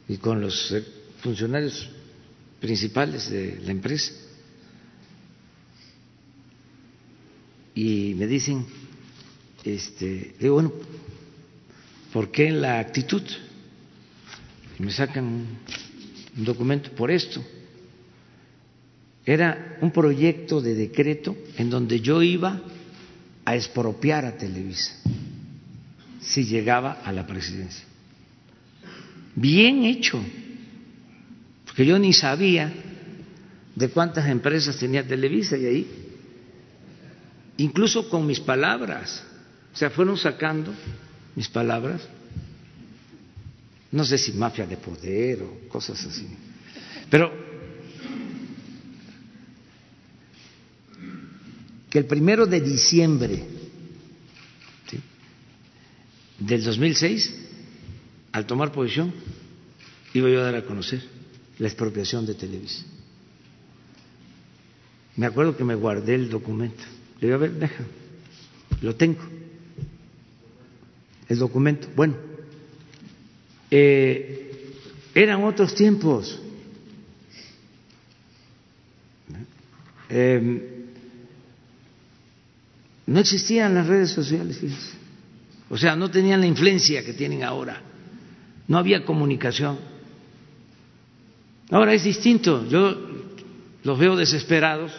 y 0.09 0.19
con 0.19 0.41
los 0.41 0.73
funcionarios 1.21 1.91
principales 2.61 3.29
de 3.29 3.61
la 3.65 3.73
empresa 3.73 4.13
y 7.79 8.15
me 8.15 8.27
dicen, 8.27 8.67
este, 9.63 10.35
digo, 10.41 10.55
bueno, 10.55 10.73
¿por 12.13 12.31
qué 12.33 12.51
la 12.51 12.81
actitud? 12.81 13.23
Me 14.79 14.91
sacan 14.91 15.25
un 16.37 16.45
documento 16.45 16.91
por 16.91 17.13
esto. 17.13 17.41
Era 19.29 19.77
un 19.83 19.91
proyecto 19.91 20.63
de 20.63 20.75
decreto 20.75 21.37
en 21.59 21.69
donde 21.69 22.01
yo 22.01 22.23
iba 22.23 22.63
a 23.45 23.57
expropiar 23.57 24.25
a 24.25 24.39
Televisa 24.39 24.95
si 26.19 26.47
llegaba 26.47 27.03
a 27.05 27.13
la 27.13 27.27
presidencia. 27.27 27.85
Bien 29.35 29.85
hecho, 29.85 30.19
porque 31.67 31.85
yo 31.85 31.99
ni 31.99 32.15
sabía 32.15 32.73
de 33.77 33.89
cuántas 33.91 34.27
empresas 34.31 34.79
tenía 34.79 35.07
Televisa 35.07 35.59
y 35.59 35.67
ahí, 35.67 35.87
incluso 37.59 38.09
con 38.09 38.27
mis 38.27 38.41
palabras, 38.41 39.23
o 39.75 39.77
sea, 39.77 39.91
fueron 39.91 40.17
sacando 40.17 40.73
mis 41.37 41.51
palabras, 41.51 42.01
no 43.93 44.07
sé 44.07 44.17
si 44.17 44.33
mafia 44.33 44.67
de 44.67 44.79
poder 44.79 45.43
o 45.43 45.69
cosas 45.69 46.03
así, 46.07 46.27
pero 47.11 47.48
el 51.99 52.07
primero 52.07 52.47
de 52.47 52.61
diciembre 52.61 53.45
del 56.39 56.63
2006, 56.63 57.35
al 58.31 58.47
tomar 58.47 58.71
posición, 58.71 59.13
iba 60.15 60.31
yo 60.31 60.41
a 60.41 60.45
dar 60.45 60.55
a 60.55 60.65
conocer 60.65 61.03
la 61.59 61.67
expropiación 61.67 62.25
de 62.25 62.35
Televisa. 62.35 62.85
Me 65.17 65.27
acuerdo 65.27 65.57
que 65.57 65.65
me 65.65 65.75
guardé 65.75 66.15
el 66.15 66.31
documento. 66.31 66.85
Le 67.21 67.27
digo, 67.27 67.35
a 67.35 67.39
ver, 67.39 67.53
deja, 67.55 67.85
lo 68.81 68.95
tengo. 68.95 69.19
El 71.29 71.39
documento. 71.39 71.89
Bueno, 71.97 72.15
eh, 73.73 74.73
eran 75.13 75.43
otros 75.43 75.75
tiempos. 75.75 76.41
Eh, 80.09 80.78
no 83.09 83.21
existían 83.21 83.75
las 83.75 83.87
redes 83.87 84.11
sociales. 84.11 84.61
O 85.71 85.79
sea, 85.79 85.97
no 85.97 86.11
tenían 86.11 86.41
la 86.41 86.47
influencia 86.47 87.03
que 87.03 87.15
tienen 87.15 87.43
ahora. 87.43 87.81
No 88.67 88.77
había 88.77 89.07
comunicación. 89.07 89.79
Ahora 91.71 91.95
es 91.95 92.05
distinto. 92.05 92.69
Yo 92.69 92.99
los 93.83 93.99
veo 93.99 94.15
desesperados, 94.15 94.93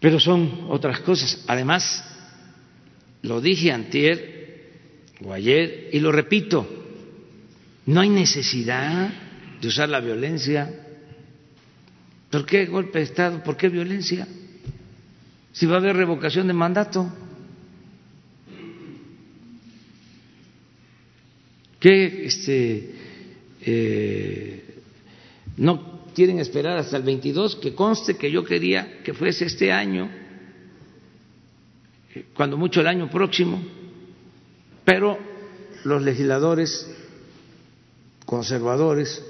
pero 0.00 0.18
son 0.18 0.66
otras 0.68 0.98
cosas. 1.00 1.44
Además, 1.46 2.04
lo 3.22 3.40
dije 3.40 3.70
antier 3.70 4.70
o 5.24 5.32
ayer 5.32 5.90
y 5.92 6.00
lo 6.00 6.10
repito, 6.10 6.66
no 7.86 8.00
hay 8.00 8.08
necesidad 8.08 9.10
de 9.60 9.68
usar 9.68 9.88
la 9.88 10.00
violencia. 10.00 10.74
¿Por 12.30 12.44
qué 12.46 12.66
golpe 12.66 12.98
de 12.98 13.04
Estado? 13.04 13.44
¿Por 13.44 13.56
qué 13.56 13.68
violencia? 13.68 14.26
Si 15.52 15.66
va 15.66 15.76
a 15.76 15.78
haber 15.78 15.96
revocación 15.96 16.46
de 16.46 16.52
mandato. 16.52 17.12
que 21.82 22.26
este, 22.26 22.94
eh, 23.60 24.82
no 25.56 26.04
quieren 26.14 26.38
esperar 26.38 26.78
hasta 26.78 26.96
el 26.96 27.02
22, 27.02 27.56
que 27.56 27.74
conste 27.74 28.16
que 28.16 28.30
yo 28.30 28.44
quería 28.44 29.02
que 29.02 29.12
fuese 29.12 29.46
este 29.46 29.72
año, 29.72 30.08
cuando 32.34 32.56
mucho 32.56 32.80
el 32.82 32.86
año 32.86 33.10
próximo, 33.10 33.60
pero 34.84 35.18
los 35.82 36.00
legisladores 36.02 36.88
conservadores 38.26 39.20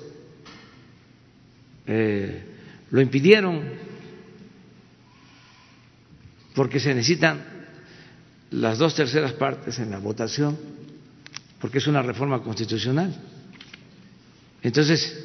eh, 1.86 2.42
lo 2.90 3.00
impidieron 3.00 3.62
porque 6.54 6.80
se 6.80 6.94
necesitan 6.94 7.42
las 8.50 8.78
dos 8.78 8.94
terceras 8.94 9.32
partes 9.32 9.78
en 9.78 9.90
la 9.90 9.98
votación 9.98 10.58
porque 11.62 11.78
es 11.78 11.86
una 11.86 12.02
reforma 12.02 12.42
constitucional. 12.42 13.14
Entonces, 14.64 15.16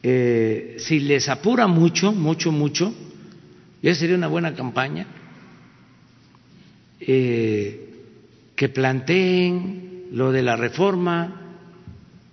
eh, 0.00 0.76
si 0.78 1.00
les 1.00 1.28
apura 1.28 1.66
mucho, 1.66 2.12
mucho, 2.12 2.52
mucho, 2.52 2.94
ya 3.82 3.92
sería 3.96 4.14
una 4.14 4.28
buena 4.28 4.54
campaña 4.54 5.08
eh, 7.00 7.94
que 8.54 8.68
planteen 8.68 10.04
lo 10.12 10.30
de 10.30 10.42
la 10.42 10.54
reforma 10.54 11.40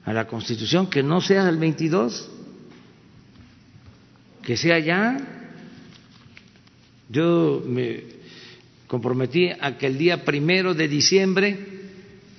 a 0.06 0.14
la 0.14 0.28
Constitución, 0.28 0.92
que 0.92 1.02
no 1.02 1.22
sea 1.22 1.50
el 1.50 1.58
22, 1.58 2.30
que 4.44 4.58
sea 4.58 4.78
ya. 4.78 5.41
Yo 7.12 7.62
me 7.66 8.04
comprometí 8.88 9.50
a 9.50 9.78
que 9.78 9.88
el 9.88 9.98
día 9.98 10.24
primero 10.24 10.74
de 10.74 10.88
diciembre 10.88 11.58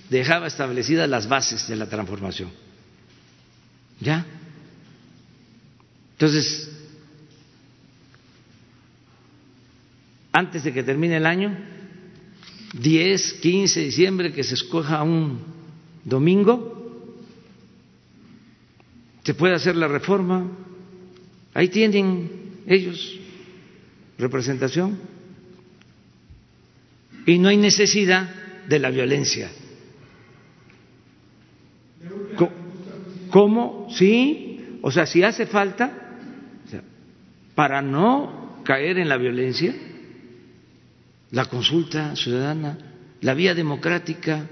dejaba 0.08 0.46
establecidas 0.46 1.08
las 1.08 1.28
bases 1.28 1.68
de 1.68 1.76
la 1.76 1.88
transformación. 1.88 2.50
¿Ya? 4.00 4.24
Entonces, 6.12 6.70
antes 10.32 10.64
de 10.64 10.72
que 10.72 10.82
termine 10.82 11.18
el 11.18 11.26
año, 11.26 11.54
10, 12.72 13.32
15 13.34 13.80
de 13.80 13.86
diciembre, 13.86 14.32
que 14.32 14.42
se 14.42 14.54
escoja 14.54 15.02
un 15.02 15.38
domingo, 16.02 17.18
se 19.22 19.34
puede 19.34 19.54
hacer 19.54 19.76
la 19.76 19.88
reforma. 19.88 20.50
Ahí 21.52 21.68
tienen 21.68 22.62
ellos 22.66 23.18
representación. 24.22 24.98
Y 27.26 27.38
no 27.38 27.48
hay 27.48 27.56
necesidad 27.56 28.30
de 28.68 28.78
la 28.78 28.90
violencia. 28.90 29.50
¿Cómo? 33.30 33.88
Sí, 33.90 34.78
o 34.82 34.90
sea, 34.90 35.06
si 35.06 35.22
hace 35.22 35.46
falta, 35.46 35.90
para 37.54 37.82
no 37.82 38.60
caer 38.64 38.98
en 38.98 39.08
la 39.08 39.16
violencia, 39.16 39.74
la 41.30 41.46
consulta 41.46 42.14
ciudadana, 42.14 42.78
la 43.20 43.34
vía 43.34 43.54
democrática, 43.54 44.46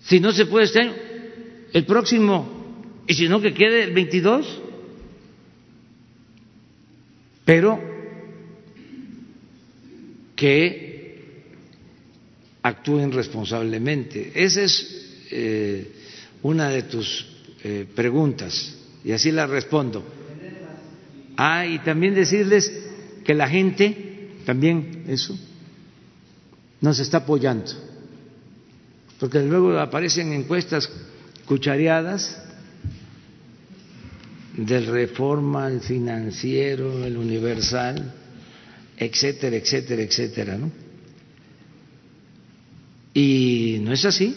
si 0.00 0.20
no 0.20 0.32
se 0.32 0.46
puede 0.46 0.66
este 0.66 1.06
el 1.72 1.84
próximo, 1.84 3.02
y 3.06 3.14
si 3.14 3.28
no 3.28 3.40
que 3.40 3.54
quede 3.54 3.84
el 3.84 3.94
22, 3.94 4.62
pero 7.44 7.95
que 10.36 11.06
actúen 12.62 13.10
responsablemente. 13.10 14.32
Esa 14.34 14.62
es 14.62 15.26
eh, 15.30 15.92
una 16.42 16.68
de 16.68 16.82
tus 16.82 17.26
eh, 17.64 17.86
preguntas 17.94 18.76
y 19.04 19.12
así 19.12 19.32
las 19.32 19.48
respondo. 19.48 20.04
Ah, 21.36 21.66
y 21.66 21.78
también 21.80 22.14
decirles 22.14 22.72
que 23.24 23.34
la 23.34 23.48
gente, 23.48 24.30
también 24.44 25.04
eso, 25.08 25.36
nos 26.80 26.98
está 26.98 27.18
apoyando, 27.18 27.72
porque 29.18 29.40
luego 29.40 29.78
aparecen 29.78 30.32
encuestas 30.32 30.90
cuchareadas 31.46 32.42
del 34.56 34.86
Reforma, 34.86 35.68
el 35.68 35.80
Financiero, 35.80 37.04
el 37.04 37.16
Universal, 37.16 38.12
etcétera, 38.96 39.56
etcétera, 39.56 40.02
etcétera, 40.02 40.56
¿no? 40.56 40.70
Y 43.14 43.78
no 43.80 43.92
es 43.92 44.04
así, 44.04 44.34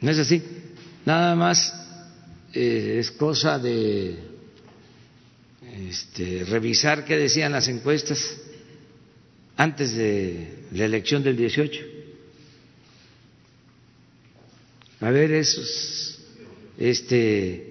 no 0.00 0.10
es 0.10 0.18
así. 0.18 0.42
Nada 1.04 1.34
más 1.34 1.74
eh, 2.52 2.96
es 3.00 3.10
cosa 3.10 3.58
de 3.58 4.16
este, 5.88 6.44
revisar 6.44 7.04
qué 7.04 7.16
decían 7.16 7.52
las 7.52 7.68
encuestas 7.68 8.38
antes 9.56 9.94
de 9.94 10.66
la 10.72 10.84
elección 10.84 11.22
del 11.22 11.36
18. 11.36 11.80
A 15.00 15.10
ver, 15.10 15.32
esos, 15.32 16.18
este, 16.78 17.70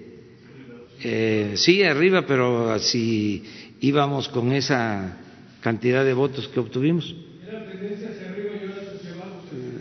eh, 1.04 1.54
sí, 1.56 1.84
arriba, 1.84 2.26
pero 2.26 2.78
si 2.80 3.44
íbamos 3.82 4.30
con 4.30 4.52
esa 4.52 5.18
cantidad 5.62 6.04
de 6.04 6.14
votos 6.14 6.48
que 6.48 6.60
obtuvimos. 6.60 7.16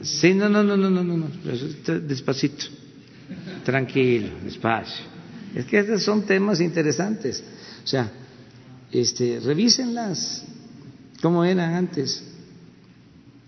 Sí, 0.03 0.35
no, 0.35 0.49
no, 0.49 0.63
no, 0.63 0.77
no, 0.77 0.91
no, 0.91 1.03
no, 1.03 1.29
despacito, 2.01 2.67
tranquilo, 3.65 4.29
despacio. 4.45 5.05
Es 5.55 5.67
que 5.67 5.79
estos 5.79 6.03
son 6.03 6.23
temas 6.23 6.61
interesantes. 6.61 7.43
O 7.85 7.87
sea, 7.87 8.11
este, 8.93 9.41
revísenlas, 9.41 10.45
cómo 11.21 11.45
eran 11.45 11.75
antes. 11.75 12.25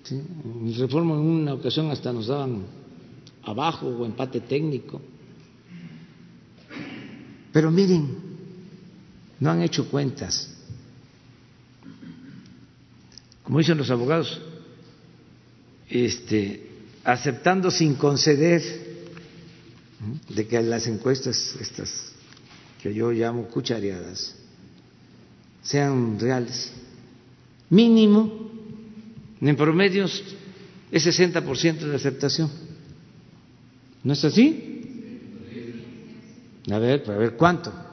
¿Sí? 0.03 0.21
En 0.45 0.75
reforma 0.77 1.15
en 1.15 1.21
una 1.21 1.55
ocasión 1.55 1.91
hasta 1.91 2.13
nos 2.13 2.27
daban 2.27 2.65
abajo 3.45 3.87
o 3.87 4.05
empate 4.05 4.41
técnico. 4.41 5.01
Pero 7.53 7.71
miren, 7.71 8.30
no 9.41 9.51
han 9.51 9.63
hecho 9.63 9.89
cuentas. 9.89 10.49
Como 13.43 13.59
dicen 13.59 13.79
los 13.79 13.91
abogados, 13.91 14.41
este, 15.89 16.69
aceptando 17.03 17.71
sin 17.71 17.95
conceder 17.95 18.63
de 20.29 20.47
que 20.47 20.63
las 20.63 20.87
encuestas 20.87 21.57
estas 21.61 22.13
que 22.81 22.95
yo 22.95 23.11
llamo 23.11 23.49
cuchareadas 23.49 24.37
sean 25.63 26.19
reales. 26.19 26.73
Mínimo, 27.71 28.51
en 29.41 29.57
promedios, 29.57 30.23
es 30.91 31.07
60% 31.07 31.79
de 31.79 31.97
aceptación. 31.97 32.51
¿No 34.03 34.13
es 34.13 34.25
así? 34.25 34.67
A 36.71 36.79
ver, 36.79 37.05
a 37.11 37.17
ver, 37.17 37.37
¿cuánto? 37.37 37.90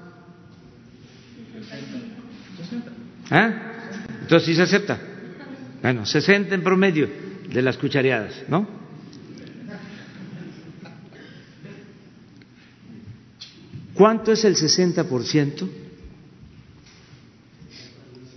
¿Ah? 3.29 3.53
Entonces 4.21 4.45
sí 4.45 4.55
se 4.55 4.61
acepta. 4.63 4.99
Bueno, 5.81 6.05
60 6.05 6.55
en 6.55 6.63
promedio 6.63 7.09
de 7.49 7.61
las 7.61 7.77
cuchareadas, 7.77 8.43
¿no? 8.47 8.67
¿Cuánto 13.93 14.31
es 14.31 14.45
el 14.45 14.55
60%? 14.55 15.67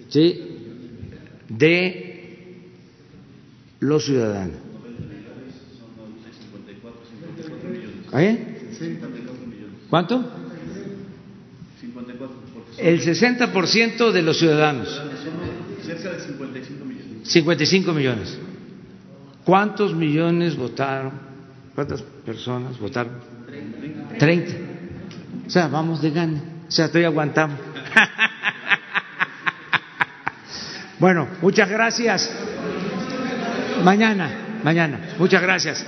¿Sí? 0.08 0.40
De 1.48 2.60
los 3.80 4.04
ciudadanos. 4.04 4.56
¿Eh? 8.12 8.46
¿Cuánto? 9.88 10.39
El 12.80 13.02
60% 13.02 14.10
de 14.10 14.22
los 14.22 14.38
ciudadanos. 14.38 14.88
Cerca 15.84 16.10
de 16.10 16.20
55 16.20 16.84
millones. 16.84 17.28
55 17.28 17.92
millones. 17.92 18.38
¿Cuántos 19.44 19.94
millones 19.94 20.56
votaron? 20.56 21.12
¿Cuántas 21.74 22.02
personas 22.02 22.78
votaron? 22.78 23.12
30. 24.18 24.52
O 25.46 25.50
sea, 25.50 25.68
vamos 25.68 26.00
de 26.00 26.10
gane. 26.10 26.40
O 26.68 26.70
sea, 26.70 26.86
estoy 26.86 27.04
aguantando. 27.04 27.56
bueno, 30.98 31.28
muchas 31.42 31.68
gracias. 31.68 32.30
Mañana, 33.82 34.60
mañana. 34.62 35.14
Muchas 35.18 35.42
gracias. 35.42 35.84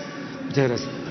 Muchas 0.48 0.68
gracias. 0.68 1.01